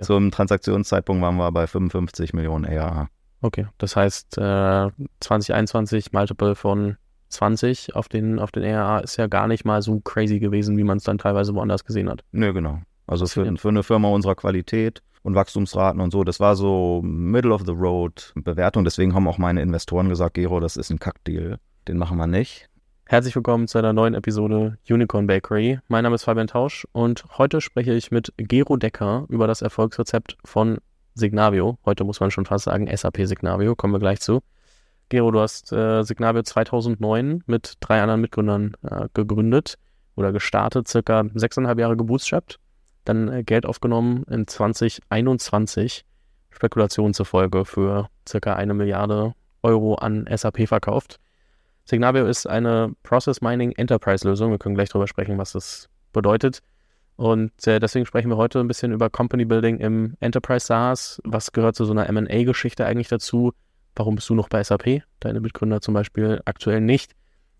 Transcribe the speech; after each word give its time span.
Zum 0.00 0.30
Transaktionszeitpunkt 0.30 1.22
waren 1.22 1.36
wir 1.36 1.50
bei 1.52 1.66
55 1.66 2.34
Millionen 2.34 2.66
ARR. 2.66 3.08
Okay, 3.40 3.66
das 3.78 3.96
heißt 3.96 4.38
äh, 4.38 4.90
2021 5.20 6.12
Multiple 6.12 6.54
von 6.54 6.96
20 7.28 7.94
auf 7.94 8.08
den, 8.08 8.38
auf 8.38 8.50
den 8.50 8.64
ARR 8.64 9.02
ist 9.02 9.16
ja 9.16 9.26
gar 9.26 9.46
nicht 9.46 9.64
mal 9.64 9.82
so 9.82 10.00
crazy 10.00 10.38
gewesen, 10.38 10.76
wie 10.76 10.84
man 10.84 10.98
es 10.98 11.04
dann 11.04 11.18
teilweise 11.18 11.54
woanders 11.54 11.84
gesehen 11.84 12.08
hat. 12.08 12.24
Nö, 12.32 12.52
genau. 12.52 12.80
Also 13.06 13.26
für, 13.26 13.56
für 13.56 13.68
eine 13.68 13.82
Firma 13.82 14.08
unserer 14.08 14.34
Qualität 14.34 15.02
und 15.22 15.34
Wachstumsraten 15.34 16.00
und 16.00 16.10
so, 16.10 16.24
das 16.24 16.40
war 16.40 16.56
so 16.56 17.00
Middle 17.04 17.52
of 17.52 17.62
the 17.66 17.72
Road 17.72 18.32
Bewertung. 18.36 18.84
Deswegen 18.84 19.14
haben 19.14 19.28
auch 19.28 19.38
meine 19.38 19.62
Investoren 19.62 20.08
gesagt, 20.08 20.34
Gero, 20.34 20.60
das 20.60 20.76
ist 20.76 20.90
ein 20.90 20.98
Kackdeal. 20.98 21.58
Den 21.88 21.98
machen 21.98 22.16
wir 22.18 22.26
nicht. 22.26 22.68
Herzlich 23.08 23.36
willkommen 23.36 23.68
zu 23.68 23.78
einer 23.78 23.92
neuen 23.92 24.14
Episode 24.14 24.78
Unicorn 24.90 25.28
Bakery. 25.28 25.78
Mein 25.86 26.02
Name 26.02 26.16
ist 26.16 26.24
Fabian 26.24 26.48
Tausch 26.48 26.88
und 26.90 27.24
heute 27.38 27.60
spreche 27.60 27.92
ich 27.92 28.10
mit 28.10 28.32
Gero 28.36 28.76
Decker 28.76 29.26
über 29.28 29.46
das 29.46 29.62
Erfolgsrezept 29.62 30.36
von 30.44 30.78
Signavio. 31.14 31.78
Heute 31.84 32.02
muss 32.02 32.18
man 32.18 32.32
schon 32.32 32.46
fast 32.46 32.64
sagen 32.64 32.90
SAP 32.92 33.18
Signavio, 33.28 33.76
kommen 33.76 33.94
wir 33.94 34.00
gleich 34.00 34.18
zu. 34.18 34.40
Gero, 35.08 35.30
du 35.30 35.38
hast 35.38 35.72
äh, 35.72 36.02
Signavio 36.02 36.42
2009 36.42 37.44
mit 37.46 37.74
drei 37.78 38.02
anderen 38.02 38.22
Mitgründern 38.22 38.72
äh, 38.82 39.06
gegründet 39.14 39.78
oder 40.16 40.32
gestartet, 40.32 40.88
circa 40.88 41.26
sechseinhalb 41.32 41.78
Jahre 41.78 41.96
gebootstrapped, 41.96 42.58
dann 43.04 43.28
äh, 43.28 43.44
Geld 43.44 43.66
aufgenommen 43.66 44.24
in 44.24 44.48
2021, 44.48 46.04
Spekulationen 46.50 47.14
zufolge 47.14 47.66
für 47.66 48.08
circa 48.28 48.54
eine 48.54 48.74
Milliarde 48.74 49.34
Euro 49.62 49.94
an 49.94 50.28
SAP 50.28 50.66
verkauft. 50.66 51.20
Signavio 51.86 52.26
ist 52.26 52.46
eine 52.46 52.94
Process 53.04 53.40
Mining 53.40 53.70
Enterprise 53.72 54.26
Lösung. 54.26 54.50
Wir 54.50 54.58
können 54.58 54.74
gleich 54.74 54.88
darüber 54.88 55.06
sprechen, 55.06 55.38
was 55.38 55.52
das 55.52 55.88
bedeutet. 56.12 56.60
Und 57.14 57.52
äh, 57.66 57.78
deswegen 57.78 58.04
sprechen 58.04 58.28
wir 58.28 58.36
heute 58.36 58.58
ein 58.58 58.66
bisschen 58.66 58.92
über 58.92 59.08
Company 59.08 59.44
Building 59.44 59.78
im 59.78 60.16
Enterprise 60.18 60.66
SaaS. 60.66 61.20
Was 61.24 61.52
gehört 61.52 61.76
zu 61.76 61.84
so 61.84 61.92
einer 61.92 62.08
M&A-Geschichte 62.08 62.84
eigentlich 62.84 63.08
dazu? 63.08 63.52
Warum 63.94 64.16
bist 64.16 64.28
du 64.28 64.34
noch 64.34 64.48
bei 64.48 64.62
SAP? 64.62 65.02
Deine 65.20 65.40
Mitgründer 65.40 65.80
zum 65.80 65.94
Beispiel 65.94 66.42
aktuell 66.44 66.80
nicht. 66.80 67.12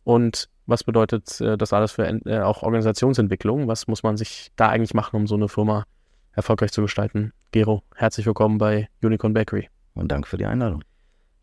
Und 0.03 0.49
was 0.67 0.83
bedeutet 0.83 1.41
äh, 1.41 1.57
das 1.57 1.73
alles 1.73 1.93
für 1.93 2.05
äh, 2.27 2.41
auch 2.41 2.65
Organisationsentwicklung? 2.65 3.69
Was 3.69 3.87
muss 3.87 4.03
man 4.03 4.17
sich 4.17 4.51
da 4.57 4.69
eigentlich 4.69 4.93
machen, 4.93 5.17
um 5.17 5.27
so 5.29 5.37
eine 5.37 5.49
Firma 5.49 5.85
erfolgreich 6.33 6.73
zu 6.73 6.83
gestalten? 6.83 7.33
Gero, 7.53 7.85
herzlich 7.95 8.27
willkommen 8.27 8.59
bei 8.59 8.89
Unicorn 9.03 9.35
Bakery. 9.35 9.69
Und 9.95 10.11
danke 10.11 10.29
für 10.29 10.37
die 10.37 10.47
Einladung. 10.47 10.83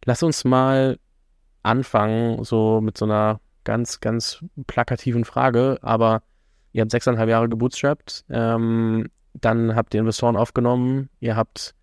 Lass 0.06 0.22
uns 0.22 0.44
mal 0.44 1.00
anfangen, 1.64 2.44
so 2.44 2.82
mit 2.82 2.98
so 2.98 3.06
einer 3.06 3.40
ganz, 3.64 4.00
ganz 4.00 4.44
plakativen 4.68 5.26
Frage, 5.26 5.80
aber 5.82 6.22
ihr 6.74 6.82
habt 6.82 6.92
sechseinhalb 6.92 7.30
Jahre 7.30 7.50
gebootstrapped, 7.50 8.26
ähm, 8.30 9.08
dann 9.34 9.76
habt 9.76 9.94
ihr 9.94 10.02
Investoren 10.02 10.36
aufgenommen, 10.36 11.10
ihr 11.20 11.36
habt 11.36 11.74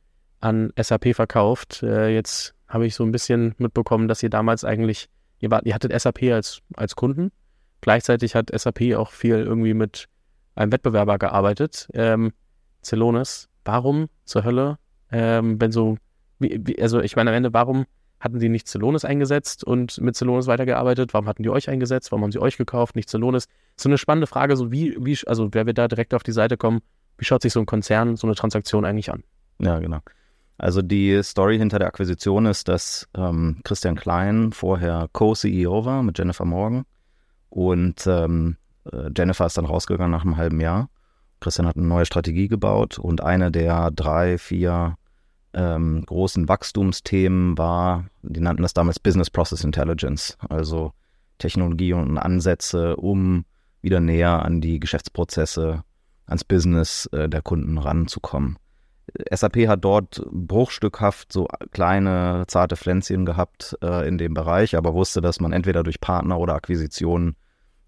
an 0.41 0.72
SAP 0.81 1.14
verkauft. 1.14 1.83
Äh, 1.83 2.09
jetzt 2.14 2.55
habe 2.69 2.87
ich 2.87 2.95
so 2.95 3.05
ein 3.05 3.12
bisschen 3.12 3.55
mitbekommen, 3.59 4.09
dass 4.09 4.22
ihr 4.22 4.31
damals 4.31 4.64
eigentlich, 4.64 5.09
ihr, 5.39 5.50
wart, 5.50 5.67
ihr 5.67 5.75
hattet 5.75 5.98
SAP 5.98 6.22
als, 6.25 6.61
als 6.77 6.97
Kunden. 6.97 7.33
Gleichzeitig 7.81 8.34
hat 8.34 8.50
SAP 8.55 8.94
auch 8.94 9.11
viel 9.11 9.37
irgendwie 9.37 9.75
mit 9.75 10.06
einem 10.55 10.72
Wettbewerber 10.72 11.19
gearbeitet, 11.19 11.89
ähm, 11.94 12.33
Celonis. 12.83 13.48
Warum 13.65 14.09
zur 14.25 14.44
Hölle, 14.44 14.78
ähm, 15.11 15.61
wenn 15.61 15.72
so, 15.72 15.97
wie, 16.39 16.61
wie, 16.62 16.81
also 16.81 17.00
ich 17.00 17.17
meine 17.17 17.31
am 17.31 17.37
Ende, 17.37 17.53
warum 17.53 17.87
hatten 18.20 18.38
die 18.38 18.50
nicht 18.50 18.68
Celonis 18.68 19.04
eingesetzt 19.04 19.64
und 19.64 20.00
mit 20.00 20.14
Celonis 20.14 20.46
weitergearbeitet? 20.46 21.14
Warum 21.14 21.26
hatten 21.26 21.42
die 21.42 21.48
euch 21.48 21.68
eingesetzt? 21.68 22.12
Warum 22.12 22.24
haben 22.24 22.32
sie 22.32 22.40
euch 22.40 22.58
gekauft, 22.58 22.94
nicht 22.94 23.08
Celonis? 23.08 23.46
So 23.76 23.88
eine 23.88 23.98
spannende 23.98 24.26
Frage, 24.26 24.56
so 24.56 24.70
wie, 24.70 24.96
wie, 25.00 25.18
also 25.26 25.48
wer 25.52 25.66
wir 25.66 25.72
da 25.72 25.88
direkt 25.88 26.12
auf 26.12 26.22
die 26.22 26.32
Seite 26.32 26.56
kommen, 26.56 26.80
wie 27.16 27.24
schaut 27.24 27.42
sich 27.42 27.52
so 27.52 27.60
ein 27.60 27.66
Konzern, 27.66 28.16
so 28.16 28.26
eine 28.26 28.36
Transaktion 28.36 28.84
eigentlich 28.84 29.10
an? 29.10 29.24
Ja, 29.58 29.78
genau. 29.78 30.00
Also 30.58 30.82
die 30.82 31.22
Story 31.22 31.56
hinter 31.56 31.78
der 31.78 31.88
Akquisition 31.88 32.44
ist, 32.44 32.68
dass 32.68 33.08
ähm, 33.16 33.60
Christian 33.64 33.96
Klein 33.96 34.52
vorher 34.52 35.08
Co-CEO 35.12 35.86
war 35.86 36.02
mit 36.02 36.18
Jennifer 36.18 36.44
Morgan 36.44 36.84
und 37.48 38.06
ähm, 38.06 38.56
äh, 38.92 39.09
Jennifer 39.16 39.47
ist 39.47 39.56
dann 39.56 39.64
rausgegangen 39.64 40.10
nach 40.10 40.25
einem 40.25 40.36
halben 40.36 40.60
Jahr. 40.60 40.91
Christian 41.41 41.66
hat 41.66 41.76
eine 41.76 41.86
neue 41.86 42.04
Strategie 42.04 42.48
gebaut 42.48 42.98
und 42.98 43.22
eine 43.22 43.50
der 43.50 43.91
drei, 43.91 44.36
vier 44.36 44.97
ähm, 45.55 46.05
großen 46.06 46.49
Wachstumsthemen 46.49 47.59
war, 47.59 48.06
die 48.22 48.41
nannten 48.41 48.62
das 48.62 48.75
damals 48.75 48.99
Business 48.99 49.31
Process 49.31 49.65
Intelligence, 49.65 50.38
also 50.49 50.93
Technologie 51.38 51.93
und 51.93 52.19
Ansätze, 52.19 52.97
um 52.97 53.44
wieder 53.83 54.00
näher 54.00 54.44
an 54.44 54.60
die 54.60 54.78
Geschäftsprozesse, 54.78 55.83
ans 56.27 56.44
Business 56.44 57.06
äh, 57.12 57.28
der 57.28 57.43
Kunden 57.43 57.78
ranzukommen. 57.78 58.59
SAP 59.33 59.66
hat 59.66 59.84
dort 59.84 60.22
bruchstückhaft 60.31 61.33
so 61.33 61.49
kleine, 61.72 62.44
zarte 62.47 62.77
Pflänzchen 62.77 63.27
gehabt 63.27 63.77
äh, 63.83 64.06
in 64.06 64.19
dem 64.19 64.34
Bereich, 64.34 64.77
aber 64.77 64.94
wusste, 64.94 65.21
dass 65.21 65.41
man 65.41 65.53
entweder 65.53 65.83
durch 65.83 66.00
Partner 66.00 66.39
oder 66.39 66.55
Akquisitionen 66.55 67.37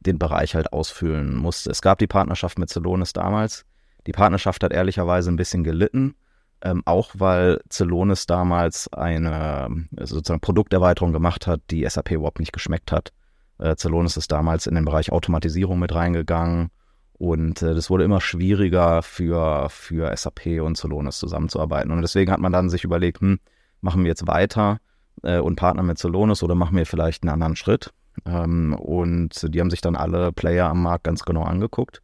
den 0.00 0.18
Bereich 0.18 0.54
halt 0.54 0.72
ausfüllen 0.72 1.36
musste. 1.36 1.70
Es 1.70 1.80
gab 1.80 1.98
die 1.98 2.08
Partnerschaft 2.08 2.58
mit 2.58 2.70
Celonis 2.70 3.12
damals. 3.12 3.64
Die 4.06 4.12
Partnerschaft 4.12 4.64
hat 4.64 4.72
ehrlicherweise 4.72 5.30
ein 5.30 5.36
bisschen 5.36 5.62
gelitten, 5.62 6.16
ähm, 6.62 6.82
auch 6.84 7.10
weil 7.14 7.60
Celonis 7.70 8.26
damals 8.26 8.92
eine 8.92 9.68
sozusagen 10.00 10.40
Produkterweiterung 10.40 11.12
gemacht 11.12 11.46
hat, 11.46 11.60
die 11.70 11.88
SAP 11.88 12.12
überhaupt 12.12 12.40
nicht 12.40 12.52
geschmeckt 12.52 12.92
hat. 12.92 13.12
Äh, 13.58 13.76
Celonis 13.76 14.16
ist 14.16 14.32
damals 14.32 14.66
in 14.66 14.74
den 14.74 14.84
Bereich 14.84 15.12
Automatisierung 15.12 15.78
mit 15.78 15.94
reingegangen 15.94 16.70
und 17.14 17.62
äh, 17.62 17.74
das 17.74 17.90
wurde 17.90 18.04
immer 18.04 18.20
schwieriger 18.20 19.02
für, 19.02 19.68
für 19.70 20.16
SAP 20.16 20.60
und 20.60 20.76
Celonis 20.76 21.18
zusammenzuarbeiten. 21.18 21.92
Und 21.92 22.02
deswegen 22.02 22.32
hat 22.32 22.40
man 22.40 22.52
dann 22.52 22.70
sich 22.70 22.84
überlegt, 22.84 23.20
hm, 23.20 23.38
machen 23.80 24.02
wir 24.02 24.08
jetzt 24.08 24.26
weiter 24.26 24.78
äh, 25.22 25.38
und 25.38 25.56
partnern 25.56 25.86
mit 25.86 25.98
Celonis 25.98 26.42
oder 26.42 26.54
machen 26.54 26.76
wir 26.76 26.86
vielleicht 26.86 27.22
einen 27.22 27.32
anderen 27.32 27.56
Schritt? 27.56 27.92
Ähm, 28.26 28.74
und 28.74 29.54
die 29.54 29.60
haben 29.60 29.70
sich 29.70 29.80
dann 29.80 29.96
alle 29.96 30.32
Player 30.32 30.68
am 30.68 30.82
Markt 30.82 31.04
ganz 31.04 31.24
genau 31.24 31.42
angeguckt. 31.42 32.02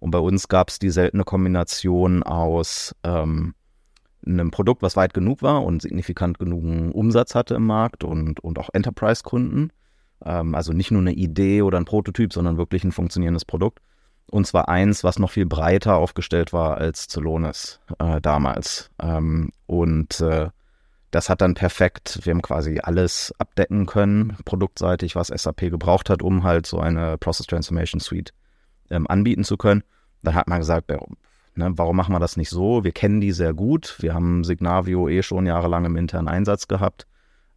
Und 0.00 0.10
bei 0.10 0.18
uns 0.18 0.48
gab 0.48 0.68
es 0.68 0.78
die 0.78 0.90
seltene 0.90 1.24
Kombination 1.24 2.22
aus 2.22 2.94
ähm, 3.02 3.54
einem 4.32 4.50
Produkt, 4.50 4.82
was 4.82 4.96
weit 4.96 5.14
genug 5.14 5.42
war 5.42 5.64
und 5.64 5.82
signifikant 5.82 6.38
genugen 6.38 6.92
Umsatz 6.92 7.34
hatte 7.34 7.54
im 7.54 7.66
Markt 7.66 8.04
und, 8.04 8.40
und 8.40 8.58
auch 8.58 8.70
Enterprise-Kunden. 8.72 9.70
Ähm, 10.24 10.54
also 10.54 10.72
nicht 10.72 10.90
nur 10.90 11.00
eine 11.00 11.12
Idee 11.12 11.62
oder 11.62 11.78
ein 11.78 11.84
Prototyp, 11.84 12.32
sondern 12.32 12.58
wirklich 12.58 12.84
ein 12.84 12.92
funktionierendes 12.92 13.44
Produkt. 13.44 13.80
Und 14.30 14.46
zwar 14.46 14.68
eins, 14.68 15.04
was 15.04 15.18
noch 15.18 15.30
viel 15.30 15.46
breiter 15.46 15.96
aufgestellt 15.96 16.52
war 16.52 16.76
als 16.76 17.08
Celonis 17.08 17.80
äh, 17.98 18.20
damals. 18.20 18.90
Ähm, 19.00 19.50
und 19.66 20.20
äh, 20.20 20.48
das 21.10 21.30
hat 21.30 21.40
dann 21.40 21.54
perfekt, 21.54 22.20
wir 22.24 22.32
haben 22.32 22.42
quasi 22.42 22.80
alles 22.82 23.32
abdecken 23.38 23.86
können, 23.86 24.36
produktseitig, 24.44 25.16
was 25.16 25.28
SAP 25.28 25.70
gebraucht 25.70 26.10
hat, 26.10 26.22
um 26.22 26.42
halt 26.42 26.66
so 26.66 26.78
eine 26.78 27.16
Process 27.16 27.46
Transformation 27.46 28.00
Suite 28.00 28.34
ähm, 28.90 29.06
anbieten 29.06 29.44
zu 29.44 29.56
können. 29.56 29.82
Dann 30.22 30.34
hat 30.34 30.48
man 30.48 30.58
gesagt, 30.58 30.86
Ne, 31.58 31.72
warum 31.74 31.96
machen 31.96 32.14
wir 32.14 32.20
das 32.20 32.36
nicht 32.36 32.50
so? 32.50 32.84
Wir 32.84 32.92
kennen 32.92 33.20
die 33.20 33.32
sehr 33.32 33.52
gut. 33.52 33.96
Wir 33.98 34.14
haben 34.14 34.44
Signavio 34.44 35.08
eh 35.08 35.24
schon 35.24 35.44
jahrelang 35.44 35.84
im 35.86 35.96
internen 35.96 36.28
Einsatz 36.28 36.68
gehabt. 36.68 37.08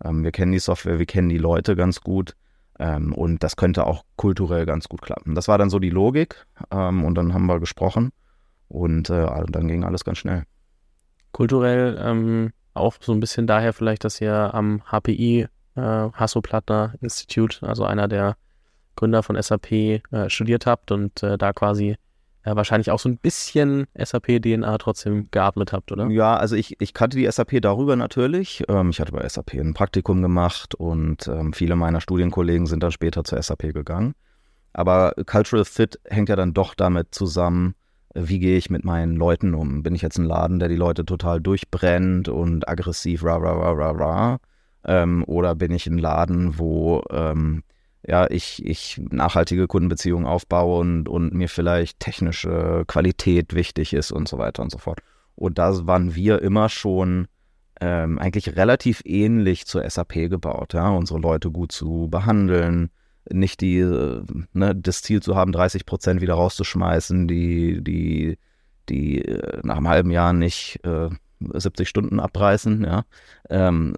Ähm, 0.03 0.23
wir 0.23 0.31
kennen 0.31 0.51
die 0.51 0.57
Software, 0.57 0.97
wir 0.97 1.05
kennen 1.05 1.29
die 1.29 1.37
Leute 1.37 1.75
ganz 1.75 2.01
gut. 2.01 2.35
Ähm, 2.79 3.13
und 3.13 3.43
das 3.43 3.57
könnte 3.57 3.85
auch 3.85 4.03
kulturell 4.15 4.65
ganz 4.65 4.89
gut 4.89 5.03
klappen. 5.03 5.35
Das 5.35 5.47
war 5.47 5.59
dann 5.59 5.69
so 5.69 5.77
die 5.77 5.91
Logik. 5.91 6.47
Ähm, 6.71 7.03
und 7.05 7.13
dann 7.13 7.35
haben 7.35 7.45
wir 7.45 7.59
gesprochen. 7.59 8.11
Und 8.69 9.11
äh, 9.11 9.27
dann 9.47 9.67
ging 9.67 9.83
alles 9.83 10.03
ganz 10.03 10.17
schnell. 10.17 10.45
Kulturell 11.31 12.01
ähm, 12.03 12.53
auch 12.73 12.95
so 13.01 13.11
ein 13.11 13.19
bisschen 13.19 13.45
daher 13.45 13.71
vielleicht, 13.71 14.03
dass 14.03 14.19
ihr 14.19 14.51
am 14.55 14.81
HPI, 14.91 15.47
äh, 15.75 15.79
Hasso-Plattner 15.79 16.95
Institute, 17.01 17.67
also 17.67 17.85
einer 17.85 18.07
der 18.07 18.35
Gründer 18.95 19.21
von 19.21 19.39
SAP, 19.39 19.71
äh, 19.71 20.01
studiert 20.29 20.65
habt 20.65 20.91
und 20.91 21.21
äh, 21.21 21.37
da 21.37 21.53
quasi 21.53 21.97
ja, 22.45 22.55
wahrscheinlich 22.55 22.89
auch 22.89 22.99
so 22.99 23.07
ein 23.07 23.17
bisschen 23.17 23.85
SAP-DNA 23.95 24.77
trotzdem 24.79 25.29
geatmet 25.29 25.73
habt, 25.73 25.91
oder? 25.91 26.07
Ja, 26.07 26.35
also 26.35 26.55
ich, 26.55 26.75
ich 26.79 26.93
kannte 26.93 27.17
die 27.17 27.29
SAP 27.29 27.61
darüber 27.61 27.95
natürlich. 27.95 28.63
Ähm, 28.67 28.89
ich 28.89 28.99
hatte 28.99 29.11
bei 29.11 29.27
SAP 29.27 29.53
ein 29.53 29.73
Praktikum 29.73 30.21
gemacht 30.21 30.73
und 30.73 31.27
ähm, 31.27 31.53
viele 31.53 31.75
meiner 31.75 32.01
Studienkollegen 32.01 32.65
sind 32.65 32.81
dann 32.81 32.91
später 32.91 33.23
zur 33.23 33.41
SAP 33.41 33.73
gegangen. 33.73 34.15
Aber 34.73 35.13
Cultural 35.25 35.65
Fit 35.65 35.99
hängt 36.05 36.29
ja 36.29 36.35
dann 36.35 36.53
doch 36.53 36.73
damit 36.73 37.13
zusammen, 37.13 37.75
wie 38.13 38.39
gehe 38.39 38.57
ich 38.57 38.69
mit 38.69 38.83
meinen 38.83 39.15
Leuten 39.15 39.53
um? 39.53 39.83
Bin 39.83 39.95
ich 39.95 40.01
jetzt 40.01 40.17
ein 40.17 40.25
Laden, 40.25 40.59
der 40.59 40.67
die 40.67 40.75
Leute 40.75 41.05
total 41.05 41.39
durchbrennt 41.39 42.27
und 42.27 42.67
aggressiv 42.67 43.23
ra 43.23 43.37
ra 43.37 43.51
ra 43.51 43.71
ra 43.71 43.91
ra? 43.91 44.37
Ähm, 44.85 45.23
oder 45.27 45.55
bin 45.55 45.71
ich 45.71 45.87
ein 45.87 45.97
Laden, 45.97 46.57
wo 46.57 47.03
ähm, 47.11 47.63
ja, 48.07 48.29
ich, 48.29 48.65
ich 48.65 48.99
nachhaltige 49.09 49.67
Kundenbeziehungen 49.67 50.25
aufbaue 50.25 50.79
und, 50.79 51.07
und 51.07 51.33
mir 51.33 51.49
vielleicht 51.49 51.99
technische 51.99 52.83
Qualität 52.87 53.53
wichtig 53.53 53.93
ist 53.93 54.11
und 54.11 54.27
so 54.27 54.37
weiter 54.37 54.63
und 54.63 54.71
so 54.71 54.77
fort. 54.77 55.01
Und 55.35 55.57
da 55.57 55.85
waren 55.87 56.15
wir 56.15 56.41
immer 56.41 56.69
schon 56.69 57.27
ähm, 57.79 58.19
eigentlich 58.19 58.55
relativ 58.55 59.01
ähnlich 59.05 59.65
zur 59.65 59.87
SAP 59.89 60.29
gebaut, 60.29 60.73
ja, 60.73 60.89
unsere 60.89 61.19
Leute 61.19 61.51
gut 61.51 61.71
zu 61.71 62.07
behandeln, 62.09 62.91
nicht 63.29 63.61
die, 63.61 63.79
äh, 63.79 64.23
ne, 64.53 64.75
das 64.75 65.01
Ziel 65.01 65.21
zu 65.21 65.35
haben, 65.35 65.51
30 65.51 65.85
Prozent 65.85 66.21
wieder 66.21 66.35
rauszuschmeißen, 66.35 67.27
die, 67.27 67.83
die, 67.83 68.37
die 68.89 69.25
äh, 69.25 69.59
nach 69.63 69.77
einem 69.77 69.87
halben 69.87 70.11
Jahr 70.11 70.33
nicht 70.33 70.79
äh, 70.83 71.09
70 71.39 71.89
Stunden 71.89 72.19
abreißen, 72.19 72.83
ja, 72.83 73.03
ähm, 73.49 73.95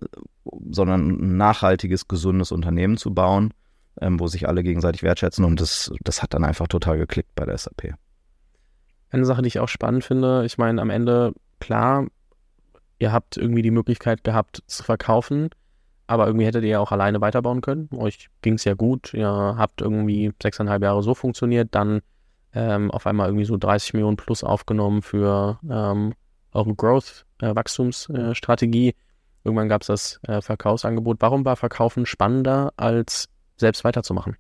sondern 0.70 1.10
ein 1.10 1.38
nachhaltiges, 1.38 2.08
gesundes 2.08 2.52
Unternehmen 2.52 2.98
zu 2.98 3.14
bauen, 3.14 3.54
ähm, 4.02 4.20
wo 4.20 4.28
sich 4.28 4.48
alle 4.48 4.64
gegenseitig 4.64 5.04
wertschätzen 5.04 5.46
und 5.46 5.62
das, 5.62 5.92
das 6.04 6.22
hat 6.22 6.34
dann 6.34 6.44
einfach 6.44 6.68
total 6.68 6.98
geklickt 6.98 7.30
bei 7.36 7.46
der 7.46 7.58
SAP. 7.58 7.94
Eine 9.10 9.26
Sache, 9.26 9.42
die 9.42 9.48
ich 9.48 9.60
auch 9.60 9.68
spannend 9.68 10.04
finde, 10.04 10.46
ich 10.46 10.58
meine, 10.58 10.82
am 10.82 10.90
Ende, 10.90 11.34
klar, 11.60 12.08
ihr 13.00 13.12
habt 13.12 13.38
irgendwie 13.38 13.62
die 13.62 13.72
Möglichkeit 13.72 14.24
gehabt 14.24 14.64
zu 14.68 14.84
verkaufen, 14.84 15.50
aber 16.08 16.28
irgendwie 16.28 16.46
hättet 16.46 16.64
ihr 16.64 16.72
ja 16.72 16.80
auch 16.80 16.92
alleine 16.92 17.22
weiterbauen 17.22 17.62
können. 17.62 17.90
Euch 17.96 18.30
ging 18.42 18.56
es 18.56 18.64
ja 18.64 18.74
gut, 18.74 19.14
ihr 19.14 19.28
habt 19.28 19.82
irgendwie 19.82 20.32
sechseinhalb 20.42 20.82
Jahre 20.82 21.04
so 21.04 21.14
funktioniert, 21.14 21.70
dann 21.72 22.02
ähm, 22.54 22.92
auf 22.92 23.08
einmal 23.08 23.28
irgendwie 23.28 23.46
so 23.46 23.58
30 23.58 23.94
Millionen 23.94 24.18
plus 24.18 24.44
aufgenommen 24.44 25.02
für 25.02 25.60
ähm, 25.70 26.14
eure 26.52 26.76
Growth-Wachstumsstrategie. 26.76 28.90
Äh, 28.90 28.96
Irgendwann 29.44 29.70
gab 29.70 29.82
es 29.82 29.88
das 29.88 30.20
äh, 30.24 30.42
Verkaufsangebot. 30.42 31.18
Warum 31.20 31.44
war 31.44 31.58
Verkaufen 31.58 32.06
spannender, 32.06 32.72
als 32.78 33.28
selbst 33.58 33.84
weiterzumachen? 33.84 34.36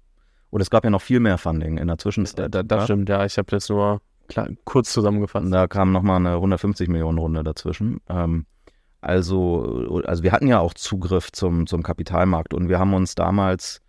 Und 0.50 0.62
es 0.62 0.69
gab 0.69 0.83
ja 0.83 0.89
noch 0.89 1.01
viel 1.01 1.19
mehr 1.19 1.38
Funding 1.38 1.77
in 1.77 1.88
der 1.88 1.98
Zwischenzeit. 1.98 2.54
Da, 2.54 2.63
das 2.63 2.83
stimmt, 2.86 3.10
ja. 3.10 3.25
Ich 3.25 3.38
habe 3.38 3.48
jetzt 3.51 3.69
nur 3.69 4.01
kurz 4.65 4.94
zusammengefasst. 4.94 5.51
Da 5.51 5.68
kam 5.68 5.92
nochmal 5.92 6.18
eine 6.18 6.36
150 6.36 6.89
Millionen 6.89 7.18
Runde 7.18 7.44
dazwischen. 7.44 8.01
Ähm, 8.10 8.45
also, 9.01 10.01
also 10.06 10.24
wir 10.24 10.31
hatten 10.31 10.48
ja 10.48 10.60
auch 10.60 10.74
Zugriff 10.74 11.31
zum, 11.31 11.68
zum 11.68 11.83
Kapitalmarkt 11.83 12.54
und 12.54 12.69
wir 12.69 12.80
haben 12.80 12.94
uns 12.94 13.15
damals 13.15 13.81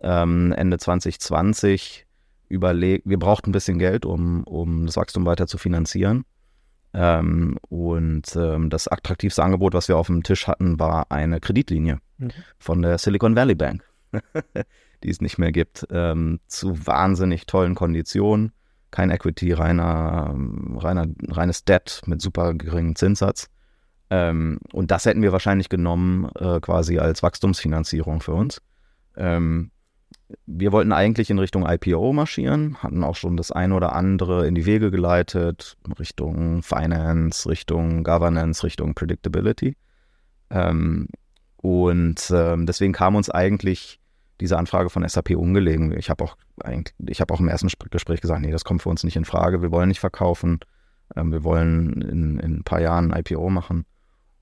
ähm, 0.00 0.52
Ende 0.52 0.78
2020 0.78 2.06
überlegt, 2.48 3.06
wir 3.06 3.18
brauchten 3.18 3.50
ein 3.50 3.52
bisschen 3.52 3.78
Geld, 3.78 4.06
um, 4.06 4.44
um 4.44 4.86
das 4.86 4.96
Wachstum 4.96 5.26
weiter 5.26 5.46
zu 5.46 5.58
finanzieren. 5.58 6.24
Ähm, 6.94 7.58
und 7.68 8.36
ähm, 8.36 8.70
das 8.70 8.88
attraktivste 8.88 9.42
Angebot, 9.42 9.72
was 9.72 9.88
wir 9.88 9.96
auf 9.96 10.08
dem 10.08 10.22
Tisch 10.22 10.46
hatten, 10.46 10.78
war 10.78 11.10
eine 11.10 11.40
Kreditlinie 11.40 11.98
mhm. 12.18 12.30
von 12.58 12.82
der 12.82 12.98
Silicon 12.98 13.34
Valley 13.34 13.54
Bank, 13.54 13.82
die 15.02 15.10
es 15.10 15.20
nicht 15.20 15.38
mehr 15.38 15.52
gibt, 15.52 15.86
ähm, 15.90 16.40
zu 16.46 16.86
wahnsinnig 16.86 17.46
tollen 17.46 17.74
Konditionen. 17.74 18.52
Kein 18.90 19.10
Equity, 19.10 19.52
reiner, 19.52 20.34
reiner, 20.76 21.06
reines 21.28 21.64
Debt 21.64 22.02
mit 22.06 22.20
super 22.20 22.52
geringem 22.54 22.94
Zinssatz. 22.94 23.48
Ähm, 24.10 24.58
und 24.72 24.90
das 24.90 25.06
hätten 25.06 25.22
wir 25.22 25.32
wahrscheinlich 25.32 25.70
genommen, 25.70 26.28
äh, 26.38 26.60
quasi 26.60 26.98
als 26.98 27.22
Wachstumsfinanzierung 27.22 28.20
für 28.20 28.34
uns. 28.34 28.60
Ähm, 29.16 29.70
wir 30.46 30.72
wollten 30.72 30.92
eigentlich 30.92 31.30
in 31.30 31.38
Richtung 31.38 31.66
IPO 31.66 32.12
marschieren, 32.12 32.76
hatten 32.82 33.04
auch 33.04 33.16
schon 33.16 33.36
das 33.36 33.50
eine 33.50 33.74
oder 33.74 33.94
andere 33.94 34.46
in 34.46 34.54
die 34.54 34.66
Wege 34.66 34.90
geleitet, 34.90 35.76
Richtung 35.98 36.62
Finance, 36.62 37.48
Richtung 37.48 38.04
Governance, 38.04 38.64
Richtung 38.64 38.94
Predictability. 38.94 39.76
Ähm, 40.50 41.08
und 41.56 42.30
ähm, 42.34 42.66
deswegen 42.66 42.92
kam 42.92 43.14
uns 43.14 43.30
eigentlich 43.30 44.00
diese 44.42 44.58
Anfrage 44.58 44.90
von 44.90 45.06
SAP 45.08 45.30
ungelegen. 45.30 45.96
Ich 45.96 46.10
habe 46.10 46.24
auch, 46.24 46.36
ich 47.06 47.20
hab 47.20 47.30
auch 47.30 47.40
im 47.40 47.48
ersten 47.48 47.68
Gespräch 47.90 48.20
gesagt, 48.20 48.40
nee, 48.40 48.50
das 48.50 48.64
kommt 48.64 48.82
für 48.82 48.88
uns 48.88 49.04
nicht 49.04 49.16
in 49.16 49.24
Frage. 49.24 49.62
Wir 49.62 49.70
wollen 49.70 49.88
nicht 49.88 50.00
verkaufen. 50.00 50.60
Ähm, 51.16 51.32
wir 51.32 51.44
wollen 51.44 52.02
in, 52.02 52.38
in, 52.38 52.58
ein 52.58 52.64
paar 52.64 52.80
Jahren 52.80 53.12
ein 53.12 53.20
IPO 53.20 53.50
machen. 53.50 53.84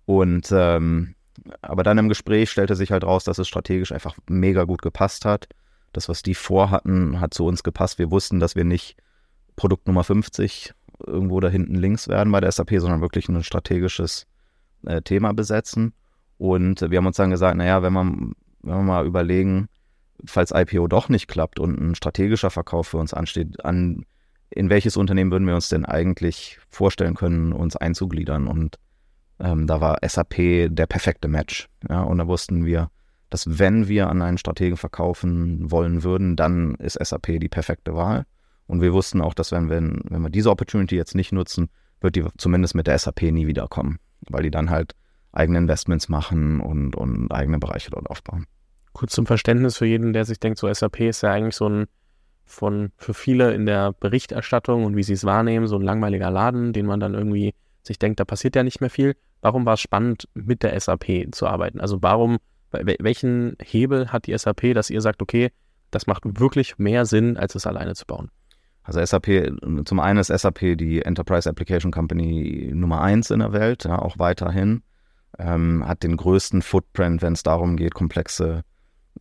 Und 0.07 0.49
ähm, 0.53 1.15
aber 1.63 1.83
dann 1.83 1.99
im 1.99 2.09
Gespräch 2.09 2.51
stellte 2.51 2.75
sich 2.75 2.93
halt 2.93 3.05
raus, 3.05 3.25
dass 3.25 3.39
es 3.39 3.49
strategisch 3.49 3.93
einfach 3.93 4.17
mega 4.29 4.65
gut 4.65 4.83
gepasst 4.83 5.25
hat 5.25 5.49
das, 5.93 6.09
was 6.09 6.23
die 6.23 6.35
vorhatten, 6.35 7.21
hat 7.21 7.35
zu 7.35 7.45
uns 7.45 7.63
gepasst. 7.63 7.99
Wir 7.99 8.11
wussten, 8.11 8.41
dass 8.41 8.57
wir 8.57 8.65
nicht 8.65 8.97
Produkt 9.57 9.87
Nummer 9.87 10.05
50 10.05 10.73
irgendwo 11.07 11.41
da 11.41 11.49
hinten 11.49 11.75
links 11.75 12.09
werden 12.09 12.33
bei 12.33 12.41
der 12.41 12.53
SAP, 12.53 12.73
sondern 12.79 13.01
wirklich 13.01 13.29
ein 13.29 13.43
strategisches 13.43 14.27
äh, 14.87 15.03
Thema 15.03 15.33
besetzen. 15.33 15.95
Und 16.39 16.81
wir 16.91 16.99
haben 16.99 17.07
uns 17.07 17.17
dann 17.17 17.31
gesagt, 17.31 17.57
naja, 17.57 17.83
wenn 17.83 17.93
man, 17.93 18.33
wenn 18.63 18.77
wir 18.77 18.83
mal 18.83 19.07
überlegen, 19.07 19.69
falls 20.25 20.53
IPO 20.55 20.87
doch 20.89 21.09
nicht 21.09 21.29
klappt 21.29 21.59
und 21.59 21.81
ein 21.81 21.95
strategischer 21.95 22.51
Verkauf 22.51 22.89
für 22.89 22.99
uns 22.99 23.15
ansteht, 23.15 23.65
an 23.65 24.05
in 24.51 24.69
welches 24.69 24.97
Unternehmen 24.97 25.31
würden 25.31 25.47
wir 25.47 25.55
uns 25.55 25.69
denn 25.69 25.85
eigentlich 25.85 26.59
vorstellen 26.69 27.15
können, 27.15 27.53
uns 27.53 27.77
einzugliedern? 27.77 28.49
Und 28.49 28.79
ähm, 29.39 29.67
da 29.67 29.81
war 29.81 29.99
SAP 30.07 30.69
der 30.69 30.87
perfekte 30.87 31.29
Match. 31.29 31.69
Ja, 31.89 32.03
und 32.03 32.19
da 32.19 32.27
wussten 32.27 32.65
wir, 32.65 32.91
dass 33.31 33.59
wenn 33.59 33.87
wir 33.87 34.09
an 34.09 34.23
einen 34.23 34.39
Strategen 34.39 34.77
verkaufen 34.77 35.71
wollen 35.71 36.03
würden, 36.03 36.35
dann 36.35 36.75
ist 36.77 36.99
SAP 37.01 37.39
die 37.39 37.49
perfekte 37.49 37.95
Wahl. 37.95 38.27
Und 38.67 38.83
wir 38.83 38.93
wussten 38.93 39.21
auch, 39.21 39.35
dass 39.35 39.53
wenn, 39.53 39.69
wenn, 39.69 40.01
wenn 40.09 40.23
wir 40.23 40.31
diese 40.31 40.51
Opportunity 40.51 40.97
jetzt 40.97 41.15
nicht 41.15 41.33
nutzen, 41.33 41.71
wird 42.01 42.17
die 42.17 42.25
zumindest 42.37 42.75
mit 42.75 42.87
der 42.87 42.99
SAP 42.99 43.23
nie 43.23 43.47
wiederkommen, 43.47 43.99
weil 44.29 44.43
die 44.43 44.51
dann 44.51 44.71
halt 44.71 44.95
eigene 45.33 45.59
Investments 45.59 46.09
machen 46.09 46.61
und, 46.61 46.97
und 46.97 47.31
eigene 47.31 47.59
Bereiche 47.59 47.91
dort 47.91 48.11
aufbauen. 48.11 48.47
Kurz 48.93 49.13
zum 49.13 49.27
Verständnis 49.27 49.77
für 49.77 49.87
jeden, 49.87 50.13
der 50.13 50.25
sich 50.25 50.41
denkt, 50.41 50.59
so 50.59 50.73
SAP 50.73 51.01
ist 51.01 51.23
ja 51.23 51.33
eigentlich 51.33 51.57
so 51.57 51.69
ein 51.69 51.87
von 52.45 52.91
für 52.97 53.15
viele 53.15 53.55
in 53.55 53.65
der 53.65 53.93
Berichterstattung 53.93 54.85
und 54.85 54.97
wie 54.97 55.05
sie 55.05 55.13
es 55.13 55.25
wahrnehmen, 55.25 55.69
so 55.69 55.77
ein 55.77 55.83
langweiliger 55.83 56.31
Laden, 56.33 56.73
den 56.73 56.85
man 56.85 56.99
dann 56.99 57.15
irgendwie 57.15 57.55
sich 57.83 57.99
denkt, 57.99 58.19
da 58.19 58.25
passiert 58.25 58.57
ja 58.57 58.65
nicht 58.65 58.81
mehr 58.81 58.91
viel. 58.91 59.15
Warum 59.41 59.65
war 59.65 59.75
es 59.75 59.81
spannend, 59.81 60.29
mit 60.35 60.65
der 60.65 60.79
SAP 60.79 61.29
zu 61.31 61.47
arbeiten? 61.47 61.81
Also 61.81 62.03
warum 62.03 62.39
welchen 62.73 63.57
Hebel 63.61 64.13
hat 64.13 64.27
die 64.27 64.37
SAP, 64.37 64.75
dass 64.75 64.91
ihr 64.91 65.01
sagt, 65.01 65.23
okay, 65.23 65.51
das 65.91 66.07
macht 66.07 66.23
wirklich 66.39 66.79
mehr 66.79 67.05
Sinn, 67.05 67.37
als 67.37 67.55
es 67.55 67.67
alleine 67.67 67.95
zu 67.95 68.07
bauen? 68.07 68.31
Also 68.83 69.05
SAP, 69.05 69.53
zum 69.85 70.01
einen 70.01 70.19
ist 70.19 70.29
SAP 70.29 70.77
die 70.77 71.03
Enterprise 71.03 71.49
Application 71.49 71.93
Company 71.93 72.71
Nummer 72.73 73.01
eins 73.01 73.31
in 73.31 73.41
der 73.41 73.53
Welt, 73.53 73.85
ja, 73.85 73.99
auch 73.99 74.19
weiterhin. 74.19 74.83
Ähm, 75.39 75.87
hat 75.87 76.03
den 76.03 76.17
größten 76.17 76.63
Footprint, 76.63 77.23
wenn 77.23 77.35
es 77.35 77.43
darum 77.43 77.77
geht, 77.77 77.95
komplexe 77.95 78.63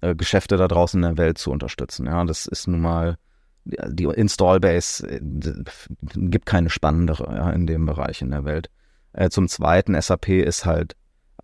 äh, 0.01 0.15
Geschäfte 0.15 0.57
da 0.57 0.67
draußen 0.67 1.01
in 1.03 1.09
der 1.09 1.17
Welt 1.17 1.37
zu 1.37 1.51
unterstützen. 1.51 2.05
Ja, 2.05 2.23
das 2.25 2.45
ist 2.45 2.67
nun 2.67 2.81
mal 2.81 3.17
die 3.65 4.05
Installbase 4.05 5.07
äh, 5.07 5.19
gibt 5.21 6.45
keine 6.45 6.69
spannendere 6.69 7.35
ja, 7.35 7.49
in 7.51 7.67
dem 7.67 7.85
Bereich 7.85 8.21
in 8.21 8.31
der 8.31 8.45
Welt. 8.45 8.69
Äh, 9.13 9.29
zum 9.29 9.47
Zweiten, 9.47 9.99
SAP 9.99 10.29
ist 10.29 10.65
halt 10.65 10.95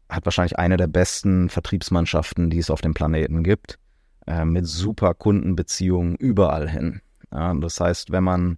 hat 0.09 0.25
wahrscheinlich 0.25 0.59
eine 0.59 0.77
der 0.77 0.87
besten 0.87 1.49
Vertriebsmannschaften, 1.49 2.49
die 2.49 2.59
es 2.59 2.69
auf 2.69 2.81
dem 2.81 2.93
Planeten 2.93 3.43
gibt, 3.43 3.79
äh, 4.27 4.45
mit 4.45 4.67
super 4.67 5.13
Kundenbeziehungen 5.13 6.15
überall 6.15 6.69
hin. 6.69 7.01
Ja, 7.31 7.53
das 7.55 7.79
heißt, 7.79 8.11
wenn 8.11 8.23
man 8.23 8.57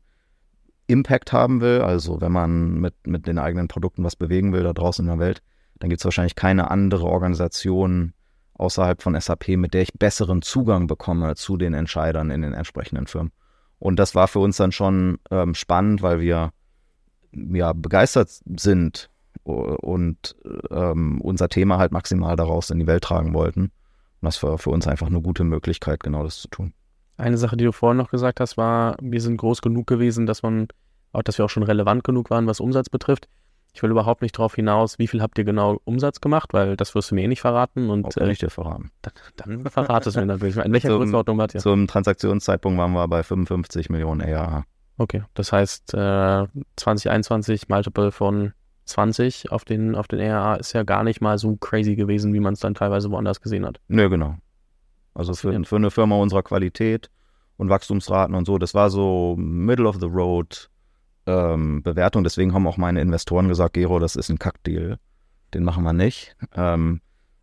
Impact 0.87 1.33
haben 1.33 1.61
will, 1.61 1.81
also 1.81 2.21
wenn 2.21 2.31
man 2.31 2.79
mit, 2.79 2.95
mit 3.05 3.27
den 3.27 3.39
eigenen 3.39 3.67
Produkten 3.67 4.03
was 4.03 4.15
bewegen 4.15 4.53
will 4.53 4.63
da 4.63 4.73
draußen 4.73 5.05
in 5.05 5.09
der 5.09 5.19
Welt, 5.19 5.41
dann 5.79 5.89
gibt 5.89 6.01
es 6.01 6.05
wahrscheinlich 6.05 6.35
keine 6.35 6.71
andere 6.71 7.05
Organisation 7.05 8.13
außerhalb 8.57 9.01
von 9.01 9.19
SAP, 9.19 9.49
mit 9.49 9.73
der 9.73 9.83
ich 9.83 9.93
besseren 9.93 10.41
Zugang 10.41 10.87
bekomme 10.87 11.35
zu 11.35 11.57
den 11.57 11.73
Entscheidern 11.73 12.29
in 12.31 12.41
den 12.41 12.53
entsprechenden 12.53 13.07
Firmen. 13.07 13.31
Und 13.79 13.99
das 13.99 14.15
war 14.15 14.27
für 14.27 14.39
uns 14.39 14.57
dann 14.57 14.71
schon 14.71 15.19
ähm, 15.29 15.53
spannend, 15.53 16.01
weil 16.01 16.19
wir 16.19 16.51
ja 17.31 17.73
begeistert 17.73 18.29
sind 18.57 19.09
und 19.43 20.35
ähm, 20.71 21.21
unser 21.21 21.47
Thema 21.49 21.77
halt 21.77 21.91
maximal 21.91 22.35
daraus 22.35 22.69
in 22.69 22.79
die 22.79 22.87
Welt 22.87 23.03
tragen 23.03 23.33
wollten. 23.33 23.61
Und 23.61 24.25
das 24.25 24.41
war 24.43 24.57
für 24.57 24.71
uns 24.71 24.87
einfach 24.87 25.07
eine 25.07 25.21
gute 25.21 25.43
Möglichkeit, 25.43 26.01
genau 26.01 26.23
das 26.23 26.39
zu 26.39 26.47
tun. 26.49 26.73
Eine 27.17 27.37
Sache, 27.37 27.57
die 27.57 27.63
du 27.63 27.71
vorhin 27.71 27.97
noch 27.97 28.11
gesagt 28.11 28.39
hast, 28.39 28.57
war, 28.57 28.97
wir 29.01 29.21
sind 29.21 29.37
groß 29.37 29.61
genug 29.61 29.87
gewesen, 29.87 30.25
dass 30.25 30.43
man, 30.43 30.67
auch 31.13 31.23
dass 31.23 31.37
wir 31.37 31.45
auch 31.45 31.49
schon 31.49 31.63
relevant 31.63 32.03
genug 32.03 32.29
waren, 32.29 32.47
was 32.47 32.59
Umsatz 32.59 32.89
betrifft. 32.89 33.27
Ich 33.73 33.83
will 33.83 33.91
überhaupt 33.91 34.21
nicht 34.21 34.37
darauf 34.37 34.55
hinaus, 34.55 34.97
wie 34.97 35.07
viel 35.07 35.21
habt 35.21 35.37
ihr 35.37 35.43
genau 35.43 35.79
Umsatz 35.83 36.19
gemacht, 36.19 36.53
weil 36.53 36.75
das 36.75 36.95
wirst 36.95 37.11
du 37.11 37.15
mir 37.15 37.23
eh 37.23 37.27
nicht 37.27 37.41
verraten. 37.41 37.89
Und, 37.89 38.05
auch 38.05 38.17
äh, 38.17 38.25
nicht 38.25 38.41
dir 38.41 38.49
verraten. 38.49 38.91
Dann, 39.01 39.13
dann 39.35 39.65
verrat 39.69 40.07
es 40.07 40.15
mir 40.15 40.25
natürlich. 40.25 40.57
In 40.57 40.73
welcher 40.73 40.89
zum, 40.89 40.97
Größenordnung 40.97 41.37
wart 41.37 41.53
ihr? 41.53 41.61
Zum 41.61 41.87
Transaktionszeitpunkt 41.87 42.79
waren 42.79 42.93
wir 42.93 43.07
bei 43.07 43.21
55 43.21 43.89
Millionen 43.89 44.21
ARH. 44.21 44.63
Okay, 44.97 45.23
das 45.35 45.51
heißt 45.51 45.93
äh, 45.93 46.47
2021 46.75 47.69
Multiple 47.69 48.11
von 48.11 48.53
20 48.85 49.51
auf 49.51 49.63
den, 49.63 49.95
auf 49.95 50.07
den 50.07 50.19
ERA 50.19 50.55
ist 50.55 50.73
ja 50.73 50.83
gar 50.83 51.03
nicht 51.03 51.21
mal 51.21 51.37
so 51.37 51.55
crazy 51.57 51.95
gewesen, 51.95 52.33
wie 52.33 52.39
man 52.39 52.53
es 52.53 52.61
dann 52.61 52.73
teilweise 52.73 53.11
woanders 53.11 53.41
gesehen 53.41 53.65
hat. 53.65 53.79
Nö, 53.87 54.09
genau. 54.09 54.37
Also 55.13 55.33
für, 55.33 55.63
für 55.65 55.75
eine 55.75 55.91
Firma 55.91 56.15
unserer 56.15 56.43
Qualität 56.43 57.09
und 57.57 57.69
Wachstumsraten 57.69 58.35
und 58.35 58.45
so, 58.45 58.57
das 58.57 58.73
war 58.73 58.89
so 58.89 59.35
Middle 59.37 59.87
of 59.87 59.97
the 59.99 60.07
Road 60.07 60.69
ähm, 61.27 61.83
Bewertung. 61.83 62.23
Deswegen 62.23 62.53
haben 62.53 62.65
auch 62.65 62.77
meine 62.77 63.01
Investoren 63.01 63.47
gesagt, 63.47 63.73
Gero, 63.73 63.99
das 63.99 64.15
ist 64.15 64.29
ein 64.29 64.39
Kackdeal. 64.39 64.97
Den 65.53 65.63
machen 65.63 65.83
wir 65.83 65.93
nicht. 65.93 66.35
Ähm, 66.55 67.01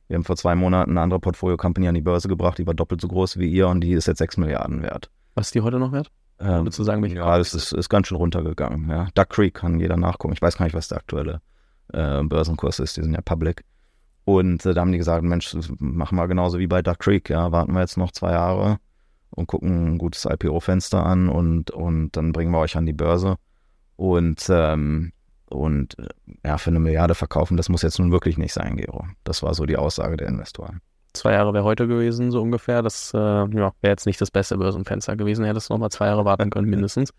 wir 0.09 0.17
haben 0.17 0.25
vor 0.25 0.37
zwei 0.37 0.55
Monaten 0.55 0.93
eine 0.93 1.01
andere 1.01 1.21
Portfolio-Company 1.21 1.89
an 1.89 1.95
die 1.95 2.03
Börse 2.03 2.29
gebracht, 2.29 2.59
die 2.59 2.67
war 2.67 2.75
doppelt 2.75 3.01
so 3.01 3.09
groß 3.09 3.39
wie 3.39 3.51
ihr 3.51 3.69
und 3.69 3.81
die 3.81 3.93
ist 3.93 4.07
jetzt 4.07 4.19
6 4.19 4.39
Milliarden 4.39 4.83
wert. 4.83 5.11
Was 5.35 5.49
ist 5.49 5.55
die 5.55 5.61
heute 5.61 5.79
noch 5.79 5.93
wert? 5.93 6.11
Ähm, 6.41 6.71
zu 6.71 6.83
sagen, 6.83 7.05
ja, 7.05 7.39
es 7.39 7.55
ist, 7.55 7.73
ist 7.73 7.89
ganz 7.89 8.09
schön 8.09 8.19
runtergegangen. 8.19 8.91
Ja. 8.91 9.09
Duck 9.15 9.31
Creek 9.31 9.55
kann 9.55 9.79
jeder 9.79 9.97
nachgucken. 9.97 10.35
Ich 10.35 10.43
weiß 10.43 10.59
gar 10.59 10.65
nicht, 10.67 10.75
was 10.75 10.89
der 10.89 10.99
aktuelle 10.99 11.41
äh, 11.93 12.23
Börsenkurs 12.23 12.81
ist. 12.81 12.97
Die 12.97 13.03
sind 13.03 13.15
ja 13.15 13.21
public. 13.23 13.65
Und 14.25 14.65
äh, 14.67 14.75
da 14.75 14.81
haben 14.81 14.93
die 14.93 14.99
gesagt, 14.99 15.23
Mensch, 15.23 15.57
machen 15.79 16.17
wir 16.17 16.27
genauso 16.29 16.59
wie 16.59 16.67
bei 16.67 16.83
Duck 16.83 16.99
Creek. 16.99 17.31
Ja, 17.31 17.53
warten 17.53 17.73
wir 17.73 17.81
jetzt 17.81 17.97
noch 17.97 18.11
zwei 18.11 18.33
Jahre 18.33 18.79
und 19.31 19.47
gucken 19.47 19.95
ein 19.95 19.99
gutes 19.99 20.25
IPO-Fenster 20.25 21.05
an 21.05 21.29
und, 21.29 21.71
und 21.71 22.13
dann 22.13 22.33
bringen 22.33 22.53
wir 22.53 22.59
euch 22.59 22.77
an 22.77 22.87
die 22.87 22.93
Börse. 22.93 23.37
Und, 23.97 24.47
ähm, 24.49 25.13
und 25.49 25.99
äh, 25.99 26.09
ja, 26.45 26.59
für 26.59 26.71
eine 26.71 26.81
Milliarde 26.81 27.15
verkaufen, 27.15 27.57
das 27.57 27.69
muss 27.69 27.83
jetzt 27.83 27.99
nun 27.99 28.13
wirklich 28.13 28.39
nicht 28.39 28.53
sein, 28.53 28.77
Gero. 28.77 29.07
Das 29.25 29.43
war 29.43 29.55
so 29.55 29.67
die 29.67 29.77
Aussage 29.77 30.17
der 30.17 30.29
Investoren. 30.29 30.81
Zwei 31.13 31.33
Jahre 31.33 31.55
wäre 31.55 31.65
heute 31.65 31.87
gewesen, 31.87 32.33
so 32.33 32.43
ungefähr. 32.43 32.83
Das 32.83 33.13
äh, 33.15 33.19
ja, 33.19 33.47
wäre 33.47 33.73
jetzt 33.83 34.07
nicht 34.07 34.21
das 34.21 34.31
beste 34.31 34.59
Börsenfenster 34.59 35.17
gewesen. 35.17 35.45
Hättest 35.45 35.71
nochmal 35.71 35.91
zwei 35.91 36.07
Jahre 36.07 36.25
warten 36.25 36.51
können, 36.51 36.69
mindestens. 36.71 37.13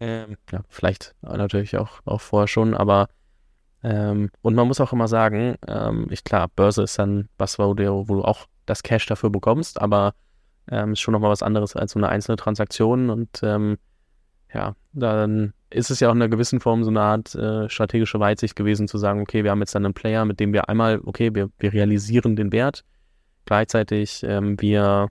Ähm, 0.00 0.36
ja, 0.50 0.62
vielleicht 0.68 1.14
natürlich 1.20 1.76
auch, 1.76 2.00
auch 2.06 2.22
vorher 2.22 2.48
schon, 2.48 2.74
aber 2.74 3.08
ähm, 3.82 4.30
und 4.42 4.54
man 4.54 4.66
muss 4.66 4.80
auch 4.80 4.92
immer 4.92 5.08
sagen, 5.08 5.56
ähm, 5.66 6.06
ich 6.10 6.24
klar, 6.24 6.48
Börse 6.48 6.82
ist 6.82 6.98
dann 6.98 7.28
was, 7.38 7.58
wo 7.58 7.74
du, 7.74 8.08
wo 8.08 8.14
du 8.16 8.24
auch 8.24 8.46
das 8.66 8.82
Cash 8.82 9.06
dafür 9.06 9.30
bekommst, 9.30 9.80
aber 9.80 10.14
ähm, 10.70 10.92
ist 10.92 11.00
schon 11.00 11.12
nochmal 11.12 11.30
was 11.30 11.42
anderes 11.42 11.76
als 11.76 11.92
so 11.92 11.98
eine 11.98 12.08
einzelne 12.08 12.36
Transaktion 12.36 13.10
und 13.10 13.40
ähm, 13.42 13.78
ja, 14.52 14.74
dann 14.92 15.52
ist 15.70 15.90
es 15.90 16.00
ja 16.00 16.08
auch 16.08 16.14
in 16.14 16.20
einer 16.20 16.28
gewissen 16.28 16.60
Form 16.60 16.84
so 16.84 16.90
eine 16.90 17.00
Art 17.00 17.34
äh, 17.34 17.68
strategische 17.68 18.20
Weitsicht 18.20 18.56
gewesen, 18.56 18.88
zu 18.88 18.98
sagen, 18.98 19.20
okay, 19.20 19.44
wir 19.44 19.50
haben 19.50 19.60
jetzt 19.60 19.74
dann 19.74 19.84
einen 19.84 19.94
Player, 19.94 20.24
mit 20.24 20.40
dem 20.40 20.52
wir 20.52 20.68
einmal, 20.68 21.00
okay, 21.04 21.34
wir, 21.34 21.50
wir 21.58 21.72
realisieren 21.72 22.36
den 22.36 22.52
Wert, 22.52 22.84
gleichzeitig 23.46 24.22
ähm, 24.24 24.60
wir 24.60 25.08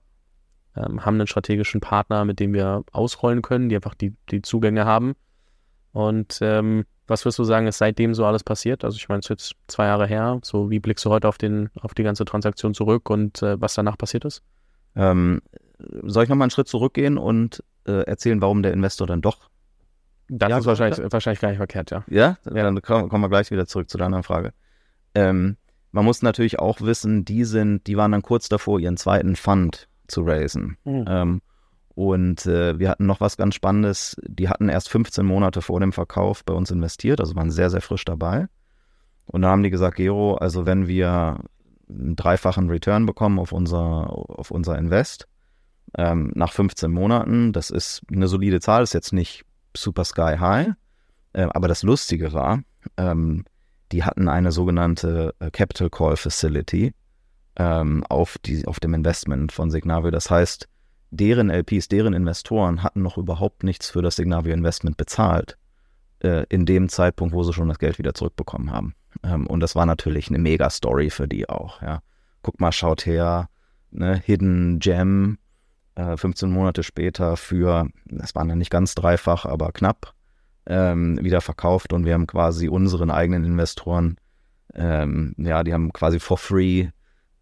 ähm, 0.75 1.05
haben 1.05 1.15
einen 1.15 1.27
strategischen 1.27 1.81
Partner, 1.81 2.25
mit 2.25 2.39
dem 2.39 2.53
wir 2.53 2.83
ausrollen 2.91 3.41
können, 3.41 3.69
die 3.69 3.75
einfach 3.75 3.95
die, 3.95 4.13
die 4.29 4.41
Zugänge 4.41 4.85
haben. 4.85 5.15
Und 5.91 6.39
ähm, 6.41 6.85
was 7.07 7.25
würdest 7.25 7.39
du 7.39 7.43
sagen, 7.43 7.67
ist 7.67 7.79
seitdem 7.79 8.13
so 8.13 8.25
alles 8.25 8.43
passiert? 8.43 8.83
Also 8.83 8.97
ich 8.97 9.09
meine, 9.09 9.19
es 9.19 9.25
ist 9.25 9.29
jetzt 9.29 9.55
zwei 9.67 9.87
Jahre 9.87 10.05
her. 10.05 10.39
So, 10.43 10.69
wie 10.69 10.79
blickst 10.79 11.03
du 11.05 11.09
heute 11.09 11.27
auf, 11.27 11.37
den, 11.37 11.69
auf 11.81 11.93
die 11.93 12.03
ganze 12.03 12.25
Transaktion 12.25 12.73
zurück 12.73 13.09
und 13.09 13.41
äh, 13.41 13.59
was 13.59 13.73
danach 13.73 13.97
passiert 13.97 14.25
ist? 14.25 14.43
Ähm, 14.95 15.41
soll 16.03 16.23
ich 16.23 16.29
nochmal 16.29 16.45
einen 16.45 16.51
Schritt 16.51 16.67
zurückgehen 16.67 17.17
und 17.17 17.63
äh, 17.87 18.03
erzählen, 18.03 18.41
warum 18.41 18.61
der 18.61 18.73
Investor 18.73 19.07
dann 19.07 19.21
doch. 19.21 19.49
Das 20.29 20.49
ja, 20.49 20.57
ist 20.59 20.65
wahrscheinlich, 20.65 21.11
wahrscheinlich 21.11 21.41
gar 21.41 21.49
nicht 21.49 21.57
verkehrt, 21.57 21.91
ja. 21.91 22.03
Ja, 22.07 22.37
ja. 22.45 22.63
dann 22.63 22.81
kommen 22.81 23.21
wir 23.21 23.29
gleich 23.29 23.51
wieder 23.51 23.65
zurück 23.65 23.89
zu 23.89 23.97
der 23.97 24.05
anderen 24.05 24.23
Frage. 24.23 24.53
Ähm, 25.15 25.57
man 25.91 26.05
muss 26.05 26.21
natürlich 26.21 26.59
auch 26.59 26.81
wissen, 26.81 27.25
die 27.25 27.43
sind, 27.43 27.87
die 27.87 27.97
waren 27.97 28.11
dann 28.11 28.21
kurz 28.21 28.47
davor, 28.47 28.79
ihren 28.79 28.97
zweiten 28.97 29.35
Fund 29.35 29.87
zu 30.07 30.21
raisen. 30.21 30.77
Mhm. 30.83 31.05
Ähm, 31.07 31.41
und 31.95 32.45
äh, 32.45 32.77
wir 32.79 32.89
hatten 32.89 33.07
noch 33.07 33.21
was 33.21 33.37
ganz 33.37 33.55
Spannendes. 33.55 34.15
Die 34.25 34.47
hatten 34.47 34.69
erst 34.69 34.89
15 34.89 35.25
Monate 35.25 35.61
vor 35.61 35.79
dem 35.79 35.91
Verkauf 35.91 36.45
bei 36.45 36.53
uns 36.53 36.71
investiert, 36.71 37.19
also 37.19 37.35
waren 37.35 37.51
sehr, 37.51 37.69
sehr 37.69 37.81
frisch 37.81 38.05
dabei. 38.05 38.47
Und 39.25 39.41
da 39.41 39.49
haben 39.49 39.63
die 39.63 39.69
gesagt, 39.69 39.97
Gero, 39.97 40.35
also 40.35 40.65
wenn 40.65 40.87
wir 40.87 41.39
einen 41.89 42.15
dreifachen 42.15 42.69
Return 42.69 43.05
bekommen 43.05 43.39
auf 43.39 43.51
unser, 43.51 44.09
auf 44.11 44.51
unser 44.51 44.77
Invest, 44.77 45.27
ähm, 45.97 46.31
nach 46.35 46.53
15 46.53 46.91
Monaten. 46.91 47.53
Das 47.53 47.69
ist 47.69 48.01
eine 48.11 48.27
solide 48.27 48.59
Zahl, 48.59 48.83
ist 48.83 48.93
jetzt 48.93 49.13
nicht 49.13 49.43
super 49.75 50.03
sky 50.05 50.35
high. 50.39 50.69
Äh, 51.33 51.47
aber 51.51 51.67
das 51.67 51.83
Lustige 51.83 52.33
war, 52.33 52.61
ähm, 52.97 53.45
die 53.91 54.03
hatten 54.03 54.27
eine 54.27 54.51
sogenannte 54.51 55.33
äh, 55.39 55.51
Capital 55.51 55.89
Call 55.89 56.15
Facility 56.15 56.93
ähm, 57.55 58.03
auf, 58.09 58.37
die, 58.39 58.65
auf 58.67 58.79
dem 58.79 58.93
Investment 58.93 59.51
von 59.51 59.71
Signavio. 59.71 60.11
Das 60.11 60.29
heißt, 60.29 60.67
deren 61.11 61.49
LPs, 61.49 61.87
deren 61.87 62.13
Investoren 62.13 62.83
hatten 62.83 63.01
noch 63.01 63.17
überhaupt 63.17 63.63
nichts 63.63 63.89
für 63.89 64.01
das 64.01 64.15
Signavio 64.15 64.53
Investment 64.53 64.97
bezahlt 64.97 65.57
äh, 66.19 66.45
in 66.49 66.65
dem 66.65 66.89
Zeitpunkt, 66.89 67.33
wo 67.33 67.43
sie 67.43 67.53
schon 67.53 67.67
das 67.67 67.79
Geld 67.79 67.97
wieder 67.97 68.13
zurückbekommen 68.13 68.71
haben. 68.71 68.93
Ähm, 69.23 69.47
und 69.47 69.59
das 69.59 69.75
war 69.75 69.85
natürlich 69.85 70.29
eine 70.29 70.39
Mega-Story 70.39 71.09
für 71.09 71.27
die 71.27 71.49
auch. 71.49 71.81
Ja. 71.81 72.01
Guck 72.41 72.59
mal, 72.59 72.71
schaut 72.71 73.05
her, 73.05 73.49
ne, 73.91 74.21
Hidden 74.23 74.79
Gem, 74.79 75.37
15 76.17 76.49
äh, 76.49 76.51
Monate 76.51 76.83
später 76.83 77.37
für, 77.37 77.87
das 78.05 78.35
waren 78.35 78.49
dann 78.49 78.57
nicht 78.57 78.71
ganz 78.71 78.95
dreifach, 78.95 79.45
aber 79.45 79.71
knapp, 79.71 80.13
ähm, 80.65 81.19
wieder 81.23 81.41
verkauft 81.41 81.93
und 81.93 82.05
wir 82.05 82.13
haben 82.13 82.27
quasi 82.27 82.69
unseren 82.69 83.11
eigenen 83.11 83.43
Investoren, 83.43 84.17
ähm, 84.75 85.33
ja, 85.37 85.63
die 85.63 85.73
haben 85.73 85.91
quasi 85.93 86.19
for 86.19 86.37
free 86.37 86.89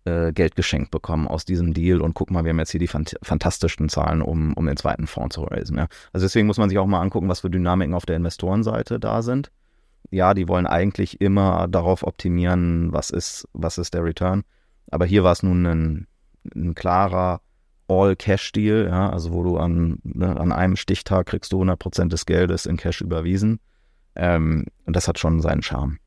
äh, 0.06 0.32
Geld 0.32 0.56
geschenkt 0.56 0.92
bekommen 0.92 1.28
aus 1.28 1.44
diesem 1.44 1.74
Deal 1.74 2.02
und 2.02 2.14
guck 2.14 2.32
mal, 2.32 2.46
wir 2.46 2.52
haben 2.52 2.60
jetzt 2.60 2.72
hier 2.72 2.80
die 2.80 2.88
fant 2.88 3.16
fantastischen 3.22 3.90
Zahlen, 3.90 4.22
um, 4.22 4.54
um 4.54 4.66
den 4.66 4.78
zweiten 4.78 5.08
Fonds 5.08 5.36
zu 5.36 5.44
raisen. 5.44 5.78
Ja. 5.78 5.88
Also 6.14 6.26
deswegen 6.26 6.48
muss 6.48 6.58
man 6.58 6.70
sich 6.70 6.78
auch 6.78 6.86
mal 6.86 7.02
angucken, 7.02 7.28
was 7.28 7.42
für 7.42 7.50
Dynamiken 7.50 7.94
auf 7.94 8.06
der 8.06 8.16
Investorenseite 8.16 9.00
da 9.00 9.22
sind. 9.22 9.52
Ja, 10.10 10.34
die 10.34 10.48
wollen 10.48 10.66
eigentlich 10.66 11.20
immer 11.20 11.68
darauf 11.68 12.04
optimieren, 12.04 12.94
was 12.94 13.10
ist, 13.10 13.48
was 13.52 13.78
ist 13.78 13.94
der 13.94 14.06
Return. 14.06 14.44
Aber 14.90 15.06
hier 15.06 15.26
war 15.26 15.34
es 15.34 15.44
nun 15.44 15.66
ein, 15.66 16.08
ein 16.56 16.76
klarer 16.76 17.42
All-Cash-Deal, 17.88 18.88
ja, 18.88 19.10
also 19.10 19.32
wo 19.32 19.44
du 19.44 19.58
an, 19.58 20.00
ne, 20.04 20.38
an 20.38 20.52
einem 20.52 20.76
Stichtag 20.76 21.28
kriegst 21.28 21.54
du 21.54 21.62
100% 21.62 22.10
des 22.10 22.26
Geldes 22.26 22.66
in 22.66 22.78
Cash 22.78 23.02
überwiesen. 23.02 23.60
Ähm, 24.16 24.66
und 24.86 24.96
das 24.96 25.08
hat 25.08 25.20
schon 25.20 25.42
seinen 25.42 25.62
Charme. 25.62 26.00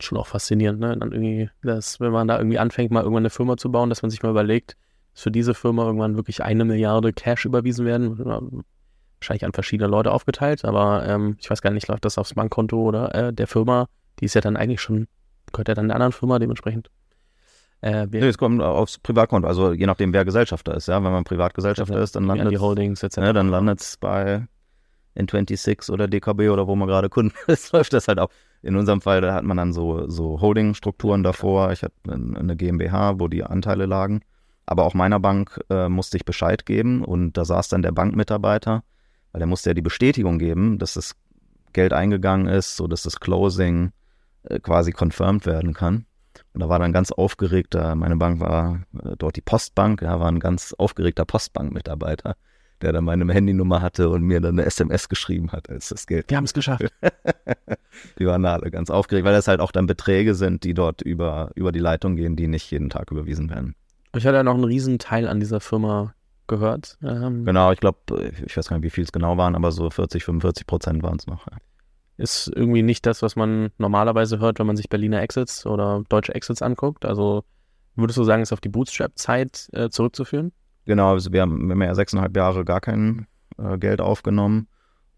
Schon 0.00 0.18
auch 0.18 0.26
faszinierend, 0.26 0.78
ne? 0.78 0.96
Dann 0.96 1.12
irgendwie, 1.12 1.50
dass, 1.62 2.00
wenn 2.00 2.12
man 2.12 2.28
da 2.28 2.38
irgendwie 2.38 2.58
anfängt, 2.58 2.90
mal 2.90 3.00
irgendwann 3.00 3.22
eine 3.22 3.30
Firma 3.30 3.56
zu 3.56 3.72
bauen, 3.72 3.88
dass 3.88 4.02
man 4.02 4.10
sich 4.10 4.22
mal 4.22 4.30
überlegt, 4.30 4.76
dass 5.14 5.22
für 5.22 5.30
diese 5.30 5.54
Firma 5.54 5.86
irgendwann 5.86 6.16
wirklich 6.16 6.42
eine 6.42 6.64
Milliarde 6.64 7.12
Cash 7.12 7.46
überwiesen 7.46 7.86
werden. 7.86 8.64
Wahrscheinlich 9.18 9.46
an 9.46 9.52
verschiedene 9.52 9.88
Leute 9.88 10.12
aufgeteilt, 10.12 10.66
aber 10.66 11.06
ähm, 11.06 11.36
ich 11.40 11.50
weiß 11.50 11.62
gar 11.62 11.70
nicht, 11.70 11.88
läuft 11.88 12.04
das 12.04 12.18
aufs 12.18 12.34
Bankkonto 12.34 12.78
oder 12.78 13.14
äh, 13.14 13.32
der 13.32 13.46
Firma, 13.46 13.88
die 14.20 14.26
ist 14.26 14.34
ja 14.34 14.42
dann 14.42 14.58
eigentlich 14.58 14.82
schon, 14.82 15.08
gehört 15.52 15.68
ja 15.68 15.74
dann 15.74 15.88
der 15.88 15.96
anderen 15.96 16.12
Firma 16.12 16.38
dementsprechend. 16.38 16.90
Äh, 17.86 18.08
nee, 18.10 18.18
es 18.18 18.36
kommt 18.36 18.60
aufs 18.60 18.98
Privatkonto, 18.98 19.46
also 19.46 19.72
je 19.72 19.86
nachdem, 19.86 20.12
wer 20.12 20.24
Gesellschafter 20.24 20.74
ist. 20.74 20.88
Ja, 20.88 20.96
wenn 21.04 21.12
man 21.12 21.22
Privatgesellschafter 21.22 22.00
ist, 22.00 22.16
dann 22.16 22.24
landet 22.24 22.50
die 22.50 22.58
Holdings 22.58 23.00
etc. 23.00 23.18
Ne, 23.18 23.32
dann 23.32 23.48
landet 23.48 23.80
es 23.80 23.96
bei 23.96 24.44
N26 25.16 25.92
oder 25.92 26.08
DKB 26.08 26.48
oder 26.50 26.66
wo 26.66 26.74
man 26.74 26.88
gerade 26.88 27.08
Kunden 27.08 27.36
ist, 27.46 27.72
läuft 27.72 27.92
das 27.92 28.08
halt 28.08 28.18
auch. 28.18 28.30
In 28.62 28.74
unserem 28.74 29.00
Fall, 29.00 29.20
da 29.20 29.34
hat 29.34 29.44
man 29.44 29.56
dann 29.56 29.72
so, 29.72 30.08
so 30.10 30.40
Holding-Strukturen 30.40 31.22
davor. 31.22 31.70
Ich 31.70 31.84
hatte 31.84 31.94
eine 32.08 32.56
GmbH, 32.56 33.20
wo 33.20 33.28
die 33.28 33.44
Anteile 33.44 33.86
lagen. 33.86 34.22
Aber 34.64 34.84
auch 34.84 34.94
meiner 34.94 35.20
Bank 35.20 35.60
äh, 35.70 35.88
musste 35.88 36.16
ich 36.16 36.24
Bescheid 36.24 36.66
geben 36.66 37.04
und 37.04 37.34
da 37.36 37.44
saß 37.44 37.68
dann 37.68 37.82
der 37.82 37.92
Bankmitarbeiter, 37.92 38.82
weil 39.30 39.38
der 39.38 39.46
musste 39.46 39.70
ja 39.70 39.74
die 39.74 39.82
Bestätigung 39.82 40.40
geben, 40.40 40.80
dass 40.80 40.94
das 40.94 41.14
Geld 41.72 41.92
eingegangen 41.92 42.48
ist, 42.48 42.76
so 42.76 42.88
dass 42.88 43.04
das 43.04 43.20
Closing 43.20 43.92
äh, 44.42 44.58
quasi 44.58 44.90
confirmed 44.90 45.46
werden 45.46 45.72
kann. 45.72 46.06
Und 46.56 46.60
da 46.60 46.70
war 46.70 46.78
dann 46.78 46.94
ganz 46.94 47.12
aufgeregter, 47.12 47.94
meine 47.96 48.16
Bank 48.16 48.40
war 48.40 48.80
äh, 49.04 49.14
dort 49.18 49.36
die 49.36 49.42
Postbank, 49.42 50.00
ja, 50.00 50.18
war 50.20 50.28
ein 50.28 50.40
ganz 50.40 50.72
aufgeregter 50.72 51.26
Postbankmitarbeiter, 51.26 52.34
der 52.80 52.92
dann 52.92 53.04
meine 53.04 53.30
Handynummer 53.30 53.82
hatte 53.82 54.08
und 54.08 54.22
mir 54.22 54.40
dann 54.40 54.58
eine 54.58 54.64
SMS 54.64 55.10
geschrieben 55.10 55.52
hat, 55.52 55.68
als 55.68 55.90
das 55.90 56.06
Geld. 56.06 56.30
Wir 56.30 56.38
haben 56.38 56.44
es 56.44 56.54
geschafft. 56.54 56.86
die 58.18 58.26
waren 58.26 58.42
alle 58.46 58.70
ganz 58.70 58.88
aufgeregt, 58.88 59.26
weil 59.26 59.34
das 59.34 59.48
halt 59.48 59.60
auch 59.60 59.70
dann 59.70 59.86
Beträge 59.86 60.34
sind, 60.34 60.64
die 60.64 60.72
dort 60.72 61.02
über, 61.02 61.50
über 61.56 61.72
die 61.72 61.78
Leitung 61.78 62.16
gehen, 62.16 62.36
die 62.36 62.48
nicht 62.48 62.70
jeden 62.70 62.88
Tag 62.88 63.10
überwiesen 63.10 63.50
werden. 63.50 63.74
Ich 64.14 64.24
hatte 64.24 64.36
ja 64.36 64.42
noch 64.42 64.54
einen 64.54 64.64
riesen 64.64 64.98
Teil 64.98 65.28
an 65.28 65.40
dieser 65.40 65.60
Firma 65.60 66.14
gehört. 66.46 66.96
Ähm, 67.02 67.44
genau, 67.44 67.70
ich 67.70 67.80
glaube, 67.80 67.98
ich 68.46 68.56
weiß 68.56 68.68
gar 68.70 68.78
nicht, 68.78 68.84
wie 68.84 68.90
viel 68.90 69.04
es 69.04 69.12
genau 69.12 69.36
waren, 69.36 69.56
aber 69.56 69.72
so 69.72 69.90
40, 69.90 70.24
45 70.24 70.66
Prozent 70.66 71.02
waren 71.02 71.18
es 71.18 71.26
noch. 71.26 71.46
Ist 72.18 72.50
irgendwie 72.54 72.82
nicht 72.82 73.04
das, 73.04 73.22
was 73.22 73.36
man 73.36 73.70
normalerweise 73.78 74.38
hört, 74.38 74.58
wenn 74.58 74.66
man 74.66 74.76
sich 74.76 74.88
Berliner 74.88 75.20
Exits 75.20 75.66
oder 75.66 76.02
deutsche 76.08 76.34
Exits 76.34 76.62
anguckt. 76.62 77.04
Also 77.04 77.44
würdest 77.94 78.18
du 78.18 78.24
sagen, 78.24 78.42
ist 78.42 78.52
auf 78.52 78.60
die 78.60 78.70
Bootstrap-Zeit 78.70 79.68
äh, 79.72 79.90
zurückzuführen? 79.90 80.52
Genau, 80.86 81.12
also 81.12 81.32
wir 81.32 81.42
haben, 81.42 81.66
wir 81.66 81.72
haben 81.72 81.82
ja 81.82 81.94
sechseinhalb 81.94 82.36
Jahre 82.36 82.64
gar 82.64 82.80
kein 82.80 83.26
äh, 83.58 83.76
Geld 83.76 84.00
aufgenommen. 84.00 84.68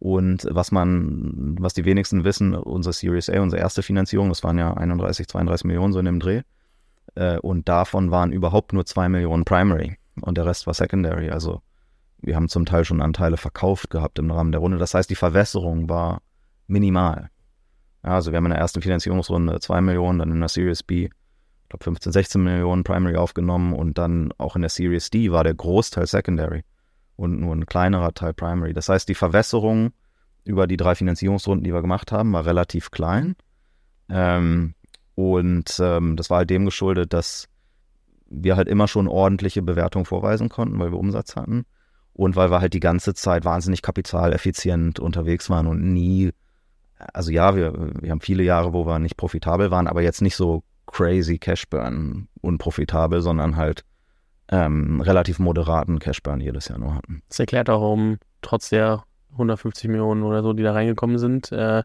Und 0.01 0.47
was 0.51 0.71
man, 0.71 1.57
was 1.59 1.75
die 1.75 1.85
wenigsten 1.85 2.25
wissen, 2.25 2.55
unsere 2.55 2.93
Series 2.93 3.29
A, 3.31 3.41
unsere 3.41 3.61
erste 3.61 3.83
Finanzierung, 3.83 4.29
das 4.29 4.45
waren 4.45 4.59
ja 4.59 4.75
31, 4.75 5.27
32 5.27 5.65
Millionen 5.65 5.93
so 5.93 5.99
in 5.99 6.05
dem 6.05 6.21
Dreh. 6.21 6.43
Äh, 7.15 7.39
und 7.39 7.69
davon 7.69 8.11
waren 8.11 8.33
überhaupt 8.33 8.73
nur 8.73 8.87
zwei 8.87 9.09
Millionen 9.09 9.45
Primary 9.45 9.99
und 10.21 10.39
der 10.39 10.47
Rest 10.47 10.67
war 10.67 10.75
Secondary. 10.75 11.31
Also 11.31 11.63
wir 12.21 12.37
haben 12.37 12.49
zum 12.49 12.65
Teil 12.65 12.85
schon 12.85 13.03
Anteile 13.03 13.37
verkauft 13.37 13.91
gehabt 13.91 14.19
im 14.19 14.31
Rahmen 14.31 14.53
der 14.53 14.61
Runde. 14.61 14.79
Das 14.79 14.95
heißt, 14.95 15.11
die 15.11 15.17
Verwässerung 15.17 15.89
war 15.89 16.23
minimal. 16.69 17.31
Ja, 18.05 18.11
also 18.15 18.31
wir 18.31 18.37
haben 18.37 18.47
in 18.47 18.53
der 18.53 18.61
ersten 18.61 18.81
Finanzierungsrunde 18.81 19.59
2 19.59 19.81
Millionen, 19.81 20.21
dann 20.21 20.31
in 20.31 20.41
der 20.41 20.49
Series 20.49 20.83
B, 20.83 21.05
ich 21.07 21.69
glaube 21.69 21.85
15, 21.85 22.13
16 22.13 22.43
Millionen 22.43 22.85
Primary 22.85 23.17
aufgenommen 23.17 23.73
und 23.73 23.99
dann 23.99 24.33
auch 24.39 24.55
in 24.55 24.63
der 24.63 24.71
Series 24.71 25.11
D 25.11 25.33
war 25.33 25.45
der 25.45 25.55
Großteil 25.55 26.07
Secondary 26.07 26.65
und 27.17 27.41
nur 27.41 27.55
ein 27.55 27.67
kleinerer 27.67 28.15
Teil 28.15 28.33
Primary. 28.33 28.73
Das 28.73 28.89
heißt, 28.89 29.09
die 29.09 29.15
Verwässerung 29.15 29.93
über 30.45 30.67
die 30.67 30.77
drei 30.77 30.95
Finanzierungsrunden, 30.95 31.65
die 31.65 31.75
wir 31.75 31.83
gemacht 31.83 32.13
haben, 32.13 32.33
war 32.33 32.47
relativ 32.47 32.91
klein. 32.91 33.35
Ähm, 34.09 34.75
und 35.15 35.79
ähm, 35.83 36.17
das 36.17 36.31
war 36.31 36.39
halt 36.39 36.51
dem 36.51 36.65
geschuldet, 36.65 37.13
dass 37.13 37.49
wir 38.31 38.57
halt 38.57 38.69
immer 38.69 38.89
schon 38.89 39.09
ordentliche 39.09 39.63
Bewertungen 39.63 40.05
vorweisen 40.05 40.49
konnten, 40.49 40.79
weil 40.79 40.93
wir 40.93 40.99
Umsatz 40.99 41.37
hatten. 41.37 41.65
Und 42.13 42.37
weil 42.37 42.51
wir 42.51 42.61
halt 42.61 42.73
die 42.73 42.81
ganze 42.81 43.15
Zeit 43.15 43.45
wahnsinnig 43.45 43.83
kapitaleffizient 43.83 45.01
unterwegs 45.01 45.51
waren 45.51 45.67
und 45.67 45.93
nie 45.93 46.31
also 47.13 47.31
ja, 47.31 47.55
wir, 47.57 47.73
wir 48.01 48.11
haben 48.11 48.21
viele 48.21 48.43
Jahre, 48.43 48.73
wo 48.73 48.87
wir 48.87 48.99
nicht 48.99 49.17
profitabel 49.17 49.71
waren, 49.71 49.87
aber 49.87 50.03
jetzt 50.03 50.23
nicht 50.23 50.37
so 50.37 50.63
crazy 50.87 51.39
Cashburn 51.39 52.29
unprofitabel, 52.41 53.21
sondern 53.21 53.57
halt 53.57 53.85
ähm, 54.51 55.01
relativ 55.01 55.39
moderaten 55.39 55.99
Cashburn 55.99 56.41
jedes 56.41 56.69
Jahr 56.69 56.79
nur 56.79 56.95
hatten. 56.95 57.23
Das 57.29 57.39
erklärt 57.39 57.69
auch, 57.69 57.83
warum 57.83 58.19
trotz 58.41 58.71
der 58.71 59.05
150 59.33 59.91
Millionen 59.91 60.23
oder 60.23 60.43
so, 60.43 60.53
die 60.53 60.63
da 60.63 60.73
reingekommen 60.73 61.19
sind, 61.19 61.53
äh, 61.53 61.83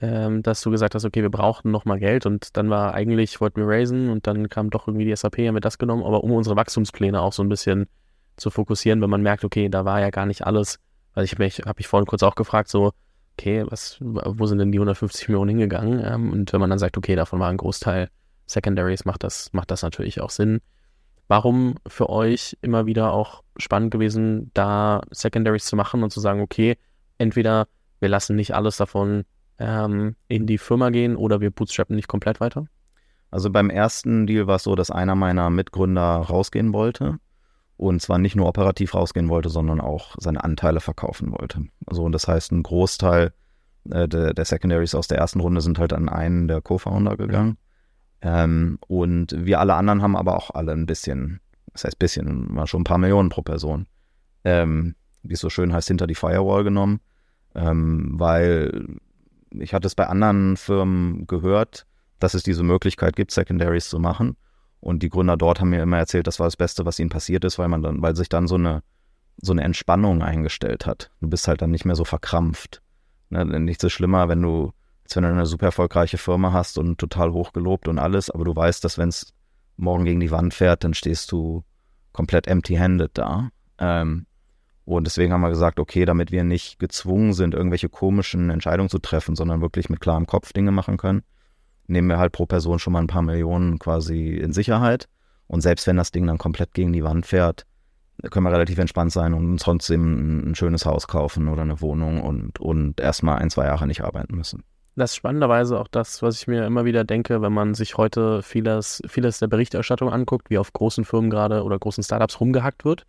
ähm, 0.00 0.42
dass 0.42 0.60
du 0.60 0.70
gesagt 0.70 0.94
hast, 0.94 1.04
okay, 1.04 1.22
wir 1.22 1.30
brauchten 1.30 1.72
nochmal 1.72 1.98
Geld 1.98 2.24
und 2.24 2.56
dann 2.56 2.70
war 2.70 2.94
eigentlich, 2.94 3.40
wollten 3.40 3.60
wir 3.60 3.66
raisen 3.66 4.08
und 4.10 4.28
dann 4.28 4.48
kam 4.48 4.70
doch 4.70 4.86
irgendwie 4.86 5.04
die 5.04 5.16
SAP, 5.16 5.38
haben 5.38 5.54
wir 5.54 5.60
das 5.60 5.78
genommen, 5.78 6.04
aber 6.04 6.22
um 6.22 6.30
unsere 6.30 6.54
Wachstumspläne 6.54 7.20
auch 7.20 7.32
so 7.32 7.42
ein 7.42 7.48
bisschen 7.48 7.86
zu 8.36 8.50
fokussieren, 8.50 9.02
wenn 9.02 9.10
man 9.10 9.22
merkt, 9.22 9.44
okay, 9.44 9.68
da 9.68 9.84
war 9.84 10.00
ja 10.00 10.10
gar 10.10 10.26
nicht 10.26 10.46
alles, 10.46 10.78
weil 11.14 11.24
ich 11.24 11.38
mich, 11.38 11.62
habe 11.66 11.80
ich 11.80 11.88
vorhin 11.88 12.06
kurz 12.06 12.22
auch 12.22 12.36
gefragt, 12.36 12.68
so, 12.68 12.92
okay, 13.38 13.64
was, 13.68 13.98
wo 14.00 14.46
sind 14.46 14.58
denn 14.58 14.72
die 14.72 14.78
150 14.78 15.28
Millionen 15.28 15.50
hingegangen? 15.50 16.02
Ähm, 16.04 16.32
und 16.32 16.52
wenn 16.52 16.60
man 16.60 16.70
dann 16.70 16.78
sagt, 16.78 16.96
okay, 16.96 17.14
davon 17.14 17.38
war 17.38 17.48
ein 17.48 17.56
Großteil 17.56 18.08
Secondaries, 18.46 19.04
macht 19.04 19.22
das, 19.22 19.52
macht 19.52 19.70
das 19.70 19.82
natürlich 19.82 20.20
auch 20.20 20.30
Sinn. 20.30 20.60
Warum 21.28 21.76
für 21.86 22.08
euch 22.08 22.56
immer 22.62 22.86
wieder 22.86 23.12
auch 23.12 23.42
spannend 23.58 23.90
gewesen, 23.90 24.50
da 24.54 25.02
Secondaries 25.10 25.66
zu 25.66 25.76
machen 25.76 26.02
und 26.02 26.10
zu 26.10 26.20
sagen, 26.20 26.40
okay, 26.40 26.76
entweder 27.18 27.68
wir 28.00 28.08
lassen 28.08 28.34
nicht 28.34 28.54
alles 28.54 28.78
davon 28.78 29.24
ähm, 29.58 30.16
in 30.28 30.46
die 30.46 30.58
Firma 30.58 30.90
gehen 30.90 31.16
oder 31.16 31.40
wir 31.40 31.50
bootstrappen 31.50 31.94
nicht 31.94 32.08
komplett 32.08 32.40
weiter? 32.40 32.66
Also 33.30 33.50
beim 33.50 33.68
ersten 33.68 34.26
Deal 34.26 34.46
war 34.46 34.56
es 34.56 34.62
so, 34.62 34.74
dass 34.74 34.90
einer 34.90 35.14
meiner 35.14 35.50
Mitgründer 35.50 36.02
rausgehen 36.02 36.72
wollte 36.72 37.18
und 37.78 38.02
zwar 38.02 38.18
nicht 38.18 38.36
nur 38.36 38.46
operativ 38.46 38.94
rausgehen 38.94 39.28
wollte, 39.28 39.48
sondern 39.48 39.80
auch 39.80 40.16
seine 40.18 40.42
Anteile 40.44 40.80
verkaufen 40.80 41.32
wollte. 41.32 41.62
Also 41.86 42.02
und 42.02 42.12
das 42.12 42.26
heißt, 42.28 42.52
ein 42.52 42.64
Großteil 42.64 43.32
äh, 43.88 44.08
der, 44.08 44.34
der, 44.34 44.44
Secondaries 44.44 44.96
aus 44.96 45.06
der 45.06 45.18
ersten 45.18 45.40
Runde 45.40 45.60
sind 45.60 45.78
halt 45.78 45.92
an 45.92 46.08
einen 46.08 46.48
der 46.48 46.60
Co-Founder 46.60 47.16
gegangen. 47.16 47.56
Ähm, 48.20 48.78
und 48.88 49.34
wir 49.38 49.60
alle 49.60 49.74
anderen 49.74 50.02
haben 50.02 50.16
aber 50.16 50.36
auch 50.36 50.50
alle 50.50 50.72
ein 50.72 50.86
bisschen, 50.86 51.40
das 51.72 51.84
heißt 51.84 52.00
bisschen, 52.00 52.54
war 52.56 52.66
schon 52.66 52.80
ein 52.80 52.84
paar 52.84 52.98
Millionen 52.98 53.28
pro 53.28 53.42
Person, 53.42 53.86
ähm, 54.42 54.96
wie 55.22 55.34
es 55.34 55.40
so 55.40 55.48
schön 55.48 55.72
heißt, 55.72 55.86
hinter 55.86 56.08
die 56.08 56.16
Firewall 56.16 56.64
genommen, 56.64 57.00
ähm, 57.54 58.14
weil 58.18 58.96
ich 59.50 59.72
hatte 59.72 59.86
es 59.86 59.94
bei 59.94 60.08
anderen 60.08 60.56
Firmen 60.56 61.28
gehört, 61.28 61.86
dass 62.18 62.34
es 62.34 62.42
diese 62.42 62.64
Möglichkeit 62.64 63.14
gibt, 63.14 63.30
Secondaries 63.30 63.88
zu 63.88 64.00
machen. 64.00 64.36
Und 64.80 65.02
die 65.02 65.08
Gründer 65.08 65.36
dort 65.36 65.60
haben 65.60 65.70
mir 65.70 65.82
immer 65.82 65.98
erzählt, 65.98 66.26
das 66.26 66.38
war 66.38 66.46
das 66.46 66.56
Beste, 66.56 66.86
was 66.86 66.98
ihnen 66.98 67.10
passiert 67.10 67.44
ist, 67.44 67.58
weil 67.58 67.68
man 67.68 67.82
dann, 67.82 68.00
weil 68.00 68.14
sich 68.14 68.28
dann 68.28 68.46
so 68.46 68.54
eine, 68.54 68.82
so 69.40 69.52
eine 69.52 69.62
Entspannung 69.62 70.22
eingestellt 70.22 70.86
hat. 70.86 71.10
Du 71.20 71.28
bist 71.28 71.48
halt 71.48 71.62
dann 71.62 71.70
nicht 71.70 71.84
mehr 71.84 71.96
so 71.96 72.04
verkrampft. 72.04 72.80
Ne? 73.30 73.44
Nichts 73.44 73.84
ist 73.84 73.92
schlimmer, 73.92 74.28
wenn 74.28 74.42
du, 74.42 74.72
als 75.04 75.16
wenn 75.16 75.24
du 75.24 75.30
eine 75.30 75.46
super 75.46 75.66
erfolgreiche 75.66 76.18
Firma 76.18 76.52
hast 76.52 76.78
und 76.78 76.98
total 76.98 77.32
hochgelobt 77.32 77.88
und 77.88 77.98
alles, 77.98 78.30
aber 78.30 78.44
du 78.44 78.54
weißt, 78.54 78.84
dass 78.84 78.98
wenn 78.98 79.08
es 79.08 79.32
morgen 79.76 80.04
gegen 80.04 80.20
die 80.20 80.30
Wand 80.30 80.54
fährt, 80.54 80.84
dann 80.84 80.94
stehst 80.94 81.32
du 81.32 81.64
komplett 82.12 82.46
empty-handed 82.46 83.10
da. 83.14 83.50
Ähm, 83.78 84.26
und 84.84 85.06
deswegen 85.06 85.32
haben 85.32 85.42
wir 85.42 85.50
gesagt, 85.50 85.80
okay, 85.80 86.04
damit 86.04 86.32
wir 86.32 86.44
nicht 86.44 86.78
gezwungen 86.78 87.34
sind, 87.34 87.54
irgendwelche 87.54 87.88
komischen 87.88 88.48
Entscheidungen 88.50 88.88
zu 88.88 88.98
treffen, 88.98 89.36
sondern 89.36 89.60
wirklich 89.60 89.90
mit 89.90 90.00
klarem 90.00 90.26
Kopf 90.26 90.52
Dinge 90.52 90.72
machen 90.72 90.96
können, 90.96 91.22
nehmen 91.88 92.08
wir 92.08 92.18
halt 92.18 92.32
pro 92.32 92.46
Person 92.46 92.78
schon 92.78 92.92
mal 92.92 93.00
ein 93.00 93.06
paar 93.06 93.22
Millionen 93.22 93.78
quasi 93.78 94.34
in 94.34 94.52
Sicherheit. 94.52 95.08
Und 95.46 95.62
selbst 95.62 95.86
wenn 95.86 95.96
das 95.96 96.12
Ding 96.12 96.26
dann 96.26 96.38
komplett 96.38 96.74
gegen 96.74 96.92
die 96.92 97.02
Wand 97.02 97.26
fährt, 97.26 97.64
können 98.30 98.44
wir 98.44 98.52
relativ 98.52 98.78
entspannt 98.78 99.12
sein 99.12 99.32
und 99.32 99.46
uns 99.46 99.62
trotzdem 99.62 100.50
ein 100.50 100.54
schönes 100.54 100.84
Haus 100.84 101.08
kaufen 101.08 101.48
oder 101.48 101.62
eine 101.62 101.80
Wohnung 101.80 102.20
und, 102.20 102.60
und 102.60 103.00
erstmal 103.00 103.38
ein, 103.38 103.50
zwei 103.50 103.66
Jahre 103.66 103.86
nicht 103.86 104.02
arbeiten 104.02 104.34
müssen. 104.36 104.64
Das 104.96 105.12
ist 105.12 105.16
spannenderweise 105.16 105.78
auch 105.78 105.86
das, 105.86 106.22
was 106.22 106.40
ich 106.40 106.48
mir 106.48 106.66
immer 106.66 106.84
wieder 106.84 107.04
denke, 107.04 107.40
wenn 107.40 107.52
man 107.52 107.74
sich 107.74 107.96
heute 107.96 108.42
vieles, 108.42 109.00
vieles 109.06 109.38
der 109.38 109.46
Berichterstattung 109.46 110.12
anguckt, 110.12 110.50
wie 110.50 110.58
auf 110.58 110.72
großen 110.72 111.04
Firmen 111.04 111.30
gerade 111.30 111.62
oder 111.62 111.78
großen 111.78 112.02
Startups 112.02 112.40
rumgehackt 112.40 112.84
wird 112.84 113.04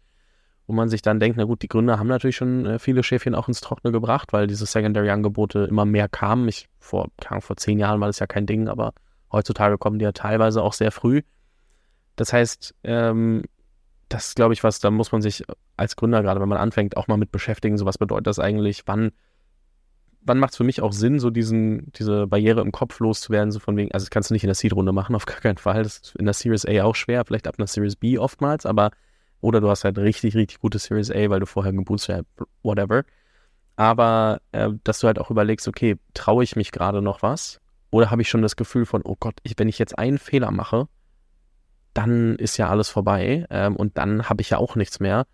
wo 0.70 0.74
man 0.74 0.88
sich 0.88 1.02
dann 1.02 1.20
denkt, 1.20 1.36
na 1.36 1.46
gut, 1.46 1.64
die 1.64 1.68
Gründer 1.68 1.98
haben 1.98 2.06
natürlich 2.06 2.36
schon 2.36 2.68
äh, 2.68 2.78
viele 2.78 3.02
Schäfchen 3.02 3.34
auch 3.34 3.48
ins 3.48 3.60
Trockene 3.60 3.92
gebracht, 3.92 4.34
weil 4.34 4.46
diese 4.46 4.68
Secondary-Angebote 4.68 5.64
immer 5.64 5.84
mehr 5.84 6.08
kamen. 6.08 6.48
Ich, 6.48 6.70
vor, 6.78 7.08
vor 7.40 7.58
zehn 7.58 7.80
Jahren 7.80 8.00
war 8.00 8.08
das 8.08 8.20
ja 8.20 8.28
kein 8.28 8.46
Ding, 8.46 8.68
aber 8.68 8.94
heutzutage 9.32 9.80
kommen 9.80 9.98
die 9.98 10.04
ja 10.04 10.12
teilweise 10.12 10.62
auch 10.62 10.74
sehr 10.74 10.92
früh. 10.92 11.24
Das 12.18 12.34
heißt, 12.34 12.76
ähm, 12.84 13.46
das 14.10 14.28
ist, 14.28 14.36
glaube 14.36 14.54
ich, 14.54 14.64
was, 14.64 14.80
da 14.80 14.92
muss 14.92 15.12
man 15.12 15.24
sich 15.24 15.44
als 15.76 15.96
Gründer, 15.96 16.22
gerade 16.22 16.40
wenn 16.40 16.50
man 16.50 16.60
anfängt, 16.60 16.98
auch 16.98 17.08
mal 17.08 17.18
mit 17.18 17.32
beschäftigen. 17.32 17.80
So 17.80 17.88
was 17.88 17.98
bedeutet 17.98 18.28
das 18.28 18.38
eigentlich? 18.38 18.84
Wann, 18.86 19.10
wann 20.22 20.38
macht 20.38 20.52
es 20.52 20.58
für 20.58 20.64
mich 20.64 20.84
auch 20.84 20.94
Sinn, 20.94 21.18
so 21.18 21.32
diesen, 21.32 21.92
diese 21.94 22.28
Barriere 22.28 22.62
im 22.62 22.72
Kopf 22.72 23.00
loszuwerden? 23.00 23.52
So 23.52 23.58
von 23.58 23.76
wegen, 23.76 23.92
also 23.92 24.06
das 24.06 24.12
kannst 24.12 24.30
du 24.30 24.36
nicht 24.36 24.44
in 24.44 24.50
der 24.50 24.56
Seed-Runde 24.56 24.92
machen, 24.92 25.16
auf 25.16 25.26
gar 25.26 25.40
keinen 25.40 25.58
Fall. 25.58 25.82
Das 25.82 25.98
ist 25.98 26.16
in 26.16 26.26
der 26.26 26.36
Series 26.36 26.68
A 26.68 26.84
auch 26.84 26.96
schwer, 26.96 27.26
vielleicht 27.26 27.48
ab 27.48 27.56
einer 27.58 27.66
Series 27.66 27.96
B 27.96 28.20
oftmals, 28.20 28.68
aber 28.68 28.92
oder 29.42 29.62
du 29.62 29.70
hast 29.70 29.84
halt 29.84 29.98
richtig, 29.98 30.36
richtig 30.36 30.60
gute 30.60 30.80
Series 30.80 31.12
A, 31.12 31.30
weil 31.30 31.40
du 31.40 31.46
vorher 31.46 31.74
gebootstrapped, 31.74 32.28
whatever. 32.64 33.04
Aber 33.76 34.42
äh, 34.52 34.70
dass 34.84 35.00
du 35.00 35.08
halt 35.08 35.20
auch 35.20 35.32
überlegst, 35.32 35.68
okay, 35.68 35.98
traue 36.14 36.44
ich 36.44 36.56
mich 36.56 36.72
gerade 36.72 37.02
noch 37.02 37.22
was? 37.22 37.60
Oder 37.92 38.12
habe 38.12 38.22
ich 38.22 38.30
schon 38.30 38.42
das 38.42 38.56
Gefühl 38.56 38.86
von, 38.86 39.02
oh 39.04 39.16
Gott, 39.20 39.36
ich, 39.44 39.58
wenn 39.58 39.70
ich 39.70 39.80
jetzt 39.80 39.98
einen 39.98 40.18
Fehler 40.18 40.52
mache, 40.52 40.88
dann 41.94 42.36
ist 42.36 42.58
ja 42.58 42.70
alles 42.70 42.90
vorbei 42.90 43.46
ähm, 43.50 43.76
und 43.76 43.98
dann 43.98 44.30
habe 44.30 44.42
ich 44.42 44.52
ja 44.52 44.58
auch 44.58 44.76
nichts 44.76 45.00
mehr. 45.00 45.26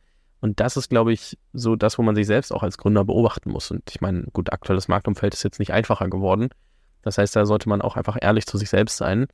Und 0.42 0.60
das 0.60 0.78
ist, 0.78 0.90
glaube 0.90 1.12
ich, 1.12 1.40
so 1.54 1.76
das, 1.76 1.98
wo 1.98 2.04
man 2.04 2.16
sich 2.16 2.28
selbst 2.28 2.54
auch 2.54 2.62
als 2.62 2.78
Gründer 2.78 3.04
beobachten 3.04 3.50
muss. 3.50 3.72
Und 3.72 3.90
ich 3.90 4.00
meine, 4.00 4.26
gut, 4.32 4.54
aktuelles 4.54 4.88
Marktumfeld 4.88 5.34
ist 5.34 5.44
jetzt 5.44 5.60
nicht 5.60 5.74
einfacher 5.74 6.08
geworden. 6.08 6.50
Das 7.02 7.18
heißt, 7.18 7.36
da 7.36 7.46
sollte 7.46 7.68
man 7.68 7.82
auch 7.82 7.96
einfach 7.96 8.18
ehrlich 8.22 8.46
zu 8.46 8.58
sich 8.58 8.70
selbst 8.70 8.98
sein. 8.98 9.28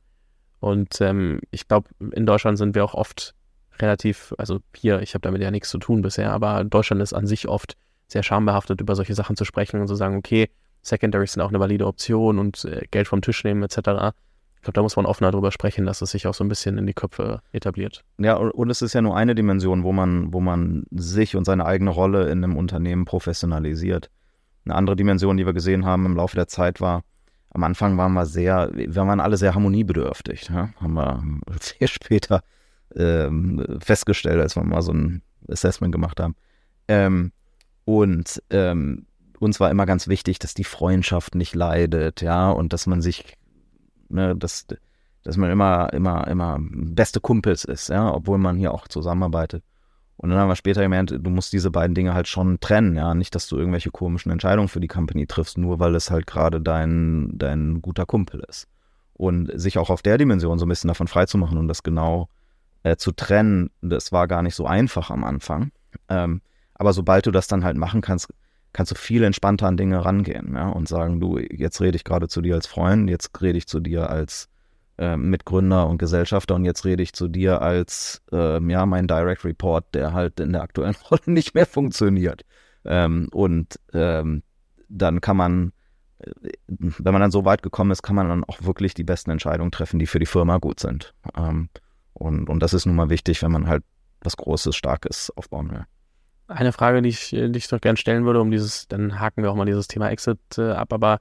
Und 0.60 1.00
ähm, 1.00 1.40
ich 1.50 1.68
glaube, 1.68 1.90
in 2.12 2.24
Deutschland 2.24 2.56
sind 2.56 2.74
wir 2.74 2.84
auch 2.84 2.94
oft 2.94 3.34
relativ, 3.82 4.34
also 4.38 4.60
hier, 4.74 5.02
ich 5.02 5.14
habe 5.14 5.22
damit 5.22 5.42
ja 5.42 5.50
nichts 5.50 5.68
zu 5.68 5.78
tun 5.78 6.02
bisher, 6.02 6.32
aber 6.32 6.64
Deutschland 6.64 7.02
ist 7.02 7.12
an 7.12 7.26
sich 7.26 7.48
oft 7.48 7.76
sehr 8.06 8.22
schambehaftet, 8.22 8.80
über 8.80 8.94
solche 8.94 9.14
Sachen 9.14 9.36
zu 9.36 9.44
sprechen 9.44 9.80
und 9.80 9.88
zu 9.88 9.94
sagen, 9.94 10.16
okay, 10.16 10.48
Secondaries 10.82 11.32
sind 11.32 11.42
auch 11.42 11.48
eine 11.48 11.60
valide 11.60 11.86
Option 11.86 12.38
und 12.38 12.64
äh, 12.64 12.86
Geld 12.90 13.08
vom 13.08 13.22
Tisch 13.22 13.44
nehmen 13.44 13.62
etc. 13.62 13.76
Ich 13.76 14.62
glaube, 14.62 14.74
da 14.74 14.82
muss 14.82 14.96
man 14.96 15.06
offener 15.06 15.30
darüber 15.30 15.50
sprechen, 15.50 15.86
dass 15.86 16.02
es 16.02 16.10
sich 16.12 16.26
auch 16.26 16.34
so 16.34 16.44
ein 16.44 16.48
bisschen 16.48 16.78
in 16.78 16.86
die 16.86 16.92
Köpfe 16.92 17.40
etabliert. 17.52 18.04
Ja, 18.18 18.36
und 18.36 18.70
es 18.70 18.82
ist 18.82 18.92
ja 18.92 19.02
nur 19.02 19.16
eine 19.16 19.34
Dimension, 19.34 19.82
wo 19.82 19.92
man, 19.92 20.32
wo 20.32 20.40
man 20.40 20.84
sich 20.90 21.36
und 21.36 21.44
seine 21.44 21.66
eigene 21.66 21.90
Rolle 21.90 22.30
in 22.30 22.44
einem 22.44 22.56
Unternehmen 22.56 23.04
professionalisiert. 23.04 24.10
Eine 24.64 24.76
andere 24.76 24.96
Dimension, 24.96 25.36
die 25.36 25.46
wir 25.46 25.52
gesehen 25.52 25.84
haben 25.84 26.06
im 26.06 26.16
Laufe 26.16 26.36
der 26.36 26.46
Zeit 26.46 26.80
war, 26.80 27.02
am 27.50 27.64
Anfang 27.64 27.98
waren 27.98 28.12
wir 28.12 28.24
sehr, 28.24 28.70
wir 28.72 28.94
waren 28.94 29.20
alle 29.20 29.36
sehr 29.36 29.54
harmoniebedürftig. 29.54 30.48
Ja? 30.48 30.70
Haben 30.80 30.94
wir 30.94 31.22
viel 31.60 31.88
später 31.88 32.42
ähm, 32.96 33.64
festgestellt, 33.80 34.40
als 34.40 34.56
wir 34.56 34.64
mal 34.64 34.82
so 34.82 34.92
ein 34.92 35.22
Assessment 35.48 35.92
gemacht 35.92 36.20
haben. 36.20 36.34
Ähm, 36.88 37.32
und 37.84 38.42
ähm, 38.50 39.06
uns 39.38 39.60
war 39.60 39.70
immer 39.70 39.86
ganz 39.86 40.08
wichtig, 40.08 40.38
dass 40.38 40.54
die 40.54 40.64
Freundschaft 40.64 41.34
nicht 41.34 41.54
leidet, 41.54 42.22
ja, 42.22 42.50
und 42.50 42.72
dass 42.72 42.86
man 42.86 43.02
sich, 43.02 43.36
ne, 44.08 44.36
dass, 44.36 44.66
dass 45.24 45.36
man 45.36 45.50
immer, 45.50 45.92
immer, 45.92 46.26
immer 46.28 46.58
beste 46.60 47.20
Kumpels 47.20 47.64
ist, 47.64 47.88
ja, 47.88 48.12
obwohl 48.12 48.38
man 48.38 48.56
hier 48.56 48.72
auch 48.72 48.86
zusammenarbeitet. 48.88 49.64
Und 50.16 50.30
dann 50.30 50.38
haben 50.38 50.48
wir 50.48 50.56
später 50.56 50.82
gemerkt, 50.82 51.10
du 51.10 51.30
musst 51.30 51.52
diese 51.52 51.72
beiden 51.72 51.96
Dinge 51.96 52.14
halt 52.14 52.28
schon 52.28 52.60
trennen, 52.60 52.94
ja. 52.94 53.14
Nicht, 53.14 53.34
dass 53.34 53.48
du 53.48 53.56
irgendwelche 53.56 53.90
komischen 53.90 54.30
Entscheidungen 54.30 54.68
für 54.68 54.78
die 54.78 54.88
Company 54.88 55.26
triffst, 55.26 55.58
nur 55.58 55.80
weil 55.80 55.96
es 55.96 56.12
halt 56.12 56.28
gerade 56.28 56.60
dein, 56.60 57.32
dein 57.34 57.82
guter 57.82 58.06
Kumpel 58.06 58.44
ist. 58.48 58.68
Und 59.14 59.50
sich 59.60 59.78
auch 59.78 59.90
auf 59.90 60.02
der 60.02 60.18
Dimension 60.18 60.58
so 60.60 60.66
ein 60.66 60.68
bisschen 60.68 60.88
davon 60.88 61.08
freizumachen 61.08 61.58
und 61.58 61.66
das 61.66 61.82
genau 61.82 62.28
äh, 62.82 62.96
zu 62.96 63.12
trennen, 63.12 63.70
das 63.80 64.12
war 64.12 64.28
gar 64.28 64.42
nicht 64.42 64.54
so 64.54 64.66
einfach 64.66 65.10
am 65.10 65.24
Anfang. 65.24 65.72
Ähm, 66.08 66.40
aber 66.74 66.92
sobald 66.92 67.26
du 67.26 67.30
das 67.30 67.46
dann 67.46 67.64
halt 67.64 67.76
machen 67.76 68.00
kannst, 68.00 68.32
kannst 68.72 68.92
du 68.92 68.96
viel 68.96 69.22
entspannter 69.22 69.66
an 69.66 69.76
Dinge 69.76 70.04
rangehen 70.04 70.54
ja, 70.54 70.68
und 70.68 70.88
sagen, 70.88 71.20
du, 71.20 71.38
jetzt 71.38 71.80
rede 71.80 71.96
ich 71.96 72.04
gerade 72.04 72.28
zu 72.28 72.40
dir 72.40 72.54
als 72.54 72.66
Freund, 72.66 73.08
jetzt 73.10 73.30
rede 73.40 73.58
ich 73.58 73.66
zu 73.66 73.80
dir 73.80 74.10
als 74.10 74.48
äh, 74.98 75.16
Mitgründer 75.16 75.86
und 75.88 75.98
Gesellschafter 75.98 76.54
und 76.54 76.64
jetzt 76.64 76.84
rede 76.84 77.02
ich 77.02 77.12
zu 77.12 77.28
dir 77.28 77.62
als, 77.62 78.22
äh, 78.32 78.62
ja, 78.70 78.86
mein 78.86 79.06
Direct 79.06 79.44
Report, 79.44 79.84
der 79.94 80.12
halt 80.12 80.40
in 80.40 80.52
der 80.52 80.62
aktuellen 80.62 80.96
Rolle 81.10 81.22
nicht 81.26 81.54
mehr 81.54 81.66
funktioniert. 81.66 82.44
Ähm, 82.84 83.28
und 83.32 83.78
ähm, 83.92 84.42
dann 84.88 85.20
kann 85.20 85.36
man, 85.36 85.72
äh, 86.18 86.30
wenn 86.66 87.12
man 87.12 87.20
dann 87.22 87.30
so 87.30 87.44
weit 87.44 87.62
gekommen 87.62 87.90
ist, 87.90 88.02
kann 88.02 88.16
man 88.16 88.28
dann 88.28 88.44
auch 88.44 88.62
wirklich 88.62 88.94
die 88.94 89.04
besten 89.04 89.30
Entscheidungen 89.30 89.70
treffen, 89.70 89.98
die 89.98 90.06
für 90.06 90.18
die 90.18 90.26
Firma 90.26 90.58
gut 90.58 90.80
sind. 90.80 91.14
Ähm, 91.36 91.68
und, 92.14 92.48
und 92.48 92.60
das 92.60 92.74
ist 92.74 92.86
nun 92.86 92.96
mal 92.96 93.10
wichtig, 93.10 93.42
wenn 93.42 93.52
man 93.52 93.66
halt 93.66 93.84
was 94.20 94.36
Großes, 94.36 94.76
Starkes 94.76 95.32
aufbauen 95.36 95.70
will. 95.70 95.84
Eine 96.48 96.72
Frage, 96.72 97.02
die 97.02 97.08
ich, 97.08 97.30
die 97.30 97.56
ich 97.56 97.68
doch 97.68 97.80
gerne 97.80 97.96
stellen 97.96 98.24
würde, 98.24 98.40
um 98.40 98.50
dieses, 98.50 98.86
dann 98.88 99.18
haken 99.18 99.42
wir 99.42 99.50
auch 99.50 99.56
mal 99.56 99.64
dieses 99.64 99.88
Thema 99.88 100.10
Exit 100.10 100.38
äh, 100.58 100.72
ab, 100.72 100.92
aber 100.92 101.18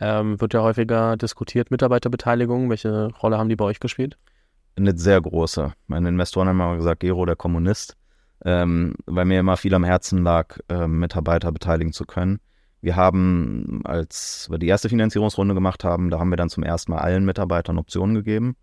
ähm, 0.00 0.40
wird 0.40 0.54
ja 0.54 0.62
häufiger 0.62 1.16
diskutiert, 1.16 1.70
Mitarbeiterbeteiligung. 1.70 2.70
Welche 2.70 3.08
Rolle 3.22 3.38
haben 3.38 3.48
die 3.48 3.56
bei 3.56 3.64
euch 3.64 3.80
gespielt? 3.80 4.16
Eine 4.76 4.96
sehr 4.96 5.20
große. 5.20 5.72
Meine 5.88 6.08
Investoren 6.08 6.48
haben 6.48 6.60
immer 6.60 6.76
gesagt, 6.76 7.00
Gero, 7.00 7.26
der 7.26 7.34
Kommunist, 7.34 7.96
ähm, 8.44 8.94
weil 9.06 9.24
mir 9.24 9.40
immer 9.40 9.56
viel 9.56 9.74
am 9.74 9.82
Herzen 9.82 10.22
lag, 10.22 10.58
äh, 10.68 10.86
Mitarbeiter 10.86 11.50
beteiligen 11.50 11.92
zu 11.92 12.04
können. 12.04 12.38
Wir 12.80 12.94
haben, 12.94 13.80
als 13.84 14.46
wir 14.48 14.58
die 14.58 14.68
erste 14.68 14.88
Finanzierungsrunde 14.88 15.54
gemacht 15.54 15.82
haben, 15.82 16.10
da 16.10 16.20
haben 16.20 16.30
wir 16.30 16.36
dann 16.36 16.48
zum 16.48 16.62
ersten 16.62 16.92
Mal 16.92 16.98
allen 16.98 17.24
Mitarbeitern 17.24 17.78
Optionen 17.78 18.14
gegeben. 18.14 18.54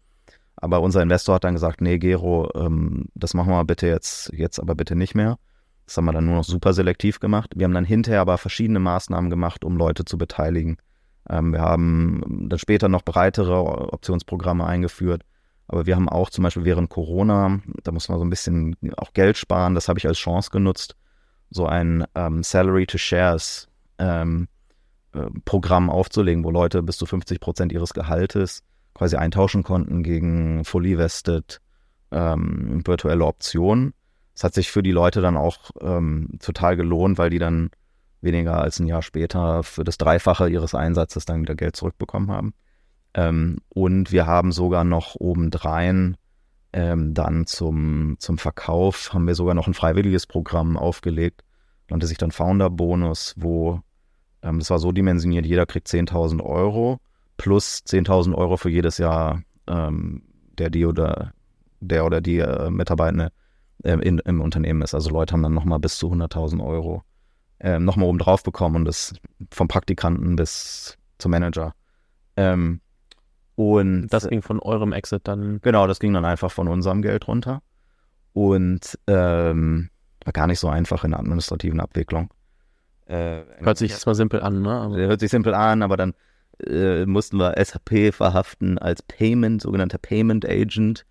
Aber 0.57 0.81
unser 0.81 1.01
Investor 1.01 1.35
hat 1.35 1.43
dann 1.43 1.53
gesagt, 1.53 1.81
nee, 1.81 1.97
Gero, 1.97 2.49
ähm, 2.55 3.05
das 3.13 3.33
machen 3.33 3.51
wir 3.51 3.63
bitte 3.65 3.87
jetzt, 3.87 4.31
jetzt 4.33 4.59
aber 4.59 4.75
bitte 4.75 4.95
nicht 4.95 5.15
mehr. 5.15 5.37
Das 5.85 5.97
haben 5.97 6.05
wir 6.05 6.13
dann 6.13 6.25
nur 6.25 6.35
noch 6.35 6.43
super 6.43 6.73
selektiv 6.73 7.19
gemacht. 7.19 7.51
Wir 7.55 7.65
haben 7.65 7.73
dann 7.73 7.85
hinterher 7.85 8.21
aber 8.21 8.37
verschiedene 8.37 8.79
Maßnahmen 8.79 9.29
gemacht, 9.29 9.63
um 9.63 9.77
Leute 9.77 10.05
zu 10.05 10.17
beteiligen. 10.17 10.77
Ähm, 11.29 11.53
wir 11.53 11.61
haben 11.61 12.47
dann 12.49 12.59
später 12.59 12.89
noch 12.89 13.03
breitere 13.03 13.93
Optionsprogramme 13.93 14.65
eingeführt. 14.65 15.23
Aber 15.67 15.85
wir 15.85 15.95
haben 15.95 16.09
auch 16.09 16.29
zum 16.29 16.43
Beispiel 16.43 16.65
während 16.65 16.89
Corona, 16.89 17.59
da 17.83 17.91
muss 17.91 18.07
man 18.07 18.19
so 18.19 18.25
ein 18.25 18.29
bisschen 18.29 18.75
auch 18.97 19.13
Geld 19.13 19.35
sparen, 19.37 19.73
das 19.73 19.89
habe 19.89 19.97
ich 19.97 20.07
als 20.07 20.17
Chance 20.17 20.51
genutzt, 20.51 20.95
so 21.49 21.65
ein 21.65 22.05
ähm, 22.13 22.43
Salary 22.43 22.85
to 22.85 22.99
Shares 22.99 23.67
ähm, 23.97 24.47
äh, 25.13 25.25
Programm 25.43 25.89
aufzulegen, 25.89 26.43
wo 26.43 26.51
Leute 26.51 26.83
bis 26.83 26.97
zu 26.97 27.07
50 27.07 27.39
Prozent 27.39 27.71
ihres 27.71 27.93
Gehaltes 27.93 28.63
quasi 28.95 29.17
eintauschen 29.17 29.62
konnten 29.62 30.01
gegen 30.01 30.65
fully 30.65 30.97
vested 30.97 31.62
ähm, 32.12 32.81
virtuelle 32.86 33.25
Optionen. 33.25 33.93
Das 34.34 34.45
hat 34.45 34.53
sich 34.53 34.71
für 34.71 34.81
die 34.81 34.91
Leute 34.91 35.21
dann 35.21 35.38
auch 35.38 35.71
ähm, 35.81 36.39
total 36.39 36.75
gelohnt, 36.75 37.17
weil 37.17 37.29
die 37.29 37.39
dann 37.39 37.69
weniger 38.21 38.60
als 38.60 38.79
ein 38.79 38.88
Jahr 38.88 39.01
später 39.01 39.63
für 39.63 39.84
das 39.84 39.97
Dreifache 39.97 40.49
ihres 40.49 40.73
Einsatzes 40.73 41.25
dann 41.25 41.41
wieder 41.41 41.55
Geld 41.55 41.75
zurückbekommen 41.75 42.31
haben. 42.31 42.53
Ähm, 43.13 43.58
und 43.69 44.12
wir 44.12 44.25
haben 44.25 44.51
sogar 44.51 44.84
noch 44.84 45.15
obendrein 45.15 46.17
ähm, 46.73 47.13
dann 47.13 47.45
zum, 47.45 48.15
zum 48.19 48.38
Verkauf 48.38 49.13
haben 49.13 49.27
wir 49.27 49.36
sogar 49.36 49.53
noch 49.55 49.67
ein 49.67 49.73
freiwilliges 49.73 50.27
Programm 50.27 50.75
aufgelegt. 50.75 51.43
Nannte 51.89 52.08
sich 52.08 52.17
dann 52.17 52.31
Founder 52.31 52.69
Bonus, 52.69 53.36
wo 53.38 53.81
ähm, 54.41 54.60
das 54.60 54.69
war 54.69 54.79
so 54.79 54.91
dimensioniert, 54.91 55.45
jeder 55.45 55.65
kriegt 55.65 55.88
10.000 55.88 56.43
Euro 56.43 56.99
plus 57.38 57.84
10.000 57.86 58.36
Euro 58.36 58.58
für 58.58 58.69
jedes 58.69 58.98
Jahr 58.98 59.41
ähm, 59.67 60.24
der 60.58 60.69
die 60.69 60.86
oder 60.86 61.34
der 61.80 62.06
oder 62.06 62.21
die 62.21 62.39
äh, 62.39 62.69
Mitarbeitende 62.69 63.32
äh, 63.84 63.93
in, 63.93 64.19
im 64.19 64.41
Unternehmen 64.41 64.82
ist. 64.82 64.93
Also 64.93 65.10
Leute 65.10 65.34
haben 65.34 65.43
dann 65.43 65.54
nochmal 65.54 65.80
bis 65.80 65.98
zu 65.98 66.12
100.000 66.12 66.65
Euro 66.65 67.04
äh, 67.60 67.80
nochmal 67.80 68.08
oben 68.08 68.19
drauf 68.19 68.43
bekommen 68.43 68.78
und 68.78 68.86
das 68.86 69.13
vom 69.52 69.67
Praktikanten 69.67 70.36
bis 70.36 70.98
zum 71.17 71.32
Manager. 71.32 71.74
Ähm, 72.38 72.82
und 73.56 74.08
das 74.10 74.28
ging 74.28 74.41
von 74.41 74.60
eurem 74.60 74.91
Exit 74.91 75.28
dann. 75.28 75.62
Genau, 75.62 75.88
das 75.88 76.00
ging 76.00 76.13
dann 76.13 76.26
einfach 76.26 76.52
von 76.52 76.67
unserem 76.67 77.02
Geld 77.02 77.28
runter. 77.28 77.62
Und 78.34 79.00
ähm, 79.08 79.89
war 80.26 80.34
gar 80.34 80.48
nicht 80.48 80.60
so 80.60 80.67
einfach 80.67 81.06
in 81.06 81.12
der 81.12 81.21
administrativen 81.21 81.80
Abwicklung. 81.80 82.30
Äh, 83.06 83.43
hört 83.60 83.78
sich 83.78 83.91
erstmal 83.91 84.15
simpel 84.15 84.41
an, 84.41 84.62
ne? 84.62 84.89
Hört 84.95 85.21
sich 85.21 85.32
simpel 85.32 85.54
an, 85.54 85.84
aber 85.84 85.95
dann 85.95 86.13
äh, 86.65 87.05
mussten 87.05 87.37
wir 87.37 87.55
SAP 87.63 88.13
verhaften 88.13 88.77
als 88.77 89.01
Payment, 89.01 89.61
sogenannter 89.61 89.97
Payment 89.97 90.47
Agent, 90.47 91.05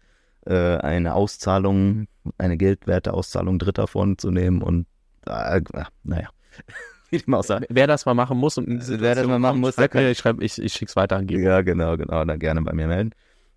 äh, 0.46 0.76
eine 0.76 1.14
Auszahlung, 1.14 2.06
eine 2.38 2.56
Geldwerteauszahlung 2.56 3.58
Dritter 3.58 3.86
vorzunehmen 3.86 4.62
und 4.62 4.86
äh, 5.26 5.60
naja. 6.02 6.28
Wie 7.10 7.16
ich 7.16 7.26
mal 7.26 7.38
auch 7.38 7.44
sagen. 7.44 7.66
Wer 7.68 7.86
das 7.86 8.06
mal 8.06 8.14
machen 8.14 8.38
muss 8.38 8.58
und 8.58 8.66
wer 8.88 9.14
das 9.14 9.26
mal 9.26 9.38
machen 9.38 9.60
muss, 9.60 9.74
schreib 9.74 9.94
mir, 9.94 10.10
ich, 10.10 10.18
schreib, 10.18 10.40
ich, 10.40 10.60
ich 10.60 10.72
schick's 10.72 10.96
weiter 10.96 11.16
an 11.16 11.28
Ja, 11.28 11.60
genau, 11.62 11.96
genau, 11.96 12.24
dann 12.24 12.38
gerne 12.38 12.62
bei 12.62 12.72
mir 12.72 12.88
melden. 12.88 13.10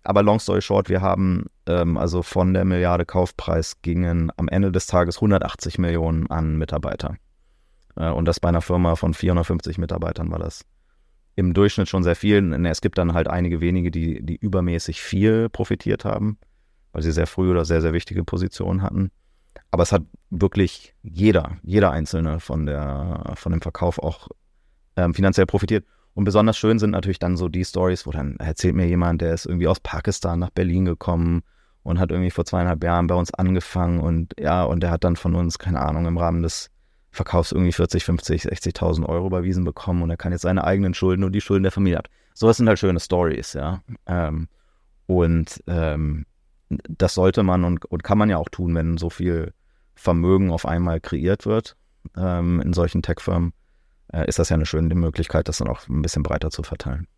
Aber 0.04 0.22
long 0.22 0.38
story 0.38 0.62
short, 0.62 0.88
wir 0.88 1.00
haben 1.00 1.46
ähm, 1.66 1.96
also 1.96 2.22
von 2.22 2.54
der 2.54 2.64
Milliarde 2.64 3.04
Kaufpreis 3.04 3.82
gingen 3.82 4.30
am 4.36 4.48
Ende 4.48 4.70
des 4.70 4.86
Tages 4.86 5.16
180 5.16 5.78
Millionen 5.78 6.30
an 6.30 6.56
Mitarbeiter. 6.56 7.16
Äh, 7.96 8.10
und 8.10 8.26
das 8.26 8.40
bei 8.40 8.48
einer 8.48 8.62
Firma 8.62 8.96
von 8.96 9.12
450 9.12 9.78
Mitarbeitern 9.78 10.30
war 10.30 10.38
das 10.38 10.64
im 11.38 11.54
Durchschnitt 11.54 11.88
schon 11.88 12.02
sehr 12.02 12.16
viel. 12.16 12.52
Es 12.66 12.80
gibt 12.80 12.98
dann 12.98 13.14
halt 13.14 13.28
einige 13.28 13.60
wenige, 13.60 13.92
die, 13.92 14.20
die 14.20 14.34
übermäßig 14.34 15.00
viel 15.00 15.48
profitiert 15.48 16.04
haben, 16.04 16.36
weil 16.90 17.02
sie 17.02 17.12
sehr 17.12 17.28
früh 17.28 17.48
oder 17.48 17.64
sehr, 17.64 17.80
sehr 17.80 17.92
wichtige 17.92 18.24
Positionen 18.24 18.82
hatten. 18.82 19.12
Aber 19.70 19.84
es 19.84 19.92
hat 19.92 20.02
wirklich 20.30 20.96
jeder, 21.02 21.58
jeder 21.62 21.92
Einzelne 21.92 22.40
von, 22.40 22.66
der, 22.66 23.34
von 23.36 23.52
dem 23.52 23.62
Verkauf 23.62 24.00
auch 24.00 24.26
ähm, 24.96 25.14
finanziell 25.14 25.46
profitiert. 25.46 25.86
Und 26.14 26.24
besonders 26.24 26.58
schön 26.58 26.80
sind 26.80 26.90
natürlich 26.90 27.20
dann 27.20 27.36
so 27.36 27.48
die 27.48 27.64
Stories, 27.64 28.04
wo 28.04 28.10
dann 28.10 28.34
erzählt 28.38 28.74
mir 28.74 28.88
jemand, 28.88 29.22
der 29.22 29.32
ist 29.32 29.46
irgendwie 29.46 29.68
aus 29.68 29.78
Pakistan 29.78 30.40
nach 30.40 30.50
Berlin 30.50 30.86
gekommen 30.86 31.42
und 31.84 32.00
hat 32.00 32.10
irgendwie 32.10 32.32
vor 32.32 32.46
zweieinhalb 32.46 32.82
Jahren 32.82 33.06
bei 33.06 33.14
uns 33.14 33.32
angefangen 33.32 34.00
und 34.00 34.34
ja, 34.40 34.64
und 34.64 34.80
der 34.80 34.90
hat 34.90 35.04
dann 35.04 35.14
von 35.14 35.36
uns, 35.36 35.60
keine 35.60 35.80
Ahnung, 35.82 36.06
im 36.06 36.18
Rahmen 36.18 36.42
des 36.42 36.70
Verkaufs 37.18 37.52
irgendwie 37.52 37.72
40, 37.72 38.04
50, 38.04 38.44
60.000 38.44 39.06
Euro 39.06 39.26
überwiesen 39.26 39.64
bekommen 39.64 40.02
und 40.02 40.10
er 40.10 40.16
kann 40.16 40.32
jetzt 40.32 40.42
seine 40.42 40.64
eigenen 40.64 40.94
Schulden 40.94 41.24
und 41.24 41.32
die 41.32 41.40
Schulden 41.40 41.64
der 41.64 41.72
Familie 41.72 41.98
ab. 41.98 42.08
Sowas 42.32 42.56
sind 42.56 42.68
halt 42.68 42.78
schöne 42.78 43.00
Stories, 43.00 43.54
ja. 43.54 43.82
Ähm, 44.06 44.48
und 45.06 45.62
ähm, 45.66 46.26
das 46.68 47.14
sollte 47.14 47.42
man 47.42 47.64
und, 47.64 47.84
und 47.86 48.04
kann 48.04 48.18
man 48.18 48.30
ja 48.30 48.36
auch 48.36 48.48
tun, 48.48 48.74
wenn 48.74 48.98
so 48.98 49.10
viel 49.10 49.52
Vermögen 49.94 50.52
auf 50.52 50.64
einmal 50.64 51.00
kreiert 51.00 51.44
wird 51.44 51.76
ähm, 52.16 52.60
in 52.60 52.72
solchen 52.72 53.02
Tech-Firmen, 53.02 53.52
äh, 54.12 54.28
ist 54.28 54.38
das 54.38 54.50
ja 54.50 54.54
eine 54.54 54.66
schöne 54.66 54.94
Möglichkeit, 54.94 55.48
das 55.48 55.58
dann 55.58 55.68
auch 55.68 55.88
ein 55.88 56.02
bisschen 56.02 56.22
breiter 56.22 56.50
zu 56.50 56.62
verteilen. 56.62 57.08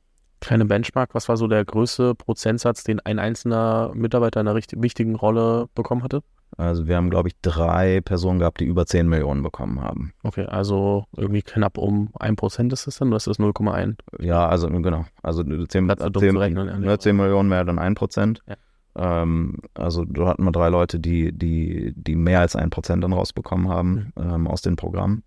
Kleine 0.41 0.65
Benchmark, 0.65 1.15
was 1.15 1.29
war 1.29 1.37
so 1.37 1.47
der 1.47 1.63
größte 1.67 2.15
Prozentsatz, 2.15 2.83
den 2.85 3.01
ein 3.01 3.19
einzelner 3.19 3.93
Mitarbeiter 3.95 4.41
in 4.41 4.49
einer 4.49 4.55
richtig, 4.55 4.81
wichtigen 4.83 5.15
Rolle 5.15 5.69
bekommen 5.75 6.03
hatte? 6.03 6.23
Also 6.57 6.87
wir 6.87 6.97
haben, 6.97 7.11
glaube 7.11 7.29
ich, 7.29 7.35
drei 7.41 8.01
Personen 8.01 8.39
gehabt, 8.39 8.61
die 8.61 8.67
über 8.67 8.85
10 8.85 9.09
Millionen 9.09 9.43
bekommen 9.43 9.81
haben. 9.81 10.13
Okay, 10.23 10.45
also 10.47 11.05
irgendwie 11.17 11.43
knapp 11.43 11.79
um 11.79 12.11
1% 12.19 12.73
ist 12.73 12.87
das 12.87 12.99
dann 12.99 13.09
oder 13.09 13.17
ist 13.17 13.27
das 13.27 13.39
0,1? 13.39 13.97
Ja, 14.19 14.47
also 14.47 14.69
genau. 14.69 15.07
Also 15.23 15.43
10, 15.43 15.69
10, 15.69 15.89
10, 16.19 16.37
rechnen, 16.37 16.85
ja, 16.85 16.99
10 16.99 17.17
Millionen 17.17 17.49
mehr 17.49 17.65
dann 17.65 17.79
1%. 17.79 18.39
Ja. 18.47 18.57
Ähm, 18.97 19.59
also 19.75 20.05
da 20.05 20.27
hatten 20.27 20.45
wir 20.45 20.53
drei 20.53 20.69
Leute, 20.69 20.99
die, 20.99 21.33
die, 21.33 21.93
die 21.97 22.17
mehr 22.17 22.41
als 22.41 22.57
ein 22.57 22.71
Prozent 22.71 23.05
dann 23.05 23.13
rausbekommen 23.13 23.69
haben 23.69 24.13
mhm. 24.17 24.23
ähm, 24.23 24.47
aus 24.49 24.63
den 24.63 24.77
Programmen. 24.77 25.23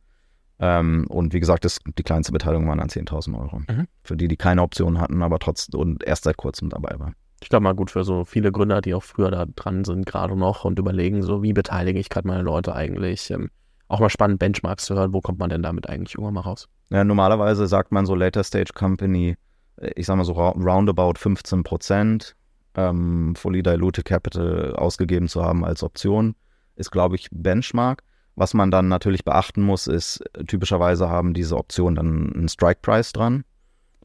Ähm, 0.60 1.06
und 1.10 1.34
wie 1.34 1.40
gesagt, 1.40 1.66
das, 1.66 1.80
die 1.98 2.04
kleinste 2.04 2.32
Beteiligung 2.32 2.68
waren 2.68 2.78
dann 2.78 2.90
10.000 2.90 3.38
Euro. 3.40 3.60
Mhm. 3.60 3.88
Für 4.04 4.16
die, 4.16 4.28
die 4.28 4.38
keine 4.38 4.62
Option 4.62 5.00
hatten, 5.00 5.22
aber 5.24 5.40
trotzdem 5.40 5.80
und 5.80 6.04
erst 6.04 6.26
seit 6.26 6.38
kurzem 6.38 6.70
dabei 6.70 7.00
waren. 7.00 7.16
Ich 7.44 7.50
glaube 7.50 7.64
mal 7.64 7.76
gut 7.76 7.92
für 7.92 8.06
so 8.06 8.24
viele 8.24 8.54
Gründer, 8.54 8.80
die 8.80 8.94
auch 8.94 9.04
früher 9.04 9.30
da 9.30 9.46
dran 9.46 9.84
sind, 9.84 10.06
gerade 10.06 10.34
noch 10.38 10.64
und 10.64 10.80
überlegen, 10.80 11.22
so 11.24 11.44
wie 11.44 11.52
beteilige 11.52 12.00
ich 12.00 12.10
gerade 12.10 12.26
meine 12.26 12.42
Leute 12.42 12.74
eigentlich. 12.74 13.30
Ähm, 13.32 13.50
auch 13.90 14.00
mal 14.00 14.10
spannend, 14.10 14.40
Benchmarks 14.40 14.86
zu 14.86 14.96
hören, 14.96 15.12
wo 15.12 15.20
kommt 15.20 15.40
man 15.40 15.50
denn 15.50 15.62
damit 15.62 15.90
eigentlich 15.90 16.16
irgendwann 16.16 16.36
mal 16.36 16.42
raus? 16.42 16.70
Ja, 16.90 17.04
normalerweise 17.04 17.68
sagt 17.68 17.92
man 17.92 18.06
so 18.06 18.16
Later 18.16 18.46
Stage 18.46 18.72
Company, 18.74 19.36
äh, 19.76 19.92
ich 19.98 20.06
sag 20.06 20.16
mal 20.16 20.24
so 20.24 20.32
roundabout 20.32 21.16
15 21.18 21.64
Prozent 21.64 22.38
ähm, 22.76 23.36
Fully 23.36 23.62
Diluted 23.62 24.06
Capital 24.06 24.74
ausgegeben 24.78 25.28
zu 25.28 25.44
haben 25.44 25.66
als 25.66 25.84
Option, 25.84 26.36
ist, 26.78 26.92
glaube 26.92 27.18
ich, 27.18 27.28
Benchmark. 27.30 28.04
Was 28.36 28.54
man 28.54 28.72
dann 28.72 28.88
natürlich 28.88 29.26
beachten 29.26 29.62
muss, 29.64 29.88
ist, 29.88 30.24
typischerweise 30.48 31.10
haben 31.10 31.34
diese 31.34 31.58
Optionen 31.58 31.96
dann 31.96 32.34
einen 32.34 32.48
Strike 32.48 32.80
Price 32.82 33.12
dran. 33.12 33.44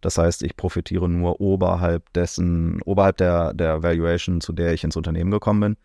Das 0.00 0.18
heißt, 0.18 0.42
ich 0.42 0.56
profitiere 0.56 1.08
nur 1.08 1.40
oberhalb 1.40 2.12
dessen, 2.12 2.80
oberhalb 2.82 3.16
der, 3.16 3.54
der 3.54 3.82
Valuation, 3.82 4.40
zu 4.40 4.52
der 4.52 4.72
ich 4.72 4.84
ins 4.84 4.96
Unternehmen 4.96 5.30
gekommen 5.30 5.60
bin. 5.60 5.76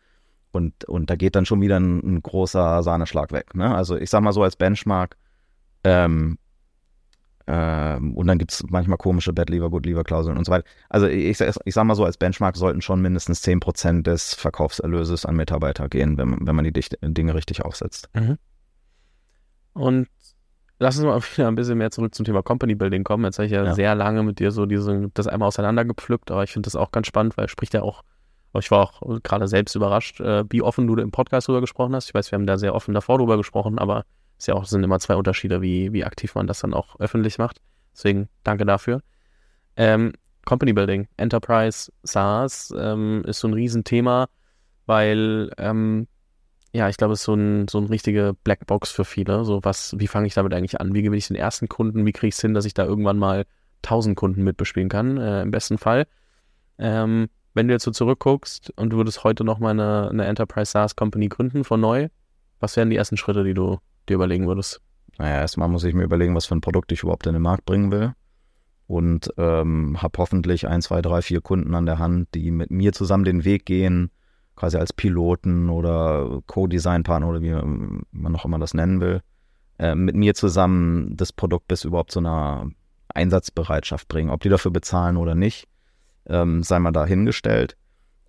Und, 0.51 0.85
und 0.85 1.09
da 1.09 1.15
geht 1.15 1.35
dann 1.35 1.45
schon 1.45 1.61
wieder 1.61 1.79
ein, 1.79 1.99
ein 1.99 2.21
großer 2.21 2.83
Sahneschlag 2.83 3.31
weg. 3.31 3.55
Ne? 3.55 3.73
Also 3.73 3.97
ich 3.97 4.09
sage 4.09 4.23
mal 4.23 4.33
so 4.33 4.43
als 4.43 4.55
Benchmark, 4.55 5.17
ähm, 5.83 6.37
ähm, 7.45 8.15
und 8.15 8.27
dann 8.27 8.37
gibt 8.37 8.53
es 8.53 8.63
manchmal 8.69 8.97
komische 8.97 9.33
Bad 9.33 9.49
Lever, 9.49 9.69
Good 9.69 9.85
Lever 9.85 10.03
Klauseln 10.03 10.37
und 10.37 10.45
so 10.45 10.51
weiter. 10.51 10.65
Also 10.89 11.07
ich, 11.07 11.41
ich, 11.41 11.73
sage 11.73 11.85
mal 11.85 11.95
so, 11.95 12.05
als 12.05 12.17
Benchmark 12.17 12.55
sollten 12.55 12.81
schon 12.81 13.01
mindestens 13.01 13.43
10% 13.43 14.03
des 14.03 14.33
Verkaufserlöses 14.33 15.25
an 15.25 15.35
Mitarbeiter 15.35 15.89
gehen, 15.89 16.17
wenn, 16.17 16.37
wenn 16.45 16.55
man 16.55 16.63
die 16.63 16.71
Dinge 16.71 17.35
richtig 17.35 17.65
aufsetzt. 17.65 18.09
Mhm. 18.13 18.37
Und 19.73 20.07
lass 20.79 20.97
uns 20.97 21.05
mal 21.05 21.21
wieder 21.35 21.47
ein 21.47 21.55
bisschen 21.55 21.77
mehr 21.77 21.91
zurück 21.91 22.13
zum 22.15 22.25
Thema 22.25 22.41
Company 22.41 22.75
Building 22.75 23.03
kommen. 23.03 23.25
Jetzt 23.25 23.39
habe 23.39 23.45
ich 23.45 23.51
ja, 23.51 23.63
ja, 23.63 23.73
sehr 23.73 23.95
lange 23.95 24.23
mit 24.23 24.39
dir 24.39 24.51
so 24.51 24.65
diese, 24.65 25.09
das 25.13 25.27
einmal 25.27 25.47
auseinandergepflückt, 25.47 26.31
aber 26.31 26.43
ich 26.43 26.51
finde 26.51 26.67
das 26.67 26.75
auch 26.75 26.91
ganz 26.91 27.07
spannend, 27.07 27.37
weil 27.37 27.45
es 27.45 27.51
spricht 27.51 27.73
ja 27.73 27.81
auch, 27.81 28.03
ich 28.59 28.69
war 28.69 28.81
auch 28.81 29.01
gerade 29.23 29.47
selbst 29.47 29.75
überrascht, 29.75 30.19
äh, 30.19 30.43
wie 30.49 30.61
offen 30.61 30.85
du 30.85 30.95
im 30.95 31.11
Podcast 31.11 31.47
drüber 31.47 31.61
gesprochen 31.61 31.95
hast. 31.95 32.07
Ich 32.07 32.13
weiß, 32.13 32.31
wir 32.31 32.37
haben 32.37 32.45
da 32.45 32.57
sehr 32.57 32.75
offen 32.75 32.93
davor 32.93 33.17
drüber 33.17 33.37
gesprochen, 33.37 33.79
aber 33.79 34.05
ist 34.37 34.47
ja 34.47 34.53
auch, 34.53 34.65
sind 34.65 34.83
immer 34.83 34.99
zwei 34.99 35.15
Unterschiede, 35.15 35.61
wie, 35.61 35.93
wie 35.93 36.03
aktiv 36.03 36.35
man 36.35 36.47
das 36.47 36.59
dann 36.59 36.73
auch 36.73 36.99
öffentlich 36.99 37.37
macht. 37.37 37.61
Deswegen 37.93 38.29
danke 38.43 38.65
dafür. 38.65 39.01
Ähm, 39.75 40.13
Company 40.45 40.73
Building, 40.73 41.07
Enterprise, 41.17 41.91
SaaS 42.03 42.73
ähm, 42.77 43.23
ist 43.25 43.39
so 43.39 43.47
ein 43.47 43.53
Riesenthema, 43.53 44.27
weil 44.85 45.51
ähm, 45.57 46.07
ja, 46.73 46.89
ich 46.89 46.97
glaube, 46.97 47.13
es 47.13 47.19
ist 47.19 47.25
so 47.25 47.35
ein, 47.35 47.67
so 47.67 47.77
ein 47.77 47.85
richtige 47.85 48.35
Blackbox 48.43 48.89
für 48.89 49.05
viele. 49.05 49.45
So 49.45 49.63
was, 49.63 49.95
wie 49.99 50.07
fange 50.07 50.25
ich 50.25 50.33
damit 50.33 50.53
eigentlich 50.53 50.81
an? 50.81 50.93
Wie 50.93 51.03
gewinne 51.03 51.17
ich 51.17 51.27
den 51.27 51.37
ersten 51.37 51.69
Kunden? 51.69 52.05
Wie 52.05 52.11
kriege 52.11 52.29
ich 52.29 52.35
es 52.35 52.41
hin, 52.41 52.55
dass 52.55 52.65
ich 52.65 52.73
da 52.73 52.83
irgendwann 52.83 53.19
mal 53.19 53.45
1000 53.83 54.15
Kunden 54.15 54.43
mitbespielen 54.43 54.89
kann, 54.89 55.17
äh, 55.17 55.43
im 55.43 55.51
besten 55.51 55.77
Fall? 55.77 56.07
Ähm, 56.79 57.29
wenn 57.53 57.67
du 57.67 57.73
jetzt 57.75 57.83
so 57.83 57.91
zurückguckst 57.91 58.73
und 58.75 58.89
du 58.89 58.97
würdest 58.97 59.23
heute 59.23 59.43
noch 59.43 59.59
mal 59.59 59.69
eine, 59.69 60.09
eine 60.09 60.25
Enterprise 60.25 60.71
SaaS 60.71 60.95
Company 60.95 61.29
gründen 61.29 61.63
von 61.63 61.79
neu, 61.79 62.09
was 62.59 62.75
wären 62.75 62.89
die 62.89 62.95
ersten 62.95 63.17
Schritte, 63.17 63.43
die 63.43 63.53
du 63.53 63.77
dir 64.09 64.15
überlegen 64.15 64.47
würdest? 64.47 64.81
Naja, 65.19 65.41
erstmal 65.41 65.69
muss 65.69 65.83
ich 65.83 65.93
mir 65.93 66.03
überlegen, 66.03 66.35
was 66.35 66.47
für 66.47 66.55
ein 66.55 66.61
Produkt 66.61 66.91
ich 66.91 67.03
überhaupt 67.03 67.27
in 67.27 67.33
den 67.33 67.41
Markt 67.43 67.65
bringen 67.65 67.91
will. 67.91 68.13
Und 68.87 69.31
ähm, 69.37 70.01
habe 70.01 70.17
hoffentlich 70.17 70.67
ein, 70.67 70.81
zwei, 70.81 71.03
drei, 71.03 71.21
vier 71.21 71.41
Kunden 71.41 71.75
an 71.75 71.85
der 71.85 71.99
Hand, 71.99 72.29
die 72.33 72.49
mit 72.49 72.71
mir 72.71 72.93
zusammen 72.93 73.23
den 73.23 73.45
Weg 73.45 73.65
gehen, 73.65 74.09
quasi 74.55 74.77
als 74.77 74.93
Piloten 74.93 75.69
oder 75.69 76.41
Co-Design-Partner 76.47 77.27
oder 77.27 77.41
wie 77.41 77.51
man 77.51 78.31
noch 78.31 78.45
immer 78.45 78.59
das 78.59 78.73
nennen 78.73 79.01
will, 79.01 79.21
äh, 79.79 79.95
mit 79.95 80.15
mir 80.15 80.35
zusammen 80.35 81.15
das 81.17 81.33
Produkt 81.33 81.67
bis 81.67 81.83
überhaupt 81.83 82.11
zu 82.11 82.19
einer 82.19 82.69
Einsatzbereitschaft 83.13 84.07
bringen. 84.07 84.29
Ob 84.29 84.41
die 84.41 84.49
dafür 84.49 84.71
bezahlen 84.71 85.17
oder 85.17 85.35
nicht, 85.35 85.67
ähm, 86.27 86.63
sei 86.63 86.79
mal 86.79 86.91
dahingestellt. 86.91 87.75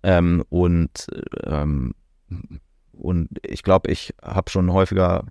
Ähm, 0.03 0.43
und, 0.49 1.07
ähm, 1.43 1.93
und 2.91 3.29
ich 3.43 3.63
glaube, 3.63 3.91
ich 3.91 4.13
habe 4.21 4.49
schon 4.49 4.71
häufiger 4.71 5.25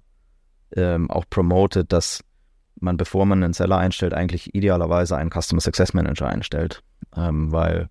ähm, 0.76 1.10
auch 1.10 1.24
promoted, 1.28 1.92
dass 1.92 2.24
man, 2.80 2.96
bevor 2.96 3.26
man 3.26 3.42
einen 3.42 3.52
Seller 3.52 3.78
einstellt, 3.78 4.14
eigentlich 4.14 4.54
idealerweise 4.54 5.16
einen 5.16 5.30
Customer 5.30 5.60
Success 5.60 5.94
Manager 5.94 6.26
einstellt, 6.26 6.82
ähm, 7.16 7.52
weil 7.52 7.88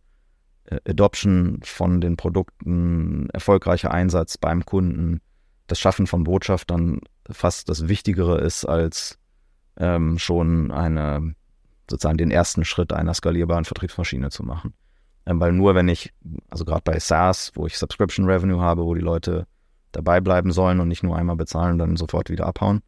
Adoption 0.87 1.59
von 1.63 2.01
den 2.01 2.17
Produkten, 2.17 3.29
erfolgreicher 3.31 3.91
Einsatz 3.91 4.37
beim 4.37 4.65
Kunden, 4.65 5.21
das 5.67 5.79
Schaffen 5.79 6.07
von 6.07 6.23
Botschaftern 6.23 6.99
fast 7.29 7.69
das 7.69 7.87
Wichtigere 7.87 8.39
ist, 8.39 8.65
als 8.65 9.17
ähm, 9.77 10.19
schon 10.19 10.71
eine, 10.71 11.35
sozusagen 11.89 12.17
den 12.17 12.31
ersten 12.31 12.65
Schritt 12.65 12.93
einer 12.93 13.13
skalierbaren 13.13 13.65
Vertriebsmaschine 13.65 14.29
zu 14.29 14.43
machen. 14.43 14.73
Ähm, 15.25 15.39
weil 15.39 15.51
nur 15.51 15.75
wenn 15.75 15.87
ich, 15.87 16.13
also 16.49 16.65
gerade 16.65 16.81
bei 16.83 16.99
SaaS, 16.99 17.51
wo 17.55 17.65
ich 17.65 17.77
Subscription 17.77 18.25
Revenue 18.25 18.61
habe, 18.61 18.83
wo 18.83 18.93
die 18.93 19.01
Leute 19.01 19.47
dabei 19.91 20.21
bleiben 20.21 20.51
sollen 20.51 20.79
und 20.79 20.87
nicht 20.87 21.03
nur 21.03 21.17
einmal 21.17 21.35
bezahlen 21.35 21.73
und 21.73 21.79
dann 21.79 21.95
sofort 21.95 22.29
wieder 22.29 22.45
abhauen, 22.45 22.81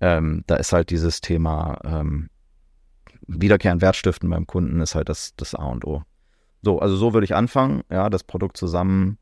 ähm, 0.00 0.44
da 0.46 0.56
ist 0.56 0.72
halt 0.72 0.90
dieses 0.90 1.20
Thema 1.20 1.78
ähm, 1.84 2.28
Wiederkehren, 3.26 3.80
Wertstiften 3.80 4.28
beim 4.28 4.46
Kunden 4.46 4.80
ist 4.80 4.94
halt 4.94 5.08
das, 5.08 5.34
das 5.36 5.54
A 5.54 5.64
und 5.64 5.84
O. 5.84 6.02
So, 6.62 6.78
also 6.78 6.96
so 6.96 7.14
würde 7.14 7.24
ich 7.24 7.34
anfangen, 7.34 7.82
ja, 7.90 8.10
das 8.10 8.24
Produkt 8.24 8.56
zusammen 8.56 9.18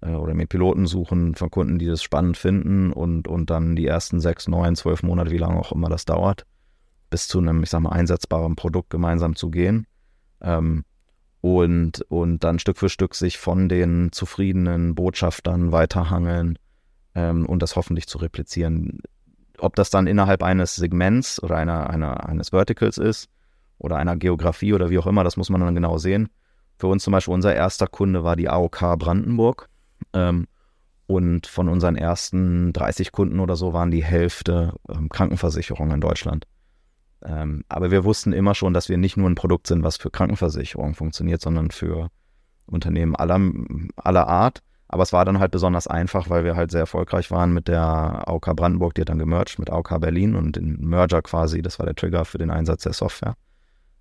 äh, 0.00 0.10
oder 0.10 0.34
mir 0.34 0.46
Piloten 0.46 0.86
suchen 0.86 1.34
von 1.34 1.50
Kunden, 1.50 1.78
die 1.78 1.86
das 1.86 2.02
spannend 2.02 2.36
finden 2.36 2.92
und, 2.92 3.28
und 3.28 3.50
dann 3.50 3.76
die 3.76 3.86
ersten 3.86 4.20
sechs, 4.20 4.48
neun, 4.48 4.76
zwölf 4.76 5.02
Monate, 5.02 5.30
wie 5.30 5.38
lange 5.38 5.58
auch 5.58 5.72
immer 5.72 5.88
das 5.88 6.04
dauert, 6.04 6.46
bis 7.10 7.28
zu 7.28 7.38
einem, 7.38 7.62
ich 7.62 7.70
sag 7.70 7.80
mal, 7.80 7.90
einsetzbaren 7.90 8.56
Produkt 8.56 8.90
gemeinsam 8.90 9.36
zu 9.36 9.50
gehen. 9.50 9.86
Ähm, 10.40 10.84
und, 11.40 12.02
und 12.08 12.42
dann 12.42 12.58
Stück 12.58 12.78
für 12.78 12.88
Stück 12.88 13.14
sich 13.14 13.38
von 13.38 13.68
den 13.68 14.10
zufriedenen 14.12 14.94
Botschaftern 14.94 15.70
weiterhangeln 15.70 16.58
ähm, 17.14 17.46
und 17.46 17.62
das 17.62 17.76
hoffentlich 17.76 18.06
zu 18.08 18.18
replizieren. 18.18 19.00
Ob 19.58 19.76
das 19.76 19.90
dann 19.90 20.06
innerhalb 20.06 20.42
eines 20.42 20.76
Segments 20.76 21.42
oder 21.42 21.56
einer, 21.56 21.88
einer, 21.88 22.28
eines 22.28 22.50
Verticals 22.50 22.98
ist 22.98 23.28
oder 23.78 23.96
einer 23.96 24.16
Geografie 24.16 24.74
oder 24.74 24.90
wie 24.90 24.98
auch 24.98 25.06
immer, 25.06 25.24
das 25.24 25.36
muss 25.36 25.48
man 25.48 25.60
dann 25.60 25.74
genau 25.74 25.98
sehen. 25.98 26.28
Für 26.78 26.88
uns 26.88 27.04
zum 27.04 27.12
Beispiel 27.12 27.34
unser 27.34 27.54
erster 27.54 27.86
Kunde 27.86 28.24
war 28.24 28.36
die 28.36 28.48
AOK 28.48 28.98
Brandenburg. 28.98 29.68
Ähm, 30.12 30.46
und 31.06 31.46
von 31.46 31.68
unseren 31.68 31.96
ersten 31.96 32.72
30 32.72 33.12
Kunden 33.12 33.38
oder 33.38 33.54
so 33.54 33.72
waren 33.72 33.90
die 33.90 34.04
Hälfte 34.04 34.74
ähm, 34.88 35.08
Krankenversicherungen 35.08 35.94
in 35.94 36.00
Deutschland. 36.00 36.46
Ähm, 37.24 37.64
aber 37.68 37.90
wir 37.90 38.04
wussten 38.04 38.32
immer 38.32 38.54
schon, 38.54 38.74
dass 38.74 38.88
wir 38.88 38.98
nicht 38.98 39.16
nur 39.16 39.30
ein 39.30 39.36
Produkt 39.36 39.68
sind, 39.68 39.84
was 39.84 39.96
für 39.96 40.10
Krankenversicherungen 40.10 40.94
funktioniert, 40.94 41.40
sondern 41.40 41.70
für 41.70 42.08
Unternehmen 42.66 43.14
aller, 43.14 43.40
aller 43.96 44.26
Art. 44.26 44.62
Aber 44.88 45.02
es 45.02 45.12
war 45.12 45.24
dann 45.24 45.38
halt 45.38 45.50
besonders 45.50 45.86
einfach, 45.86 46.28
weil 46.30 46.44
wir 46.44 46.56
halt 46.56 46.70
sehr 46.70 46.80
erfolgreich 46.80 47.30
waren 47.30 47.52
mit 47.52 47.68
der 47.68 48.28
AOK 48.28 48.54
Brandenburg, 48.54 48.94
die 48.94 49.00
hat 49.00 49.08
dann 49.08 49.18
gemerged 49.18 49.58
mit 49.58 49.70
AOK 49.70 50.00
Berlin 50.00 50.36
und 50.36 50.56
den 50.56 50.76
Merger 50.80 51.22
quasi, 51.22 51.62
das 51.62 51.78
war 51.78 51.86
der 51.86 51.96
Trigger 51.96 52.24
für 52.24 52.38
den 52.38 52.50
Einsatz 52.50 52.82
der 52.82 52.92
Software, 52.92 53.34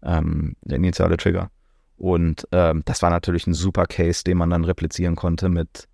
ähm, 0.03 0.55
der 0.61 0.77
initiale 0.77 1.17
Trigger. 1.17 1.49
Und 1.97 2.47
ähm, 2.51 2.81
das 2.86 3.01
war 3.01 3.10
natürlich 3.10 3.47
ein 3.47 3.53
super 3.53 3.86
Case, 3.86 4.23
den 4.23 4.38
man 4.38 4.49
dann 4.49 4.65
replizieren 4.65 5.15
konnte 5.15 5.49
mit, 5.49 5.88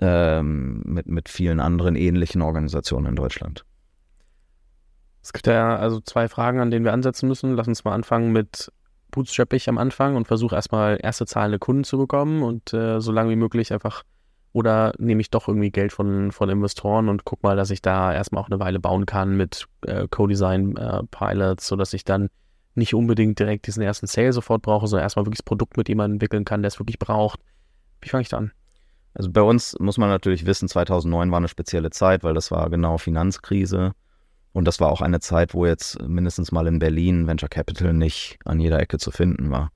ähm, 0.00 0.82
mit, 0.84 1.06
mit 1.06 1.28
vielen 1.28 1.60
anderen 1.60 1.94
ähnlichen 1.94 2.42
Organisationen 2.42 3.06
in 3.06 3.16
Deutschland. 3.16 3.64
Es 5.22 5.32
gibt 5.32 5.46
ja 5.46 5.76
also 5.76 6.00
zwei 6.00 6.28
Fragen, 6.28 6.60
an 6.60 6.70
denen 6.70 6.84
wir 6.84 6.92
ansetzen 6.92 7.28
müssen. 7.28 7.54
Lass 7.54 7.68
uns 7.68 7.84
mal 7.84 7.92
anfangen 7.92 8.32
mit 8.32 8.72
Bootstrap 9.10 9.54
am 9.66 9.78
Anfang 9.78 10.16
und 10.16 10.26
versuche 10.26 10.54
erstmal 10.54 10.98
erste 11.02 11.26
zahlende 11.26 11.58
Kunden 11.58 11.84
zu 11.84 11.98
bekommen 11.98 12.42
und 12.42 12.72
äh, 12.72 13.00
so 13.00 13.12
lange 13.12 13.30
wie 13.30 13.36
möglich 13.36 13.72
einfach 13.72 14.04
oder 14.52 14.92
nehme 14.98 15.20
ich 15.20 15.30
doch 15.30 15.48
irgendwie 15.48 15.70
Geld 15.70 15.92
von, 15.92 16.32
von 16.32 16.48
Investoren 16.48 17.08
und 17.08 17.24
guck 17.24 17.42
mal, 17.42 17.56
dass 17.56 17.70
ich 17.70 17.82
da 17.82 18.12
erstmal 18.12 18.42
auch 18.42 18.48
eine 18.48 18.60
Weile 18.60 18.80
bauen 18.80 19.06
kann 19.06 19.36
mit 19.36 19.66
äh, 19.82 20.08
Co-Design-Pilots, 20.08 21.64
äh, 21.64 21.68
sodass 21.68 21.92
ich 21.92 22.04
dann 22.04 22.28
nicht 22.78 22.94
unbedingt 22.94 23.38
direkt 23.38 23.66
diesen 23.66 23.82
ersten 23.82 24.06
Sale 24.06 24.32
sofort 24.32 24.62
brauche, 24.62 24.86
sondern 24.86 25.04
erstmal 25.04 25.26
wirklich 25.26 25.38
das 25.38 25.44
Produkt 25.44 25.76
mit 25.76 25.88
jemandem 25.88 26.16
entwickeln 26.16 26.44
kann, 26.44 26.62
der 26.62 26.68
es 26.68 26.78
wirklich 26.78 26.98
braucht. 26.98 27.40
Wie 28.00 28.08
fange 28.08 28.22
ich 28.22 28.28
da 28.28 28.38
an? 28.38 28.52
Also 29.14 29.30
bei 29.30 29.42
uns 29.42 29.76
muss 29.80 29.98
man 29.98 30.08
natürlich 30.08 30.46
wissen, 30.46 30.68
2009 30.68 31.30
war 31.30 31.38
eine 31.38 31.48
spezielle 31.48 31.90
Zeit, 31.90 32.22
weil 32.22 32.34
das 32.34 32.50
war 32.50 32.70
genau 32.70 32.98
Finanzkrise. 32.98 33.92
Und 34.52 34.64
das 34.64 34.80
war 34.80 34.90
auch 34.90 35.00
eine 35.00 35.20
Zeit, 35.20 35.54
wo 35.54 35.66
jetzt 35.66 36.00
mindestens 36.02 36.52
mal 36.52 36.66
in 36.66 36.78
Berlin 36.78 37.26
Venture 37.26 37.48
Capital 37.48 37.92
nicht 37.92 38.38
an 38.44 38.60
jeder 38.60 38.80
Ecke 38.80 38.98
zu 38.98 39.10
finden 39.10 39.50
war. 39.50 39.70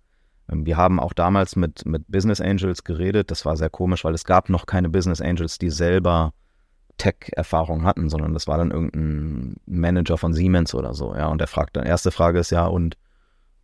Ähm, 0.51 0.67
wir 0.67 0.77
haben 0.77 1.01
auch 1.01 1.13
damals 1.13 1.57
mit, 1.57 1.85
mit 1.87 2.05
Business 2.09 2.41
Angels 2.41 2.85
geredet. 2.85 3.31
Das 3.31 3.45
war 3.45 3.57
sehr 3.57 3.71
komisch, 3.71 4.05
weil 4.05 4.15
es 4.15 4.25
gab 4.25 4.49
noch 4.49 4.67
keine 4.67 4.89
Business 4.89 5.21
Angels, 5.21 5.59
die 5.59 5.71
selber 5.71 6.33
Tech-Erfahrung 7.03 7.83
hatten, 7.83 8.09
sondern 8.09 8.33
das 8.33 8.47
war 8.47 8.59
dann 8.59 8.71
irgendein 8.71 9.57
Manager 9.67 10.17
von 10.17 10.35
Siemens 10.35 10.73
oder 10.73 10.95
so, 10.95 11.17
ja. 11.17 11.27
Und 11.27 11.41
der 11.41 11.49
fragt 11.49 11.77
dann, 11.77 11.85
erste 11.85 12.13
Frage 12.13 12.39
ist 12.39 12.51
ja, 12.51 12.67
und, 12.67 12.97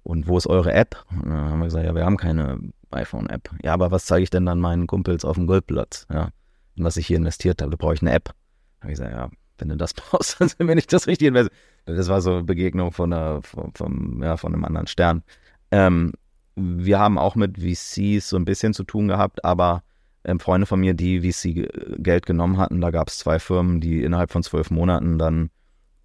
und 0.03 0.27
wo 0.27 0.37
ist 0.37 0.49
eure 0.49 0.73
App? 0.73 1.05
Und 1.11 1.31
dann 1.31 1.51
haben 1.51 1.59
wir 1.61 1.67
gesagt, 1.67 1.87
ja, 1.87 1.95
wir 1.95 2.05
haben 2.05 2.17
keine 2.17 2.59
iPhone-App. 2.91 3.51
Ja, 3.63 3.75
aber 3.75 3.93
was 3.93 4.07
zeige 4.07 4.25
ich 4.25 4.31
denn 4.31 4.45
dann 4.45 4.59
meinen 4.59 4.89
Kumpels 4.89 5.25
auf 5.25 5.37
dem 5.37 5.47
Goldplatz, 5.47 6.07
ja? 6.13 6.31
In 6.75 6.83
was 6.83 6.97
ich 6.97 7.07
hier 7.07 7.17
investiert 7.17 7.63
habe, 7.63 7.71
da 7.71 7.77
brauche 7.77 7.95
ich 7.95 8.03
eine 8.03 8.13
App. 8.13 8.25
Da 8.25 8.83
habe 8.83 8.93
ich 8.93 8.99
gesagt, 8.99 9.13
ja, 9.13 9.31
wenn 9.59 9.69
du 9.69 9.77
das 9.77 9.95
brauchst, 9.95 10.41
dann 10.41 10.49
sind 10.49 10.67
wir 10.67 10.75
nicht 10.75 10.93
das 10.93 11.07
richtige. 11.07 11.49
Das 11.85 12.09
war 12.09 12.21
so 12.21 12.33
eine 12.33 12.43
Begegnung 12.43 12.91
von, 12.91 13.13
einer, 13.13 13.41
von, 13.43 13.71
vom, 13.75 14.21
ja, 14.21 14.37
von 14.37 14.53
einem 14.53 14.65
anderen 14.65 14.89
Stern. 14.89 15.23
Ähm, 15.71 16.13
wir 16.57 16.99
haben 16.99 17.19
auch 17.19 17.37
mit 17.37 17.59
VCs 17.59 18.31
so 18.31 18.37
ein 18.37 18.45
bisschen 18.45 18.75
zu 18.75 18.83
tun 18.83 19.07
gehabt, 19.07 19.45
aber 19.45 19.85
ähm, 20.25 20.41
Freunde 20.41 20.67
von 20.67 20.81
mir, 20.81 20.95
die 20.95 21.21
VC 21.21 21.69
Geld 21.99 22.27
genommen 22.27 22.59
hatten, 22.59 22.81
da 22.81 22.91
gab 22.91 23.09
es 23.09 23.19
zwei 23.19 23.39
Firmen, 23.39 23.81
die 23.81 24.03
innerhalb 24.03 24.31
von 24.31 24.43
zwölf 24.43 24.71
Monaten 24.71 25.19
dann 25.19 25.51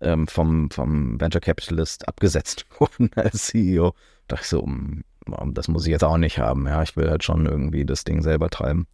ähm, 0.02 0.28
vom, 0.28 0.70
vom 0.70 1.20
Venture 1.20 1.42
Capitalist 1.42 2.08
abgesetzt 2.08 2.66
wurden 2.80 3.10
als 3.16 3.48
CEO. 3.48 3.94
Da 4.28 4.36
dachte 4.36 4.44
ich 4.44 4.50
so, 4.50 4.60
um, 4.62 5.04
das 5.54 5.68
muss 5.68 5.86
ich 5.86 5.92
jetzt 5.92 6.04
auch 6.04 6.18
nicht 6.18 6.40
haben. 6.40 6.68
Ja, 6.68 6.82
ich 6.84 6.96
will 6.96 7.10
halt 7.10 7.24
schon 7.24 7.46
irgendwie 7.46 7.86
das 7.86 8.04
Ding 8.04 8.22
selber 8.22 8.50
treiben. 8.50 8.88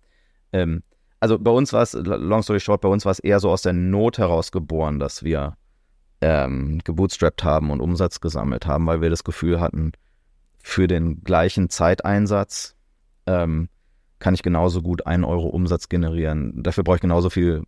Ähm, 0.53 0.83
also 1.19 1.37
bei 1.37 1.51
uns 1.51 1.73
war 1.73 1.81
es, 1.81 1.93
long 1.93 2.43
story 2.43 2.59
short, 2.59 2.81
bei 2.81 2.89
uns 2.89 3.05
war 3.05 3.11
es 3.11 3.19
eher 3.19 3.39
so 3.39 3.49
aus 3.49 3.61
der 3.61 3.73
Not 3.73 4.17
heraus 4.17 4.51
geboren, 4.51 4.99
dass 4.99 5.23
wir 5.23 5.57
ähm, 6.21 6.79
gebootstrapped 6.83 7.43
haben 7.43 7.71
und 7.71 7.81
Umsatz 7.81 8.21
gesammelt 8.21 8.65
haben, 8.65 8.87
weil 8.87 9.01
wir 9.01 9.09
das 9.09 9.23
Gefühl 9.23 9.59
hatten, 9.59 9.91
für 10.61 10.87
den 10.87 11.23
gleichen 11.23 11.69
Zeiteinsatz 11.69 12.75
ähm, 13.25 13.69
kann 14.19 14.33
ich 14.33 14.43
genauso 14.43 14.81
gut 14.81 15.07
einen 15.07 15.23
Euro 15.23 15.47
Umsatz 15.47 15.89
generieren. 15.89 16.61
Dafür 16.61 16.83
brauche 16.83 16.97
ich 16.97 17.01
genauso 17.01 17.29
viel, 17.29 17.63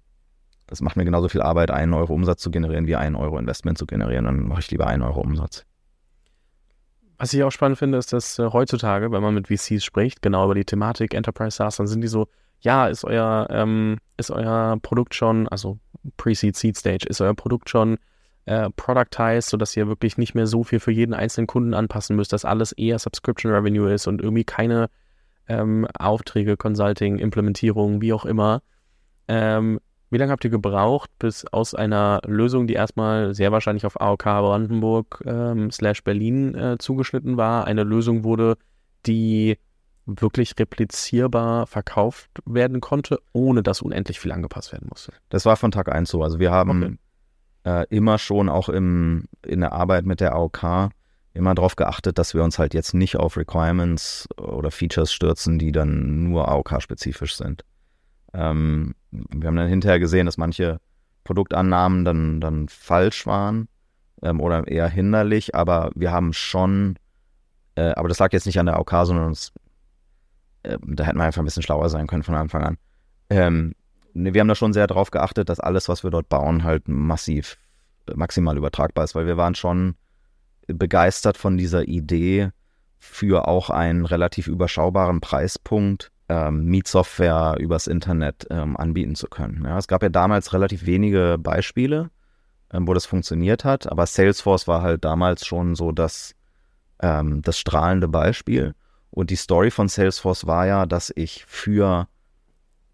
das 0.68 0.82
macht 0.82 0.98
mir 0.98 1.06
genauso 1.06 1.30
viel 1.30 1.42
Arbeit, 1.42 1.72
einen 1.72 1.94
Euro 1.94 2.14
Umsatz 2.14 2.42
zu 2.42 2.52
generieren, 2.52 2.88
wie 2.88 2.96
einen 2.96 3.16
Euro 3.16 3.38
Investment 3.38 3.78
zu 3.78 3.86
generieren. 3.86 4.26
Dann 4.26 4.48
mache 4.48 4.60
ich 4.60 4.72
lieber 4.72 4.88
einen 4.88 5.02
Euro 5.02 5.22
Umsatz. 5.22 5.66
Was 7.18 7.34
ich 7.34 7.44
auch 7.44 7.52
spannend 7.52 7.78
finde, 7.78 7.98
ist, 7.98 8.14
dass 8.14 8.40
äh, 8.40 8.50
heutzutage, 8.52 9.12
wenn 9.12 9.22
man 9.22 9.36
mit 9.36 9.48
VCs 9.48 9.84
spricht, 9.84 10.22
genau 10.22 10.46
über 10.46 10.56
die 10.56 10.66
Thematik 10.66 11.14
Enterprise 11.14 11.56
SaaS, 11.58 11.78
dann 11.78 11.88
sind 11.88 12.02
die 12.02 12.08
so, 12.08 12.28
ja, 12.62 12.88
ist 12.88 13.06
euer, 13.06 13.48
ähm, 13.52 13.98
ist 14.18 14.32
euer 14.32 14.78
Produkt 14.82 15.14
schon, 15.14 15.48
also 15.48 15.78
Pre-Seed, 16.18 16.56
Seed 16.56 16.78
Stage, 16.78 17.06
ist 17.08 17.22
euer 17.22 17.36
Produkt 17.36 17.70
schon 17.70 17.98
äh, 18.46 18.70
productized, 18.76 19.50
sodass 19.50 19.78
ihr 19.78 19.88
wirklich 19.88 20.18
nicht 20.18 20.34
mehr 20.34 20.48
so 20.48 20.64
viel 20.64 20.80
für 20.80 20.92
jeden 20.92 21.14
einzelnen 21.14 21.46
Kunden 21.46 21.76
anpassen 21.76 22.16
müsst, 22.16 22.34
dass 22.34 22.44
alles 22.44 22.72
eher 22.72 22.98
Subscription 22.98 23.52
Revenue 23.52 23.94
ist 23.94 24.08
und 24.08 24.20
irgendwie 24.20 24.44
keine 24.44 24.90
ähm, 25.52 25.88
Aufträge, 25.98 26.58
Consulting, 26.58 27.18
Implementierung, 27.18 28.02
wie 28.02 28.14
auch 28.14 28.26
immer. 28.26 28.62
Ähm, 29.28 29.80
wie 30.10 30.18
lange 30.18 30.32
habt 30.32 30.44
ihr 30.44 30.50
gebraucht, 30.50 31.10
bis 31.20 31.46
aus 31.46 31.74
einer 31.74 32.22
Lösung, 32.26 32.68
die 32.68 32.74
erstmal 32.74 33.34
sehr 33.34 33.52
wahrscheinlich 33.52 33.86
auf 33.86 34.00
AOK 34.00 34.24
Brandenburg 34.24 35.24
ähm, 35.26 35.72
slash 35.72 36.04
Berlin 36.04 36.54
äh, 36.56 36.78
zugeschnitten 36.78 37.38
war, 37.38 37.66
eine 37.66 37.84
Lösung 37.84 38.24
wurde, 38.24 38.58
die 39.06 39.58
wirklich 40.06 40.54
replizierbar 40.60 41.68
verkauft 41.68 42.30
werden 42.46 42.82
konnte, 42.82 43.20
ohne 43.32 43.64
dass 43.64 43.82
unendlich 43.82 44.20
viel 44.20 44.32
angepasst 44.34 44.74
werden 44.74 44.88
musste? 44.90 45.14
Das 45.30 45.46
war 45.46 45.56
von 45.56 45.72
Tag 45.72 45.90
1 45.90 46.10
so. 46.10 46.24
Also 46.24 46.40
wir 46.40 46.52
haben 46.52 47.00
okay. 47.64 47.82
äh, 47.82 47.86
immer 47.90 48.18
schon 48.18 48.50
auch 48.50 48.68
im, 48.68 49.26
in 49.46 49.62
der 49.62 49.72
Arbeit 49.72 50.06
mit 50.06 50.20
der 50.20 50.34
AOK 50.34 50.92
immer 51.34 51.56
darauf 51.56 51.76
geachtet, 51.76 52.18
dass 52.18 52.34
wir 52.34 52.44
uns 52.44 52.60
halt 52.60 52.74
jetzt 52.74 52.94
nicht 52.94 53.18
auf 53.18 53.38
Requirements 53.38 54.28
oder 54.38 54.72
Features 54.72 55.14
stürzen, 55.14 55.60
die 55.60 55.72
dann 55.72 56.30
nur 56.30 56.50
AOK-spezifisch 56.50 57.36
sind. 57.36 57.64
Ähm, 58.34 58.96
wir 59.12 59.48
haben 59.48 59.56
dann 59.56 59.68
hinterher 59.68 60.00
gesehen, 60.00 60.26
dass 60.26 60.38
manche 60.38 60.80
Produktannahmen 61.24 62.06
dann, 62.06 62.42
dann 62.42 62.68
falsch 62.68 63.26
waren 63.26 63.68
ähm, 64.22 64.40
oder 64.40 64.68
eher 64.68 64.90
hinderlich, 64.90 65.56
aber 65.56 65.92
wir 65.96 66.12
haben 66.12 66.34
schon, 66.34 66.98
äh, 67.76 67.92
aber 67.92 68.10
das 68.10 68.20
lag 68.20 68.34
jetzt 68.34 68.46
nicht 68.46 68.60
an 68.60 68.66
der 68.66 68.76
AOK, 68.76 68.92
sondern 69.04 69.28
uns, 69.28 69.54
äh, 70.64 70.78
da 70.82 71.04
hätten 71.06 71.18
wir 71.18 71.26
einfach 71.26 71.42
ein 71.42 71.46
bisschen 71.46 71.64
schlauer 71.64 71.90
sein 71.90 72.08
können 72.08 72.24
von 72.24 72.36
Anfang 72.36 72.64
an. 72.64 72.78
Ähm, 73.30 73.74
wir 74.14 74.42
haben 74.42 74.48
da 74.48 74.56
schon 74.56 74.74
sehr 74.74 74.88
darauf 74.88 75.12
geachtet, 75.12 75.48
dass 75.48 75.62
alles, 75.62 75.88
was 75.88 76.04
wir 76.04 76.12
dort 76.12 76.28
bauen, 76.28 76.64
halt 76.64 76.88
massiv, 76.90 77.58
maximal 78.14 78.58
übertragbar 78.58 79.06
ist, 79.06 79.16
weil 79.16 79.26
wir 79.26 79.38
waren 79.38 79.56
schon 79.56 79.96
begeistert 80.74 81.38
von 81.38 81.58
dieser 81.58 81.88
Idee, 81.88 82.52
für 82.98 83.48
auch 83.48 83.70
einen 83.70 84.06
relativ 84.06 84.48
überschaubaren 84.48 85.22
Preispunkt 85.22 86.12
ähm, 86.30 86.66
Mietsoftware 86.66 87.58
übers 87.60 87.88
Internet 87.88 88.48
ähm, 88.50 88.78
anbieten 88.78 89.16
zu 89.16 89.28
können. 89.28 89.66
Ja, 89.66 89.78
es 89.78 89.88
gab 89.88 90.02
ja 90.04 90.10
damals 90.10 90.54
relativ 90.54 90.86
wenige 90.86 91.38
Beispiele, 91.38 92.10
ähm, 92.72 92.88
wo 92.88 92.94
das 92.94 93.06
funktioniert 93.06 93.66
hat, 93.66 93.92
aber 93.92 94.06
Salesforce 94.06 94.68
war 94.68 94.82
halt 94.82 95.04
damals 95.04 95.46
schon 95.46 95.76
so 95.76 95.92
das, 95.92 96.36
ähm, 97.02 97.42
das 97.42 97.58
strahlende 97.58 98.08
Beispiel. 98.08 98.76
Und 99.10 99.30
die 99.30 99.36
Story 99.36 99.72
von 99.72 99.90
Salesforce 99.90 100.48
war 100.48 100.68
ja, 100.68 100.86
dass 100.86 101.12
ich 101.14 101.44
für 101.48 102.08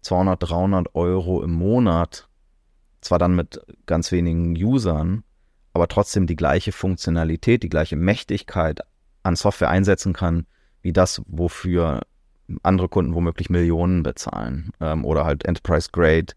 200, 0.00 0.42
300 0.42 0.94
Euro 0.96 1.42
im 1.44 1.52
Monat, 1.52 2.28
zwar 3.02 3.18
dann 3.20 3.36
mit 3.36 3.60
ganz 3.86 4.10
wenigen 4.10 4.56
Usern, 4.56 5.22
aber 5.78 5.88
trotzdem 5.88 6.26
die 6.26 6.36
gleiche 6.36 6.72
Funktionalität, 6.72 7.62
die 7.62 7.68
gleiche 7.68 7.96
Mächtigkeit 7.96 8.80
an 9.22 9.36
Software 9.36 9.70
einsetzen 9.70 10.12
kann, 10.12 10.46
wie 10.82 10.92
das, 10.92 11.22
wofür 11.26 12.02
andere 12.62 12.88
Kunden 12.88 13.14
womöglich 13.14 13.48
Millionen 13.48 14.02
bezahlen 14.02 14.70
ähm, 14.80 15.04
oder 15.04 15.24
halt 15.24 15.44
Enterprise 15.44 15.90
Grade, 15.92 16.34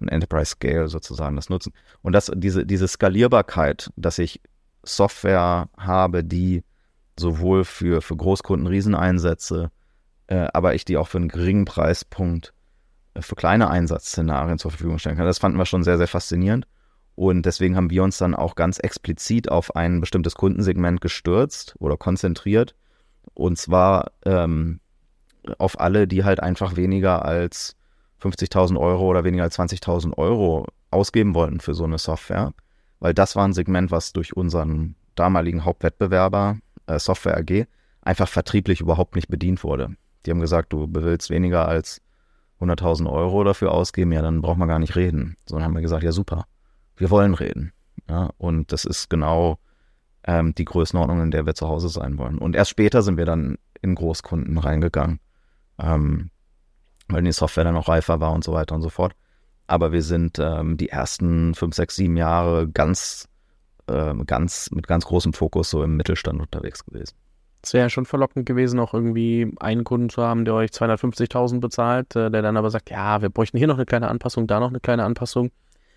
ein 0.00 0.08
Enterprise 0.08 0.52
Scale 0.52 0.88
sozusagen 0.88 1.36
das 1.36 1.50
nutzen. 1.50 1.72
Und 2.02 2.14
das, 2.14 2.32
diese, 2.34 2.66
diese 2.66 2.88
Skalierbarkeit, 2.88 3.90
dass 3.96 4.18
ich 4.18 4.40
Software 4.82 5.68
habe, 5.76 6.24
die 6.24 6.64
sowohl 7.18 7.64
für, 7.64 8.00
für 8.00 8.16
Großkunden 8.16 8.66
Rieseneinsätze, 8.66 9.70
äh, 10.26 10.48
aber 10.52 10.74
ich 10.74 10.84
die 10.84 10.96
auch 10.96 11.08
für 11.08 11.18
einen 11.18 11.28
geringen 11.28 11.66
Preispunkt 11.66 12.54
äh, 13.14 13.22
für 13.22 13.36
kleine 13.36 13.70
Einsatzszenarien 13.70 14.58
zur 14.58 14.70
Verfügung 14.70 14.98
stellen 14.98 15.16
kann. 15.16 15.26
Das 15.26 15.38
fanden 15.38 15.58
wir 15.58 15.66
schon 15.66 15.84
sehr, 15.84 15.98
sehr 15.98 16.08
faszinierend. 16.08 16.66
Und 17.14 17.44
deswegen 17.44 17.76
haben 17.76 17.90
wir 17.90 18.02
uns 18.02 18.18
dann 18.18 18.34
auch 18.34 18.54
ganz 18.54 18.78
explizit 18.78 19.50
auf 19.50 19.76
ein 19.76 20.00
bestimmtes 20.00 20.34
Kundensegment 20.34 21.00
gestürzt 21.00 21.74
oder 21.78 21.96
konzentriert. 21.96 22.74
Und 23.34 23.58
zwar 23.58 24.12
ähm, 24.24 24.80
auf 25.58 25.78
alle, 25.78 26.06
die 26.06 26.24
halt 26.24 26.40
einfach 26.40 26.76
weniger 26.76 27.24
als 27.24 27.76
50.000 28.22 28.78
Euro 28.78 29.06
oder 29.08 29.24
weniger 29.24 29.44
als 29.44 29.58
20.000 29.58 30.16
Euro 30.18 30.66
ausgeben 30.90 31.34
wollten 31.34 31.60
für 31.60 31.74
so 31.74 31.84
eine 31.84 31.98
Software. 31.98 32.52
Weil 33.00 33.14
das 33.14 33.36
war 33.36 33.46
ein 33.46 33.52
Segment, 33.52 33.90
was 33.90 34.12
durch 34.12 34.36
unseren 34.36 34.94
damaligen 35.14 35.64
Hauptwettbewerber, 35.64 36.58
äh, 36.86 36.98
Software 36.98 37.38
AG, 37.38 37.66
einfach 38.02 38.28
vertrieblich 38.28 38.80
überhaupt 38.80 39.14
nicht 39.14 39.28
bedient 39.28 39.64
wurde. 39.64 39.94
Die 40.24 40.30
haben 40.30 40.40
gesagt, 40.40 40.72
du 40.72 40.86
willst 40.90 41.30
weniger 41.30 41.66
als 41.66 42.00
100.000 42.60 43.10
Euro 43.10 43.42
dafür 43.42 43.72
ausgeben, 43.72 44.12
ja, 44.12 44.20
dann 44.20 44.42
braucht 44.42 44.58
man 44.58 44.68
gar 44.68 44.78
nicht 44.78 44.96
reden. 44.96 45.36
Sondern 45.46 45.64
haben 45.64 45.74
wir 45.74 45.82
gesagt, 45.82 46.02
ja 46.02 46.12
super, 46.12 46.44
wir 47.00 47.10
wollen 47.10 47.34
reden. 47.34 47.72
Ja, 48.08 48.30
und 48.38 48.72
das 48.72 48.84
ist 48.84 49.08
genau 49.08 49.58
ähm, 50.24 50.54
die 50.54 50.64
Größenordnung, 50.64 51.22
in 51.22 51.30
der 51.30 51.46
wir 51.46 51.54
zu 51.54 51.66
Hause 51.66 51.88
sein 51.88 52.18
wollen. 52.18 52.38
Und 52.38 52.54
erst 52.54 52.70
später 52.70 53.02
sind 53.02 53.16
wir 53.16 53.24
dann 53.24 53.56
in 53.80 53.94
Großkunden 53.94 54.58
reingegangen, 54.58 55.20
ähm, 55.78 56.30
weil 57.08 57.22
die 57.22 57.32
Software 57.32 57.64
dann 57.64 57.76
auch 57.76 57.88
reifer 57.88 58.20
war 58.20 58.32
und 58.32 58.44
so 58.44 58.52
weiter 58.52 58.74
und 58.74 58.82
so 58.82 58.90
fort. 58.90 59.14
Aber 59.66 59.92
wir 59.92 60.02
sind 60.02 60.38
ähm, 60.38 60.76
die 60.76 60.88
ersten 60.88 61.54
fünf, 61.54 61.74
sechs, 61.74 61.96
sieben 61.96 62.16
Jahre 62.16 62.68
ganz, 62.68 63.28
äh, 63.86 64.14
ganz 64.26 64.70
mit 64.72 64.86
ganz 64.86 65.06
großem 65.06 65.32
Fokus 65.32 65.70
so 65.70 65.82
im 65.82 65.96
Mittelstand 65.96 66.40
unterwegs 66.40 66.84
gewesen. 66.84 67.14
Es 67.62 67.72
wäre 67.72 67.84
ja 67.84 67.90
schon 67.90 68.06
verlockend 68.06 68.46
gewesen, 68.46 68.80
auch 68.80 68.94
irgendwie 68.94 69.52
einen 69.60 69.84
Kunden 69.84 70.08
zu 70.08 70.22
haben, 70.22 70.44
der 70.44 70.54
euch 70.54 70.70
250.000 70.70 71.60
bezahlt, 71.60 72.16
äh, 72.16 72.30
der 72.30 72.42
dann 72.42 72.56
aber 72.56 72.70
sagt, 72.70 72.90
ja, 72.90 73.22
wir 73.22 73.30
bräuchten 73.30 73.58
hier 73.58 73.68
noch 73.68 73.76
eine 73.76 73.86
kleine 73.86 74.08
Anpassung, 74.08 74.46
da 74.46 74.60
noch 74.60 74.68
eine 74.68 74.80
kleine 74.80 75.04
Anpassung. 75.04 75.50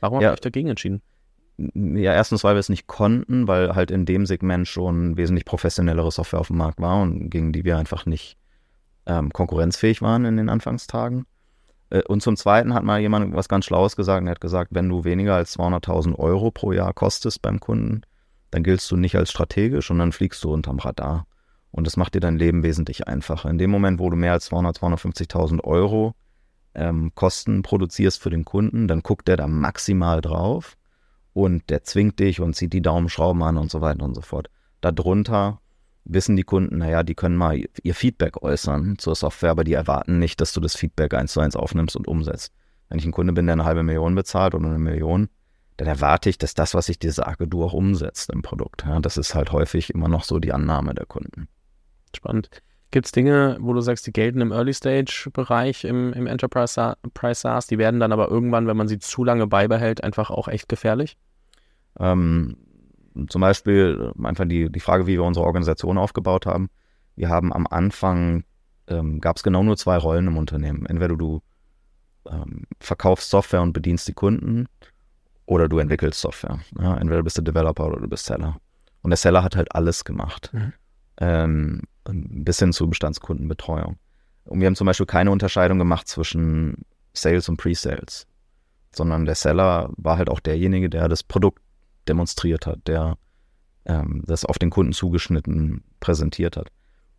Warum 0.04 0.20
ja. 0.20 0.28
habt 0.28 0.34
ihr 0.34 0.40
euch 0.40 0.52
dagegen 0.52 0.68
entschieden? 0.68 1.02
Ja, 1.58 2.14
erstens, 2.14 2.44
weil 2.44 2.56
wir 2.56 2.60
es 2.60 2.68
nicht 2.68 2.88
konnten, 2.88 3.48
weil 3.48 3.74
halt 3.74 3.90
in 3.90 4.06
dem 4.06 4.26
Segment 4.26 4.68
schon 4.68 5.16
wesentlich 5.16 5.46
professionellere 5.46 6.12
Software 6.12 6.42
auf 6.42 6.48
dem 6.48 6.58
Markt 6.58 6.82
war 6.82 7.02
und 7.02 7.30
gegen 7.30 7.54
die 7.54 7.64
wir 7.64 7.78
einfach 7.78 8.06
nicht 8.06 8.38
ähm, 9.06 9.32
konkurrenzfähig 9.32 10.02
waren 10.02 10.26
in 10.26 10.36
den 10.36 10.50
Anfangstagen. 10.50 11.26
Äh, 11.90 12.02
und 12.04 12.22
zum 12.22 12.36
Zweiten 12.36 12.74
hat 12.74 12.84
mal 12.84 13.00
jemand 13.00 13.34
was 13.34 13.48
ganz 13.48 13.64
Schlaues 13.64 13.96
gesagt. 13.96 14.26
Er 14.26 14.32
hat 14.32 14.42
gesagt, 14.42 14.72
wenn 14.74 14.90
du 14.90 15.06
weniger 15.06 15.36
als 15.36 15.58
200.000 15.58 16.20
Euro 16.20 16.52
pro 16.52 16.74
Jahr 16.74 16.92
kostest 16.92 17.42
beim 17.42 17.62
Kunden, 17.62 18.02
dann 18.52 18.64
giltst 18.64 18.92
du 18.92 18.98
nicht 18.98 19.16
als 19.16 19.32
strategisch 19.32 19.90
und 19.90 20.00
dann 20.00 20.12
fliegst 20.12 20.44
du 20.44 20.52
unterm 20.52 20.80
Radar. 20.80 21.28
Und 21.72 21.88
das 21.88 21.96
macht 21.96 22.14
dir 22.14 22.20
dein 22.20 22.38
Leben 22.38 22.62
wesentlich 22.62 23.08
einfacher. 23.08 23.50
In 23.50 23.58
dem 23.58 23.72
Moment, 23.72 24.00
wo 24.00 24.10
du 24.10 24.18
mehr 24.18 24.34
als 24.34 24.46
200, 24.48 24.80
250.000 24.80 25.64
Euro 25.64 26.14
ähm, 26.76 27.12
Kosten 27.16 27.62
produzierst 27.62 28.22
für 28.22 28.30
den 28.30 28.46
Kunden, 28.46 28.88
dann 28.88 29.02
guckt 29.02 29.28
der 29.28 29.38
da 29.38 29.48
maximal 29.48 30.22
drauf 30.22 30.78
und 31.34 31.70
der 31.70 31.84
zwingt 31.84 32.20
dich 32.20 32.40
und 32.40 32.56
zieht 32.56 32.74
die 32.74 32.82
Daumenschrauben 32.82 33.42
an 33.44 33.58
und 33.58 33.72
so 33.72 33.82
weiter 33.82 34.04
und 34.06 34.16
so 34.16 34.22
fort. 34.22 34.50
Darunter 34.82 35.60
wissen 36.06 36.36
die 36.36 36.44
Kunden, 36.44 36.78
naja, 36.78 37.04
die 37.04 37.16
können 37.16 37.38
mal 37.38 37.64
ihr 37.82 37.96
Feedback 37.96 38.42
äußern 38.44 38.98
zur 38.98 39.16
Software, 39.16 39.52
aber 39.52 39.64
die 39.64 39.74
erwarten 39.74 40.20
nicht, 40.20 40.42
dass 40.42 40.54
du 40.54 40.60
das 40.60 40.76
Feedback 40.76 41.14
eins 41.14 41.34
zu 41.34 41.40
eins 41.40 41.56
aufnimmst 41.56 41.96
und 41.96 42.08
umsetzt. 42.08 42.54
Wenn 42.90 43.00
ich 43.00 43.06
ein 43.06 43.12
Kunde 43.12 43.34
bin, 43.34 43.46
der 43.46 43.54
eine 43.54 43.66
halbe 43.66 43.84
Million 43.84 44.14
bezahlt 44.14 44.54
oder 44.54 44.68
eine 44.68 44.80
Million, 44.80 45.30
dann 45.78 45.88
erwarte 45.88 46.30
ich, 46.30 46.38
dass 46.38 46.54
das, 46.54 46.74
was 46.76 46.90
ich 46.90 47.00
dir 47.00 47.12
sage, 47.12 47.48
du 47.48 47.64
auch 47.64 47.74
umsetzt 47.74 48.30
im 48.30 48.42
Produkt. 48.42 48.84
Ja, 48.86 49.00
das 49.00 49.18
ist 49.18 49.34
halt 49.34 49.52
häufig 49.52 49.90
immer 49.90 50.08
noch 50.08 50.24
so 50.24 50.40
die 50.40 50.54
Annahme 50.54 50.94
der 50.94 51.06
Kunden. 51.06 51.48
Spannend. 52.16 52.50
Gibt 52.94 53.08
es 53.08 53.12
Dinge, 53.12 53.58
wo 53.60 53.74
du 53.74 53.82
sagst, 53.82 54.06
die 54.06 54.14
gelten 54.14 54.40
im 54.40 54.52
Early-Stage-Bereich 54.52 55.84
im, 55.84 56.14
im 56.14 56.28
Enterprise 56.28 56.76
SaaS, 56.76 57.66
die 57.66 57.80
werden 57.80 58.00
dann 58.00 58.12
aber 58.12 58.30
irgendwann, 58.30 58.68
wenn 58.68 58.78
man 58.78 58.88
sie 58.88 59.00
zu 59.00 59.24
lange 59.24 59.48
beibehält, 59.48 60.04
einfach 60.04 60.30
auch 60.30 60.48
echt 60.48 60.70
gefährlich? 60.70 61.18
Ähm, 62.00 62.56
zum 63.30 63.42
Beispiel 63.42 64.14
äh, 64.16 64.28
einfach 64.28 64.46
die, 64.46 64.72
die 64.72 64.80
Frage, 64.80 65.08
wie 65.08 65.14
wir 65.14 65.24
unsere 65.24 65.44
Organisation 65.44 65.98
aufgebaut 65.98 66.46
haben. 66.46 66.70
Wir 67.16 67.30
haben 67.30 67.52
am 67.52 67.66
Anfang, 67.66 68.44
ähm, 68.88 69.20
gab 69.22 69.38
es 69.38 69.44
genau 69.44 69.64
nur 69.64 69.76
zwei 69.76 69.98
Rollen 69.98 70.28
im 70.28 70.38
Unternehmen. 70.38 70.86
Entweder 70.86 71.16
du 71.16 71.42
ähm, 72.30 72.68
verkaufst 72.80 73.32
Software 73.32 73.64
und 73.64 73.74
bedienst 73.74 74.08
die 74.08 74.14
Kunden 74.14 74.68
oder 75.48 75.68
du 75.68 75.80
entwickelst 75.80 76.22
Software. 76.22 76.60
Ja, 76.80 76.96
entweder 76.98 77.24
bist 77.24 77.40
du 77.40 77.42
Developer 77.42 77.88
oder 77.88 78.00
du 78.00 78.08
bist 78.08 78.28
Seller. 78.28 78.58
Und 79.02 79.10
der 79.10 79.18
Seller 79.18 79.44
hat 79.44 79.56
halt 79.56 79.74
alles 79.74 80.06
gemacht. 80.06 80.52
Mhm 80.54 80.74
ähm, 81.18 81.82
bis 82.06 82.60
hin 82.60 82.74
zu 82.74 82.90
Bestandskundenbetreuung. 82.90 83.98
Und 84.46 84.60
wir 84.60 84.68
haben 84.68 84.76
zum 84.76 84.88
Beispiel 84.88 85.06
keine 85.06 85.32
Unterscheidung 85.32 85.80
gemacht 85.80 86.08
zwischen 86.08 86.86
Sales 87.14 87.48
und 87.48 87.58
Pre-Sales, 87.58 88.28
sondern 88.94 89.26
der 89.26 89.36
Seller 89.36 89.90
war 89.98 90.18
halt 90.18 90.30
auch 90.30 90.40
derjenige, 90.40 90.90
der 90.90 91.08
das 91.08 91.24
Produkt 91.24 91.62
demonstriert 92.08 92.66
hat, 92.66 92.80
der 92.88 93.18
ähm, 93.86 94.24
das 94.26 94.46
auf 94.46 94.60
den 94.60 94.70
Kunden 94.70 94.94
zugeschnitten 94.94 95.84
präsentiert 96.00 96.58
hat. 96.58 96.70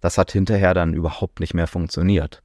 Das 0.01 0.18
hat 0.18 0.33
hinterher 0.33 0.75
dann 0.75 0.92
überhaupt 0.92 1.40
nicht 1.40 1.55
mehr 1.55 1.66
funktioniert. 1.66 2.42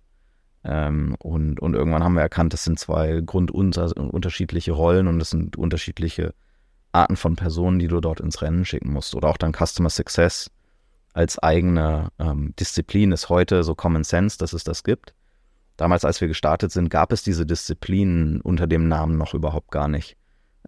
Ähm, 0.64 1.16
und, 1.20 1.60
und 1.60 1.74
irgendwann 1.74 2.04
haben 2.04 2.16
wir 2.16 2.22
erkannt, 2.22 2.54
das 2.54 2.64
sind 2.64 2.80
zwei 2.80 3.22
grundunterschiedliche 3.26 4.72
Rollen 4.72 5.08
und 5.08 5.20
das 5.20 5.30
sind 5.30 5.58
unterschiedliche 5.58 6.34
Arten 6.92 7.16
von 7.16 7.36
Personen, 7.36 7.80
die 7.80 7.88
du 7.88 8.00
dort 8.00 8.20
ins 8.20 8.42
Rennen 8.42 8.66
schicken 8.66 8.92
musst. 8.92 9.16
Oder 9.16 9.30
auch 9.30 9.38
dann 9.38 9.54
Customer 9.54 9.90
Success 9.90 10.50
als 11.14 11.40
eigene 11.40 12.10
ähm, 12.20 12.54
Disziplin 12.60 13.12
ist 13.12 13.30
heute 13.30 13.64
so 13.64 13.74
Common 13.76 14.04
Sense, 14.04 14.38
dass 14.38 14.54
es 14.54 14.64
das 14.64 14.84
gibt. 14.84 15.16
Damals, 15.78 16.06
als 16.06 16.22
wir 16.22 16.28
gestartet 16.28 16.72
sind, 16.72 16.90
gab 16.90 17.14
es 17.14 17.24
diese 17.24 17.46
Disziplinen 17.46 18.42
unter 18.42 18.66
dem 18.68 18.88
Namen 18.88 19.18
noch 19.18 19.34
überhaupt 19.34 19.72
gar 19.72 19.88
nicht, 19.88 20.18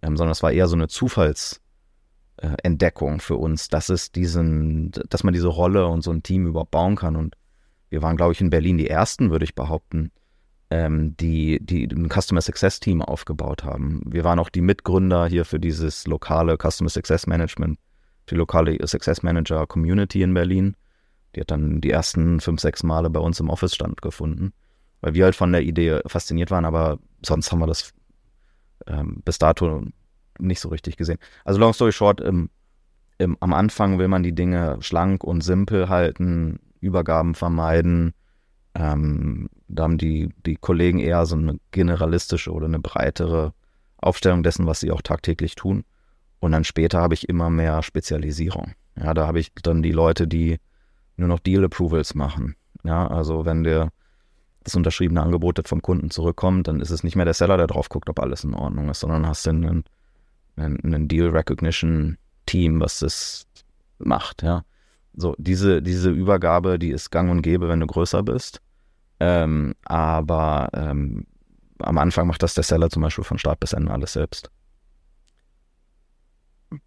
ähm, 0.02 0.16
sondern 0.16 0.32
es 0.32 0.42
war 0.42 0.50
eher 0.52 0.68
so 0.68 0.74
eine 0.74 0.88
Zufallsentdeckung 0.88 3.16
äh, 3.16 3.20
für 3.20 3.36
uns, 3.36 3.68
dass 3.68 3.90
es 3.90 4.10
diesen, 4.10 4.90
dass 5.10 5.22
man 5.22 5.34
diese 5.34 5.48
Rolle 5.48 5.86
und 5.86 6.02
so 6.02 6.10
ein 6.10 6.22
Team 6.22 6.46
überhaupt 6.46 6.70
bauen 6.70 6.96
kann. 6.96 7.16
Und 7.16 7.36
wir 7.90 8.00
waren, 8.02 8.16
glaube 8.16 8.32
ich, 8.32 8.40
in 8.40 8.48
Berlin 8.50 8.78
die 8.78 8.88
ersten, 8.88 9.30
würde 9.30 9.44
ich 9.44 9.54
behaupten, 9.54 10.10
ähm, 10.70 11.14
die, 11.18 11.58
die 11.60 11.84
ein 11.84 12.08
Customer 12.08 12.40
Success 12.40 12.80
Team 12.80 13.02
aufgebaut 13.02 13.64
haben. 13.64 14.00
Wir 14.06 14.24
waren 14.24 14.38
auch 14.38 14.48
die 14.48 14.62
Mitgründer 14.62 15.26
hier 15.26 15.44
für 15.44 15.60
dieses 15.60 16.06
lokale 16.06 16.56
Customer 16.56 16.88
Success 16.88 17.26
Management 17.26 17.78
die 18.32 18.36
lokale 18.36 18.76
Success 18.86 19.22
Manager 19.22 19.66
Community 19.66 20.22
in 20.22 20.34
Berlin. 20.34 20.74
Die 21.34 21.40
hat 21.40 21.50
dann 21.50 21.80
die 21.80 21.90
ersten 21.90 22.40
fünf, 22.40 22.60
sechs 22.60 22.82
Male 22.82 23.10
bei 23.10 23.20
uns 23.20 23.38
im 23.40 23.50
Office 23.50 23.74
standgefunden, 23.74 24.52
weil 25.00 25.14
wir 25.14 25.24
halt 25.24 25.36
von 25.36 25.52
der 25.52 25.62
Idee 25.62 26.00
fasziniert 26.06 26.50
waren, 26.50 26.64
aber 26.64 26.98
sonst 27.24 27.52
haben 27.52 27.60
wir 27.60 27.66
das 27.66 27.92
ähm, 28.86 29.22
bis 29.24 29.38
dato 29.38 29.84
nicht 30.38 30.60
so 30.60 30.70
richtig 30.70 30.96
gesehen. 30.96 31.18
Also 31.44 31.60
long 31.60 31.72
story 31.72 31.92
short, 31.92 32.20
im, 32.20 32.50
im, 33.18 33.36
am 33.40 33.52
Anfang 33.52 33.98
will 33.98 34.08
man 34.08 34.22
die 34.22 34.34
Dinge 34.34 34.78
schlank 34.80 35.24
und 35.24 35.42
simpel 35.42 35.88
halten, 35.88 36.58
Übergaben 36.80 37.34
vermeiden. 37.34 38.14
Ähm, 38.74 39.48
da 39.68 39.84
haben 39.84 39.98
die, 39.98 40.30
die 40.44 40.56
Kollegen 40.56 40.98
eher 40.98 41.26
so 41.26 41.36
eine 41.36 41.58
generalistische 41.70 42.50
oder 42.50 42.66
eine 42.66 42.80
breitere 42.80 43.52
Aufstellung 43.98 44.42
dessen, 44.42 44.66
was 44.66 44.80
sie 44.80 44.90
auch 44.90 45.02
tagtäglich 45.02 45.54
tun. 45.54 45.84
Und 46.42 46.50
dann 46.50 46.64
später 46.64 47.00
habe 47.00 47.14
ich 47.14 47.28
immer 47.28 47.50
mehr 47.50 47.84
Spezialisierung. 47.84 48.72
Ja, 48.96 49.14
da 49.14 49.28
habe 49.28 49.38
ich 49.38 49.52
dann 49.62 49.80
die 49.80 49.92
Leute, 49.92 50.26
die 50.26 50.58
nur 51.16 51.28
noch 51.28 51.38
Deal 51.38 51.62
Approvals 51.62 52.16
machen. 52.16 52.56
Ja, 52.82 53.06
also 53.06 53.44
wenn 53.44 53.62
der 53.62 53.90
das 54.64 54.74
unterschriebene 54.74 55.22
Angebot 55.22 55.60
vom 55.68 55.82
Kunden 55.82 56.10
zurückkommt, 56.10 56.66
dann 56.66 56.80
ist 56.80 56.90
es 56.90 57.04
nicht 57.04 57.14
mehr 57.14 57.24
der 57.24 57.34
Seller, 57.34 57.58
der 57.58 57.68
drauf 57.68 57.88
guckt, 57.88 58.08
ob 58.08 58.18
alles 58.18 58.42
in 58.42 58.54
Ordnung 58.54 58.88
ist, 58.88 58.98
sondern 58.98 59.24
hast 59.24 59.46
du 59.46 59.50
einen, 59.50 59.84
einen, 60.56 60.80
einen 60.82 61.06
Deal 61.06 61.28
Recognition 61.28 62.18
Team, 62.46 62.80
was 62.80 62.98
das 62.98 63.46
macht, 63.98 64.42
ja. 64.42 64.64
So, 65.14 65.36
diese, 65.38 65.80
diese 65.80 66.10
Übergabe, 66.10 66.76
die 66.76 66.90
ist 66.90 67.10
gang 67.10 67.30
und 67.30 67.42
gäbe, 67.42 67.68
wenn 67.68 67.78
du 67.78 67.86
größer 67.86 68.24
bist. 68.24 68.60
Ähm, 69.20 69.74
aber 69.84 70.70
ähm, 70.72 71.24
am 71.78 71.98
Anfang 71.98 72.26
macht 72.26 72.42
das 72.42 72.54
der 72.54 72.64
Seller 72.64 72.90
zum 72.90 73.02
Beispiel 73.02 73.22
von 73.22 73.38
Start 73.38 73.60
bis 73.60 73.74
Ende 73.74 73.92
alles 73.92 74.14
selbst. 74.14 74.50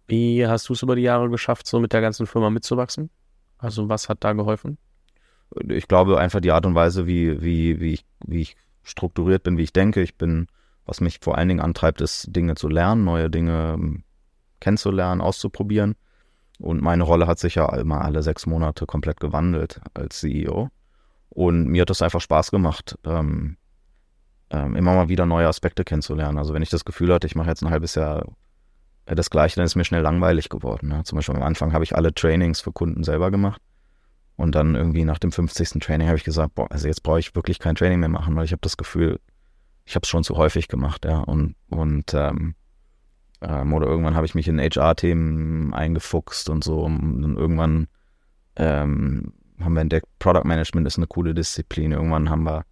Wie 0.06 0.46
hast 0.46 0.68
du 0.68 0.72
es 0.72 0.82
über 0.82 0.96
die 0.96 1.02
Jahre 1.02 1.30
geschafft, 1.30 1.66
so 1.66 1.80
mit 1.80 1.92
der 1.92 2.00
ganzen 2.00 2.26
Firma 2.26 2.50
mitzuwachsen? 2.50 3.10
Also 3.58 3.88
was 3.88 4.08
hat 4.08 4.24
da 4.24 4.32
geholfen? 4.32 4.78
Ich 5.68 5.88
glaube 5.88 6.18
einfach 6.18 6.40
die 6.40 6.50
Art 6.50 6.66
und 6.66 6.74
Weise, 6.74 7.06
wie, 7.06 7.42
wie, 7.42 7.80
wie, 7.80 7.92
ich, 7.94 8.04
wie 8.26 8.40
ich 8.40 8.56
strukturiert 8.82 9.42
bin, 9.42 9.58
wie 9.58 9.62
ich 9.62 9.72
denke. 9.72 10.02
Ich 10.02 10.16
bin, 10.16 10.48
was 10.84 11.00
mich 11.00 11.18
vor 11.20 11.38
allen 11.38 11.48
Dingen 11.48 11.60
antreibt, 11.60 12.00
ist 12.00 12.34
Dinge 12.34 12.54
zu 12.54 12.68
lernen, 12.68 13.04
neue 13.04 13.30
Dinge 13.30 13.74
ähm, 13.74 14.04
kennenzulernen, 14.60 15.20
auszuprobieren. 15.20 15.94
Und 16.58 16.80
meine 16.80 17.02
Rolle 17.02 17.26
hat 17.26 17.38
sich 17.38 17.56
ja 17.56 17.74
immer 17.76 18.02
alle 18.02 18.22
sechs 18.22 18.46
Monate 18.46 18.86
komplett 18.86 19.20
gewandelt 19.20 19.80
als 19.94 20.20
CEO. 20.20 20.70
Und 21.28 21.66
mir 21.68 21.82
hat 21.82 21.90
das 21.90 22.02
einfach 22.02 22.20
Spaß 22.20 22.50
gemacht, 22.50 22.98
ähm, 23.04 23.56
ähm, 24.50 24.74
immer 24.74 24.94
mal 24.94 25.08
wieder 25.08 25.26
neue 25.26 25.48
Aspekte 25.48 25.84
kennenzulernen. 25.84 26.38
Also 26.38 26.54
wenn 26.54 26.62
ich 26.62 26.70
das 26.70 26.84
Gefühl 26.84 27.12
hatte, 27.12 27.26
ich 27.26 27.34
mache 27.34 27.48
jetzt 27.48 27.62
ein 27.62 27.70
halbes 27.70 27.94
Jahr 27.94 28.24
das 29.14 29.30
Gleiche, 29.30 29.56
dann 29.56 29.66
ist 29.66 29.76
mir 29.76 29.84
schnell 29.84 30.02
langweilig 30.02 30.48
geworden. 30.48 30.88
Ne? 30.88 31.04
Zum 31.04 31.16
Beispiel 31.16 31.36
am 31.36 31.42
Anfang 31.42 31.72
habe 31.72 31.84
ich 31.84 31.94
alle 31.94 32.12
Trainings 32.12 32.60
für 32.60 32.72
Kunden 32.72 33.04
selber 33.04 33.30
gemacht. 33.30 33.62
Und 34.36 34.54
dann 34.54 34.74
irgendwie 34.74 35.04
nach 35.04 35.18
dem 35.18 35.32
50. 35.32 35.80
Training 35.80 36.08
habe 36.08 36.18
ich 36.18 36.24
gesagt, 36.24 36.54
boah, 36.54 36.70
also 36.70 36.88
jetzt 36.88 37.02
brauche 37.02 37.20
ich 37.20 37.34
wirklich 37.34 37.58
kein 37.58 37.74
Training 37.74 38.00
mehr 38.00 38.08
machen, 38.10 38.36
weil 38.36 38.44
ich 38.44 38.52
habe 38.52 38.60
das 38.60 38.76
Gefühl, 38.76 39.18
ich 39.86 39.94
habe 39.94 40.02
es 40.02 40.08
schon 40.08 40.24
zu 40.24 40.36
häufig 40.36 40.68
gemacht, 40.68 41.04
ja. 41.06 41.20
Und, 41.20 41.54
und 41.70 42.12
ähm, 42.12 42.54
ähm, 43.40 43.72
oder 43.72 43.86
irgendwann 43.86 44.14
habe 44.14 44.26
ich 44.26 44.34
mich 44.34 44.48
in 44.48 44.58
HR-Themen 44.58 45.72
eingefuchst 45.72 46.50
und 46.50 46.64
so. 46.64 46.80
Und 46.80 47.36
irgendwann 47.36 47.86
ähm, 48.56 49.32
haben 49.60 49.74
wir 49.74 49.80
entdeckt, 49.80 50.06
Product 50.18 50.44
Management 50.44 50.86
ist 50.86 50.96
eine 50.98 51.06
coole 51.06 51.34
Disziplin. 51.34 51.92
Irgendwann 51.92 52.28
haben 52.28 52.44
wir 52.44 52.64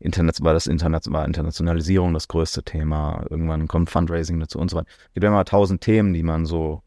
Internet, 0.00 0.42
war 0.42 0.54
das 0.54 0.66
Internet, 0.66 1.12
war 1.12 1.26
Internationalisierung 1.26 2.14
das 2.14 2.26
größte 2.26 2.62
Thema. 2.62 3.24
Irgendwann 3.28 3.68
kommt 3.68 3.90
Fundraising 3.90 4.40
dazu 4.40 4.58
und 4.58 4.70
so 4.70 4.78
weiter. 4.78 4.88
Es 5.08 5.14
gibt 5.14 5.24
immer 5.24 5.44
tausend 5.44 5.82
Themen, 5.82 6.14
die 6.14 6.22
man 6.22 6.46
so, 6.46 6.82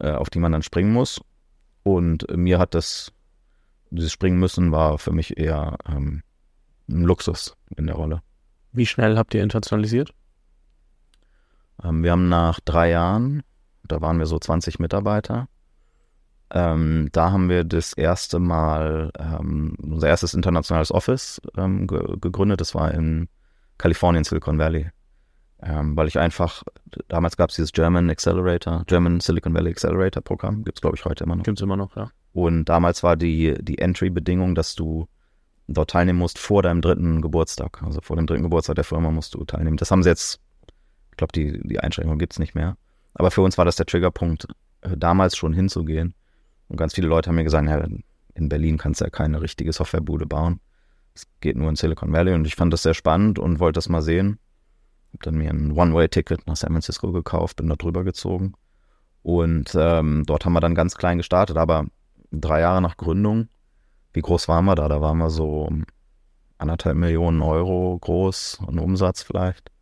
äh, 0.00 0.10
auf 0.10 0.30
die 0.30 0.40
man 0.40 0.52
dann 0.52 0.62
springen 0.62 0.92
muss. 0.92 1.20
Und 1.84 2.26
mir 2.36 2.58
hat 2.58 2.74
das, 2.74 3.12
dieses 3.90 4.12
Springen 4.12 4.38
müssen 4.38 4.72
war 4.72 4.98
für 4.98 5.12
mich 5.12 5.38
eher 5.38 5.76
ähm, 5.88 6.22
ein 6.88 7.04
Luxus 7.04 7.56
in 7.76 7.86
der 7.86 7.94
Rolle. 7.94 8.20
Wie 8.72 8.86
schnell 8.86 9.16
habt 9.16 9.32
ihr 9.34 9.42
internationalisiert? 9.42 10.12
Ähm, 11.82 12.02
wir 12.02 12.10
haben 12.10 12.28
nach 12.28 12.58
drei 12.60 12.90
Jahren, 12.90 13.44
da 13.84 14.00
waren 14.00 14.18
wir 14.18 14.26
so 14.26 14.38
20 14.38 14.80
Mitarbeiter, 14.80 15.48
ähm, 16.52 17.08
da 17.12 17.30
haben 17.32 17.48
wir 17.48 17.64
das 17.64 17.92
erste 17.92 18.38
Mal 18.38 19.10
ähm, 19.18 19.76
unser 19.82 20.08
erstes 20.08 20.34
internationales 20.34 20.92
Office 20.92 21.40
ähm, 21.56 21.86
ge 21.86 22.16
gegründet. 22.20 22.60
Das 22.60 22.74
war 22.74 22.92
in 22.92 23.28
Kalifornien, 23.78 24.24
Silicon 24.24 24.58
Valley. 24.58 24.90
Ähm, 25.62 25.94
weil 25.94 26.08
ich 26.08 26.18
einfach, 26.18 26.62
damals 27.08 27.36
gab 27.36 27.50
es 27.50 27.56
dieses 27.56 27.72
German 27.72 28.08
Accelerator, 28.08 28.84
German 28.86 29.20
Silicon 29.20 29.52
Valley 29.52 29.72
Accelerator 29.72 30.22
Programm, 30.22 30.64
gibt 30.64 30.78
es 30.78 30.80
glaube 30.80 30.96
ich 30.96 31.04
heute 31.04 31.24
immer 31.24 31.36
noch. 31.36 31.44
Gibt 31.44 31.58
es 31.58 31.62
immer 31.62 31.76
noch, 31.76 31.96
ja. 31.96 32.10
Und 32.32 32.64
damals 32.64 33.02
war 33.02 33.16
die, 33.16 33.54
die 33.60 33.78
Entry-Bedingung, 33.78 34.54
dass 34.54 34.74
du 34.74 35.06
dort 35.68 35.90
teilnehmen 35.90 36.18
musst 36.18 36.38
vor 36.38 36.62
deinem 36.62 36.80
dritten 36.80 37.20
Geburtstag. 37.20 37.82
Also 37.82 38.00
vor 38.00 38.16
dem 38.16 38.26
dritten 38.26 38.44
Geburtstag 38.44 38.76
der 38.76 38.84
Firma 38.84 39.10
musst 39.10 39.34
du 39.34 39.44
teilnehmen. 39.44 39.76
Das 39.76 39.90
haben 39.90 40.02
sie 40.02 40.08
jetzt 40.08 40.40
glaube, 41.20 41.32
die, 41.32 41.60
die 41.62 41.78
Einschränkung 41.80 42.18
gibt 42.18 42.32
es 42.32 42.38
nicht 42.38 42.54
mehr. 42.54 42.76
Aber 43.14 43.30
für 43.30 43.42
uns 43.42 43.56
war 43.56 43.64
das 43.64 43.76
der 43.76 43.86
Triggerpunkt, 43.86 44.48
äh, 44.80 44.96
damals 44.96 45.36
schon 45.36 45.52
hinzugehen. 45.52 46.14
Und 46.70 46.76
ganz 46.76 46.94
viele 46.94 47.08
Leute 47.08 47.28
haben 47.28 47.34
mir 47.34 47.44
gesagt, 47.44 47.68
ja, 47.68 47.84
in 48.34 48.48
Berlin 48.48 48.78
kannst 48.78 49.00
du 49.00 49.04
ja 49.04 49.10
keine 49.10 49.42
richtige 49.42 49.72
Softwarebude 49.72 50.24
bauen. 50.24 50.60
Es 51.14 51.26
geht 51.40 51.56
nur 51.56 51.68
in 51.68 51.74
Silicon 51.74 52.12
Valley. 52.12 52.32
Und 52.32 52.46
ich 52.46 52.54
fand 52.54 52.72
das 52.72 52.84
sehr 52.84 52.94
spannend 52.94 53.40
und 53.40 53.58
wollte 53.58 53.78
das 53.78 53.88
mal 53.88 54.02
sehen. 54.02 54.38
Hab 55.12 55.24
dann 55.24 55.34
mir 55.34 55.50
ein 55.50 55.72
One-Way-Ticket 55.72 56.46
nach 56.46 56.54
San 56.54 56.70
Francisco 56.70 57.10
gekauft, 57.10 57.56
bin 57.56 57.68
da 57.68 57.74
drüber 57.74 58.04
gezogen. 58.04 58.54
Und 59.22 59.72
ähm, 59.74 60.22
dort 60.24 60.44
haben 60.44 60.52
wir 60.52 60.60
dann 60.60 60.76
ganz 60.76 60.96
klein 60.96 61.18
gestartet, 61.18 61.56
aber 61.56 61.86
drei 62.30 62.60
Jahre 62.60 62.80
nach 62.80 62.96
Gründung, 62.96 63.48
wie 64.12 64.22
groß 64.22 64.46
waren 64.46 64.64
wir 64.64 64.76
da? 64.76 64.88
Da 64.88 65.00
waren 65.00 65.18
wir 65.18 65.30
so 65.30 65.68
anderthalb 66.56 66.96
Millionen 66.96 67.42
Euro 67.42 67.98
groß, 68.00 68.60
ein 68.68 68.78
Umsatz 68.78 69.24
vielleicht. 69.24 69.72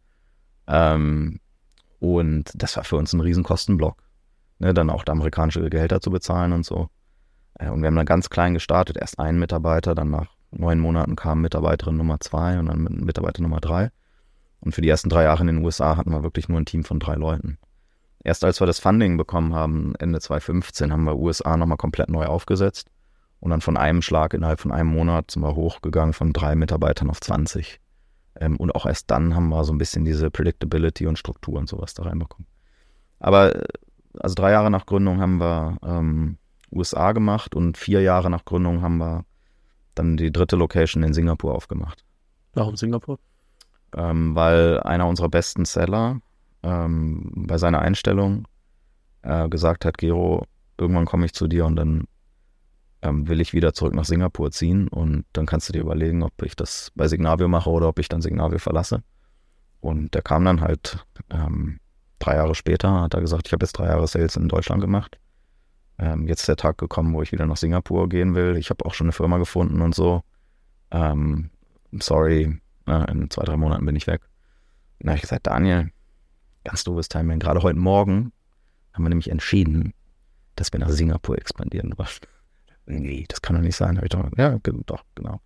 Ähm, 0.66 1.38
und 1.98 2.50
das 2.54 2.76
war 2.76 2.84
für 2.84 2.96
uns 2.96 3.12
ein 3.12 3.20
riesen 3.20 3.44
Kostenblock. 3.44 4.07
Ne, 4.60 4.74
dann 4.74 4.90
auch 4.90 5.04
amerikanische 5.06 5.70
Gehälter 5.70 6.00
zu 6.00 6.10
bezahlen 6.10 6.52
und 6.52 6.64
so. 6.64 6.88
Äh, 7.54 7.68
und 7.70 7.80
wir 7.80 7.86
haben 7.86 7.96
dann 7.96 8.06
ganz 8.06 8.30
klein 8.30 8.54
gestartet. 8.54 8.96
Erst 8.96 9.18
einen 9.18 9.38
Mitarbeiter, 9.38 9.94
dann 9.94 10.10
nach 10.10 10.28
neun 10.50 10.80
Monaten 10.80 11.16
kam 11.16 11.42
Mitarbeiterin 11.42 11.96
Nummer 11.96 12.20
zwei 12.20 12.58
und 12.58 12.66
dann 12.66 12.82
Mitarbeiter 12.82 13.42
Nummer 13.42 13.60
drei. 13.60 13.90
Und 14.60 14.74
für 14.74 14.80
die 14.80 14.88
ersten 14.88 15.08
drei 15.08 15.24
Jahre 15.24 15.42
in 15.42 15.46
den 15.48 15.64
USA 15.64 15.96
hatten 15.96 16.10
wir 16.10 16.22
wirklich 16.22 16.48
nur 16.48 16.58
ein 16.58 16.66
Team 16.66 16.84
von 16.84 16.98
drei 16.98 17.14
Leuten. 17.14 17.58
Erst 18.24 18.44
als 18.44 18.60
wir 18.60 18.66
das 18.66 18.80
Funding 18.80 19.16
bekommen 19.16 19.54
haben, 19.54 19.94
Ende 19.98 20.20
2015, 20.20 20.92
haben 20.92 21.04
wir 21.04 21.16
USA 21.16 21.56
nochmal 21.56 21.76
komplett 21.76 22.08
neu 22.08 22.26
aufgesetzt. 22.26 22.88
Und 23.40 23.50
dann 23.50 23.60
von 23.60 23.76
einem 23.76 24.02
Schlag 24.02 24.34
innerhalb 24.34 24.58
von 24.58 24.72
einem 24.72 24.90
Monat 24.90 25.30
sind 25.30 25.42
wir 25.42 25.54
hochgegangen 25.54 26.12
von 26.12 26.32
drei 26.32 26.56
Mitarbeitern 26.56 27.08
auf 27.08 27.20
20. 27.20 27.80
Ähm, 28.40 28.56
und 28.56 28.74
auch 28.74 28.86
erst 28.86 29.10
dann 29.10 29.36
haben 29.36 29.48
wir 29.48 29.64
so 29.64 29.72
ein 29.72 29.78
bisschen 29.78 30.04
diese 30.04 30.30
Predictability 30.30 31.06
und 31.06 31.18
Struktur 31.18 31.58
und 31.58 31.68
sowas 31.68 31.94
da 31.94 32.02
reinbekommen. 32.02 32.48
Aber 33.20 33.54
äh, 33.54 33.64
also 34.20 34.34
drei 34.34 34.52
Jahre 34.52 34.70
nach 34.70 34.86
Gründung 34.86 35.20
haben 35.20 35.38
wir 35.40 35.76
ähm, 35.82 36.38
USA 36.72 37.12
gemacht 37.12 37.54
und 37.54 37.76
vier 37.76 38.02
Jahre 38.02 38.30
nach 38.30 38.44
Gründung 38.44 38.82
haben 38.82 38.98
wir 38.98 39.24
dann 39.94 40.16
die 40.16 40.32
dritte 40.32 40.56
Location 40.56 41.02
in 41.02 41.12
Singapur 41.12 41.54
aufgemacht. 41.54 42.04
Warum 42.54 42.76
Singapur? 42.76 43.18
Ähm, 43.96 44.34
weil 44.34 44.80
einer 44.80 45.06
unserer 45.06 45.28
besten 45.28 45.64
Seller 45.64 46.20
ähm, 46.62 47.30
bei 47.34 47.58
seiner 47.58 47.80
Einstellung 47.80 48.46
äh, 49.22 49.48
gesagt 49.48 49.84
hat, 49.84 49.98
Gero, 49.98 50.44
irgendwann 50.76 51.06
komme 51.06 51.26
ich 51.26 51.32
zu 51.32 51.48
dir 51.48 51.66
und 51.66 51.76
dann 51.76 52.04
ähm, 53.02 53.28
will 53.28 53.40
ich 53.40 53.52
wieder 53.52 53.72
zurück 53.72 53.94
nach 53.94 54.04
Singapur 54.04 54.50
ziehen 54.50 54.88
und 54.88 55.24
dann 55.32 55.46
kannst 55.46 55.68
du 55.68 55.72
dir 55.72 55.80
überlegen, 55.80 56.22
ob 56.22 56.42
ich 56.42 56.56
das 56.56 56.92
bei 56.94 57.08
Signavio 57.08 57.48
mache 57.48 57.70
oder 57.70 57.88
ob 57.88 57.98
ich 57.98 58.08
dann 58.08 58.22
Signavio 58.22 58.58
verlasse. 58.58 59.02
Und 59.80 60.14
der 60.14 60.22
kam 60.22 60.44
dann 60.44 60.60
halt 60.60 61.06
ähm, 61.30 61.78
drei 62.18 62.36
Jahre 62.36 62.54
später, 62.54 63.02
hat 63.02 63.14
er 63.14 63.20
gesagt, 63.20 63.46
ich 63.46 63.52
habe 63.52 63.64
jetzt 63.64 63.72
drei 63.72 63.86
Jahre 63.86 64.06
Sales 64.06 64.36
in 64.36 64.48
Deutschland 64.48 64.80
gemacht. 64.80 65.18
Ähm, 65.98 66.28
jetzt 66.28 66.40
ist 66.40 66.48
der 66.48 66.56
Tag 66.56 66.78
gekommen, 66.78 67.12
wo 67.12 67.22
ich 67.22 67.32
wieder 67.32 67.46
nach 67.46 67.56
Singapur 67.56 68.08
gehen 68.08 68.34
will. 68.34 68.56
Ich 68.56 68.70
habe 68.70 68.84
auch 68.84 68.94
schon 68.94 69.06
eine 69.06 69.12
Firma 69.12 69.38
gefunden 69.38 69.80
und 69.82 69.94
so. 69.94 70.22
Ähm, 70.90 71.50
sorry, 71.98 72.60
na, 72.86 73.04
in 73.06 73.30
zwei, 73.30 73.44
drei 73.44 73.56
Monaten 73.56 73.84
bin 73.84 73.96
ich 73.96 74.06
weg. 74.06 74.22
Habe 75.04 75.16
ich 75.16 75.22
gesagt, 75.22 75.46
Daniel, 75.46 75.90
ganz 76.64 76.84
doofes 76.84 77.08
Timing. 77.08 77.38
Gerade 77.38 77.62
heute 77.62 77.78
Morgen 77.78 78.32
haben 78.92 79.04
wir 79.04 79.08
nämlich 79.08 79.30
entschieden, 79.30 79.92
dass 80.56 80.72
wir 80.72 80.80
nach 80.80 80.90
Singapur 80.90 81.38
expandieren 81.38 81.96
wollen 81.96 82.08
nee, 82.86 83.24
das 83.28 83.42
kann 83.42 83.56
doch 83.56 83.62
nicht 83.62 83.76
sein. 83.76 84.00
Ich 84.02 84.08
doch, 84.08 84.28
ja, 84.36 84.58
doch, 84.86 85.04
genau. 85.14 85.40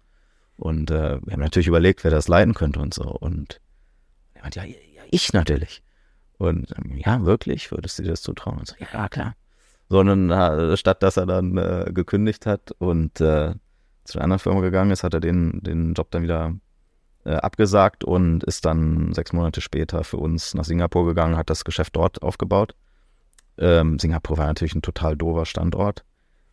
Und 0.57 0.91
äh, 0.91 1.21
wir 1.25 1.33
haben 1.33 1.41
natürlich 1.41 1.67
überlegt, 1.67 2.05
wer 2.05 2.11
das 2.11 2.29
leiten 2.29 2.55
könnte 2.55 2.81
und 2.81 2.95
so. 2.95 3.05
Und 3.05 3.61
er 4.35 4.43
meinte, 4.43 4.61
ja, 4.61 4.67
ja, 4.67 5.03
ich 5.11 5.33
natürlich. 5.33 5.83
Und 6.43 6.75
ähm, 6.77 6.99
ja, 6.99 7.25
wirklich, 7.25 7.71
würdest 7.71 7.99
du 7.99 8.03
dir 8.03 8.11
das 8.11 8.23
zutrauen? 8.23 8.59
Und 8.59 8.67
so, 8.67 8.75
ja, 8.79 9.09
klar. 9.09 9.35
Sondern 9.89 10.31
äh, 10.31 10.77
statt 10.77 11.03
dass 11.03 11.17
er 11.17 11.27
dann 11.27 11.57
äh, 11.57 11.93
gekündigt 11.95 12.47
hat 12.47 12.73
und 12.79 13.21
äh, 13.21 13.55
zu 14.05 14.19
einer 14.19 14.25
anderen 14.25 14.41
Firma 14.41 14.61
gegangen 14.61 14.91
ist, 14.91 15.05
hat 15.05 15.15
er 15.15 15.21
den, 15.21 15.61
den 15.63 15.95
Job 15.95 16.11
dann 16.11 16.25
wieder 16.25 16.55
äh, 17.25 17.35
abgesagt 17.35 18.03
und 18.03 18.43
ist 18.43 18.65
dann 18.65 19.15
sechs 19.15 19.33
Monate 19.33 19.61
später 19.61 20.03
für 20.03 20.17
uns 20.17 20.55
nach 20.55 20.65
Singapur 20.65 21.07
gegangen, 21.07 21.37
hat 21.37 21.49
das 21.49 21.65
Geschäft 21.65 21.95
dort 21.95 22.21
aufgebaut. 22.23 22.75
Ähm, 23.59 24.01
Singapur 24.01 24.37
war 24.37 24.47
natürlich 24.47 24.75
ein 24.75 24.83
total 24.83 25.17
doofer 25.17 25.47
Standort. 25.47 26.05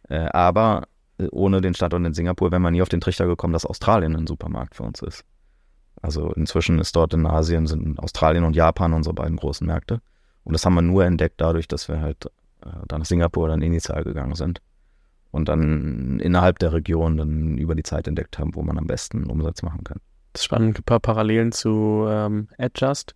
Äh, 0.07 0.29
aber 0.31 0.87
äh, 1.17 1.27
ohne 1.31 1.61
den 1.61 1.73
Standort 1.73 2.05
in 2.05 2.13
Singapur 2.13 2.51
wäre 2.51 2.59
man 2.59 2.73
nie 2.73 2.83
auf 2.83 2.89
den 2.89 3.01
Trichter 3.01 3.25
gekommen, 3.25 3.53
dass 3.53 3.65
Australien 3.65 4.15
ein 4.15 4.27
Supermarkt 4.27 4.75
für 4.75 4.83
uns 4.83 5.01
ist. 5.01 5.25
Also 6.01 6.31
inzwischen 6.33 6.79
ist 6.79 6.95
dort 6.95 7.13
in 7.13 7.25
Asien 7.25 7.67
sind 7.67 7.99
Australien 7.99 8.43
und 8.43 8.55
Japan 8.55 8.93
unsere 8.93 9.13
beiden 9.13 9.37
großen 9.37 9.65
Märkte. 9.67 10.01
Und 10.43 10.53
das 10.53 10.65
haben 10.65 10.75
wir 10.75 10.81
nur 10.81 11.05
entdeckt 11.05 11.41
dadurch, 11.41 11.67
dass 11.67 11.89
wir 11.89 12.01
halt 12.01 12.25
äh, 12.65 12.69
dann 12.87 12.99
nach 12.99 13.05
Singapur 13.05 13.47
dann 13.47 13.61
initial 13.61 14.03
gegangen 14.03 14.35
sind. 14.35 14.61
Und 15.31 15.47
dann 15.47 16.19
innerhalb 16.19 16.57
der 16.59 16.73
Region 16.73 17.17
dann 17.17 17.57
über 17.57 17.75
die 17.75 17.83
Zeit 17.83 18.07
entdeckt 18.07 18.39
haben, 18.39 18.55
wo 18.55 18.63
man 18.63 18.79
am 18.79 18.87
besten 18.87 19.25
Umsatz 19.25 19.61
machen 19.61 19.83
kann. 19.83 19.99
Das 20.33 20.41
ist 20.41 20.45
spannend, 20.45 20.79
ein 20.79 20.83
paar 20.83 20.99
Parallelen 20.99 21.51
zu 21.51 22.05
ähm, 22.09 22.47
Adjust, 22.57 23.13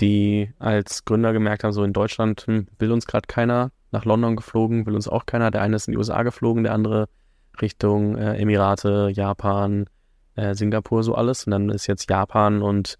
die 0.00 0.50
als 0.58 1.04
Gründer 1.04 1.32
gemerkt 1.32 1.64
haben, 1.64 1.72
so 1.72 1.84
in 1.84 1.92
Deutschland 1.92 2.46
hm, 2.46 2.68
will 2.78 2.92
uns 2.92 3.06
gerade 3.06 3.26
keiner, 3.26 3.70
nach 3.90 4.06
London 4.06 4.36
geflogen, 4.36 4.86
will 4.86 4.94
uns 4.94 5.08
auch 5.08 5.26
keiner. 5.26 5.50
Der 5.50 5.60
eine 5.60 5.76
ist 5.76 5.88
in 5.88 5.92
die 5.92 5.98
USA 5.98 6.22
geflogen, 6.22 6.62
der 6.64 6.72
andere 6.72 7.08
Richtung 7.60 8.16
äh, 8.16 8.36
Emirate, 8.36 9.10
Japan, 9.12 9.86
äh, 10.36 10.54
Singapur 10.54 11.02
so 11.02 11.14
alles. 11.14 11.44
Und 11.46 11.52
dann 11.52 11.68
ist 11.70 11.86
jetzt 11.86 12.08
Japan 12.10 12.62
und 12.62 12.98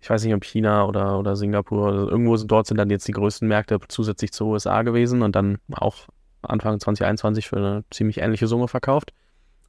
ich 0.00 0.08
weiß 0.08 0.24
nicht, 0.24 0.34
ob 0.34 0.44
China 0.44 0.86
oder, 0.86 1.18
oder 1.18 1.34
Singapur, 1.34 1.88
also 1.88 2.08
irgendwo 2.08 2.36
sind, 2.36 2.50
dort 2.50 2.66
sind 2.66 2.76
dann 2.76 2.90
jetzt 2.90 3.08
die 3.08 3.12
größten 3.12 3.48
Märkte 3.48 3.78
zusätzlich 3.88 4.32
zu 4.32 4.46
USA 4.46 4.82
gewesen 4.82 5.22
und 5.22 5.34
dann 5.34 5.58
auch 5.72 6.06
Anfang 6.42 6.78
2021 6.78 7.48
für 7.48 7.56
eine 7.56 7.84
ziemlich 7.90 8.18
ähnliche 8.18 8.46
Summe 8.46 8.68
verkauft. 8.68 9.12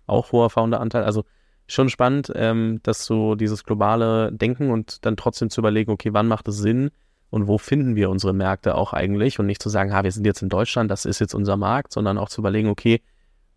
Auch 0.05 0.31
hoher 0.31 0.49
Founder-Anteil. 0.49 1.03
Also 1.03 1.23
schon 1.67 1.89
spannend, 1.89 2.31
ähm, 2.35 2.79
dass 2.83 3.05
so 3.05 3.35
dieses 3.35 3.63
globale 3.63 4.31
Denken 4.31 4.71
und 4.71 5.05
dann 5.05 5.17
trotzdem 5.17 5.49
zu 5.49 5.61
überlegen, 5.61 5.91
okay, 5.91 6.13
wann 6.13 6.27
macht 6.27 6.47
es 6.47 6.57
Sinn 6.57 6.91
und 7.29 7.47
wo 7.47 7.57
finden 7.57 7.95
wir 7.95 8.09
unsere 8.09 8.33
Märkte 8.33 8.75
auch 8.75 8.93
eigentlich 8.93 9.39
und 9.39 9.45
nicht 9.45 9.61
zu 9.61 9.69
sagen, 9.69 9.93
ha, 9.93 10.03
wir 10.03 10.11
sind 10.11 10.25
jetzt 10.25 10.41
in 10.41 10.49
Deutschland, 10.49 10.89
das 10.89 11.05
ist 11.05 11.19
jetzt 11.19 11.35
unser 11.35 11.57
Markt, 11.57 11.93
sondern 11.93 12.17
auch 12.17 12.29
zu 12.29 12.41
überlegen, 12.41 12.69
okay, 12.69 13.01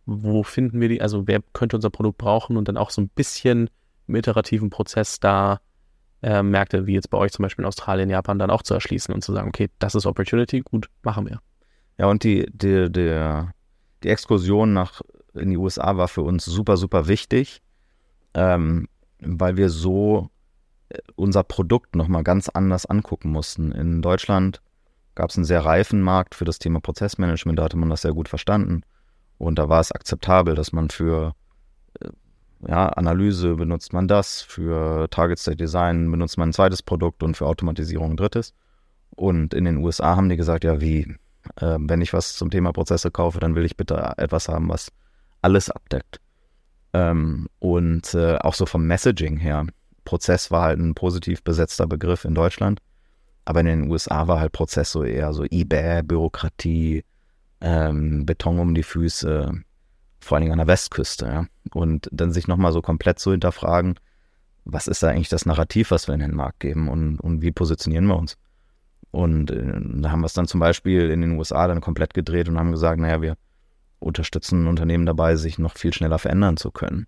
wo 0.06 0.42
finden 0.42 0.80
wir 0.80 0.88
die, 0.88 1.00
also 1.00 1.26
wer 1.26 1.40
könnte 1.52 1.76
unser 1.76 1.90
Produkt 1.90 2.18
brauchen 2.18 2.56
und 2.56 2.68
dann 2.68 2.76
auch 2.76 2.90
so 2.90 3.00
ein 3.00 3.08
bisschen 3.08 3.70
im 4.06 4.16
iterativen 4.16 4.70
Prozess 4.70 5.20
da 5.20 5.60
äh, 6.22 6.42
Märkte 6.42 6.86
wie 6.86 6.94
jetzt 6.94 7.10
bei 7.10 7.18
euch 7.18 7.32
zum 7.32 7.42
Beispiel 7.42 7.64
in 7.64 7.68
Australien, 7.68 8.10
Japan 8.10 8.38
dann 8.38 8.50
auch 8.50 8.62
zu 8.62 8.74
erschließen 8.74 9.12
und 9.14 9.22
zu 9.22 9.32
sagen, 9.32 9.48
okay, 9.48 9.68
das 9.78 9.94
ist 9.94 10.06
Opportunity, 10.06 10.60
gut, 10.60 10.88
machen 11.02 11.26
wir. 11.26 11.40
Ja, 11.98 12.06
und 12.06 12.24
die, 12.24 12.46
die, 12.52 12.90
die, 12.90 13.44
die 14.02 14.08
Exkursion 14.08 14.72
nach 14.72 15.02
in 15.34 15.50
die 15.50 15.56
USA 15.56 15.96
war 15.96 16.08
für 16.08 16.22
uns 16.22 16.44
super, 16.44 16.76
super 16.76 17.08
wichtig, 17.08 17.62
ähm, 18.34 18.88
weil 19.20 19.56
wir 19.56 19.68
so 19.68 20.30
äh, 20.88 20.98
unser 21.16 21.42
Produkt 21.42 21.96
nochmal 21.96 22.22
ganz 22.22 22.48
anders 22.48 22.86
angucken 22.86 23.30
mussten. 23.30 23.72
In 23.72 24.02
Deutschland 24.02 24.60
gab 25.14 25.30
es 25.30 25.36
einen 25.36 25.44
sehr 25.44 25.64
reifen 25.64 26.00
Markt 26.00 26.34
für 26.34 26.44
das 26.44 26.58
Thema 26.58 26.80
Prozessmanagement, 26.80 27.58
da 27.58 27.64
hatte 27.64 27.76
man 27.76 27.90
das 27.90 28.02
sehr 28.02 28.12
gut 28.12 28.28
verstanden. 28.28 28.82
Und 29.38 29.58
da 29.58 29.68
war 29.68 29.80
es 29.80 29.92
akzeptabel, 29.92 30.54
dass 30.54 30.72
man 30.72 30.90
für 30.90 31.34
äh, 32.00 32.08
ja, 32.66 32.88
Analyse 32.88 33.56
benutzt 33.56 33.92
man 33.92 34.08
das, 34.08 34.42
für 34.42 35.08
Target 35.10 35.38
State 35.38 35.56
Design 35.56 36.10
benutzt 36.10 36.38
man 36.38 36.50
ein 36.50 36.52
zweites 36.52 36.82
Produkt 36.82 37.22
und 37.22 37.36
für 37.36 37.46
Automatisierung 37.46 38.12
ein 38.12 38.16
drittes. 38.16 38.54
Und 39.10 39.52
in 39.52 39.64
den 39.64 39.78
USA 39.78 40.16
haben 40.16 40.28
die 40.28 40.36
gesagt, 40.36 40.64
ja, 40.64 40.80
wie, 40.80 41.16
äh, 41.56 41.76
wenn 41.78 42.00
ich 42.00 42.12
was 42.12 42.34
zum 42.34 42.50
Thema 42.50 42.72
Prozesse 42.72 43.10
kaufe, 43.10 43.40
dann 43.40 43.54
will 43.54 43.64
ich 43.64 43.76
bitte 43.76 44.14
etwas 44.16 44.48
haben, 44.48 44.68
was 44.68 44.90
alles 45.42 45.70
abdeckt. 45.70 46.20
Ähm, 46.92 47.48
und 47.58 48.14
äh, 48.14 48.36
auch 48.38 48.54
so 48.54 48.66
vom 48.66 48.86
Messaging 48.86 49.38
her. 49.38 49.66
Prozess 50.04 50.50
war 50.50 50.62
halt 50.62 50.78
ein 50.78 50.94
positiv 50.94 51.42
besetzter 51.42 51.86
Begriff 51.86 52.24
in 52.24 52.34
Deutschland, 52.34 52.80
aber 53.44 53.60
in 53.60 53.66
den 53.66 53.90
USA 53.90 54.26
war 54.28 54.40
halt 54.40 54.52
Prozess 54.52 54.92
so 54.92 55.04
eher 55.04 55.32
so 55.32 55.44
eBay, 55.44 56.02
Bürokratie, 56.02 57.04
ähm, 57.62 58.26
Beton 58.26 58.58
um 58.58 58.74
die 58.74 58.82
Füße, 58.82 59.52
vor 60.20 60.36
allen 60.36 60.42
Dingen 60.42 60.52
an 60.52 60.58
der 60.58 60.66
Westküste. 60.66 61.26
Ja? 61.26 61.46
Und 61.72 62.08
dann 62.12 62.32
sich 62.32 62.48
nochmal 62.48 62.72
so 62.72 62.82
komplett 62.82 63.18
zu 63.18 63.30
hinterfragen, 63.30 63.94
was 64.64 64.86
ist 64.86 65.02
da 65.02 65.08
eigentlich 65.08 65.28
das 65.28 65.46
Narrativ, 65.46 65.90
was 65.90 66.06
wir 66.06 66.14
in 66.14 66.20
den 66.20 66.34
Markt 66.34 66.60
geben 66.60 66.88
und, 66.88 67.18
und 67.18 67.42
wie 67.42 67.50
positionieren 67.50 68.06
wir 68.06 68.16
uns? 68.16 68.36
Und 69.10 69.50
äh, 69.50 69.80
da 70.00 70.10
haben 70.10 70.20
wir 70.20 70.26
es 70.26 70.34
dann 70.34 70.46
zum 70.46 70.60
Beispiel 70.60 71.10
in 71.10 71.20
den 71.20 71.32
USA 71.32 71.66
dann 71.66 71.80
komplett 71.80 72.14
gedreht 72.14 72.48
und 72.48 72.58
haben 72.58 72.72
gesagt, 72.72 73.00
naja, 73.00 73.22
wir 73.22 73.36
unterstützen 73.98 74.66
Unternehmen 74.66 75.06
dabei, 75.06 75.36
sich 75.36 75.58
noch 75.58 75.76
viel 75.76 75.92
schneller 75.92 76.18
verändern 76.18 76.56
zu 76.56 76.70
können. 76.70 77.06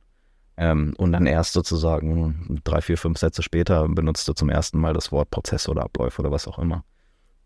Ähm, 0.56 0.94
und 0.98 1.12
dann 1.12 1.26
erst 1.26 1.52
sozusagen 1.52 2.60
drei, 2.62 2.80
vier, 2.80 2.96
fünf 2.96 3.18
Sätze 3.18 3.42
später 3.42 3.88
benutzt 3.88 4.28
du 4.28 4.34
zum 4.34 4.50
ersten 4.50 4.78
Mal 4.78 4.92
das 4.92 5.10
Wort 5.10 5.30
Prozess 5.30 5.68
oder 5.68 5.82
Abläufe 5.82 6.22
oder 6.22 6.30
was 6.30 6.46
auch 6.46 6.58
immer. 6.58 6.84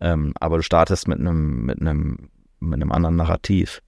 Ähm, 0.01 0.35
aber 0.39 0.59
du 0.59 0.63
startest 0.63 1.09
mit 1.09 1.19
einem, 1.19 1.65
mit 1.65 1.81
einem, 1.81 2.29
mit 2.61 2.75
einem 2.75 2.93
anderen 2.93 3.17
Narrativ. 3.17 3.83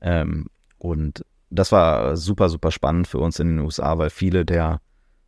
Ähm, 0.00 0.46
und 0.78 1.24
das 1.50 1.72
war 1.72 2.16
super, 2.16 2.48
super 2.48 2.70
spannend 2.70 3.06
für 3.08 3.18
uns 3.18 3.38
in 3.38 3.48
den 3.48 3.58
USA, 3.60 3.98
weil 3.98 4.10
viele 4.10 4.44
der 4.44 4.80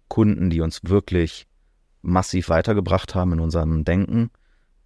Kunden, 0.09 0.51
die 0.51 0.61
uns 0.61 0.81
wirklich 0.85 1.47
massiv 2.03 2.49
weitergebracht 2.49 3.15
haben 3.15 3.33
in 3.33 3.41
unserem 3.41 3.85
Denken, 3.85 4.31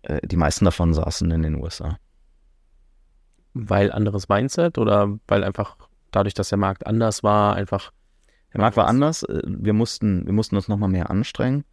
äh, 0.02 0.26
die 0.26 0.36
meisten 0.36 0.64
davon 0.64 0.94
saßen 0.94 1.30
in 1.30 1.42
den 1.42 1.62
USA. 1.62 1.98
Weil 3.54 3.92
anderes 3.92 4.28
Mindset 4.28 4.78
oder 4.78 5.18
weil 5.28 5.44
einfach 5.44 5.76
dadurch, 6.10 6.34
dass 6.34 6.48
der 6.48 6.58
Markt 6.58 6.86
anders 6.86 7.22
war, 7.22 7.54
einfach. 7.54 7.92
Der 8.52 8.60
Markt 8.60 8.76
war 8.76 8.86
anders. 8.86 9.22
Äh, 9.22 9.42
wir 9.44 9.72
mussten, 9.72 10.26
wir 10.26 10.32
mussten 10.32 10.56
uns 10.56 10.68
nochmal 10.68 10.88
mehr 10.88 11.10
anstrengen. 11.10 11.64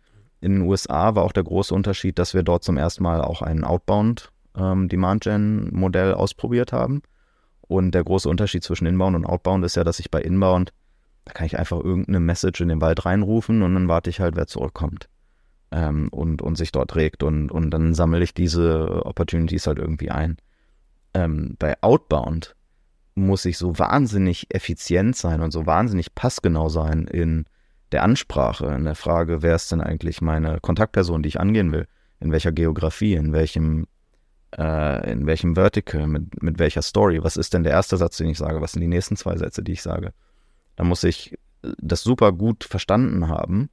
In 0.41 0.53
den 0.53 0.61
USA 0.61 1.15
war 1.15 1.23
auch 1.23 1.33
der 1.33 1.43
große 1.43 1.73
Unterschied, 1.73 2.17
dass 2.17 2.33
wir 2.33 2.43
dort 2.43 2.63
zum 2.63 2.77
ersten 2.77 3.03
Mal 3.03 3.21
auch 3.21 3.41
ein 3.41 3.63
Outbound 3.63 4.31
ähm, 4.59 4.89
Demand 4.89 5.23
Gen 5.23 5.69
Modell 5.71 6.13
ausprobiert 6.13 6.73
haben. 6.73 7.01
Und 7.61 7.91
der 7.91 8.03
große 8.03 8.27
Unterschied 8.27 8.63
zwischen 8.63 8.87
Inbound 8.87 9.15
und 9.15 9.25
Outbound 9.25 9.63
ist 9.63 9.75
ja, 9.75 9.83
dass 9.83 9.99
ich 9.99 10.09
bei 10.09 10.21
Inbound, 10.21 10.73
da 11.25 11.33
kann 11.33 11.45
ich 11.45 11.59
einfach 11.59 11.79
irgendeine 11.79 12.19
Message 12.19 12.61
in 12.61 12.67
den 12.67 12.81
Wald 12.81 13.05
reinrufen 13.05 13.61
und 13.61 13.73
dann 13.75 13.87
warte 13.87 14.09
ich 14.09 14.19
halt, 14.19 14.35
wer 14.35 14.47
zurückkommt 14.47 15.07
ähm, 15.71 16.09
und, 16.09 16.41
und 16.41 16.57
sich 16.57 16.71
dort 16.71 16.95
regt 16.95 17.23
und, 17.23 17.51
und 17.51 17.69
dann 17.71 17.93
sammle 17.93 18.23
ich 18.23 18.33
diese 18.33 19.05
Opportunities 19.05 19.67
halt 19.67 19.77
irgendwie 19.77 20.09
ein. 20.09 20.37
Ähm, 21.13 21.55
bei 21.59 21.81
Outbound 21.81 22.55
muss 23.15 23.45
ich 23.45 23.57
so 23.57 23.77
wahnsinnig 23.77 24.53
effizient 24.53 25.15
sein 25.15 25.41
und 25.41 25.51
so 25.51 25.65
wahnsinnig 25.65 26.15
passgenau 26.15 26.69
sein 26.69 27.05
in 27.05 27.45
der 27.91 28.03
Ansprache, 28.03 28.67
in 28.67 28.85
der 28.85 28.95
Frage, 28.95 29.41
wer 29.41 29.55
ist 29.55 29.71
denn 29.71 29.81
eigentlich 29.81 30.21
meine 30.21 30.59
Kontaktperson, 30.61 31.23
die 31.23 31.29
ich 31.29 31.39
angehen 31.39 31.71
will, 31.71 31.87
in 32.19 32.31
welcher 32.31 32.51
Geografie, 32.51 33.15
in 33.15 33.33
welchem, 33.33 33.87
äh, 34.57 35.11
in 35.11 35.25
welchem 35.25 35.55
Vertical, 35.55 36.07
mit, 36.07 36.41
mit 36.41 36.59
welcher 36.59 36.81
Story, 36.81 37.23
was 37.23 37.37
ist 37.37 37.53
denn 37.53 37.63
der 37.63 37.73
erste 37.73 37.97
Satz, 37.97 38.17
den 38.17 38.29
ich 38.29 38.37
sage, 38.37 38.61
was 38.61 38.73
sind 38.73 38.81
die 38.81 38.87
nächsten 38.87 39.15
zwei 39.15 39.37
Sätze, 39.37 39.63
die 39.63 39.73
ich 39.73 39.81
sage. 39.81 40.13
Da 40.75 40.83
muss 40.83 41.03
ich 41.03 41.37
das 41.61 42.01
super 42.01 42.31
gut 42.31 42.63
verstanden 42.63 43.27
haben 43.27 43.69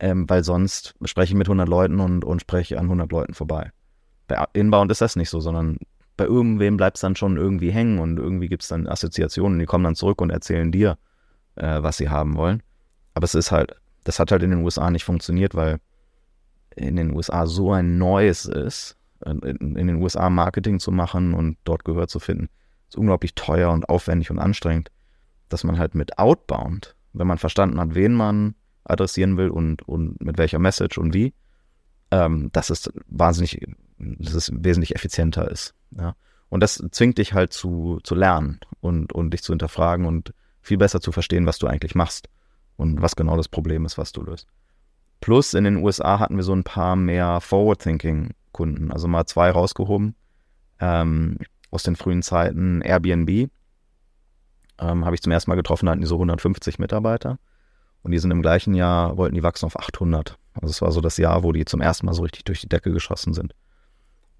ähm, 0.00 0.28
weil 0.28 0.44
sonst 0.44 0.94
spreche 1.04 1.32
ich 1.32 1.38
mit 1.38 1.48
100 1.48 1.68
Leuten 1.68 2.00
und, 2.00 2.24
und 2.24 2.40
spreche 2.40 2.78
an 2.78 2.84
100 2.84 3.10
Leuten 3.10 3.34
vorbei. 3.34 3.72
Bei 4.26 4.44
Inbound 4.52 4.90
ist 4.90 5.00
das 5.00 5.16
nicht 5.16 5.30
so, 5.30 5.40
sondern 5.40 5.78
bei 6.16 6.24
irgendwem 6.24 6.76
bleibt 6.76 6.96
es 6.96 7.00
dann 7.00 7.16
schon 7.16 7.36
irgendwie 7.36 7.70
hängen 7.70 7.98
und 7.98 8.18
irgendwie 8.18 8.48
gibt 8.48 8.62
es 8.62 8.68
dann 8.68 8.86
Assoziationen, 8.86 9.58
die 9.58 9.66
kommen 9.66 9.84
dann 9.84 9.94
zurück 9.94 10.20
und 10.20 10.30
erzählen 10.30 10.70
dir, 10.70 10.98
äh, 11.56 11.82
was 11.82 11.96
sie 11.96 12.10
haben 12.10 12.36
wollen. 12.36 12.62
Aber 13.14 13.24
es 13.24 13.34
ist 13.34 13.50
halt, 13.50 13.74
das 14.04 14.18
hat 14.18 14.30
halt 14.30 14.42
in 14.42 14.50
den 14.50 14.62
USA 14.62 14.90
nicht 14.90 15.04
funktioniert, 15.04 15.54
weil 15.54 15.78
in 16.76 16.96
den 16.96 17.14
USA 17.14 17.46
so 17.46 17.72
ein 17.72 17.98
Neues 17.98 18.46
ist, 18.46 18.96
in, 19.24 19.76
in 19.76 19.86
den 19.86 20.02
USA 20.02 20.30
Marketing 20.30 20.80
zu 20.80 20.90
machen 20.90 21.34
und 21.34 21.58
dort 21.64 21.84
Gehör 21.84 22.08
zu 22.08 22.20
finden, 22.20 22.48
ist 22.88 22.96
unglaublich 22.96 23.34
teuer 23.34 23.70
und 23.70 23.88
aufwendig 23.88 24.30
und 24.30 24.38
anstrengend, 24.38 24.90
dass 25.48 25.64
man 25.64 25.78
halt 25.78 25.94
mit 25.94 26.18
Outbound, 26.18 26.94
wenn 27.12 27.26
man 27.26 27.38
verstanden 27.38 27.80
hat, 27.80 27.94
wen 27.94 28.14
man 28.14 28.54
adressieren 28.84 29.36
will 29.36 29.48
und, 29.48 29.86
und 29.86 30.20
mit 30.20 30.38
welcher 30.38 30.58
Message 30.58 30.98
und 30.98 31.14
wie, 31.14 31.34
ähm, 32.10 32.50
dass 32.52 32.70
es 32.70 32.90
wahnsinnig, 33.08 33.66
dass 33.98 34.34
es 34.34 34.50
wesentlich 34.54 34.94
effizienter 34.94 35.50
ist. 35.50 35.74
Ja? 35.90 36.14
Und 36.48 36.62
das 36.62 36.82
zwingt 36.90 37.18
dich 37.18 37.34
halt 37.34 37.52
zu, 37.52 37.98
zu 38.02 38.14
lernen 38.14 38.60
und, 38.80 39.12
und 39.12 39.30
dich 39.30 39.42
zu 39.42 39.52
hinterfragen 39.52 40.06
und 40.06 40.32
viel 40.62 40.78
besser 40.78 41.00
zu 41.00 41.12
verstehen, 41.12 41.46
was 41.46 41.58
du 41.58 41.66
eigentlich 41.66 41.94
machst 41.94 42.28
und 42.76 43.02
was 43.02 43.16
genau 43.16 43.36
das 43.36 43.48
Problem 43.48 43.84
ist, 43.84 43.98
was 43.98 44.12
du 44.12 44.22
löst. 44.22 44.48
Plus 45.20 45.54
in 45.54 45.64
den 45.64 45.76
USA 45.76 46.18
hatten 46.20 46.36
wir 46.36 46.44
so 46.44 46.54
ein 46.54 46.64
paar 46.64 46.96
mehr 46.96 47.40
Forward-Thinking-Kunden, 48.58 48.92
also 48.92 49.08
mal 49.08 49.26
zwei 49.26 49.50
rausgehoben 49.50 50.14
ähm, 50.80 51.38
aus 51.70 51.82
den 51.82 51.96
frühen 51.96 52.22
Zeiten. 52.22 52.82
Airbnb 52.82 53.50
ähm, 54.80 55.04
habe 55.04 55.14
ich 55.14 55.22
zum 55.22 55.32
ersten 55.32 55.50
Mal 55.50 55.56
getroffen, 55.56 55.88
hatten 55.88 56.00
die 56.00 56.06
so 56.06 56.16
150 56.16 56.78
Mitarbeiter. 56.78 57.38
Und 58.02 58.12
die 58.12 58.18
sind 58.18 58.30
im 58.30 58.42
gleichen 58.42 58.74
Jahr, 58.74 59.16
wollten 59.16 59.34
die 59.34 59.42
wachsen 59.42 59.66
auf 59.66 59.78
800. 59.78 60.38
Also 60.54 60.70
es 60.70 60.82
war 60.82 60.92
so 60.92 61.00
das 61.00 61.16
Jahr, 61.16 61.42
wo 61.42 61.52
die 61.52 61.64
zum 61.64 61.80
ersten 61.80 62.06
Mal 62.06 62.14
so 62.14 62.22
richtig 62.22 62.44
durch 62.44 62.60
die 62.60 62.68
Decke 62.68 62.92
geschossen 62.92 63.34
sind. 63.34 63.54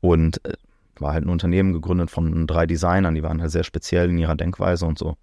Und 0.00 0.44
äh, 0.44 0.54
war 0.98 1.12
halt 1.12 1.24
ein 1.24 1.30
Unternehmen 1.30 1.72
gegründet 1.72 2.10
von 2.10 2.46
drei 2.46 2.66
Designern, 2.66 3.14
die 3.14 3.22
waren 3.22 3.40
halt 3.40 3.52
sehr 3.52 3.62
speziell 3.62 4.10
in 4.10 4.18
ihrer 4.18 4.34
Denkweise 4.34 4.84
und 4.84 4.98
so. 4.98 5.16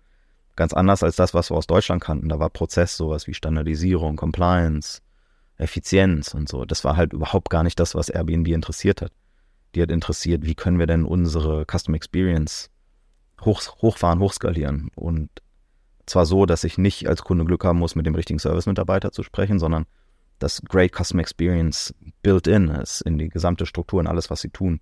Ganz 0.55 0.73
anders 0.73 1.03
als 1.03 1.17
das, 1.17 1.33
was 1.33 1.51
wir 1.51 1.57
aus 1.57 1.67
Deutschland 1.67 2.01
kannten. 2.01 2.29
Da 2.29 2.39
war 2.39 2.49
Prozess 2.49 2.95
sowas 2.95 3.27
wie 3.27 3.33
Standardisierung, 3.33 4.15
Compliance, 4.15 5.01
Effizienz 5.57 6.33
und 6.33 6.49
so. 6.49 6.65
Das 6.65 6.83
war 6.83 6.97
halt 6.97 7.13
überhaupt 7.13 7.49
gar 7.49 7.63
nicht 7.63 7.79
das, 7.79 7.95
was 7.95 8.09
Airbnb 8.09 8.47
interessiert 8.49 9.01
hat. 9.01 9.11
Die 9.73 9.81
hat 9.81 9.91
interessiert, 9.91 10.45
wie 10.45 10.55
können 10.55 10.79
wir 10.79 10.87
denn 10.87 11.05
unsere 11.05 11.65
Custom 11.65 11.95
Experience 11.95 12.69
hoch, 13.41 13.61
hochfahren, 13.81 14.19
hochskalieren. 14.19 14.89
Und 14.95 15.29
zwar 16.05 16.25
so, 16.25 16.45
dass 16.45 16.63
ich 16.63 16.77
nicht 16.77 17.07
als 17.07 17.23
Kunde 17.23 17.45
Glück 17.45 17.63
haben 17.63 17.79
muss, 17.79 17.95
mit 17.95 18.05
dem 18.05 18.15
richtigen 18.15 18.39
Service-Mitarbeiter 18.39 19.11
zu 19.11 19.23
sprechen, 19.23 19.59
sondern 19.59 19.85
dass 20.39 20.61
Great 20.63 20.93
Customer 20.95 21.21
Experience 21.21 21.93
built 22.21 22.47
in 22.47 22.67
ist 22.67 23.01
in 23.01 23.17
die 23.17 23.29
gesamte 23.29 23.65
Struktur 23.65 23.99
und 23.99 24.07
alles, 24.07 24.29
was 24.29 24.41
sie 24.41 24.49
tun. 24.49 24.81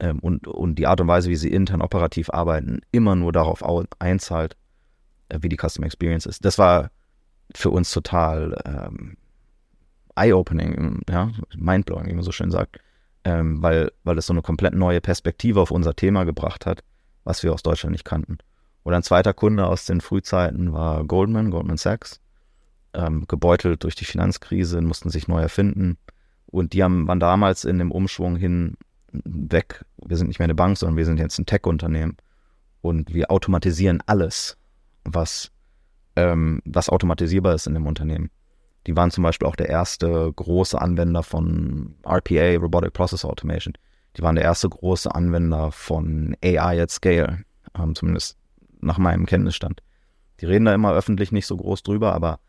Ähm, 0.00 0.18
und, 0.18 0.48
und 0.48 0.76
die 0.76 0.86
Art 0.86 1.00
und 1.00 1.08
Weise, 1.08 1.30
wie 1.30 1.36
sie 1.36 1.52
intern 1.52 1.82
operativ 1.82 2.30
arbeiten, 2.30 2.80
immer 2.90 3.14
nur 3.14 3.32
darauf 3.32 3.62
einzahlt, 4.00 4.56
äh, 5.28 5.38
wie 5.40 5.48
die 5.48 5.56
Customer 5.56 5.86
Experience 5.86 6.26
ist. 6.26 6.44
Das 6.44 6.58
war 6.58 6.90
für 7.54 7.70
uns 7.70 7.90
total 7.90 8.60
ähm, 8.64 9.16
eye-opening, 10.16 11.02
ja, 11.08 11.30
mind-blowing, 11.56 12.08
wie 12.08 12.14
man 12.14 12.24
so 12.24 12.32
schön 12.32 12.50
sagt, 12.50 12.78
ähm, 13.24 13.62
weil, 13.62 13.92
weil 14.04 14.18
es 14.18 14.26
so 14.26 14.32
eine 14.32 14.42
komplett 14.42 14.74
neue 14.74 15.00
Perspektive 15.00 15.60
auf 15.60 15.70
unser 15.70 15.94
Thema 15.94 16.24
gebracht 16.24 16.66
hat, 16.66 16.82
was 17.24 17.42
wir 17.42 17.52
aus 17.52 17.62
Deutschland 17.62 17.92
nicht 17.92 18.04
kannten. 18.04 18.38
Oder 18.84 18.96
ein 18.96 19.02
zweiter 19.02 19.32
Kunde 19.32 19.66
aus 19.66 19.84
den 19.86 20.00
Frühzeiten 20.00 20.72
war 20.72 21.04
Goldman, 21.04 21.50
Goldman 21.50 21.76
Sachs. 21.76 22.20
ähm, 22.94 23.26
gebeutelt 23.28 23.84
durch 23.84 23.94
die 23.94 24.04
Finanzkrise, 24.04 24.80
mussten 24.80 25.10
sich 25.10 25.28
neu 25.28 25.40
erfinden. 25.40 25.96
Und 26.46 26.72
die 26.74 26.82
haben, 26.82 27.08
waren 27.08 27.20
damals 27.20 27.64
in 27.64 27.78
dem 27.78 27.90
Umschwung 27.90 28.36
hin 28.36 28.76
weg. 29.12 29.84
Wir 30.04 30.16
sind 30.16 30.28
nicht 30.28 30.38
mehr 30.38 30.44
eine 30.44 30.54
Bank, 30.54 30.76
sondern 30.76 30.96
wir 30.96 31.04
sind 31.04 31.18
jetzt 31.18 31.38
ein 31.38 31.46
Tech-Unternehmen. 31.46 32.16
Und 32.80 33.14
wir 33.14 33.30
automatisieren 33.30 34.02
alles, 34.06 34.56
was, 35.04 35.50
ähm, 36.16 36.60
was 36.64 36.88
automatisierbar 36.88 37.54
ist 37.54 37.66
in 37.66 37.74
dem 37.74 37.86
Unternehmen. 37.86 38.30
Die 38.86 38.96
waren 38.96 39.10
zum 39.10 39.22
Beispiel 39.22 39.46
auch 39.46 39.56
der 39.56 39.68
erste 39.68 40.32
große 40.34 40.80
Anwender 40.80 41.22
von 41.22 41.94
RPA, 42.04 42.56
Robotic 42.56 42.92
Process 42.92 43.24
Automation. 43.24 43.74
Die 44.16 44.22
waren 44.22 44.34
der 44.34 44.44
erste 44.44 44.68
große 44.68 45.14
Anwender 45.14 45.70
von 45.70 46.36
AI 46.44 46.82
at 46.82 46.90
Scale, 46.90 47.44
ähm, 47.78 47.94
zumindest 47.94 48.36
nach 48.80 48.98
meinem 48.98 49.26
Kenntnisstand. 49.26 49.82
Die 50.40 50.46
reden 50.46 50.64
da 50.64 50.74
immer 50.74 50.92
öffentlich 50.92 51.32
nicht 51.32 51.46
so 51.46 51.56
groß 51.56 51.82
drüber, 51.82 52.12
aber 52.12 52.40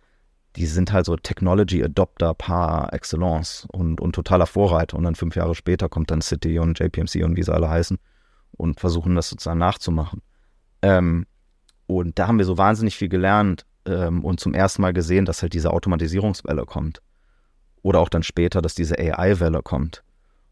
die 0.55 0.65
sind 0.65 0.91
halt 0.91 1.05
so 1.05 1.15
Technology 1.15 1.83
Adopter 1.83 2.33
par 2.33 2.93
excellence 2.93 3.67
und, 3.71 4.01
und 4.01 4.13
totaler 4.13 4.45
Vorreiter. 4.45 4.97
Und 4.97 5.03
dann 5.03 5.15
fünf 5.15 5.35
Jahre 5.35 5.55
später 5.55 5.89
kommt 5.89 6.11
dann 6.11 6.21
City 6.21 6.59
und 6.59 6.79
JPMC 6.79 7.23
und 7.23 7.37
wie 7.37 7.43
sie 7.43 7.53
alle 7.53 7.69
heißen 7.69 7.97
und 8.51 8.79
versuchen 8.79 9.15
das 9.15 9.29
sozusagen 9.29 9.59
nachzumachen. 9.59 10.21
Ähm, 10.81 11.25
und 11.87 12.19
da 12.19 12.27
haben 12.27 12.37
wir 12.37 12.45
so 12.45 12.57
wahnsinnig 12.57 12.97
viel 12.97 13.09
gelernt 13.09 13.65
ähm, 13.85 14.23
und 14.23 14.39
zum 14.39 14.53
ersten 14.53 14.81
Mal 14.81 14.93
gesehen, 14.93 15.25
dass 15.25 15.41
halt 15.41 15.53
diese 15.53 15.71
Automatisierungswelle 15.71 16.65
kommt. 16.65 17.01
Oder 17.81 17.99
auch 17.99 18.09
dann 18.09 18.23
später, 18.23 18.61
dass 18.61 18.75
diese 18.75 18.97
AI-Welle 18.97 19.61
kommt. 19.61 20.03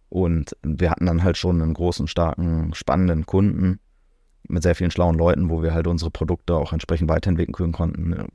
Und 0.10 0.58
wir 0.62 0.92
hatten 0.92 1.06
dann 1.06 1.24
halt 1.24 1.38
schon 1.38 1.62
einen 1.62 1.74
großen, 1.74 2.08
starken, 2.08 2.74
spannenden 2.74 3.26
Kunden 3.26 3.80
mit 4.48 4.64
sehr 4.64 4.76
vielen 4.76 4.92
schlauen 4.92 5.18
Leuten, 5.18 5.50
wo 5.50 5.64
wir 5.64 5.74
halt 5.74 5.88
unsere 5.88 6.12
Produkte 6.12 6.56
auch 6.56 6.74
entsprechend 6.74 7.10
weiterentwickeln 7.10 7.72
konnten, 7.72 8.14
äh, 8.14 8.28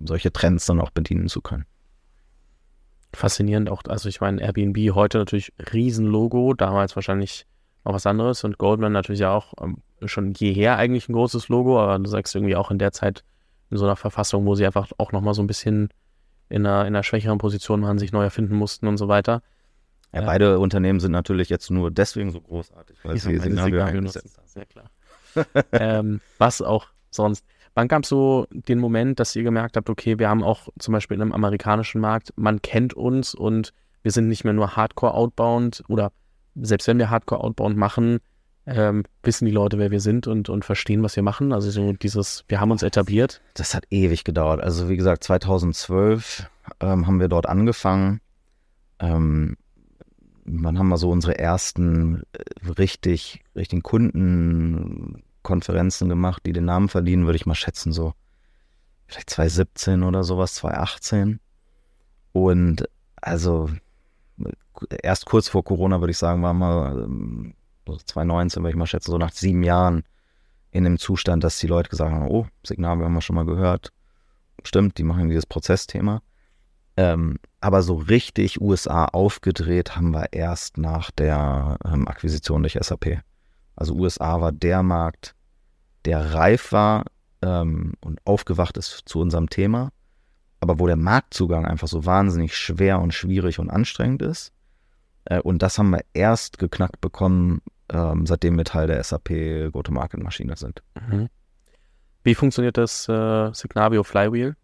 solche 0.00 0.32
Trends 0.32 0.66
dann 0.66 0.80
auch 0.80 0.90
bedienen 0.90 1.28
zu 1.28 1.40
können. 1.40 1.66
Faszinierend 3.12 3.70
auch, 3.70 3.82
also 3.88 4.08
ich 4.08 4.20
meine, 4.20 4.40
Airbnb 4.40 4.94
heute 4.94 5.18
natürlich 5.18 5.52
Riesenlogo, 5.72 6.54
damals 6.54 6.96
wahrscheinlich 6.96 7.46
auch 7.84 7.94
was 7.94 8.06
anderes 8.06 8.44
und 8.44 8.58
Goldman 8.58 8.92
natürlich 8.92 9.24
auch 9.24 9.54
ähm, 9.60 9.78
schon 10.04 10.32
jeher 10.34 10.76
eigentlich 10.76 11.08
ein 11.08 11.12
großes 11.12 11.48
Logo, 11.48 11.80
aber 11.80 11.98
du 11.98 12.08
sagst 12.08 12.34
irgendwie 12.34 12.56
auch 12.56 12.70
in 12.70 12.78
der 12.78 12.92
Zeit 12.92 13.24
in 13.70 13.76
so 13.76 13.84
einer 13.84 13.96
Verfassung, 13.96 14.46
wo 14.46 14.54
sie 14.54 14.66
einfach 14.66 14.90
auch 14.98 15.12
nochmal 15.12 15.34
so 15.34 15.42
ein 15.42 15.46
bisschen 15.46 15.90
in 16.48 16.66
einer, 16.66 16.82
in 16.82 16.88
einer 16.88 17.02
schwächeren 17.02 17.38
Position 17.38 17.82
waren, 17.82 17.98
sich 17.98 18.12
neu 18.12 18.24
erfinden 18.24 18.56
mussten 18.56 18.86
und 18.88 18.96
so 18.96 19.08
weiter. 19.08 19.42
Ja, 20.12 20.22
beide 20.22 20.58
Unternehmen 20.58 20.98
sind 20.98 21.12
natürlich 21.12 21.48
jetzt 21.48 21.70
nur 21.70 21.90
deswegen 21.90 22.32
so 22.32 22.40
großartig, 22.40 22.98
weil 23.04 23.16
sie 23.16 23.38
Signavio 23.38 23.82
eingesetzt 23.84 24.36
haben. 24.36 24.48
Sehr 24.48 24.66
klar. 24.66 24.90
ähm, 25.72 26.20
was 26.38 26.60
auch 26.60 26.88
sonst. 27.10 27.44
Wann 27.74 27.86
gab 27.86 28.02
es 28.02 28.08
so 28.08 28.48
den 28.50 28.80
Moment, 28.80 29.20
dass 29.20 29.36
ihr 29.36 29.44
gemerkt 29.44 29.76
habt, 29.76 29.88
okay, 29.88 30.18
wir 30.18 30.28
haben 30.28 30.42
auch 30.42 30.68
zum 30.80 30.92
Beispiel 30.92 31.14
in 31.14 31.22
einem 31.22 31.32
amerikanischen 31.32 32.00
Markt, 32.00 32.32
man 32.34 32.60
kennt 32.62 32.94
uns 32.94 33.34
und 33.34 33.72
wir 34.02 34.10
sind 34.10 34.26
nicht 34.26 34.42
mehr 34.42 34.52
nur 34.52 34.74
Hardcore 34.74 35.14
outbound 35.14 35.84
oder 35.86 36.10
selbst 36.56 36.88
wenn 36.88 36.98
wir 36.98 37.10
Hardcore 37.10 37.44
outbound 37.44 37.76
machen, 37.76 38.18
ähm, 38.70 39.02
wissen 39.22 39.44
die 39.46 39.50
Leute, 39.50 39.78
wer 39.78 39.90
wir 39.90 40.00
sind 40.00 40.26
und, 40.26 40.48
und 40.48 40.64
verstehen, 40.64 41.02
was 41.02 41.16
wir 41.16 41.22
machen. 41.22 41.52
Also 41.52 41.70
so 41.70 41.92
dieses, 41.92 42.44
wir 42.48 42.58
haben 42.60 42.70
uns 42.70 42.82
etabliert. 42.82 43.42
Das 43.54 43.74
hat 43.74 43.84
ewig 43.90 44.24
gedauert. 44.24 44.62
Also 44.62 44.88
wie 44.88 44.96
gesagt, 44.96 45.24
2012 45.24 46.48
ähm, 46.80 47.06
haben 47.06 47.20
wir 47.20 47.28
dort 47.28 47.44
angefangen. 47.46 48.20
Ähm, 49.00 49.56
wann 50.44 50.78
haben 50.78 50.88
wir 50.88 50.98
so 50.98 51.10
unsere 51.10 51.38
ersten 51.38 52.22
äh, 52.32 52.42
richtig, 52.78 53.42
richtigen 53.56 53.82
Kundenkonferenzen 53.82 56.08
gemacht, 56.08 56.42
die 56.46 56.52
den 56.52 56.66
Namen 56.66 56.88
verdienen, 56.88 57.26
würde 57.26 57.36
ich 57.36 57.46
mal 57.46 57.54
schätzen, 57.54 57.92
so 57.92 58.14
vielleicht 59.06 59.30
2017 59.30 60.02
oder 60.04 60.22
sowas, 60.22 60.54
2018. 60.54 61.40
Und 62.32 62.88
also 63.16 63.68
erst 65.02 65.26
kurz 65.26 65.48
vor 65.48 65.64
Corona, 65.64 66.00
würde 66.00 66.12
ich 66.12 66.18
sagen, 66.18 66.42
waren 66.42 66.58
wir 66.58 67.04
ähm, 67.04 67.54
2019, 67.96 68.62
würde 68.62 68.70
ich 68.70 68.76
mal 68.76 68.86
schätzen, 68.86 69.10
so 69.10 69.18
nach 69.18 69.32
sieben 69.32 69.62
Jahren 69.62 70.04
in 70.70 70.84
dem 70.84 70.98
Zustand, 70.98 71.44
dass 71.44 71.58
die 71.58 71.66
Leute 71.66 71.90
gesagt 71.90 72.12
haben, 72.12 72.28
oh, 72.28 72.46
Signal, 72.64 72.98
wir 72.98 73.04
haben 73.04 73.14
wir 73.14 73.20
schon 73.20 73.36
mal 73.36 73.46
gehört. 73.46 73.92
Stimmt, 74.64 74.98
die 74.98 75.02
machen 75.02 75.28
dieses 75.28 75.46
Prozessthema. 75.46 76.22
Ähm, 76.96 77.38
aber 77.60 77.82
so 77.82 77.94
richtig 77.94 78.60
USA 78.60 79.06
aufgedreht 79.06 79.96
haben 79.96 80.10
wir 80.10 80.32
erst 80.32 80.76
nach 80.76 81.10
der 81.10 81.78
ähm, 81.84 82.06
Akquisition 82.06 82.62
durch 82.62 82.78
SAP. 82.80 83.22
Also 83.76 83.94
USA 83.94 84.40
war 84.40 84.52
der 84.52 84.82
Markt, 84.82 85.34
der 86.04 86.34
reif 86.34 86.72
war 86.72 87.04
ähm, 87.42 87.94
und 88.00 88.20
aufgewacht 88.26 88.76
ist 88.76 89.02
zu 89.06 89.20
unserem 89.20 89.48
Thema, 89.48 89.90
aber 90.60 90.78
wo 90.78 90.86
der 90.86 90.96
Marktzugang 90.96 91.64
einfach 91.64 91.88
so 91.88 92.04
wahnsinnig 92.04 92.56
schwer 92.56 93.00
und 93.00 93.14
schwierig 93.14 93.58
und 93.58 93.70
anstrengend 93.70 94.22
ist. 94.22 94.52
Äh, 95.24 95.40
und 95.40 95.62
das 95.62 95.78
haben 95.78 95.90
wir 95.90 96.04
erst 96.12 96.58
geknackt 96.58 97.00
bekommen, 97.00 97.62
ähm, 97.92 98.26
seitdem 98.26 98.56
wir 98.56 98.64
Teil 98.64 98.86
der 98.86 99.02
SAP 99.02 99.72
Go-to-Market-Maschine 99.72 100.56
sind. 100.56 100.82
Mhm. 101.08 101.28
Wie 102.22 102.34
funktioniert 102.34 102.76
das 102.76 103.08
äh, 103.08 103.52
Signavio 103.52 104.02
Flywheel? 104.04 104.56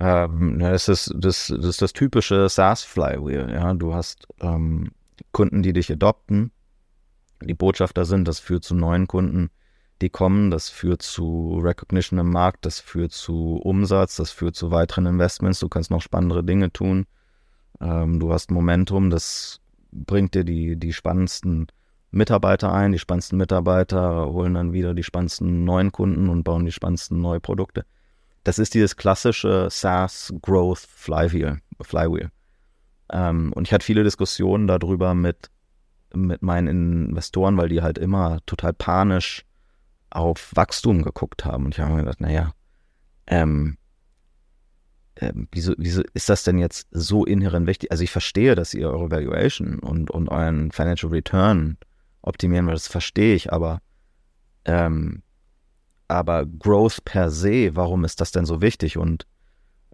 Ähm, 0.00 0.58
das, 0.58 0.88
ist, 0.88 1.14
das, 1.16 1.48
das 1.48 1.64
ist 1.64 1.82
das 1.82 1.92
typische 1.92 2.48
SaaS-Flywheel. 2.48 3.50
Ja? 3.50 3.74
Du 3.74 3.94
hast 3.94 4.26
ähm, 4.40 4.90
Kunden, 5.32 5.62
die 5.62 5.72
dich 5.72 5.90
adopten, 5.90 6.50
die 7.40 7.54
Botschafter 7.54 8.04
sind, 8.04 8.26
das 8.26 8.40
führt 8.40 8.64
zu 8.64 8.74
neuen 8.74 9.06
Kunden, 9.06 9.50
die 10.02 10.10
kommen, 10.10 10.50
das 10.50 10.68
führt 10.68 11.02
zu 11.02 11.60
Recognition 11.62 12.18
im 12.18 12.30
Markt, 12.30 12.66
das 12.66 12.80
führt 12.80 13.12
zu 13.12 13.56
Umsatz, 13.62 14.16
das 14.16 14.32
führt 14.32 14.56
zu 14.56 14.70
weiteren 14.70 15.06
Investments, 15.06 15.60
du 15.60 15.68
kannst 15.68 15.90
noch 15.90 16.02
spannendere 16.02 16.42
Dinge 16.42 16.72
tun. 16.72 17.06
Ähm, 17.80 18.18
du 18.18 18.32
hast 18.32 18.50
Momentum, 18.50 19.10
das 19.10 19.60
bringt 19.94 20.34
dir 20.34 20.44
die, 20.44 20.76
die 20.76 20.92
spannendsten 20.92 21.68
Mitarbeiter 22.10 22.72
ein. 22.72 22.92
Die 22.92 22.98
spannendsten 22.98 23.38
Mitarbeiter 23.38 24.26
holen 24.26 24.54
dann 24.54 24.72
wieder 24.72 24.94
die 24.94 25.02
spannendsten 25.02 25.64
neuen 25.64 25.92
Kunden 25.92 26.28
und 26.28 26.44
bauen 26.44 26.64
die 26.64 26.72
spannendsten 26.72 27.20
neue 27.20 27.40
Produkte. 27.40 27.84
Das 28.44 28.58
ist 28.58 28.74
dieses 28.74 28.96
klassische 28.96 29.68
SaaS 29.70 30.32
Growth 30.42 30.86
Flywheel. 30.94 31.60
Flywheel. 31.80 32.30
Ähm, 33.10 33.52
und 33.54 33.66
ich 33.66 33.72
hatte 33.72 33.84
viele 33.84 34.04
Diskussionen 34.04 34.66
darüber 34.66 35.14
mit, 35.14 35.50
mit 36.14 36.42
meinen 36.42 37.08
Investoren, 37.08 37.56
weil 37.56 37.68
die 37.68 37.82
halt 37.82 37.98
immer 37.98 38.40
total 38.46 38.72
panisch 38.72 39.44
auf 40.10 40.52
Wachstum 40.54 41.02
geguckt 41.02 41.44
haben. 41.44 41.66
Und 41.66 41.74
ich 41.74 41.80
habe 41.80 41.92
mir 41.92 42.00
gedacht, 42.00 42.20
naja, 42.20 42.52
ähm, 43.26 43.76
äh, 45.16 45.32
wieso, 45.52 45.74
wieso 45.78 46.02
ist 46.12 46.28
das 46.28 46.42
denn 46.42 46.58
jetzt 46.58 46.88
so 46.90 47.24
inhärent 47.24 47.66
wichtig? 47.66 47.90
Also 47.90 48.02
ich 48.02 48.10
verstehe, 48.10 48.54
dass 48.54 48.74
ihr 48.74 48.90
eure 48.90 49.10
Valuation 49.10 49.78
und, 49.78 50.10
und 50.10 50.28
euren 50.28 50.72
Financial 50.72 51.12
Return 51.12 51.76
optimieren 52.22 52.66
wollt, 52.66 52.76
das 52.76 52.88
verstehe 52.88 53.34
ich, 53.34 53.52
aber, 53.52 53.80
ähm, 54.64 55.22
aber 56.08 56.46
Growth 56.46 57.04
per 57.04 57.30
se, 57.30 57.76
warum 57.76 58.04
ist 58.04 58.20
das 58.20 58.32
denn 58.32 58.46
so 58.46 58.60
wichtig? 58.60 58.96
Und 58.98 59.26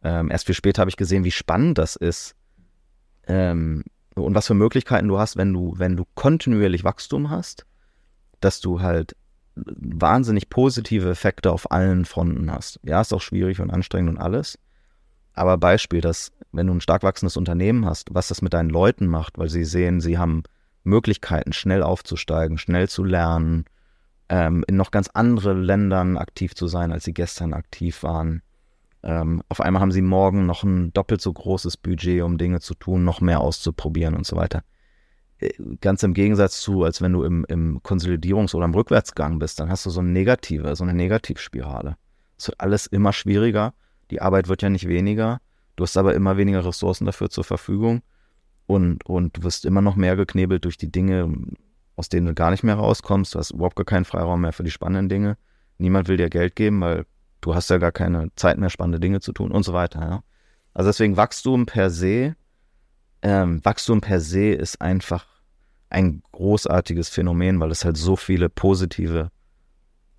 ähm, 0.03 0.31
erst 0.31 0.47
viel 0.47 0.55
später 0.55 0.81
habe 0.81 0.91
ich 0.91 0.97
gesehen, 0.97 1.25
wie 1.25 1.31
spannend 1.31 1.77
das 1.77 1.97
ist 1.97 2.35
ähm, 3.27 3.85
und 4.15 4.35
was 4.35 4.47
für 4.47 4.55
Möglichkeiten 4.55 5.09
du 5.09 5.19
hast, 5.19 5.37
wenn 5.37 5.53
du, 5.53 5.75
wenn 5.77 5.97
du 5.97 6.05
kontinuierlich 6.15 6.85
Wachstum 6.85 7.31
hast, 7.31 7.67
dass 8.41 8.61
du 8.61 8.81
halt 8.81 9.17
wahnsinnig 9.55 10.49
positive 10.49 11.11
Effekte 11.11 11.53
auf 11.53 11.71
allen 11.71 12.05
Fronten 12.07 12.51
hast. 12.51 12.81
Ja, 12.85 13.01
ist 13.01 13.13
auch 13.13 13.21
schwierig 13.21 13.61
und 13.61 13.71
anstrengend 13.71 14.11
und 14.11 14.19
alles. 14.19 14.59
Aber 15.35 15.59
Beispiel, 15.59 16.01
dass 16.01 16.33
wenn 16.53 16.67
du 16.67 16.75
ein 16.75 16.81
stark 16.81 17.03
wachsendes 17.03 17.37
Unternehmen 17.37 17.87
hast, 17.87 18.09
was 18.13 18.29
das 18.29 18.43
mit 18.43 18.53
deinen 18.53 18.71
Leuten 18.71 19.07
macht, 19.07 19.39
weil 19.39 19.49
sie 19.49 19.65
sehen, 19.65 20.01
sie 20.01 20.19
haben 20.19 20.43
Möglichkeiten, 20.83 21.53
schnell 21.53 21.83
aufzusteigen, 21.83 22.59
schnell 22.59 22.89
zu 22.89 23.05
lernen, 23.05 23.65
ähm, 24.29 24.65
in 24.67 24.77
noch 24.77 24.91
ganz 24.91 25.09
andere 25.13 25.53
Ländern 25.53 26.17
aktiv 26.17 26.55
zu 26.55 26.67
sein, 26.67 26.93
als 26.93 27.05
sie 27.05 27.15
gestern 27.15 27.53
aktiv 27.53 28.03
waren. 28.03 28.43
Ähm, 29.03 29.43
auf 29.49 29.61
einmal 29.61 29.81
haben 29.81 29.93
sie 29.93 30.03
morgen 30.03 30.47
noch 30.47 30.63
ein 30.63 30.93
doppelt 30.93 31.21
so 31.21 31.33
großes 31.33 31.77
Budget, 31.77 32.23
um 32.23 32.39
Dinge 32.39 32.61
zu 32.61 32.75
tun, 32.75 33.05
noch 33.05 33.21
mehr 33.21 33.41
auszuprobieren 33.41 34.15
und 34.15 34.27
so 34.27 34.37
weiter. 34.37 34.63
Äh, 35.39 35.53
ganz 35.81 36.03
im 36.03 36.15
Gegensatz 36.15 36.61
zu, 36.61 36.85
als 36.85 37.01
wenn 37.01 37.13
du 37.13 37.23
im, 37.25 37.45
im 37.49 37.81
Konsolidierungs- 37.81 38.55
oder 38.55 38.67
im 38.67 38.75
Rückwärtsgang 38.75 39.39
bist, 39.39 39.61
dann 39.61 39.71
hast 39.71 39.87
du 39.87 39.91
so 39.91 40.01
eine 40.01 40.11
negative, 40.11 40.77
so 40.77 40.85
eine 40.85 40.95
Negativspirale. 40.95 41.97
Es 42.37 42.49
wird 42.49 42.61
alles 42.61 42.87
immer 42.87 43.13
schwieriger 43.13 43.75
die 44.11 44.21
Arbeit 44.21 44.49
wird 44.49 44.63
ja 44.63 44.71
nicht 44.71 44.89
weniger. 44.89 45.41
Du 45.77 45.85
hast 45.85 45.97
aber 45.97 46.15
immer 46.15 46.37
weniger 46.37 46.65
Ressourcen 46.65 47.07
dafür 47.07 47.31
zur 47.31 47.45
Verfügung. 47.45 48.03
Und, 48.67 49.05
und 49.07 49.37
du 49.37 49.43
wirst 49.43 49.65
immer 49.65 49.81
noch 49.81 49.97
mehr 49.97 50.17
geknebelt 50.17 50.65
durch 50.65 50.77
die 50.77 50.93
Dinge, 50.93 51.33
aus 51.97 52.09
denen 52.09 52.27
du 52.27 52.35
gar 52.35 52.51
nicht 52.51 52.63
mehr 52.63 52.77
rauskommst. 52.77 53.35
Du 53.35 53.39
hast 53.39 53.51
überhaupt 53.51 53.77
gar 53.77 53.85
keinen 53.85 54.05
Freiraum 54.05 54.41
mehr 54.43 54.53
für 54.53 54.63
die 54.63 54.71
spannenden 54.71 55.09
Dinge. 55.09 55.37
Niemand 55.79 56.09
will 56.09 56.17
dir 56.17 56.29
Geld 56.29 56.55
geben, 56.57 56.81
weil 56.81 57.07
du 57.41 57.55
hast 57.55 57.71
ja 57.71 57.79
gar 57.79 57.93
keine 57.93 58.29
Zeit 58.37 58.59
mehr, 58.59 58.71
spannende 58.71 59.01
Dinge 59.01 59.21
zu 59.21 59.33
tun 59.33 59.51
und 59.51 59.65
so 59.65 59.73
weiter. 59.73 60.01
Ja? 60.01 60.23
Also 60.75 60.91
deswegen 60.91 61.17
Wachstum 61.17 61.67
per 61.67 61.91
se, 61.91 62.37
ähm, 63.23 63.65
Wachstum 63.65 64.01
per 64.01 64.21
se 64.21 64.51
ist 64.53 64.81
einfach 64.81 65.27
ein 65.89 66.23
großartiges 66.33 67.09
Phänomen, 67.09 67.59
weil 67.59 67.71
es 67.71 67.85
halt 67.85 67.97
so 67.97 68.17
viele 68.17 68.49
positive 68.49 69.31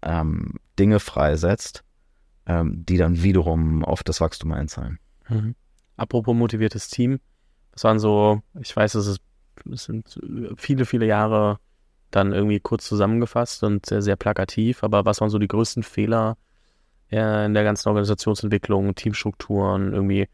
ähm, 0.01 0.55
Dinge 0.77 0.99
freisetzt 0.99 1.83
ähm, 2.45 2.85
die 2.85 2.97
dann 2.97 3.23
wiederum 3.23 3.83
auf 3.83 4.03
das 4.03 4.21
Wachstum 4.21 4.51
einzahlen. 4.51 4.99
Mhm. 5.29 5.55
Apropos 5.97 6.35
motiviertes 6.35 6.87
Team, 6.89 7.19
das 7.71 7.83
waren 7.83 7.99
so, 7.99 8.41
ich 8.59 8.75
weiß, 8.75 8.95
es, 8.95 9.07
ist, 9.07 9.21
es 9.71 9.85
sind 9.85 10.19
viele, 10.57 10.85
viele 10.85 11.05
Jahre 11.05 11.59
dann 12.09 12.33
irgendwie 12.33 12.59
kurz 12.59 12.85
zusammengefasst 12.85 13.63
und 13.63 13.85
sehr, 13.85 14.01
sehr 14.01 14.15
plakativ, 14.15 14.83
aber 14.83 15.05
was 15.05 15.21
waren 15.21 15.29
so 15.29 15.39
die 15.39 15.47
größten 15.47 15.83
Fehler 15.83 16.37
äh, 17.11 17.45
in 17.45 17.53
der 17.53 17.63
ganzen 17.63 17.87
Organisationsentwicklung, 17.89 18.95
Teamstrukturen, 18.95 19.93
irgendwie 19.93 20.27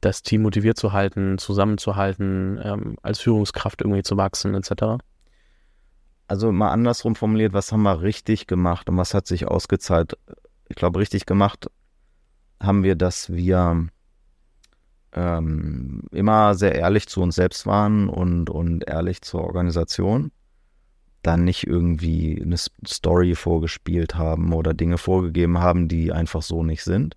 das 0.00 0.22
Team 0.22 0.42
motiviert 0.42 0.76
zu 0.76 0.92
halten, 0.92 1.38
zusammenzuhalten, 1.38 2.60
ähm, 2.62 2.96
als 3.02 3.18
Führungskraft 3.20 3.80
irgendwie 3.80 4.02
zu 4.02 4.16
wachsen, 4.16 4.54
etc.? 4.54 5.02
Also 6.28 6.52
mal 6.52 6.70
andersrum 6.70 7.16
formuliert, 7.16 7.52
was 7.52 7.72
haben 7.72 7.82
wir 7.82 8.02
richtig 8.02 8.46
gemacht 8.46 8.88
und 8.88 8.96
was 8.96 9.14
hat 9.14 9.26
sich 9.26 9.46
ausgezahlt? 9.46 10.16
Ich 10.68 10.76
glaube, 10.76 10.98
richtig 10.98 11.26
gemacht 11.26 11.70
haben 12.60 12.82
wir, 12.82 12.96
dass 12.96 13.32
wir 13.32 13.88
ähm, 15.12 16.02
immer 16.12 16.54
sehr 16.54 16.74
ehrlich 16.74 17.08
zu 17.08 17.22
uns 17.22 17.34
selbst 17.34 17.66
waren 17.66 18.08
und, 18.08 18.50
und 18.50 18.88
ehrlich 18.88 19.22
zur 19.22 19.42
Organisation. 19.42 20.30
Dann 21.22 21.44
nicht 21.44 21.66
irgendwie 21.66 22.40
eine 22.40 22.56
Story 22.86 23.34
vorgespielt 23.34 24.14
haben 24.14 24.52
oder 24.52 24.74
Dinge 24.74 24.98
vorgegeben 24.98 25.58
haben, 25.58 25.88
die 25.88 26.12
einfach 26.12 26.42
so 26.42 26.62
nicht 26.62 26.84
sind. 26.84 27.16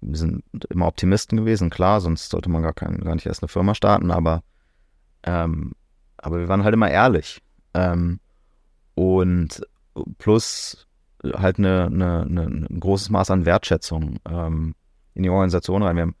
Wir 0.00 0.16
sind 0.16 0.44
immer 0.70 0.86
Optimisten 0.86 1.36
gewesen, 1.36 1.70
klar, 1.70 2.00
sonst 2.00 2.30
sollte 2.30 2.48
man 2.48 2.62
gar, 2.62 2.72
kein, 2.72 2.98
gar 2.98 3.14
nicht 3.14 3.26
erst 3.26 3.42
eine 3.42 3.48
Firma 3.48 3.74
starten, 3.74 4.12
aber, 4.12 4.42
ähm, 5.24 5.72
aber 6.16 6.38
wir 6.38 6.48
waren 6.48 6.62
halt 6.62 6.74
immer 6.74 6.90
ehrlich. 6.90 7.42
Ähm, 7.74 8.20
und 8.94 9.60
plus 10.18 10.87
halt 11.24 11.58
eine, 11.58 11.86
eine, 11.86 12.22
eine, 12.22 12.42
ein 12.42 12.80
großes 12.80 13.10
Maß 13.10 13.30
an 13.30 13.46
Wertschätzung 13.46 14.18
ähm, 14.28 14.74
in 15.14 15.22
die 15.22 15.30
Organisation 15.30 15.82
rein. 15.82 15.96
Wir 15.96 16.02
haben 16.02 16.16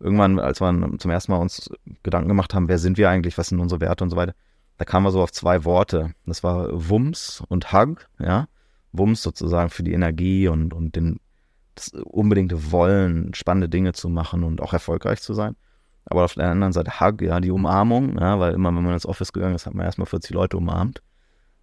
irgendwann, 0.00 0.38
als 0.38 0.60
wir 0.60 0.98
zum 0.98 1.10
ersten 1.10 1.32
Mal 1.32 1.38
uns 1.38 1.70
Gedanken 2.02 2.28
gemacht 2.28 2.54
haben, 2.54 2.68
wer 2.68 2.78
sind 2.78 2.98
wir 2.98 3.08
eigentlich, 3.10 3.38
was 3.38 3.48
sind 3.48 3.60
unsere 3.60 3.80
Werte 3.80 4.04
und 4.04 4.10
so 4.10 4.16
weiter, 4.16 4.34
da 4.78 4.84
kamen 4.84 5.06
wir 5.06 5.10
so 5.10 5.22
auf 5.22 5.32
zwei 5.32 5.64
Worte. 5.64 6.14
Das 6.26 6.42
war 6.42 6.68
Wumms 6.72 7.42
und 7.48 7.72
Hug, 7.72 8.08
ja. 8.18 8.48
Wumms 8.92 9.22
sozusagen 9.22 9.70
für 9.70 9.82
die 9.82 9.92
Energie 9.92 10.48
und, 10.48 10.74
und 10.74 10.96
den, 10.96 11.20
das 11.74 11.90
unbedingte 11.90 12.72
Wollen, 12.72 13.32
spannende 13.34 13.68
Dinge 13.68 13.92
zu 13.92 14.08
machen 14.08 14.42
und 14.42 14.60
auch 14.60 14.72
erfolgreich 14.72 15.20
zu 15.20 15.34
sein. 15.34 15.54
Aber 16.06 16.24
auf 16.24 16.34
der 16.34 16.48
anderen 16.48 16.72
Seite 16.72 16.98
Hug, 16.98 17.22
ja, 17.22 17.40
die 17.40 17.50
Umarmung, 17.50 18.18
ja, 18.18 18.40
weil 18.40 18.54
immer, 18.54 18.74
wenn 18.74 18.82
man 18.82 18.94
ins 18.94 19.06
Office 19.06 19.32
gegangen 19.32 19.54
ist, 19.54 19.66
hat 19.66 19.74
man 19.74 19.84
erstmal 19.84 20.06
40 20.06 20.32
Leute 20.32 20.56
umarmt. 20.56 21.02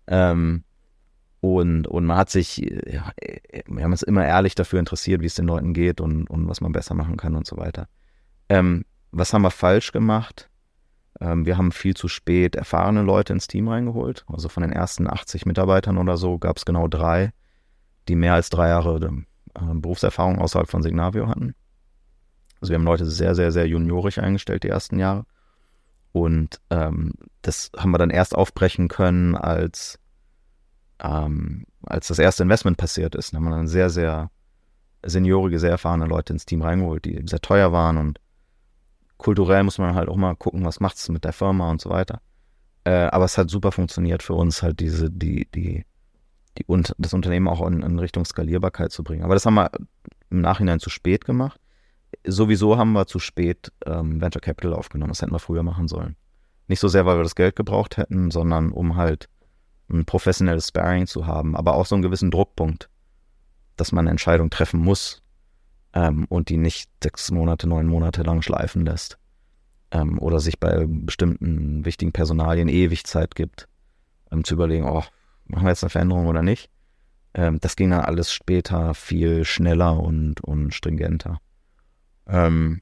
Ähm, 0.05 0.63
und, 1.39 1.87
und 1.87 2.05
man 2.05 2.17
hat 2.17 2.29
sich, 2.29 2.57
ja, 2.57 3.11
wir 3.67 3.83
haben 3.83 3.91
uns 3.91 4.01
immer 4.01 4.25
ehrlich 4.25 4.55
dafür 4.55 4.79
interessiert, 4.79 5.21
wie 5.21 5.27
es 5.27 5.35
den 5.35 5.45
Leuten 5.45 5.73
geht 5.73 6.01
und, 6.01 6.29
und 6.29 6.47
was 6.47 6.61
man 6.61 6.71
besser 6.71 6.95
machen 6.95 7.17
kann 7.17 7.35
und 7.35 7.45
so 7.45 7.57
weiter. 7.57 7.87
Ähm, 8.49 8.85
was 9.11 9.33
haben 9.33 9.43
wir 9.43 9.51
falsch 9.51 9.91
gemacht? 9.91 10.49
Ähm, 11.19 11.45
wir 11.45 11.57
haben 11.57 11.71
viel 11.71 11.95
zu 11.95 12.07
spät 12.07 12.55
erfahrene 12.55 13.01
Leute 13.01 13.33
ins 13.33 13.47
Team 13.47 13.67
reingeholt. 13.67 14.25
Also 14.27 14.49
von 14.49 14.61
den 14.61 14.71
ersten 14.71 15.07
80 15.07 15.45
Mitarbeitern 15.45 15.97
oder 15.97 16.17
so 16.17 16.37
gab 16.39 16.57
es 16.57 16.65
genau 16.65 16.87
drei, 16.87 17.31
die 18.07 18.15
mehr 18.15 18.33
als 18.33 18.49
drei 18.49 18.69
Jahre 18.69 18.97
äh, 19.55 19.73
Berufserfahrung 19.73 20.39
außerhalb 20.39 20.69
von 20.69 20.81
Signavio 20.81 21.27
hatten. 21.27 21.55
Also 22.61 22.71
wir 22.71 22.79
haben 22.79 22.85
Leute 22.85 23.05
sehr, 23.05 23.35
sehr, 23.35 23.51
sehr 23.51 23.67
juniorisch 23.67 24.17
eingestellt 24.17 24.63
die 24.63 24.69
ersten 24.69 24.97
Jahre. 24.97 25.25
Und 26.11 26.59
ähm, 26.71 27.13
das 27.43 27.71
haben 27.77 27.91
wir 27.91 27.99
dann 27.99 28.09
erst 28.09 28.33
aufbrechen 28.33 28.87
können, 28.87 29.35
als, 29.35 29.99
ähm, 31.03 31.65
als 31.83 32.07
das 32.07 32.19
erste 32.19 32.43
Investment 32.43 32.77
passiert 32.77 33.15
ist. 33.15 33.33
Haben 33.33 33.43
wir 33.45 33.51
dann 33.51 33.67
sehr, 33.67 33.89
sehr 33.89 34.29
seniorige, 35.03 35.59
sehr 35.59 35.71
erfahrene 35.71 36.05
Leute 36.05 36.33
ins 36.33 36.45
Team 36.45 36.61
reingeholt, 36.61 37.05
die 37.05 37.21
sehr 37.25 37.39
teuer 37.39 37.71
waren 37.71 37.97
und 37.97 38.19
kulturell 39.17 39.63
muss 39.63 39.77
man 39.77 39.95
halt 39.95 40.09
auch 40.09 40.15
mal 40.15 40.35
gucken, 40.35 40.65
was 40.65 40.79
macht 40.79 40.97
es 40.97 41.09
mit 41.09 41.23
der 41.23 41.33
Firma 41.33 41.69
und 41.69 41.81
so 41.81 41.89
weiter. 41.89 42.21
Äh, 42.83 43.07
aber 43.07 43.25
es 43.25 43.37
hat 43.37 43.49
super 43.49 43.71
funktioniert 43.71 44.23
für 44.23 44.33
uns, 44.33 44.63
halt 44.63 44.79
diese, 44.79 45.11
die, 45.11 45.47
die, 45.53 45.85
die 46.57 46.65
und 46.65 46.93
das 46.97 47.13
Unternehmen 47.13 47.47
auch 47.47 47.65
in, 47.67 47.81
in, 47.81 47.99
Richtung 47.99 48.25
Skalierbarkeit 48.25 48.91
zu 48.91 49.03
bringen. 49.03 49.23
Aber 49.23 49.33
das 49.33 49.45
haben 49.45 49.55
wir 49.55 49.71
im 50.29 50.41
Nachhinein 50.41 50.79
zu 50.79 50.89
spät 50.89 51.25
gemacht. 51.25 51.59
Sowieso 52.25 52.77
haben 52.77 52.93
wir 52.93 53.05
zu 53.05 53.19
spät 53.19 53.71
ähm, 53.85 54.21
Venture 54.21 54.41
Capital 54.41 54.73
aufgenommen. 54.73 55.11
Das 55.11 55.21
hätten 55.21 55.33
wir 55.33 55.39
früher 55.39 55.63
machen 55.63 55.87
sollen. 55.87 56.15
Nicht 56.67 56.79
so 56.79 56.87
sehr, 56.87 57.05
weil 57.05 57.17
wir 57.17 57.23
das 57.23 57.35
Geld 57.35 57.55
gebraucht 57.55 57.97
hätten, 57.97 58.31
sondern 58.31 58.71
um 58.71 58.95
halt 58.95 59.29
ein 59.89 60.05
professionelles 60.05 60.67
Sparring 60.69 61.07
zu 61.07 61.25
haben, 61.25 61.55
aber 61.55 61.75
auch 61.75 61.85
so 61.85 61.95
einen 61.95 62.01
gewissen 62.01 62.31
Druckpunkt, 62.31 62.89
dass 63.75 63.91
man 63.91 64.03
eine 64.03 64.11
Entscheidung 64.11 64.49
treffen 64.49 64.79
muss 64.79 65.21
ähm, 65.93 66.25
und 66.29 66.49
die 66.49 66.57
nicht 66.57 66.89
sechs 67.01 67.31
Monate, 67.31 67.67
neun 67.67 67.87
Monate 67.87 68.23
lang 68.23 68.41
schleifen 68.41 68.85
lässt. 68.85 69.17
Ähm, 69.91 70.19
oder 70.19 70.39
sich 70.39 70.59
bei 70.59 70.85
bestimmten 70.87 71.85
wichtigen 71.85 72.11
Personalien 72.11 72.67
ewig 72.67 73.05
Zeit 73.05 73.35
gibt, 73.35 73.69
ähm, 74.31 74.43
zu 74.43 74.55
überlegen, 74.55 74.85
oh, 74.85 75.03
machen 75.45 75.63
wir 75.63 75.69
jetzt 75.69 75.83
eine 75.83 75.89
Veränderung 75.89 76.27
oder 76.27 76.41
nicht. 76.41 76.69
Ähm, 77.33 77.59
das 77.61 77.75
ging 77.75 77.91
dann 77.91 78.01
alles 78.01 78.33
später 78.33 78.93
viel 78.93 79.45
schneller 79.45 79.97
und, 79.97 80.41
und 80.41 80.73
stringenter. 80.73 81.39
Ähm, 82.27 82.81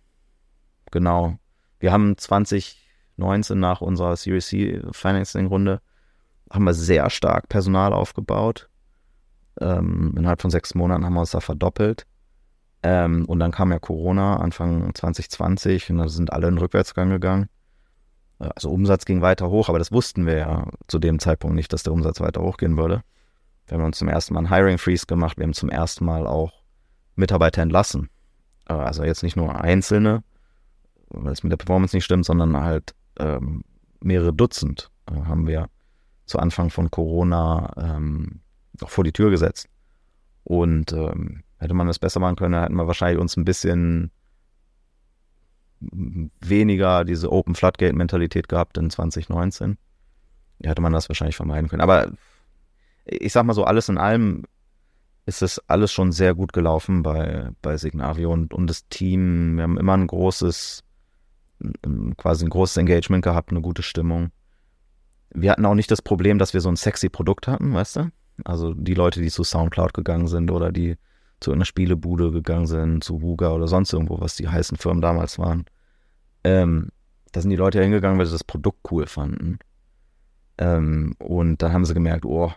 genau. 0.90 1.38
Wir 1.80 1.92
haben 1.92 2.18
2019 2.18 3.60
nach 3.60 3.82
unserer 3.82 4.16
Series 4.16 4.48
C 4.48 4.82
Financing-Runde 4.92 5.82
haben 6.52 6.66
wir 6.66 6.74
sehr 6.74 7.10
stark 7.10 7.50
Personal 7.50 7.94
aufgebaut. 7.94 8.70
Ähm, 9.60 10.14
innerhalb 10.18 10.42
von 10.42 10.52
sechs 10.52 10.76
Monaten 10.76 11.06
haben 11.06 11.14
wir 11.14 11.22
uns 11.22 11.32
da 11.32 11.40
verdoppelt. 11.40 12.06
Ähm, 12.84 13.26
und 13.26 13.40
dann 13.40 13.52
kam 13.52 13.72
ja 13.72 13.80
Corona 13.80 14.38
Anfang 14.38 14.94
2020 14.94 15.90
und 15.92 15.98
da 15.98 16.08
sind 16.08 16.32
alle 16.32 16.48
in 16.48 16.56
den 16.56 16.60
Rückwärtsgang 16.60 17.10
gegangen. 17.10 17.48
Äh, 18.40 18.50
also 18.56 18.70
Umsatz 18.70 19.06
ging 19.06 19.22
weiter 19.22 19.50
hoch, 19.50 19.70
aber 19.70 19.80
das 19.80 19.92
wussten 19.92 20.26
wir 20.26 20.38
ja 20.38 20.68
zu 20.88 21.00
dem 21.00 21.20
Zeitpunkt 21.20 21.56
nicht, 21.56 21.74
dass 21.74 21.84
der 21.84 21.94
Umsatz 21.94 22.20
weiter 22.20 22.42
hochgehen 22.42 22.78
würde. 22.78 23.02
Wir 23.68 23.78
haben 23.78 23.86
uns 23.86 23.98
zum 23.98 24.08
ersten 24.08 24.34
Mal 24.34 24.42
einen 24.42 24.54
Hiring 24.54 24.78
Freeze 24.78 25.08
gemacht. 25.08 25.38
Wir 25.38 25.46
haben 25.46 25.54
zum 25.54 25.70
ersten 25.70 26.06
Mal 26.06 26.28
auch 26.28 26.62
Mitarbeiter 27.16 27.62
entlassen. 27.62 28.10
Äh, 28.68 28.74
also 28.74 29.04
jetzt 29.04 29.24
nicht 29.24 29.36
nur 29.36 29.60
einzelne, 29.60 30.24
weil 31.10 31.34
es 31.34 31.44
mit 31.44 31.52
der 31.52 31.58
Performance 31.58 31.96
nicht 31.96 32.06
stimmt, 32.06 32.26
sondern 32.26 32.56
halt 32.62 32.94
ähm, 33.20 33.64
mehrere 34.02 34.34
Dutzend 34.34 34.92
äh, 35.10 35.16
haben 35.26 35.48
wir 35.48 35.70
zu 36.26 36.40
Anfang 36.40 36.70
von 36.70 36.92
Corona 36.92 37.74
ähm, 37.78 38.42
auch 38.82 38.90
vor 38.90 39.04
die 39.04 39.14
Tür 39.14 39.30
gesetzt. 39.30 39.68
Und 40.44 40.94
ähm, 40.94 41.44
Hätte 41.58 41.74
man 41.74 41.88
das 41.88 42.00
besser 42.00 42.20
machen 42.20 42.36
können, 42.36 42.62
hätten 42.62 42.76
wir 42.76 42.88
wahrscheinlich 42.88 43.20
uns 43.20 43.38
ein 43.38 43.46
bisschen 43.46 44.12
weniger 45.80 47.06
diese 47.06 47.32
Open 47.32 47.56
Floodgate 47.56 47.96
Mentalität 47.96 48.50
gehabt 48.50 48.78
in 48.78 48.90
2019. 48.90 49.78
Ja, 50.60 50.70
hätte 50.70 50.82
man 50.82 50.94
das 50.94 51.10
wahrscheinlich 51.10 51.36
vermeiden 51.36 51.70
können. 51.70 51.82
Aber 51.82 52.12
ich 53.06 53.32
sag 53.32 53.46
mal 53.46 53.54
so, 53.54 53.64
alles 53.64 53.88
in 53.90 53.98
allem 53.98 54.44
ist 55.26 55.42
es 55.42 55.60
alles 55.68 55.92
schon 55.92 56.12
sehr 56.12 56.36
gut 56.36 56.54
gelaufen 56.54 57.04
bei, 57.04 57.50
bei 57.62 57.78
Signavio 57.78 58.32
und, 58.32 58.54
und 58.54 58.68
das 58.68 58.88
Team. 58.90 59.56
Wir 59.56 59.64
haben 59.64 59.78
immer 59.78 59.96
ein 59.96 60.08
großes, 60.08 60.84
quasi 62.18 62.46
ein 62.46 62.50
großes 62.50 62.78
Engagement 62.78 63.24
gehabt, 63.24 63.52
eine 63.52 63.62
gute 63.62 63.82
Stimmung. 63.82 64.32
Wir 65.36 65.52
hatten 65.52 65.66
auch 65.66 65.76
nicht 65.76 65.92
das 65.92 66.02
Problem, 66.02 66.40
dass 66.40 66.54
wir 66.54 66.62
so 66.62 66.70
ein 66.70 66.78
sexy 66.78 67.10
Produkt 67.10 67.48
hatten, 67.48 67.74
weißt 67.74 67.98
du? 67.98 68.12
Also 68.44 68.74
die 68.74 68.94
Leute, 68.94 69.22
die 69.22 69.30
zu 69.30 69.44
Soundcloud 69.44 69.94
gegangen 69.94 70.28
sind 70.28 70.52
oder 70.52 70.72
die 70.72 70.98
zu 71.40 71.52
einer 71.52 71.66
Spielebude 71.66 72.32
gegangen 72.32 72.68
sind, 72.68 73.04
zu 73.04 73.22
Wuga 73.22 73.52
oder 73.52 73.68
sonst 73.68 73.94
irgendwo, 73.94 74.20
was 74.20 74.36
die 74.36 74.48
heißen 74.48 74.78
Firmen 74.78 75.02
damals 75.02 75.38
waren. 75.38 75.66
Ähm, 76.44 76.90
da 77.32 77.42
sind 77.42 77.50
die 77.50 77.58
Leute 77.58 77.82
hingegangen, 77.82 78.18
weil 78.18 78.26
sie 78.26 78.32
das 78.32 78.44
Produkt 78.44 78.80
cool 78.92 79.08
fanden. 79.08 79.60
Ähm, 80.58 81.16
und 81.20 81.62
dann 81.62 81.74
haben 81.74 81.86
sie 81.86 81.94
gemerkt, 81.94 82.26
oh, 82.26 82.52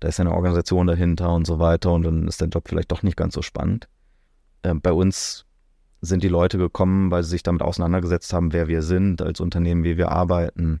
da 0.00 0.08
ist 0.08 0.18
eine 0.18 0.32
Organisation 0.32 0.86
dahinter 0.86 1.32
und 1.34 1.46
so 1.46 1.58
weiter 1.58 1.92
und 1.92 2.02
dann 2.04 2.26
ist 2.26 2.40
der 2.40 2.48
Job 2.48 2.68
vielleicht 2.68 2.90
doch 2.90 3.02
nicht 3.02 3.16
ganz 3.16 3.34
so 3.34 3.42
spannend. 3.42 3.88
Ähm, 4.64 4.80
bei 4.80 4.92
uns 4.92 5.44
sind 6.00 6.22
die 6.22 6.28
Leute 6.28 6.56
gekommen, 6.56 7.10
weil 7.10 7.22
sie 7.22 7.30
sich 7.30 7.42
damit 7.42 7.60
auseinandergesetzt 7.60 8.32
haben, 8.32 8.54
wer 8.54 8.68
wir 8.68 8.80
sind 8.80 9.20
als 9.20 9.40
Unternehmen, 9.40 9.84
wie 9.84 9.98
wir 9.98 10.10
arbeiten, 10.10 10.80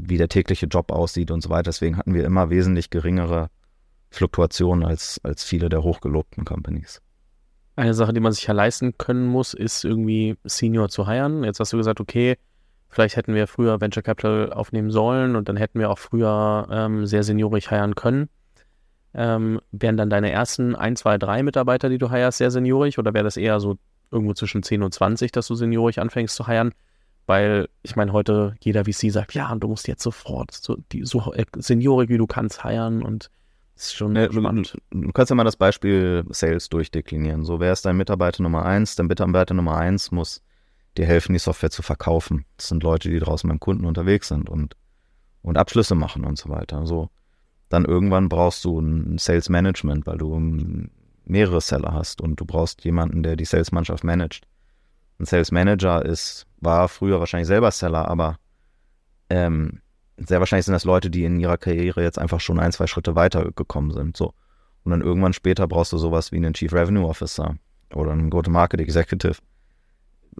wie 0.00 0.18
der 0.18 0.28
tägliche 0.28 0.66
Job 0.66 0.92
aussieht 0.92 1.30
und 1.30 1.42
so 1.42 1.50
weiter. 1.50 1.64
Deswegen 1.64 1.96
hatten 1.96 2.14
wir 2.14 2.24
immer 2.24 2.50
wesentlich 2.50 2.90
geringere 2.90 3.48
Fluktuation 4.10 4.84
als, 4.84 5.20
als 5.22 5.44
viele 5.44 5.68
der 5.68 5.82
hochgelobten 5.82 6.44
Companies. 6.44 7.00
Eine 7.76 7.94
Sache, 7.94 8.12
die 8.12 8.20
man 8.20 8.32
sich 8.32 8.46
ja 8.46 8.54
leisten 8.54 8.98
können 8.98 9.26
muss, 9.26 9.54
ist 9.54 9.84
irgendwie 9.84 10.36
Senior 10.44 10.88
zu 10.88 11.06
heiren. 11.06 11.44
Jetzt 11.44 11.60
hast 11.60 11.72
du 11.72 11.76
gesagt, 11.76 12.00
okay, 12.00 12.36
vielleicht 12.88 13.16
hätten 13.16 13.34
wir 13.34 13.46
früher 13.46 13.80
Venture 13.80 14.02
Capital 14.02 14.52
aufnehmen 14.52 14.90
sollen 14.90 15.36
und 15.36 15.48
dann 15.48 15.56
hätten 15.56 15.78
wir 15.78 15.90
auch 15.90 15.98
früher 15.98 16.66
ähm, 16.70 17.06
sehr 17.06 17.22
seniorig 17.22 17.70
heiren 17.70 17.94
können. 17.94 18.28
Ähm, 19.14 19.60
wären 19.70 19.96
dann 19.96 20.10
deine 20.10 20.30
ersten 20.30 20.74
ein, 20.74 20.96
zwei, 20.96 21.18
drei 21.18 21.42
Mitarbeiter, 21.42 21.88
die 21.88 21.98
du 21.98 22.10
heierst, 22.10 22.38
sehr 22.38 22.50
seniorig 22.50 22.98
oder 22.98 23.14
wäre 23.14 23.24
das 23.24 23.36
eher 23.36 23.60
so 23.60 23.78
irgendwo 24.10 24.34
zwischen 24.34 24.62
10 24.62 24.82
und 24.82 24.92
20, 24.92 25.32
dass 25.32 25.46
du 25.46 25.54
seniorig 25.54 26.00
anfängst 26.00 26.34
zu 26.34 26.46
heiern? 26.46 26.72
Weil 27.28 27.68
ich 27.82 27.94
meine, 27.94 28.14
heute 28.14 28.54
jeder 28.60 28.86
VC 28.86 29.12
sagt, 29.12 29.34
ja, 29.34 29.52
und 29.52 29.62
du 29.62 29.68
musst 29.68 29.86
jetzt 29.86 30.02
sofort 30.02 30.50
so, 30.50 30.78
die, 30.92 31.04
so 31.04 31.30
seniorig 31.58 32.08
wie 32.08 32.16
du 32.16 32.26
kannst 32.26 32.64
heiern 32.64 33.02
und 33.02 33.30
Das 33.74 33.88
ist 33.88 33.96
schon 33.96 34.14
Ne, 34.14 34.30
spannend. 34.32 34.78
Du, 34.90 35.02
du 35.02 35.12
kannst 35.12 35.28
ja 35.28 35.36
mal 35.36 35.44
das 35.44 35.56
Beispiel 35.56 36.24
Sales 36.30 36.70
durchdeklinieren. 36.70 37.44
So, 37.44 37.60
wer 37.60 37.70
ist 37.74 37.84
dein 37.84 37.98
Mitarbeiter 37.98 38.42
Nummer 38.42 38.64
eins? 38.64 38.96
Dein 38.96 39.08
Mitarbeiter 39.08 39.52
Nummer 39.52 39.76
eins 39.76 40.10
muss 40.10 40.42
dir 40.96 41.04
helfen, 41.04 41.34
die 41.34 41.38
Software 41.38 41.70
zu 41.70 41.82
verkaufen. 41.82 42.46
Das 42.56 42.68
sind 42.68 42.82
Leute, 42.82 43.10
die 43.10 43.18
draußen 43.18 43.46
beim 43.46 43.60
Kunden 43.60 43.84
unterwegs 43.84 44.28
sind 44.28 44.48
und, 44.48 44.74
und 45.42 45.58
Abschlüsse 45.58 45.94
machen 45.94 46.24
und 46.24 46.38
so 46.38 46.48
weiter. 46.48 46.86
So, 46.86 47.10
dann 47.68 47.84
irgendwann 47.84 48.30
brauchst 48.30 48.64
du 48.64 48.80
ein 48.80 49.18
Sales 49.18 49.50
Management, 49.50 50.06
weil 50.06 50.16
du 50.16 50.40
mehrere 51.26 51.60
Seller 51.60 51.92
hast 51.92 52.22
und 52.22 52.40
du 52.40 52.46
brauchst 52.46 52.84
jemanden, 52.86 53.22
der 53.22 53.36
die 53.36 53.44
Sales-Mannschaft 53.44 54.02
managt. 54.02 54.46
Ein 55.18 55.26
Sales 55.26 55.50
Manager 55.50 56.04
ist, 56.04 56.46
war 56.60 56.88
früher 56.88 57.18
wahrscheinlich 57.18 57.48
selber 57.48 57.70
Seller, 57.70 58.08
aber 58.08 58.38
ähm, 59.30 59.80
sehr 60.16 60.40
wahrscheinlich 60.40 60.66
sind 60.66 60.72
das 60.72 60.84
Leute, 60.84 61.10
die 61.10 61.24
in 61.24 61.38
ihrer 61.38 61.58
Karriere 61.58 62.02
jetzt 62.02 62.18
einfach 62.18 62.40
schon 62.40 62.58
ein, 62.58 62.72
zwei 62.72 62.86
Schritte 62.86 63.14
weiter 63.14 63.50
gekommen 63.52 63.92
sind. 63.92 64.16
So. 64.16 64.34
Und 64.84 64.90
dann 64.92 65.02
irgendwann 65.02 65.32
später 65.32 65.66
brauchst 65.68 65.92
du 65.92 65.98
sowas 65.98 66.32
wie 66.32 66.36
einen 66.36 66.54
Chief 66.54 66.72
Revenue 66.72 67.06
Officer 67.06 67.56
oder 67.94 68.12
einen 68.12 68.30
Go-to-Market 68.30 68.80
Executive, 68.80 69.38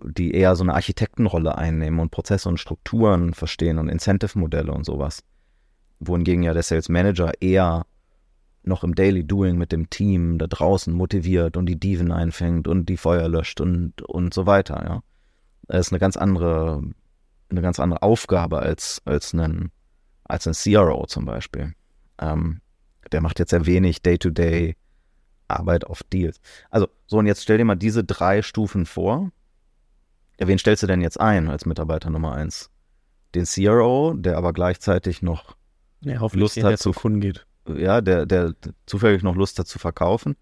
die 0.03 0.33
eher 0.33 0.57
so 0.57 0.63
eine 0.63 0.75
Architektenrolle 0.75 1.57
einnehmen 1.57 2.01
und 2.01 2.11
Prozesse 2.11 2.49
und 2.49 2.59
Strukturen 2.59 3.35
verstehen 3.35 3.79
und 3.79 3.89
Incentive-Modelle 3.89 4.73
und 4.73 4.85
sowas. 4.85 5.23
Wohingegen 6.01 6.43
ja 6.43 6.55
der 6.55 6.63
Sales 6.63 6.89
Manager 6.89 7.33
eher 7.41 7.85
noch 8.69 8.85
im 8.85 8.95
Daily 8.95 9.25
Doing 9.25 9.57
mit 9.57 9.73
dem 9.73 9.91
Team 9.91 10.39
da 10.39 10.47
draußen 10.47 10.93
motiviert 10.93 11.57
und 11.57 11.67
die 11.67 11.79
Diven 11.81 12.13
einfängt 12.13 12.69
und 12.69 12.89
die 12.89 12.97
Feuer 12.97 13.29
löscht 13.29 13.61
und, 13.61 14.03
und 14.03 14.33
so 14.35 14.47
weiter, 14.47 14.83
ja. 14.85 15.03
Das 15.67 15.87
ist 15.89 15.93
eine 15.93 15.99
ganz 15.99 16.17
andere, 16.17 16.83
eine 17.51 17.61
ganz 17.63 17.79
andere 17.81 18.03
Aufgabe 18.03 18.61
als, 18.61 19.03
als 19.05 19.35
ein, 19.35 19.71
als 20.25 20.47
ein 20.47 20.55
CRO 20.55 21.07
zum 21.07 21.25
Beispiel. 21.27 21.75
Ähm, 22.21 22.61
der 23.13 23.21
macht 23.21 23.39
jetzt 23.39 23.51
sehr 23.51 23.67
wenig 23.67 24.03
Day-to-Day 24.03 24.77
Arbeit 25.49 25.87
auf 25.87 26.03
Deals. 26.03 26.41
Also, 26.71 26.89
so 27.07 27.19
und 27.19 27.27
jetzt 27.27 27.43
stell 27.43 27.59
dir 27.59 27.65
mal 27.65 27.75
diese 27.77 28.05
drei 28.05 28.43
Stufen 28.43 28.87
vor. 28.87 29.31
Ja, 30.39 30.47
wen 30.47 30.59
stellst 30.59 30.83
du 30.83 30.87
denn 30.87 31.01
jetzt 31.01 31.19
ein 31.21 31.49
als 31.49 31.67
Mitarbeiter 31.67 32.11
Nummer 32.11 32.33
eins? 32.33 32.71
Den 33.35 33.45
CRO, 33.45 34.15
der 34.15 34.37
aber 34.37 34.53
gleichzeitig 34.53 35.21
noch 35.23 35.57
Ja, 36.01 36.21
Lust 36.33 36.63
hat 36.63 36.79
zu- 36.79 36.93
Kunden 36.93 37.21
geht. 37.21 37.47
Ja, 37.77 38.01
der, 38.01 38.27
der 38.27 38.55
zufällig 38.87 39.23
noch 39.23 39.37
Lust 39.37 39.59
hat 39.59 39.67
zu 39.67 39.79
verkaufen. 39.79 40.37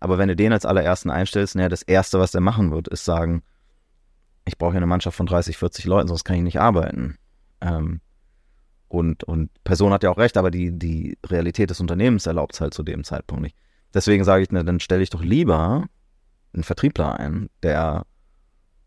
Aber 0.00 0.18
wenn 0.18 0.28
du 0.28 0.36
den 0.36 0.52
als 0.52 0.66
allerersten 0.66 1.10
einstellst, 1.10 1.54
naja, 1.54 1.68
das 1.68 1.82
Erste, 1.82 2.18
was 2.18 2.34
er 2.34 2.40
machen 2.40 2.70
wird, 2.70 2.88
ist 2.88 3.04
sagen, 3.04 3.42
ich 4.44 4.58
brauche 4.58 4.72
hier 4.72 4.78
eine 4.78 4.86
Mannschaft 4.86 5.16
von 5.16 5.26
30, 5.26 5.56
40 5.56 5.84
Leuten, 5.86 6.08
sonst 6.08 6.24
kann 6.24 6.36
ich 6.36 6.42
nicht 6.42 6.60
arbeiten. 6.60 7.16
Ähm, 7.60 8.00
und, 8.88 9.24
und 9.24 9.50
Person 9.64 9.92
hat 9.92 10.02
ja 10.02 10.10
auch 10.10 10.18
recht, 10.18 10.36
aber 10.36 10.50
die, 10.50 10.78
die 10.78 11.18
Realität 11.26 11.70
des 11.70 11.80
Unternehmens 11.80 12.26
erlaubt 12.26 12.54
es 12.54 12.60
halt 12.60 12.74
zu 12.74 12.82
dem 12.82 13.02
Zeitpunkt 13.04 13.42
nicht. 13.42 13.56
Deswegen 13.94 14.24
sage 14.24 14.42
ich, 14.42 14.48
na, 14.50 14.62
dann 14.62 14.80
stelle 14.80 15.02
ich 15.02 15.10
doch 15.10 15.22
lieber 15.22 15.86
einen 16.52 16.62
Vertriebler 16.62 17.18
ein, 17.18 17.48
der 17.62 18.06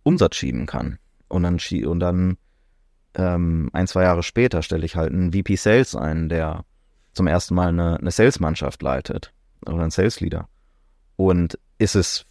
Umsatz 0.03 0.35
schieben 0.35 0.65
kann. 0.65 0.99
Und 1.27 1.43
dann, 1.43 1.59
und 1.85 1.99
dann 1.99 2.37
ähm, 3.15 3.69
ein, 3.73 3.87
zwei 3.87 4.03
Jahre 4.03 4.23
später 4.23 4.61
stelle 4.61 4.85
ich 4.85 4.95
halt 4.95 5.11
einen 5.11 5.33
VP 5.33 5.55
Sales 5.55 5.95
ein, 5.95 6.29
der 6.29 6.63
zum 7.19 7.27
ersten 7.27 7.53
Mal 7.53 7.67
eine, 7.67 7.97
eine 7.97 8.11
Sales-Mannschaft 8.11 8.81
leitet 8.81 9.33
oder 9.65 9.83
ein 9.83 9.91
Sales-Leader. 9.91 10.47
Und 11.17 11.59
ist 11.77 11.95
es 11.95 12.25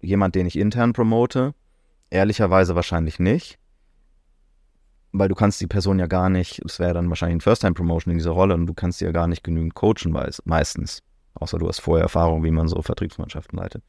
jemand, 0.00 0.36
den 0.36 0.46
ich 0.46 0.56
intern 0.56 0.92
promote? 0.92 1.54
Ehrlicherweise 2.08 2.76
wahrscheinlich 2.76 3.18
nicht, 3.18 3.58
weil 5.10 5.28
du 5.28 5.34
kannst 5.34 5.60
die 5.60 5.66
Person 5.66 5.98
ja 5.98 6.06
gar 6.06 6.28
nicht, 6.28 6.64
es 6.64 6.78
wäre 6.78 6.94
dann 6.94 7.08
wahrscheinlich 7.08 7.38
ein 7.38 7.40
First-Time-Promotion 7.40 8.12
in 8.12 8.18
dieser 8.18 8.30
Rolle 8.30 8.54
und 8.54 8.66
du 8.66 8.74
kannst 8.74 9.00
sie 9.00 9.06
ja 9.06 9.10
gar 9.10 9.26
nicht 9.26 9.42
genügend 9.42 9.74
coachen 9.74 10.12
meistens, 10.44 11.02
außer 11.34 11.58
du 11.58 11.66
hast 11.66 11.80
vorher 11.80 12.04
Erfahrung, 12.04 12.44
wie 12.44 12.52
man 12.52 12.68
so 12.68 12.80
Vertriebsmannschaften 12.80 13.58
leitet. 13.58 13.82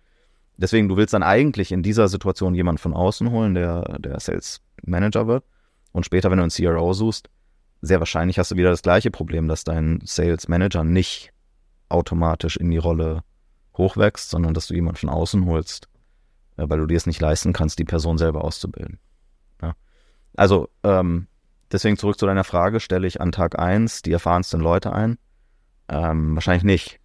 Deswegen, 0.58 0.90
du 0.90 0.98
willst 0.98 1.14
dann 1.14 1.22
eigentlich 1.22 1.72
in 1.72 1.84
dieser 1.84 2.08
Situation 2.08 2.56
jemanden 2.56 2.80
von 2.80 2.96
außen 2.96 3.30
holen, 3.30 3.54
der, 3.54 4.00
der 4.00 4.20
Sales-Manager 4.20 5.28
wird 5.28 5.44
und 5.92 6.08
später, 6.08 6.32
wenn 6.32 6.40
du 6.40 6.44
einen 6.44 6.52
CRO 6.52 6.92
suchst, 6.94 7.30
sehr 7.82 8.00
wahrscheinlich 8.00 8.40
hast 8.40 8.52
du 8.52 8.56
wieder 8.56 8.72
das 8.72 8.82
gleiche 8.82 9.12
Problem, 9.12 9.48
dass 9.48 9.64
dein 9.64 10.00
Sales 10.04 10.48
Manager 10.48 10.84
nicht 10.84 11.32
automatisch 11.88 12.58
in 12.58 12.70
die 12.70 12.78
Rolle 12.78 13.24
hochwächst, 13.78 14.30
sondern 14.30 14.54
dass 14.54 14.68
du 14.68 14.74
jemanden 14.74 15.00
von 15.00 15.10
außen 15.10 15.46
holst, 15.46 15.88
äh, 16.58 16.66
weil 16.68 16.80
du 16.80 16.86
dir 16.86 16.98
es 16.98 17.08
nicht 17.08 17.22
leisten 17.22 17.54
kannst, 17.54 17.80
die 17.80 17.86
Person 17.86 18.18
selber 18.18 18.44
auszubilden. 18.44 19.00
Ja. 19.62 19.74
Also, 20.36 20.70
ähm, 20.84 21.28
deswegen 21.72 21.98
zurück 21.98 22.20
zu 22.20 22.26
deiner 22.26 22.44
Frage, 22.44 22.80
stelle 22.80 23.08
ich 23.08 23.22
an 23.22 23.32
Tag 23.32 23.58
1 23.58 24.02
die 24.02 24.12
erfahrensten 24.12 24.62
Leute 24.62 24.94
ein? 24.94 25.18
Ähm, 25.88 26.36
wahrscheinlich 26.36 26.64
nicht. 26.64 27.00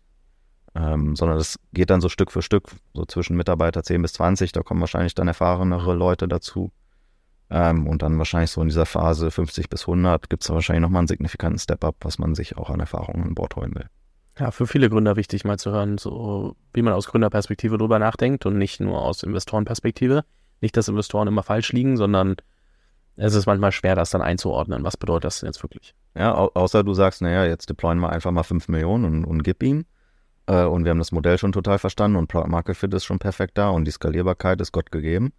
Ähm, 0.75 1.15
sondern 1.15 1.39
das 1.39 1.57
geht 1.73 1.91
dann 1.91 2.01
so 2.01 2.09
Stück 2.09 2.33
für 2.33 2.43
Stück, 2.43 2.71
so 2.95 3.05
zwischen 3.05 3.37
Mitarbeiter 3.37 3.85
10 3.85 4.03
bis 4.03 4.15
20, 4.15 4.51
da 4.51 4.63
kommen 4.63 4.81
wahrscheinlich 4.81 5.15
dann 5.15 5.29
erfahrenere 5.29 5.95
Leute 5.95 6.27
dazu. 6.27 6.73
Ähm, 7.51 7.87
und 7.87 8.03
dann 8.03 8.19
wahrscheinlich 8.19 8.51
so 8.51 8.63
in 8.63 8.69
dieser 8.69 8.87
Phase 8.87 9.31
50 9.31 9.69
bis 9.69 9.83
100 9.83 10.31
gibt 10.31 10.43
es 10.43 10.51
wahrscheinlich 10.51 10.83
nochmal 10.83 11.01
einen 11.01 11.09
signifikanten 11.09 11.59
Step-up, 11.59 11.97
was 12.01 12.19
man 12.19 12.35
sich 12.35 12.57
auch 12.57 12.71
an 12.71 12.81
Erfahrungen 12.81 13.23
an 13.23 13.35
Bord 13.35 13.57
holen 13.57 13.75
will. 13.75 13.87
Ja, 14.39 14.51
für 14.51 14.67
viele 14.67 14.91
Gründer 14.91 15.17
wichtig, 15.17 15.45
mal 15.45 15.59
zu 15.59 15.71
hören, 15.71 15.97
so 15.99 16.57
wie 16.73 16.83
man 16.83 16.93
aus 16.93 17.07
Gründerperspektive 17.07 17.79
drüber 17.79 17.99
nachdenkt 17.99 18.47
und 18.47 18.59
nicht 18.59 18.81
nur 18.81 19.01
aus 19.01 19.23
Investorenperspektive. 19.23 20.25
Nicht, 20.61 20.77
dass 20.77 20.89
Investoren 20.89 21.29
immer 21.29 21.43
falsch 21.43 21.73
liegen, 21.73 21.97
sondern 21.97 22.37
es 23.17 23.35
ist 23.35 23.47
manchmal 23.47 23.71
schwer, 23.71 23.95
das 23.95 24.11
dann 24.11 24.23
einzuordnen. 24.23 24.83
Was 24.83 24.97
bedeutet 24.97 25.25
das 25.25 25.41
denn 25.41 25.49
jetzt 25.49 25.63
wirklich? 25.63 25.95
Ja, 26.17 26.35
au 26.35 26.51
außer 26.55 26.83
du 26.83 26.95
sagst, 26.95 27.23
naja, 27.23 27.45
jetzt 27.45 27.71
deployen 27.71 28.01
wir 28.01 28.11
einfach 28.11 28.33
mal 28.33 28.43
5 28.43 28.69
Millionen 28.69 29.05
und, 29.05 29.25
und 29.25 29.43
gib 29.45 29.63
ihm. 29.63 29.85
Äh, 30.47 30.65
und 30.65 30.85
wir 30.85 30.91
haben 30.91 30.99
das 30.99 31.13
Modell 31.13 31.39
schon 31.39 31.53
total 31.53 31.79
verstanden 31.79 32.17
und 32.17 32.33
Market 32.33 32.77
Fit 32.77 32.93
ist 32.93 33.05
schon 33.05 33.21
perfekt 33.21 33.57
da 33.57 33.69
und 33.71 33.85
die 33.85 33.93
Skalierbarkeit 33.93 34.61
ist 34.61 34.73
Gott 34.73 34.91
gegeben. 34.91 35.33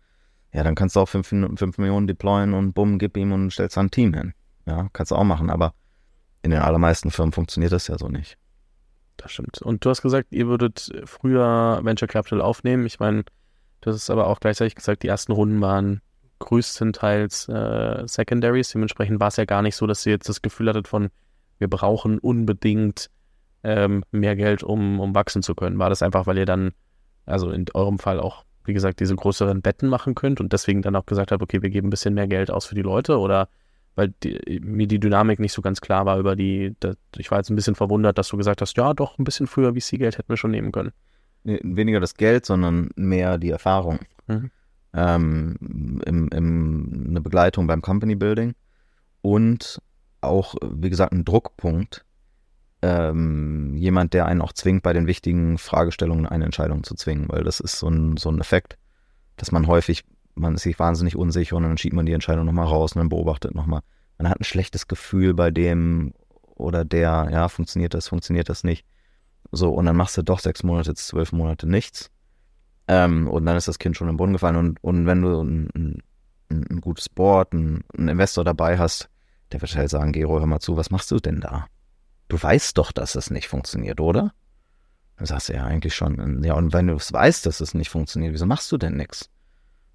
Ja, 0.55 0.63
dann 0.63 0.75
kannst 0.75 0.95
du 0.95 1.01
auch 1.01 1.09
5 1.09 1.31
Millionen 1.77 2.07
deployen 2.07 2.53
und 2.53 2.71
bumm, 2.71 2.97
gib 2.97 3.17
ihm 3.17 3.33
und 3.33 3.51
stellst 3.51 3.77
ein 3.77 3.91
Team 3.91 4.13
hin. 4.13 4.33
Ja, 4.65 4.87
kannst 4.93 5.11
du 5.11 5.15
auch 5.17 5.25
machen, 5.25 5.49
aber 5.49 5.73
in 6.43 6.51
den 6.51 6.61
allermeisten 6.61 7.11
Firmen 7.11 7.33
funktioniert 7.33 7.73
das 7.73 7.87
ja 7.87 7.97
so 7.97 8.07
nicht. 8.07 8.37
Das 9.17 9.33
stimmt. 9.33 9.61
Und 9.61 9.83
du 9.83 9.89
hast 9.89 10.01
gesagt, 10.01 10.27
ihr 10.31 10.47
würdet 10.47 10.93
früher 11.03 11.81
Venture 11.83 12.07
Capital 12.07 12.39
aufnehmen. 12.39 12.85
Ich 12.85 13.01
meine, 13.01 13.25
du 13.81 13.91
hast 13.91 14.09
aber 14.09 14.27
auch 14.27 14.39
gleichzeitig 14.39 14.75
gesagt, 14.75 15.03
die 15.03 15.09
ersten 15.09 15.33
Runden 15.33 15.59
waren 15.59 15.99
größtenteils 16.39 17.49
äh, 17.49 18.03
Secondaries. 18.07 18.69
Dementsprechend 18.69 19.19
war 19.19 19.27
es 19.27 19.35
ja 19.35 19.43
gar 19.43 19.61
nicht 19.61 19.75
so, 19.75 19.87
dass 19.87 20.05
ihr 20.05 20.13
jetzt 20.13 20.29
das 20.29 20.41
Gefühl 20.41 20.69
hattet 20.69 20.87
von, 20.87 21.09
wir 21.57 21.69
brauchen 21.69 22.17
unbedingt 22.17 23.09
ähm, 23.63 24.05
mehr 24.11 24.37
Geld, 24.37 24.63
um, 24.63 25.01
um 25.01 25.13
wachsen 25.13 25.43
zu 25.43 25.53
können. 25.53 25.79
War 25.79 25.89
das 25.89 26.01
einfach, 26.01 26.27
weil 26.27 26.37
ihr 26.37 26.45
dann, 26.45 26.71
also 27.25 27.51
in 27.51 27.65
eurem 27.73 27.99
Fall 27.99 28.21
auch, 28.21 28.45
wie 28.67 28.73
gesagt, 28.73 28.99
diese 28.99 29.15
größeren 29.15 29.61
Betten 29.61 29.89
machen 29.89 30.15
könnt 30.15 30.39
und 30.39 30.53
deswegen 30.53 30.81
dann 30.81 30.95
auch 30.95 31.05
gesagt 31.05 31.31
habt, 31.31 31.41
okay, 31.41 31.61
wir 31.61 31.69
geben 31.69 31.87
ein 31.87 31.91
bisschen 31.91 32.13
mehr 32.13 32.27
Geld 32.27 32.51
aus 32.51 32.65
für 32.65 32.75
die 32.75 32.81
Leute 32.81 33.19
oder 33.19 33.49
weil 33.95 34.13
die, 34.23 34.59
mir 34.61 34.87
die 34.87 34.99
Dynamik 34.99 35.39
nicht 35.39 35.53
so 35.53 35.61
ganz 35.61 35.81
klar 35.81 36.05
war 36.05 36.19
über 36.19 36.35
die, 36.35 36.75
da, 36.79 36.93
ich 37.17 37.31
war 37.31 37.39
jetzt 37.39 37.49
ein 37.49 37.55
bisschen 37.55 37.75
verwundert, 37.75 38.17
dass 38.17 38.27
du 38.27 38.37
gesagt 38.37 38.61
hast, 38.61 38.75
ja, 38.77 38.93
doch, 38.93 39.17
ein 39.17 39.23
bisschen 39.23 39.47
früher 39.47 39.73
VC-Geld 39.73 40.17
hätten 40.17 40.29
wir 40.29 40.37
schon 40.37 40.51
nehmen 40.51 40.71
können. 40.71 40.91
Weniger 41.43 41.99
das 41.99 42.15
Geld, 42.15 42.45
sondern 42.45 42.89
mehr 42.95 43.37
die 43.37 43.51
Erfahrung. 43.51 43.99
Mhm. 44.27 44.51
Ähm, 44.93 45.55
im, 46.05 46.27
im, 46.29 47.05
eine 47.09 47.21
Begleitung 47.21 47.67
beim 47.67 47.81
Company 47.81 48.15
Building 48.15 48.53
und 49.21 49.81
auch, 50.21 50.55
wie 50.61 50.89
gesagt, 50.89 51.13
ein 51.13 51.25
Druckpunkt. 51.25 52.05
Ähm, 52.87 53.75
jemand, 53.75 54.13
der 54.13 54.27
einen 54.27 54.41
auch 54.41 54.53
zwingt, 54.53 54.83
bei 54.83 54.93
den 54.93 55.07
wichtigen 55.07 55.57
Fragestellungen 55.57 56.27
eine 56.27 56.45
Entscheidung 56.45 56.83
zu 56.83 56.93
zwingen, 56.93 57.25
weil 57.29 57.43
das 57.43 57.59
ist 57.59 57.79
so 57.79 57.87
ein, 57.87 58.15
so 58.17 58.29
ein 58.29 58.39
Effekt, 58.39 58.77
dass 59.37 59.51
man 59.51 59.65
häufig, 59.65 60.03
man 60.35 60.53
ist 60.53 60.61
sich 60.61 60.77
wahnsinnig 60.77 61.15
unsicher 61.15 61.55
und 61.55 61.63
dann 61.63 61.79
schiebt 61.79 61.95
man 61.95 62.05
die 62.05 62.13
Entscheidung 62.13 62.45
nochmal 62.45 62.67
raus 62.67 62.93
und 62.93 62.99
dann 62.99 63.09
beobachtet 63.09 63.55
nochmal. 63.55 63.81
Man 64.19 64.29
hat 64.29 64.39
ein 64.39 64.43
schlechtes 64.43 64.87
Gefühl 64.87 65.33
bei 65.33 65.49
dem 65.49 66.13
oder 66.53 66.85
der, 66.85 67.27
ja, 67.31 67.47
funktioniert 67.49 67.95
das, 67.95 68.07
funktioniert 68.07 68.49
das 68.49 68.63
nicht. 68.63 68.85
So, 69.51 69.73
und 69.73 69.85
dann 69.85 69.95
machst 69.95 70.15
du 70.17 70.21
doch 70.21 70.39
sechs 70.39 70.61
Monate, 70.61 70.93
zwölf 70.93 71.31
Monate 71.31 71.67
nichts. 71.67 72.11
Ähm, 72.87 73.27
und 73.27 73.47
dann 73.47 73.57
ist 73.57 73.67
das 73.67 73.79
Kind 73.79 73.97
schon 73.97 74.09
im 74.09 74.17
Boden 74.17 74.33
gefallen. 74.33 74.57
Und, 74.57 74.83
und 74.83 75.07
wenn 75.07 75.23
du 75.23 75.41
ein, 75.41 75.69
ein, 75.75 76.03
ein 76.51 76.81
gutes 76.81 77.09
Board, 77.09 77.51
ein, 77.53 77.83
ein 77.97 78.09
Investor 78.09 78.43
dabei 78.43 78.77
hast, 78.77 79.09
der 79.51 79.61
wird 79.61 79.75
halt 79.75 79.89
sagen, 79.89 80.11
Gero, 80.11 80.39
hör 80.39 80.45
mal 80.45 80.59
zu, 80.59 80.77
was 80.77 80.91
machst 80.91 81.09
du 81.09 81.17
denn 81.17 81.41
da? 81.41 81.65
Du 82.27 82.41
weißt 82.41 82.77
doch, 82.77 82.91
dass 82.91 83.15
es 83.15 83.29
nicht 83.29 83.47
funktioniert, 83.47 83.99
oder? 83.99 84.33
Dann 85.17 85.25
sagst 85.25 85.49
du 85.49 85.53
ja 85.53 85.63
eigentlich 85.63 85.95
schon. 85.95 86.43
Ja, 86.43 86.55
und 86.55 86.73
wenn 86.73 86.87
du 86.87 86.95
es 86.95 87.11
weißt, 87.11 87.45
dass 87.45 87.61
es 87.61 87.73
nicht 87.73 87.89
funktioniert, 87.89 88.33
wieso 88.33 88.45
machst 88.45 88.71
du 88.71 88.77
denn 88.77 88.97
nichts? 88.97 89.29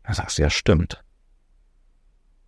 Dann 0.05 0.15
sagst 0.15 0.39
du, 0.39 0.43
ja, 0.43 0.51
stimmt. 0.51 1.03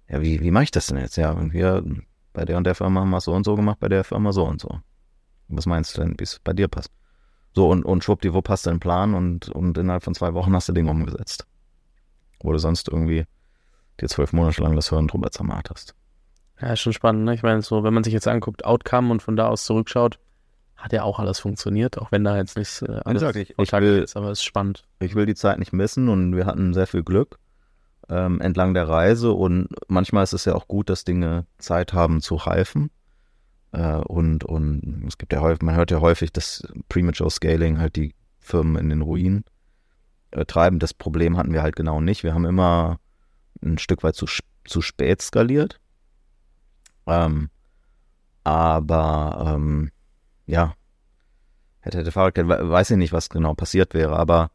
Ja, 0.09 0.21
wie, 0.21 0.41
wie 0.41 0.51
mache 0.51 0.65
ich 0.65 0.71
das 0.71 0.87
denn 0.87 0.99
jetzt? 0.99 1.17
Ja, 1.17 1.37
wir 1.53 1.85
bei 2.33 2.45
der 2.45 2.57
und 2.57 2.65
der 2.65 2.75
Firma 2.75 3.01
haben 3.01 3.11
wir 3.11 3.21
so 3.21 3.33
und 3.33 3.45
so 3.45 3.57
gemacht, 3.57 3.79
bei 3.79 3.89
der 3.89 4.05
Firma 4.05 4.33
so 4.33 4.45
und 4.45 4.61
so. 4.61 4.81
Was 5.49 5.67
meinst 5.67 5.97
du 5.97 6.03
denn, 6.03 6.15
wie 6.19 6.25
es 6.25 6.39
bei 6.39 6.53
dir 6.53 6.69
passt? 6.69 6.91
So, 7.55 7.69
und, 7.69 7.85
und 7.85 8.03
schwuppdiwupp 8.03 8.49
hast 8.49 8.65
du 8.65 8.71
einen 8.71 8.81
Plan 8.81 9.15
und, 9.15 9.51
und 9.51 9.77
innerhalb 9.77 10.03
von 10.03 10.15
zwei 10.15 10.33
Wochen 10.33 10.55
hast 10.55 10.69
du 10.69 10.73
Dinge 10.73 10.91
umgesetzt. 10.91 11.47
Wo 12.41 12.53
du 12.53 12.59
sonst 12.59 12.89
irgendwie 12.89 13.27
dir 14.01 14.09
zwölf 14.09 14.33
Monate 14.33 14.63
lang 14.63 14.75
das 14.75 14.89
Hirn 14.89 15.09
drüber 15.09 15.31
zermarrt 15.31 15.69
hast. 15.69 15.95
Ja, 16.63 16.73
ist 16.75 16.81
schon 16.81 16.93
spannend, 16.93 17.25
ne? 17.25 17.35
Ich 17.35 17.43
meine, 17.43 17.61
so, 17.63 17.83
wenn 17.83 17.93
man 17.93 18.05
sich 18.05 18.13
jetzt 18.15 18.29
anguckt, 18.29 18.65
Outcome 18.65 19.11
und 19.11 19.21
von 19.23 19.37
da 19.37 19.49
aus 19.49 19.65
zurückschaut, 19.65 20.19
hat 20.77 20.93
ja 20.93 21.03
auch 21.03 21.19
alles 21.19 21.39
funktioniert, 21.41 21.99
auch 21.99 22.11
wenn 22.13 22.25
da 22.25 22.37
jetzt 22.37 22.57
nicht 22.57 22.83
äh, 22.83 23.01
alles 23.05 23.23
ich- 23.37 23.55
ich 23.59 23.73
will- 23.73 24.03
ist, 24.03 24.17
aber 24.17 24.31
es 24.31 24.39
ist 24.39 24.45
spannend. 24.45 24.85
Ich 25.01 25.15
will 25.15 25.27
die 25.27 25.35
Zeit 25.35 25.59
nicht 25.59 25.73
missen 25.73 26.09
und 26.09 26.35
wir 26.37 26.47
hatten 26.47 26.73
sehr 26.73 26.87
viel 26.87 27.03
Glück 27.03 27.39
ähm, 28.09 28.41
entlang 28.41 28.75
der 28.75 28.89
Reise 28.89 29.33
und 29.33 29.69
manchmal 29.89 30.25
ist 30.25 30.33
es 30.33 30.45
ja 30.45 30.55
auch 30.55 30.67
gut, 30.69 30.89
dass 30.91 31.05
Dinge 31.05 31.47
Zeit 31.59 31.93
haben 31.93 32.21
zu 32.21 32.35
reifen. 32.37 32.91
Äh, 33.73 33.95
und, 33.97 34.45
und 34.45 35.05
es 35.07 35.19
gibt 35.19 35.33
ja 35.33 35.41
häufig, 35.41 35.63
man 35.63 35.77
hört 35.77 35.91
ja 35.91 36.01
häufig, 36.01 36.33
dass 36.33 36.67
Premature 36.89 37.31
Scaling 37.31 37.79
halt 37.79 37.97
die 37.97 38.15
Firmen 38.41 38.77
in 38.77 38.89
den 38.89 39.03
Ruin 39.03 39.45
äh, 40.33 40.45
treiben. 40.45 40.79
Das 40.79 40.95
Problem 40.95 41.37
hatten 41.39 41.53
wir 41.53 41.63
halt 41.63 41.77
genau 41.77 42.01
nicht. 42.01 42.23
Wir 42.25 42.35
haben 42.35 42.45
immer 42.45 42.99
ein 43.65 43.79
Stück 43.79 44.03
weit 44.03 44.17
zu, 44.17 44.27
zu 44.65 44.83
spät 44.83 45.23
skaliert. 45.23 45.79
Ähm, 47.07 47.51
aber 48.45 49.55
ähm, 49.57 49.91
ja, 50.47 50.75
hätte, 51.81 51.99
hätte 51.99 52.13
Fahrradkette, 52.13 52.49
we- 52.49 52.71
weiß 52.71 52.91
ich 52.93 52.97
nicht, 52.97 53.13
was 53.13 53.29
genau 53.31 53.55
passiert 53.55 53.95
wäre, 53.95 54.17
aber 54.17 54.51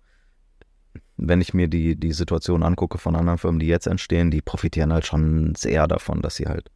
wenn 1.17 1.41
ich 1.41 1.53
mir 1.53 1.67
die, 1.67 1.95
die 1.95 2.13
Situation 2.13 2.63
angucke 2.63 2.97
von 2.97 3.15
anderen 3.15 3.39
Firmen, 3.39 3.59
die 3.59 3.67
jetzt 3.67 3.87
entstehen, 3.87 4.29
die 4.31 4.41
profitieren 4.41 4.93
halt 4.93 5.05
schon 5.05 5.55
sehr 5.55 5.87
davon, 5.87 6.21
dass 6.21 6.35
sie 6.35 6.45
halt 6.47 6.69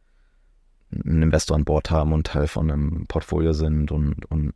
einen 0.92 1.22
Investor 1.22 1.56
an 1.56 1.64
Bord 1.64 1.90
haben 1.90 2.12
und 2.12 2.26
Teil 2.26 2.48
von 2.48 2.70
einem 2.70 3.06
Portfolio 3.06 3.52
sind 3.52 3.92
und, 3.92 4.24
und 4.26 4.52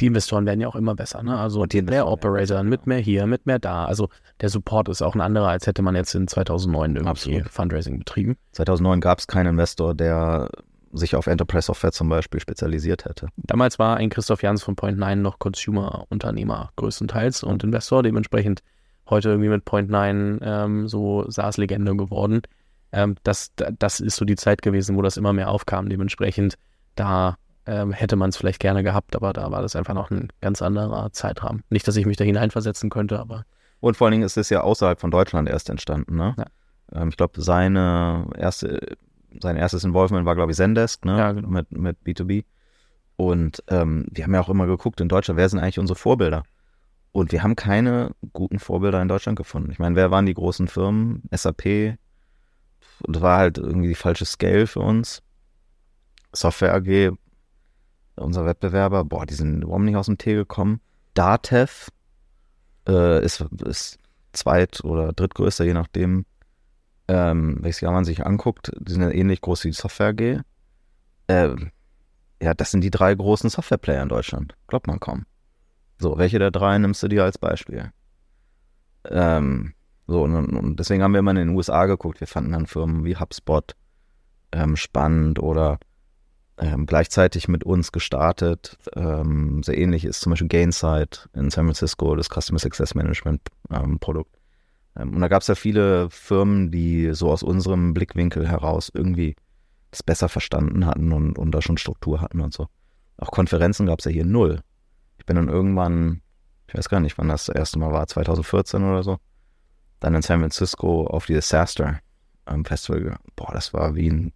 Die 0.00 0.06
Investoren 0.06 0.44
werden 0.46 0.60
ja 0.60 0.68
auch 0.68 0.76
immer 0.76 0.94
besser, 0.94 1.22
ne? 1.22 1.38
Also 1.38 1.60
mit 1.62 1.72
mehr 1.72 1.80
Investoren 1.80 2.04
werden 2.04 2.12
Operator, 2.12 2.56
besser, 2.56 2.62
mit 2.64 2.86
mehr 2.86 2.98
hier, 2.98 3.26
mit 3.26 3.46
mehr 3.46 3.58
da. 3.58 3.84
Also 3.86 4.08
der 4.40 4.48
Support 4.50 4.88
ist 4.88 5.00
auch 5.02 5.14
ein 5.14 5.20
anderer, 5.20 5.48
als 5.48 5.66
hätte 5.66 5.82
man 5.82 5.94
jetzt 5.96 6.14
in 6.14 6.28
2009 6.28 6.96
irgendwie 6.96 7.10
Absolut. 7.10 7.48
Fundraising 7.48 7.98
betrieben. 7.98 8.36
2009 8.52 9.00
gab 9.00 9.18
es 9.18 9.26
keinen 9.26 9.48
Investor, 9.48 9.94
der 9.94 10.50
sich 10.94 11.16
auf 11.16 11.26
Enterprise 11.26 11.66
Software 11.66 11.92
zum 11.92 12.10
Beispiel 12.10 12.38
spezialisiert 12.40 13.06
hätte. 13.06 13.28
Damals 13.38 13.78
war 13.78 13.96
ein 13.96 14.10
Christoph 14.10 14.42
Jans 14.42 14.62
von 14.62 14.76
Point9 14.76 15.14
noch 15.16 15.38
Consumer-Unternehmer 15.38 16.70
größtenteils 16.76 17.42
und 17.42 17.64
Investor, 17.64 18.02
dementsprechend 18.02 18.60
heute 19.08 19.30
irgendwie 19.30 19.48
mit 19.48 19.64
Point9 19.64 20.38
ähm, 20.42 20.88
so 20.88 21.24
SaaS-Legende 21.28 21.96
geworden. 21.96 22.42
Ähm, 22.92 23.16
das, 23.22 23.52
da- 23.56 23.70
das 23.78 24.00
ist 24.00 24.16
so 24.16 24.24
die 24.24 24.36
Zeit 24.36 24.62
gewesen, 24.62 24.96
wo 24.96 25.02
das 25.02 25.16
immer 25.16 25.32
mehr 25.32 25.48
aufkam. 25.50 25.88
Dementsprechend, 25.88 26.56
da 26.94 27.36
ähm, 27.66 27.92
hätte 27.92 28.16
man 28.16 28.30
es 28.30 28.36
vielleicht 28.36 28.60
gerne 28.60 28.82
gehabt, 28.82 29.14
aber 29.14 29.32
da 29.32 29.50
war 29.50 29.62
das 29.62 29.76
einfach 29.76 29.94
noch 29.94 30.10
ein 30.10 30.28
ganz 30.40 30.62
anderer 30.62 31.12
Zeitrahmen. 31.12 31.62
Nicht, 31.70 31.86
dass 31.86 31.96
ich 31.96 32.06
mich 32.06 32.16
da 32.16 32.24
hineinversetzen 32.24 32.90
könnte, 32.90 33.18
aber 33.18 33.44
Und 33.80 33.96
vor 33.96 34.06
allen 34.06 34.12
Dingen 34.12 34.24
ist 34.24 34.36
es 34.36 34.50
ja 34.50 34.62
außerhalb 34.62 35.00
von 35.00 35.10
Deutschland 35.10 35.48
erst 35.48 35.70
entstanden. 35.70 36.16
Ne? 36.16 36.34
Ja. 36.36 36.46
Ähm, 37.00 37.08
ich 37.08 37.16
glaube, 37.16 37.40
seine 37.40 38.26
erste, 38.36 38.96
sein 39.40 39.56
erstes 39.56 39.84
Involvement 39.84 40.26
war, 40.26 40.34
glaube 40.34 40.52
ich, 40.52 40.56
Zendesk 40.56 41.04
ne? 41.04 41.18
Ja, 41.18 41.32
genau. 41.32 41.48
mit, 41.48 41.70
mit 41.72 41.98
B2B. 42.04 42.44
Und 43.16 43.62
ähm, 43.68 44.06
wir 44.10 44.24
haben 44.24 44.34
ja 44.34 44.40
auch 44.40 44.48
immer 44.48 44.66
geguckt 44.66 45.00
in 45.00 45.08
Deutschland, 45.08 45.38
wer 45.38 45.48
sind 45.48 45.60
eigentlich 45.60 45.78
unsere 45.78 45.98
Vorbilder? 45.98 46.42
Und 47.12 47.30
wir 47.30 47.42
haben 47.42 47.56
keine 47.56 48.12
guten 48.32 48.58
Vorbilder 48.58 49.00
in 49.02 49.08
Deutschland 49.08 49.36
gefunden. 49.36 49.70
Ich 49.70 49.78
meine, 49.78 49.96
wer 49.96 50.10
waren 50.10 50.26
die 50.26 50.34
großen 50.34 50.66
Firmen? 50.66 51.22
SAP. 51.30 51.98
Das 53.06 53.22
war 53.22 53.38
halt 53.38 53.58
irgendwie 53.58 53.88
die 53.88 53.94
falsche 53.94 54.24
Scale 54.24 54.66
für 54.66 54.80
uns. 54.80 55.22
Software 56.32 56.74
AG, 56.74 57.12
unser 58.16 58.46
Wettbewerber, 58.46 59.04
boah, 59.04 59.26
die 59.26 59.34
sind 59.34 59.62
überhaupt 59.62 59.84
nicht 59.84 59.96
aus 59.96 60.06
dem 60.06 60.18
Tee 60.18 60.34
gekommen. 60.34 60.80
Datev 61.14 61.88
äh, 62.88 63.24
ist, 63.24 63.40
ist 63.64 63.98
zweit- 64.32 64.84
oder 64.84 65.12
drittgrößter, 65.12 65.64
je 65.64 65.74
nachdem, 65.74 66.24
ähm, 67.08 67.58
welches 67.60 67.80
Jahr 67.80 67.92
man 67.92 68.04
sich 68.04 68.24
anguckt. 68.24 68.72
Die 68.78 68.92
sind 68.92 69.02
ja 69.02 69.10
ähnlich 69.10 69.40
groß 69.40 69.64
wie 69.64 69.68
die 69.68 69.76
Software 69.76 70.08
AG. 70.08 70.42
Ähm, 71.28 71.70
ja, 72.42 72.54
das 72.54 72.70
sind 72.70 72.82
die 72.82 72.90
drei 72.90 73.14
großen 73.14 73.50
Softwareplayer 73.50 74.02
in 74.02 74.08
Deutschland. 74.08 74.54
Glaubt 74.66 74.86
man 74.86 75.00
kaum. 75.00 75.26
So, 75.98 76.18
welche 76.18 76.38
der 76.38 76.50
drei 76.50 76.78
nimmst 76.78 77.02
du 77.02 77.08
dir 77.08 77.24
als 77.24 77.38
Beispiel? 77.38 77.92
Ähm, 79.04 79.74
so, 80.06 80.22
und, 80.22 80.34
und 80.34 80.80
deswegen 80.80 81.02
haben 81.02 81.12
wir 81.12 81.20
immer 81.20 81.30
in 81.30 81.36
den 81.36 81.48
USA 81.50 81.86
geguckt. 81.86 82.20
Wir 82.20 82.26
fanden 82.26 82.52
dann 82.52 82.66
Firmen 82.66 83.04
wie 83.04 83.16
HubSpot 83.16 83.76
ähm, 84.50 84.76
spannend 84.76 85.38
oder 85.38 85.78
ähm, 86.58 86.86
gleichzeitig 86.86 87.48
mit 87.48 87.64
uns 87.64 87.92
gestartet. 87.92 88.76
Ähm, 88.94 89.62
sehr 89.62 89.78
ähnlich 89.78 90.04
ist 90.04 90.20
zum 90.20 90.30
Beispiel 90.30 90.48
Gainsight 90.48 91.28
in 91.34 91.50
San 91.50 91.66
Francisco, 91.66 92.14
das 92.14 92.28
Customer 92.28 92.58
Success 92.58 92.94
Management 92.94 93.40
ähm, 93.70 93.98
Produkt. 93.98 94.36
Ähm, 94.96 95.14
und 95.14 95.20
da 95.20 95.28
gab 95.28 95.42
es 95.42 95.48
ja 95.48 95.54
viele 95.54 96.10
Firmen, 96.10 96.70
die 96.70 97.12
so 97.12 97.30
aus 97.30 97.42
unserem 97.42 97.94
Blickwinkel 97.94 98.48
heraus 98.48 98.90
irgendwie 98.92 99.34
das 99.90 100.02
besser 100.02 100.28
verstanden 100.28 100.86
hatten 100.86 101.12
und, 101.12 101.38
und 101.38 101.52
da 101.52 101.62
schon 101.62 101.78
Struktur 101.78 102.20
hatten 102.20 102.40
und 102.40 102.52
so. 102.52 102.68
Auch 103.18 103.30
Konferenzen 103.30 103.86
gab 103.86 103.98
es 103.98 104.06
ja 104.06 104.10
hier 104.10 104.24
null. 104.24 104.60
Ich 105.18 105.26
bin 105.26 105.36
dann 105.36 105.48
irgendwann, 105.48 106.22
ich 106.66 106.74
weiß 106.74 106.88
gar 106.88 107.00
nicht, 107.00 107.18
wann 107.18 107.28
das, 107.28 107.46
das 107.46 107.54
erste 107.54 107.78
Mal 107.78 107.92
war, 107.92 108.06
2014 108.06 108.82
oder 108.82 109.02
so, 109.02 109.18
dann 110.00 110.14
in 110.14 110.22
San 110.22 110.40
Francisco 110.40 111.06
auf 111.06 111.26
die 111.26 111.34
Disaster 111.34 112.00
ähm, 112.46 112.64
Festival. 112.64 113.16
Boah, 113.36 113.52
das 113.52 113.72
war 113.72 113.94
wie 113.94 114.10
ein, 114.10 114.32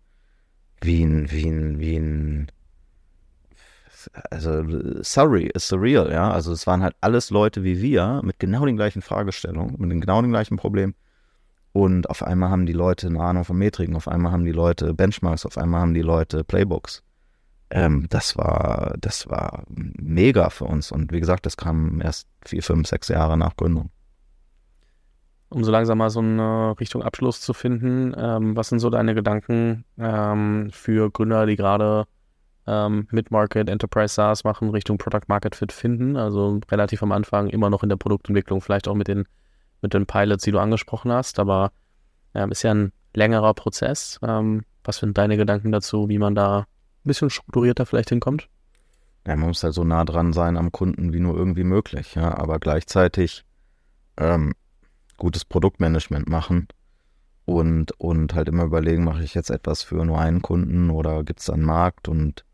wie 0.86 1.04
ein, 1.04 1.30
wie 1.30 1.48
ein, 1.48 1.78
wie 1.80 1.96
ein, 1.96 2.52
also 4.30 4.62
sorry, 5.02 5.50
ist 5.52 5.68
surreal, 5.68 6.10
ja. 6.10 6.30
Also 6.30 6.52
es 6.52 6.66
waren 6.66 6.82
halt 6.82 6.94
alles 7.00 7.30
Leute 7.30 7.64
wie 7.64 7.82
wir 7.82 8.20
mit 8.24 8.38
genau 8.38 8.64
den 8.64 8.76
gleichen 8.76 9.02
Fragestellungen, 9.02 9.74
mit 9.78 10.00
genau 10.00 10.22
den 10.22 10.30
gleichen 10.30 10.56
Problemen. 10.56 10.94
Und 11.72 12.08
auf 12.08 12.22
einmal 12.22 12.48
haben 12.48 12.64
die 12.64 12.72
Leute 12.72 13.08
eine 13.08 13.20
Ahnung 13.20 13.44
von 13.44 13.58
Metriken, 13.58 13.96
auf 13.96 14.08
einmal 14.08 14.32
haben 14.32 14.46
die 14.46 14.52
Leute 14.52 14.94
Benchmarks, 14.94 15.44
auf 15.44 15.58
einmal 15.58 15.82
haben 15.82 15.92
die 15.92 16.00
Leute 16.00 16.42
Playbooks. 16.42 17.02
Ähm, 17.68 18.06
das 18.08 18.36
war, 18.36 18.94
das 19.00 19.28
war 19.28 19.64
mega 19.68 20.50
für 20.50 20.64
uns. 20.64 20.92
Und 20.92 21.12
wie 21.12 21.20
gesagt, 21.20 21.46
das 21.46 21.56
kam 21.56 22.00
erst 22.00 22.28
vier, 22.44 22.62
fünf, 22.62 22.88
sechs 22.88 23.08
Jahre 23.08 23.36
nach 23.36 23.56
Gründung. 23.56 23.90
Um 25.48 25.64
so 25.64 25.70
langsam 25.70 25.98
mal 25.98 26.10
so 26.10 26.20
eine 26.20 26.74
Richtung 26.80 27.02
Abschluss 27.02 27.40
zu 27.40 27.54
finden, 27.54 28.14
ähm, 28.16 28.56
was 28.56 28.68
sind 28.68 28.80
so 28.80 28.90
deine 28.90 29.14
Gedanken 29.14 29.84
ähm, 29.98 30.70
für 30.72 31.10
Gründer, 31.10 31.46
die 31.46 31.56
gerade 31.56 32.06
ähm, 32.66 33.06
Mid-Market, 33.10 33.68
Enterprise 33.68 34.14
SaaS 34.14 34.44
machen, 34.44 34.70
Richtung 34.70 34.98
Product 34.98 35.28
Market 35.28 35.54
Fit 35.54 35.72
finden? 35.72 36.16
Also 36.16 36.60
relativ 36.70 37.02
am 37.02 37.12
Anfang 37.12 37.48
immer 37.48 37.70
noch 37.70 37.82
in 37.82 37.88
der 37.88 37.96
Produktentwicklung, 37.96 38.60
vielleicht 38.60 38.88
auch 38.88 38.94
mit 38.94 39.08
den, 39.08 39.26
mit 39.82 39.94
den 39.94 40.06
Pilots, 40.06 40.44
die 40.44 40.52
du 40.52 40.58
angesprochen 40.58 41.12
hast, 41.12 41.38
aber 41.38 41.70
ähm, 42.34 42.50
ist 42.50 42.62
ja 42.62 42.74
ein 42.74 42.92
längerer 43.14 43.54
Prozess. 43.54 44.18
Ähm, 44.22 44.64
was 44.84 44.98
sind 44.98 45.16
deine 45.16 45.36
Gedanken 45.36 45.72
dazu, 45.72 46.08
wie 46.08 46.18
man 46.18 46.34
da 46.34 46.60
ein 46.60 46.66
bisschen 47.04 47.30
strukturierter 47.30 47.86
vielleicht 47.86 48.08
hinkommt? 48.08 48.48
Ja, 49.26 49.36
man 49.36 49.48
muss 49.48 49.62
halt 49.62 49.74
so 49.74 49.84
nah 49.84 50.04
dran 50.04 50.32
sein 50.32 50.56
am 50.56 50.70
Kunden 50.70 51.12
wie 51.12 51.20
nur 51.20 51.36
irgendwie 51.36 51.64
möglich, 51.64 52.14
ja, 52.14 52.36
aber 52.36 52.60
gleichzeitig 52.60 53.44
ähm, 54.18 54.52
gutes 55.16 55.44
Produktmanagement 55.44 56.28
machen 56.28 56.68
und, 57.44 57.92
und 58.00 58.34
halt 58.34 58.48
immer 58.48 58.64
überlegen, 58.64 59.04
mache 59.04 59.22
ich 59.22 59.34
jetzt 59.34 59.50
etwas 59.50 59.82
für 59.82 60.04
nur 60.04 60.18
einen 60.18 60.42
Kunden 60.42 60.90
oder 60.90 61.24
gibt 61.24 61.40
es 61.40 61.50
einen 61.50 61.64
Markt 61.64 62.08
und 62.08 62.44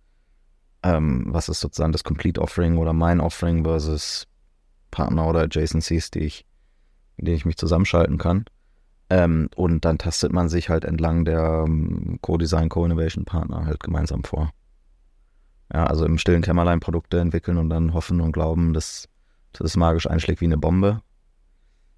ähm, 0.82 1.26
was 1.28 1.48
ist 1.48 1.60
sozusagen 1.60 1.92
das 1.92 2.04
Complete 2.04 2.40
Offering 2.40 2.76
oder 2.76 2.92
mein 2.92 3.20
Offering 3.20 3.64
versus 3.64 4.26
Partner 4.90 5.26
oder 5.26 5.40
Adjacencies, 5.40 6.10
die 6.10 6.20
ich, 6.20 6.46
denen 7.16 7.36
ich 7.36 7.44
mich 7.44 7.56
zusammenschalten 7.56 8.18
kann. 8.18 8.44
Ähm, 9.10 9.48
und 9.56 9.84
dann 9.84 9.98
tastet 9.98 10.32
man 10.32 10.48
sich 10.48 10.68
halt 10.68 10.84
entlang 10.84 11.24
der 11.24 11.64
ähm, 11.66 12.18
Co-Design, 12.22 12.68
Co-Innovation 12.68 13.24
Partner 13.24 13.66
halt 13.66 13.82
gemeinsam 13.82 14.24
vor. 14.24 14.52
Ja, 15.72 15.84
also 15.86 16.04
im 16.04 16.18
stillen 16.18 16.42
Kämmerlein 16.42 16.80
Produkte 16.80 17.18
entwickeln 17.20 17.58
und 17.58 17.70
dann 17.70 17.94
hoffen 17.94 18.20
und 18.20 18.32
glauben, 18.32 18.72
dass, 18.72 19.08
es 19.58 19.76
magisch 19.76 20.06
einschlägt 20.08 20.40
wie 20.40 20.46
eine 20.46 20.58
Bombe. 20.58 21.02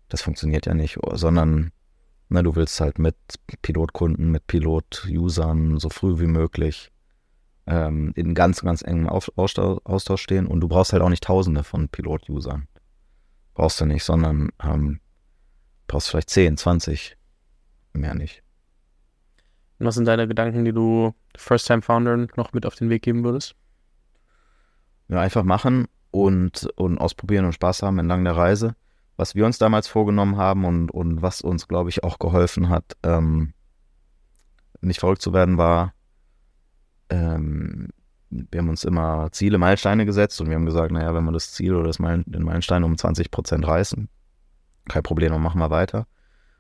Das 0.09 0.23
funktioniert 0.23 0.67
ja 0.67 0.75
nicht, 0.75 0.99
sondern 1.13 1.73
na, 2.29 2.43
du 2.43 2.57
willst 2.57 2.81
halt 2.81 2.99
mit 2.99 3.17
Pilotkunden, 3.63 4.31
mit 4.31 4.47
Pilot-Usern 4.47 5.79
so 5.79 5.89
früh 5.89 6.19
wie 6.19 6.27
möglich 6.27 6.91
ähm, 7.67 8.13
in 8.17 8.35
ganz, 8.35 8.63
ganz 8.63 8.83
engem 8.83 9.09
Austausch 9.09 10.23
stehen 10.23 10.47
und 10.47 10.61
du 10.61 10.69
brauchst 10.69 10.93
halt 10.93 11.03
auch 11.03 11.09
nicht 11.09 11.25
tausende 11.25 11.65
von 11.65 11.89
Pilot-Usern. 11.89 12.69
Brauchst 13.55 13.81
du 13.81 13.87
nicht, 13.87 14.05
sondern 14.05 14.51
ähm, 14.63 15.01
brauchst 15.87 16.11
vielleicht 16.11 16.31
10, 16.31 16.57
20, 16.57 17.17
mehr 17.93 18.15
nicht. 18.15 18.43
Und 19.79 19.87
was 19.87 19.95
sind 19.95 20.07
deine 20.07 20.29
Gedanken, 20.29 20.65
die 20.65 20.73
du 20.73 21.15
First-Time-Foundern 21.37 22.29
noch 22.37 22.53
mit 22.53 22.67
auf 22.67 22.75
den 22.75 22.91
Weg 22.91 23.03
geben 23.03 23.25
würdest? 23.25 23.55
Ja, 25.09 25.21
einfach 25.21 25.45
machen 25.45 25.87
und, 26.11 26.69
und 26.77 26.99
ausprobieren 26.99 27.45
und 27.45 27.53
Spaß 27.53 27.83
haben 27.83 27.99
entlang 27.99 28.25
der 28.25 28.37
Reise. 28.37 28.77
Was 29.17 29.35
wir 29.35 29.47
uns 29.47 29.59
damals 29.59 29.87
vorgenommen 29.87 30.37
haben 30.37 30.65
und, 30.65 30.91
und 30.91 31.23
was 31.23 31.41
uns, 31.41 31.69
glaube 31.69 31.91
ich, 31.91 32.03
auch 32.03 32.19
geholfen 32.19 32.69
hat, 32.69 32.97
ähm, 33.03 33.55
nicht 34.81 35.01
verrückt 35.01 35.23
zu 35.23 35.33
werden, 35.33 35.57
war, 35.57 35.95
ähm, 37.11 37.89
wir 38.31 38.59
haben 38.59 38.69
uns 38.69 38.85
immer 38.85 39.29
Ziele, 39.31 39.59
Meilensteine 39.59 40.05
gesetzt 40.05 40.41
und 40.41 40.49
wir 40.49 40.57
haben 40.57 40.67
gesagt, 40.67 40.91
naja, 40.91 41.15
wenn 41.15 41.25
wir 41.25 41.33
das 41.33 41.53
Ziel 41.53 41.75
oder 41.75 41.87
das 41.87 42.01
Meilen, 42.01 42.25
den 42.27 42.43
Meilenstein 42.43 42.83
um 42.83 42.99
20 42.99 43.31
Prozent 43.31 43.67
reißen, 43.67 44.09
kein 44.89 45.03
Problem, 45.03 45.33
dann 45.33 45.43
machen 45.43 45.61
wir 45.61 45.71
weiter. 45.71 46.07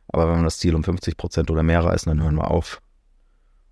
Aber 0.09 0.29
wenn 0.31 0.39
wir 0.39 0.45
das 0.45 0.59
Ziel 0.59 0.75
um 0.77 0.85
50 0.85 1.17
Prozent 1.17 1.51
oder 1.51 1.63
mehr 1.63 1.85
reißen, 1.85 2.09
dann 2.09 2.23
hören 2.23 2.37
wir 2.37 2.51
auf 2.51 2.81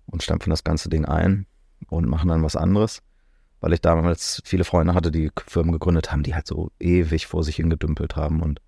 und 0.07 0.21
stampfen 0.21 0.49
das 0.49 0.65
ganze 0.65 0.89
Ding 0.89 1.05
ein 1.05 1.45
und 1.87 2.07
machen 2.07 2.27
dann 2.27 2.43
was 2.43 2.57
anderes 2.57 3.01
weil 3.63 3.71
ich 3.71 3.79
damals 3.79 4.41
viele 4.43 4.65
Freunde 4.65 4.93
hatte, 4.93 5.09
die 5.09 5.31
Firmen 5.47 5.71
gegründet 5.71 6.11
haben, 6.11 6.21
die 6.21 6.35
halt 6.35 6.45
so 6.45 6.69
ewig 6.81 7.27
vor 7.27 7.45
sich 7.45 7.55
hingedümpelt 7.55 8.17
haben 8.17 8.41
und 8.41 8.59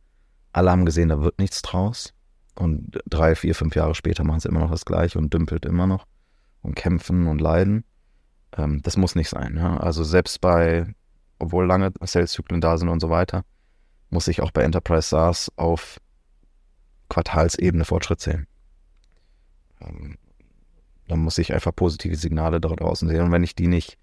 alle 0.55 0.71
haben 0.71 0.85
gesehen, 0.85 1.09
da 1.09 1.21
wird 1.21 1.37
nichts 1.37 1.61
draus. 1.61 2.13
Und 2.55 2.97
drei, 3.05 3.35
vier, 3.35 3.53
fünf 3.53 3.75
Jahre 3.75 3.93
später 3.93 4.23
machen 4.23 4.39
sie 4.39 4.47
immer 4.47 4.61
noch 4.61 4.71
das 4.71 4.85
Gleiche 4.85 5.19
und 5.19 5.33
dümpelt 5.33 5.65
immer 5.65 5.85
noch 5.85 6.05
und 6.61 6.75
kämpfen 6.75 7.27
und 7.27 7.41
leiden. 7.41 7.83
Ähm, 8.55 8.81
das 8.81 8.95
muss 8.95 9.15
nicht 9.15 9.27
sein. 9.27 9.57
Ja? 9.57 9.75
Also 9.75 10.05
selbst 10.05 10.39
bei, 10.39 10.95
obwohl 11.39 11.65
lange 11.65 11.91
Sales-Zyklen 11.99 12.61
da 12.61 12.77
sind 12.77 12.87
und 12.87 13.01
so 13.01 13.09
weiter, 13.09 13.43
muss 14.09 14.29
ich 14.29 14.41
auch 14.41 14.51
bei 14.51 14.61
Enterprise 14.61 15.09
SaaS 15.09 15.51
auf 15.57 15.99
Quartalsebene 17.09 17.83
Fortschritt 17.83 18.21
sehen. 18.21 18.47
Ähm, 19.81 20.15
dann 21.09 21.19
muss 21.19 21.37
ich 21.37 21.53
einfach 21.53 21.75
positive 21.75 22.15
Signale 22.15 22.61
da 22.61 22.69
draußen 22.69 23.09
sehen. 23.09 23.23
Und 23.23 23.31
wenn 23.33 23.43
ich 23.43 23.55
die 23.55 23.67
nicht, 23.67 23.97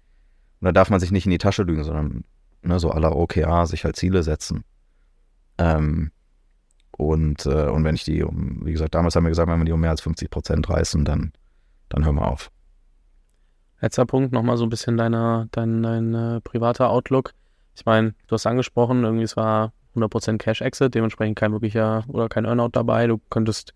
da 0.61 0.71
darf 0.71 0.91
man 0.91 0.99
sich 0.99 1.11
nicht 1.11 1.25
in 1.25 1.31
die 1.31 1.39
Tasche 1.39 1.63
lügen, 1.63 1.83
sondern 1.83 2.23
ne, 2.61 2.79
so 2.79 2.91
aller 2.91 3.15
OKA 3.15 3.65
sich 3.65 3.85
halt 3.85 3.95
Ziele 3.95 4.21
setzen. 4.21 4.63
Ähm, 5.57 6.11
und, 6.97 7.45
äh, 7.45 7.69
und 7.69 7.83
wenn 7.83 7.95
ich 7.95 8.03
die 8.03 8.23
um, 8.23 8.65
wie 8.65 8.71
gesagt, 8.71 8.95
damals 8.95 9.15
haben 9.15 9.23
wir 9.23 9.29
gesagt, 9.29 9.49
wenn 9.49 9.59
wir 9.59 9.65
die 9.65 9.71
um 9.71 9.79
mehr 9.79 9.89
als 9.89 10.01
50 10.01 10.29
Prozent 10.29 10.69
reißen, 10.69 11.05
dann, 11.05 11.33
dann 11.89 12.05
hören 12.05 12.15
wir 12.15 12.27
auf. 12.27 12.51
Letzter 13.81 14.05
Punkt, 14.05 14.31
nochmal 14.31 14.57
so 14.57 14.65
ein 14.65 14.69
bisschen 14.69 14.95
deiner, 14.95 15.47
dein, 15.51 15.83
dein 15.83 16.13
äh, 16.13 16.41
privater 16.41 16.89
Outlook. 16.89 17.33
Ich 17.75 17.85
meine, 17.85 18.13
du 18.27 18.33
hast 18.33 18.45
angesprochen, 18.45 19.03
irgendwie 19.03 19.23
es 19.23 19.35
war 19.35 19.73
100% 19.95 20.37
Cash 20.37 20.61
Exit, 20.61 20.95
dementsprechend 20.95 21.37
kein 21.37 21.51
wirklicher 21.51 22.03
oder 22.07 22.29
kein 22.29 22.45
Earnout 22.45 22.69
dabei. 22.73 23.07
Du 23.07 23.19
könntest 23.29 23.73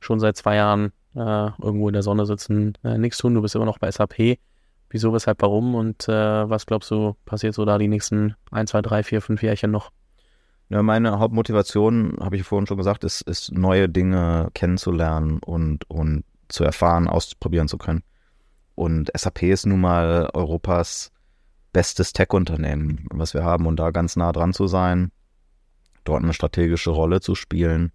schon 0.00 0.20
seit 0.20 0.36
zwei 0.36 0.56
Jahren 0.56 0.92
äh, 1.14 1.50
irgendwo 1.60 1.88
in 1.88 1.92
der 1.92 2.02
Sonne 2.02 2.26
sitzen, 2.26 2.78
äh, 2.84 2.96
nichts 2.96 3.18
tun. 3.18 3.34
Du 3.34 3.42
bist 3.42 3.54
immer 3.54 3.66
noch 3.66 3.78
bei 3.78 3.90
SAP. 3.90 4.38
Wieso, 4.88 5.12
weshalb, 5.12 5.42
warum 5.42 5.74
und 5.74 6.08
äh, 6.08 6.48
was 6.48 6.66
glaubst 6.66 6.90
du, 6.90 7.16
passiert 7.24 7.54
so 7.54 7.64
da 7.64 7.78
die 7.78 7.88
nächsten 7.88 8.34
1, 8.50 8.70
2, 8.70 8.82
3, 8.82 9.02
4, 9.02 9.22
5 9.22 9.42
Jährchen 9.42 9.70
noch? 9.70 9.90
Ja, 10.72 10.82
meine 10.82 11.18
Hauptmotivation, 11.18 12.16
habe 12.18 12.36
ich 12.36 12.44
vorhin 12.44 12.66
schon 12.66 12.78
gesagt, 12.78 13.04
ist, 13.04 13.20
ist 13.20 13.52
neue 13.52 13.90
Dinge 13.90 14.48
kennenzulernen 14.54 15.38
und, 15.44 15.88
und 15.90 16.24
zu 16.48 16.64
erfahren, 16.64 17.08
ausprobieren 17.08 17.68
zu 17.68 17.76
können. 17.76 18.02
Und 18.74 19.10
SAP 19.14 19.42
ist 19.42 19.66
nun 19.66 19.82
mal 19.82 20.30
Europas 20.32 21.12
bestes 21.74 22.14
Tech-Unternehmen, 22.14 23.06
was 23.10 23.34
wir 23.34 23.44
haben. 23.44 23.66
Und 23.66 23.76
da 23.76 23.90
ganz 23.90 24.16
nah 24.16 24.32
dran 24.32 24.54
zu 24.54 24.66
sein, 24.66 25.12
dort 26.04 26.22
eine 26.22 26.32
strategische 26.32 26.88
Rolle 26.90 27.20
zu 27.20 27.34
spielen, 27.34 27.92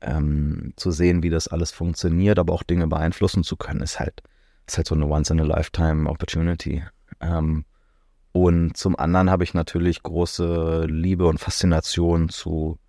ähm, 0.00 0.72
zu 0.76 0.92
sehen, 0.92 1.24
wie 1.24 1.30
das 1.30 1.48
alles 1.48 1.72
funktioniert, 1.72 2.38
aber 2.38 2.52
auch 2.52 2.62
Dinge 2.62 2.86
beeinflussen 2.86 3.42
zu 3.42 3.56
können, 3.56 3.80
ist 3.80 3.98
halt, 3.98 4.22
ist 4.68 4.76
halt 4.76 4.86
so 4.86 4.94
eine 4.94 5.06
Once-in-a-Lifetime-Opportunity. 5.06 6.84
Ähm, 7.20 7.64
und 8.34 8.76
zum 8.76 8.98
anderen 8.98 9.30
habe 9.30 9.44
ich 9.44 9.54
natürlich 9.54 10.02
große 10.02 10.86
Liebe 10.86 11.28
und 11.28 11.38
Faszination 11.38 12.28
zu, 12.28 12.80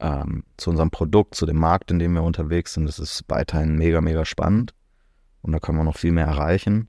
ähm, 0.00 0.42
zu 0.56 0.70
unserem 0.70 0.90
Produkt, 0.90 1.36
zu 1.36 1.46
dem 1.46 1.58
Markt, 1.58 1.92
in 1.92 2.00
dem 2.00 2.14
wir 2.14 2.24
unterwegs 2.24 2.74
sind. 2.74 2.86
Das 2.86 2.98
ist 2.98 3.22
weiterhin 3.28 3.76
mega, 3.76 4.00
mega 4.00 4.24
spannend. 4.24 4.74
Und 5.40 5.52
da 5.52 5.60
können 5.60 5.78
wir 5.78 5.84
noch 5.84 5.96
viel 5.96 6.10
mehr 6.10 6.26
erreichen. 6.26 6.88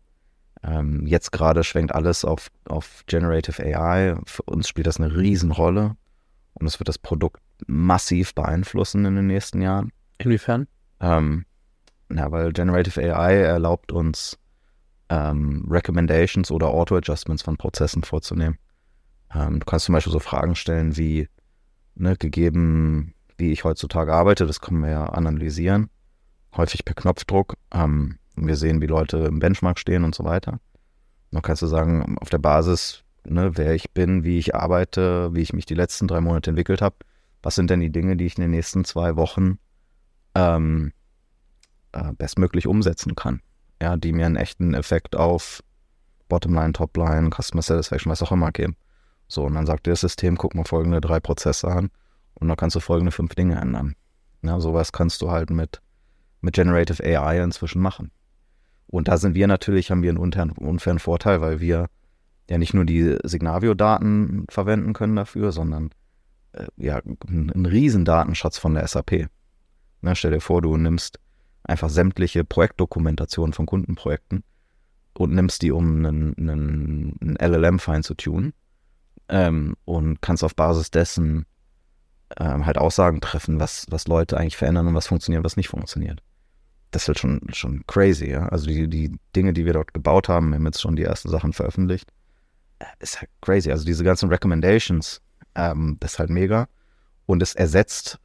Ähm, 0.63 1.05
jetzt 1.05 1.31
gerade 1.31 1.63
schwenkt 1.63 1.93
alles 1.93 2.25
auf, 2.25 2.49
auf 2.65 3.03
Generative 3.05 3.61
AI. 3.61 4.15
Für 4.25 4.41
uns 4.41 4.67
spielt 4.67 4.87
das 4.87 4.99
eine 4.99 5.15
Riesenrolle. 5.15 5.95
Und 6.55 6.65
es 6.65 6.79
wird 6.79 6.87
das 6.87 6.97
Produkt 6.97 7.43
massiv 7.67 8.33
beeinflussen 8.33 9.05
in 9.05 9.15
den 9.15 9.27
nächsten 9.27 9.61
Jahren. 9.61 9.91
Inwiefern? 10.17 10.67
Ähm, 10.99 11.45
na, 12.09 12.31
weil 12.31 12.53
Generative 12.53 13.01
AI 13.15 13.35
erlaubt 13.35 13.91
uns, 13.91 14.39
ähm, 15.13 15.65
Recommendations 15.69 16.49
oder 16.49 16.67
Auto-Adjustments 16.67 17.43
von 17.43 17.57
Prozessen 17.57 18.03
vorzunehmen. 18.03 18.57
Ähm, 19.33 19.59
du 19.59 19.65
kannst 19.65 19.85
zum 19.85 19.93
Beispiel 19.93 20.13
so 20.13 20.19
Fragen 20.19 20.55
stellen 20.55 20.97
wie, 20.97 21.27
ne, 21.95 22.17
gegeben, 22.17 23.13
wie 23.37 23.51
ich 23.51 23.63
heutzutage 23.63 24.13
arbeite, 24.13 24.47
das 24.47 24.59
können 24.59 24.81
wir 24.81 24.89
ja 24.89 25.05
analysieren, 25.05 25.89
häufig 26.55 26.83
per 26.83 26.95
Knopfdruck. 26.95 27.55
Ähm, 27.71 28.17
wir 28.35 28.55
sehen, 28.55 28.81
wie 28.81 28.87
Leute 28.87 29.17
im 29.17 29.39
Benchmark 29.39 29.77
stehen 29.77 30.03
und 30.03 30.15
so 30.15 30.23
weiter. 30.23 30.59
dann 31.31 31.41
kannst 31.43 31.61
du 31.61 31.67
sagen, 31.67 32.17
auf 32.19 32.29
der 32.29 32.39
Basis, 32.39 33.03
ne, 33.23 33.55
wer 33.55 33.75
ich 33.75 33.91
bin, 33.91 34.23
wie 34.23 34.39
ich 34.39 34.55
arbeite, 34.55 35.29
wie 35.33 35.41
ich 35.41 35.53
mich 35.53 35.67
die 35.67 35.75
letzten 35.75 36.07
drei 36.07 36.21
Monate 36.21 36.49
entwickelt 36.49 36.81
habe, 36.81 36.95
was 37.43 37.55
sind 37.55 37.69
denn 37.69 37.81
die 37.81 37.91
Dinge, 37.91 38.17
die 38.17 38.25
ich 38.25 38.37
in 38.37 38.41
den 38.41 38.51
nächsten 38.51 38.83
zwei 38.85 39.15
Wochen 39.15 39.59
ähm, 40.33 40.91
äh, 41.91 42.13
bestmöglich 42.13 42.65
umsetzen 42.65 43.13
kann. 43.13 43.41
Ja, 43.83 43.97
die 43.97 44.13
mir 44.13 44.27
einen 44.27 44.37
echten 44.37 44.73
Effekt 44.75 45.13
auf 45.13 45.61
Bottomline, 46.29 46.71
Topline, 46.71 47.31
Customer 47.31 47.61
Satisfaction, 47.61 48.09
was 48.09 48.23
auch 48.23 48.31
immer 48.31 48.53
geben. 48.53 48.77
So, 49.27 49.43
und 49.43 49.55
dann 49.55 49.65
sagt 49.65 49.85
dir 49.85 49.89
das 49.91 49.99
System, 49.99 50.37
guck 50.37 50.55
mal 50.55 50.63
folgende 50.63 51.01
drei 51.01 51.19
Prozesse 51.19 51.67
an 51.67 51.89
und 52.35 52.47
dann 52.47 52.55
kannst 52.55 52.77
du 52.77 52.79
folgende 52.79 53.11
fünf 53.11 53.35
Dinge 53.35 53.59
ändern. 53.59 53.95
Ja, 54.41 54.61
sowas 54.61 54.93
kannst 54.93 55.21
du 55.21 55.31
halt 55.31 55.49
mit, 55.49 55.81
mit 56.39 56.55
Generative 56.55 57.03
AI 57.03 57.43
inzwischen 57.43 57.81
machen. 57.81 58.11
Und 58.87 59.09
da 59.09 59.17
sind 59.17 59.35
wir 59.35 59.47
natürlich, 59.47 59.91
haben 59.91 60.01
wir 60.01 60.11
einen 60.11 60.17
unfairen 60.55 60.99
Vorteil, 60.99 61.41
weil 61.41 61.59
wir 61.59 61.87
ja 62.49 62.57
nicht 62.57 62.73
nur 62.73 62.85
die 62.85 63.17
Signavio-Daten 63.21 64.45
verwenden 64.49 64.93
können 64.93 65.17
dafür, 65.17 65.51
sondern 65.51 65.89
äh, 66.53 66.67
ja, 66.77 67.01
einen 67.27 67.65
riesen 67.65 68.05
Datenschatz 68.05 68.57
von 68.57 68.75
der 68.75 68.87
SAP. 68.87 69.27
Ne, 69.99 70.15
stell 70.15 70.31
dir 70.31 70.39
vor, 70.39 70.61
du 70.61 70.77
nimmst 70.77 71.19
einfach 71.63 71.89
sämtliche 71.89 72.43
Projektdokumentationen 72.43 73.53
von 73.53 73.65
Kundenprojekten 73.65 74.43
und 75.17 75.33
nimmst 75.33 75.61
die, 75.61 75.71
um 75.71 76.05
einen, 76.05 76.35
einen, 76.37 77.17
einen 77.21 77.37
LLM 77.39 77.79
fein 77.79 78.03
zu 78.03 78.15
tunen 78.15 78.53
ähm, 79.29 79.75
und 79.85 80.21
kannst 80.21 80.43
auf 80.43 80.55
Basis 80.55 80.91
dessen 80.91 81.45
ähm, 82.37 82.65
halt 82.65 82.77
Aussagen 82.77 83.21
treffen, 83.21 83.59
was, 83.59 83.85
was 83.89 84.07
Leute 84.07 84.37
eigentlich 84.37 84.57
verändern 84.57 84.87
und 84.87 84.95
was 84.95 85.07
funktioniert, 85.07 85.43
was 85.43 85.57
nicht 85.57 85.69
funktioniert. 85.69 86.21
Das 86.91 87.03
ist 87.03 87.07
halt 87.07 87.19
schon, 87.19 87.41
schon 87.51 87.83
crazy, 87.87 88.29
ja. 88.29 88.47
Also 88.49 88.67
die, 88.67 88.87
die 88.87 89.17
Dinge, 89.35 89.53
die 89.53 89.65
wir 89.65 89.73
dort 89.73 89.93
gebaut 89.93 90.29
haben, 90.29 90.49
wir 90.49 90.55
haben 90.55 90.65
jetzt 90.65 90.81
schon 90.81 90.95
die 90.95 91.03
ersten 91.03 91.29
Sachen 91.29 91.53
veröffentlicht, 91.53 92.11
äh, 92.79 92.85
ist 92.99 93.21
halt 93.21 93.29
crazy. 93.41 93.71
Also 93.71 93.85
diese 93.85 94.03
ganzen 94.03 94.29
Recommendations, 94.29 95.21
ähm, 95.55 95.97
das 95.99 96.13
ist 96.13 96.19
halt 96.19 96.29
mega. 96.29 96.67
Und 97.25 97.41
es 97.41 97.55
ersetzt 97.55 98.19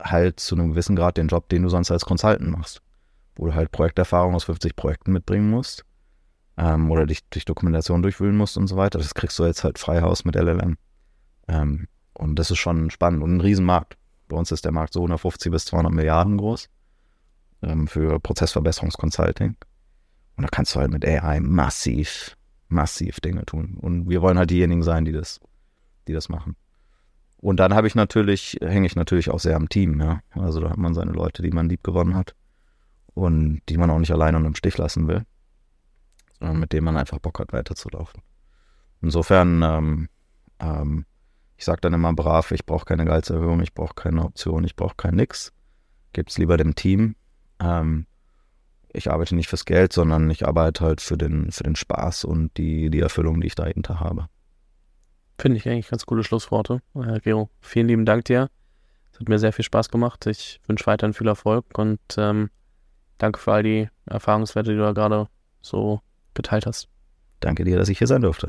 halt 0.00 0.40
zu 0.40 0.54
einem 0.54 0.70
gewissen 0.70 0.96
Grad 0.96 1.16
den 1.16 1.28
Job, 1.28 1.48
den 1.48 1.62
du 1.62 1.68
sonst 1.68 1.90
als 1.90 2.04
Consultant 2.04 2.50
machst. 2.50 2.82
Wo 3.36 3.46
du 3.46 3.54
halt 3.54 3.72
Projekterfahrung 3.72 4.34
aus 4.34 4.44
50 4.44 4.76
Projekten 4.76 5.12
mitbringen 5.12 5.50
musst. 5.50 5.84
Ähm, 6.56 6.90
oder 6.90 7.06
dich 7.06 7.24
durch 7.30 7.44
Dokumentation 7.44 8.02
durchwühlen 8.02 8.36
musst 8.36 8.56
und 8.56 8.68
so 8.68 8.76
weiter. 8.76 8.98
Das 8.98 9.14
kriegst 9.14 9.38
du 9.38 9.44
jetzt 9.44 9.64
halt 9.64 9.78
frei 9.78 10.02
Haus 10.02 10.24
mit 10.24 10.36
LLM. 10.36 10.76
Ähm, 11.48 11.88
und 12.12 12.38
das 12.38 12.50
ist 12.50 12.58
schon 12.58 12.90
spannend 12.90 13.22
und 13.22 13.36
ein 13.36 13.40
Riesenmarkt. 13.40 13.96
Bei 14.28 14.36
uns 14.36 14.52
ist 14.52 14.64
der 14.64 14.72
Markt 14.72 14.92
so 14.92 15.00
150 15.00 15.50
bis 15.50 15.66
200 15.66 15.92
Milliarden 15.92 16.38
groß 16.38 16.68
ähm, 17.62 17.86
für 17.88 18.20
Prozessverbesserungskonsulting. 18.20 19.56
Und 20.36 20.42
da 20.42 20.48
kannst 20.48 20.74
du 20.74 20.80
halt 20.80 20.90
mit 20.90 21.04
AI 21.04 21.40
massiv, 21.40 22.36
massiv 22.68 23.20
Dinge 23.20 23.44
tun. 23.44 23.78
Und 23.80 24.08
wir 24.08 24.22
wollen 24.22 24.38
halt 24.38 24.50
diejenigen 24.50 24.82
sein, 24.82 25.04
die 25.04 25.12
das, 25.12 25.40
die 26.08 26.12
das 26.12 26.28
machen. 26.28 26.56
Und 27.44 27.60
dann 27.60 27.74
habe 27.74 27.86
ich 27.86 27.94
natürlich, 27.94 28.56
hänge 28.62 28.86
ich 28.86 28.96
natürlich 28.96 29.28
auch 29.28 29.38
sehr 29.38 29.56
am 29.56 29.68
Team, 29.68 30.00
ja. 30.00 30.20
Also 30.30 30.60
da 30.60 30.70
hat 30.70 30.78
man 30.78 30.94
seine 30.94 31.12
Leute, 31.12 31.42
die 31.42 31.50
man 31.50 31.68
lieb 31.68 31.84
gewonnen 31.84 32.14
hat 32.14 32.34
und 33.12 33.60
die 33.68 33.76
man 33.76 33.90
auch 33.90 33.98
nicht 33.98 34.12
alleine 34.12 34.38
und 34.38 34.46
im 34.46 34.54
Stich 34.54 34.78
lassen 34.78 35.08
will, 35.08 35.26
sondern 36.38 36.58
mit 36.58 36.72
denen 36.72 36.86
man 36.86 36.96
einfach 36.96 37.18
Bock 37.18 37.38
hat, 37.40 37.52
weiterzulaufen. 37.52 38.22
Insofern, 39.02 39.60
ähm, 39.62 40.08
ähm, 40.58 41.04
ich 41.58 41.66
sage 41.66 41.82
dann 41.82 41.92
immer 41.92 42.14
brav, 42.14 42.50
ich 42.50 42.64
brauche 42.64 42.86
keine 42.86 43.04
Gehaltserhöhung, 43.04 43.60
ich 43.60 43.74
brauche 43.74 43.94
keine 43.94 44.24
Option, 44.24 44.64
ich 44.64 44.74
brauche 44.74 44.96
kein 44.96 45.16
Nix. 45.16 45.52
Gib's 46.14 46.38
lieber 46.38 46.56
dem 46.56 46.74
Team. 46.74 47.14
Ähm, 47.60 48.06
ich 48.88 49.10
arbeite 49.10 49.34
nicht 49.34 49.50
fürs 49.50 49.66
Geld, 49.66 49.92
sondern 49.92 50.30
ich 50.30 50.46
arbeite 50.46 50.82
halt 50.82 51.02
für 51.02 51.18
den, 51.18 51.52
für 51.52 51.64
den 51.64 51.76
Spaß 51.76 52.24
und 52.24 52.56
die, 52.56 52.88
die 52.88 53.00
Erfüllung, 53.00 53.42
die 53.42 53.48
ich 53.48 53.54
dahinter 53.54 54.00
habe. 54.00 54.28
Finde 55.38 55.58
ich 55.58 55.68
eigentlich 55.68 55.88
ganz 55.88 56.06
coole 56.06 56.24
Schlussworte. 56.24 56.80
Herr 56.94 57.20
Gero, 57.20 57.50
vielen 57.60 57.88
lieben 57.88 58.06
Dank 58.06 58.24
dir. 58.24 58.48
Es 59.12 59.20
hat 59.20 59.28
mir 59.28 59.38
sehr 59.38 59.52
viel 59.52 59.64
Spaß 59.64 59.90
gemacht. 59.90 60.26
Ich 60.26 60.60
wünsche 60.66 60.86
weiterhin 60.86 61.14
viel 61.14 61.28
Erfolg 61.28 61.78
und 61.78 62.00
ähm, 62.16 62.50
danke 63.18 63.38
für 63.38 63.52
all 63.52 63.62
die 63.62 63.88
Erfahrungswerte, 64.06 64.70
die 64.70 64.76
du 64.76 64.82
da 64.82 64.92
gerade 64.92 65.28
so 65.62 66.00
geteilt 66.34 66.66
hast. 66.66 66.88
Danke 67.40 67.64
dir, 67.64 67.78
dass 67.78 67.88
ich 67.88 67.98
hier 67.98 68.06
sein 68.06 68.22
durfte. 68.22 68.48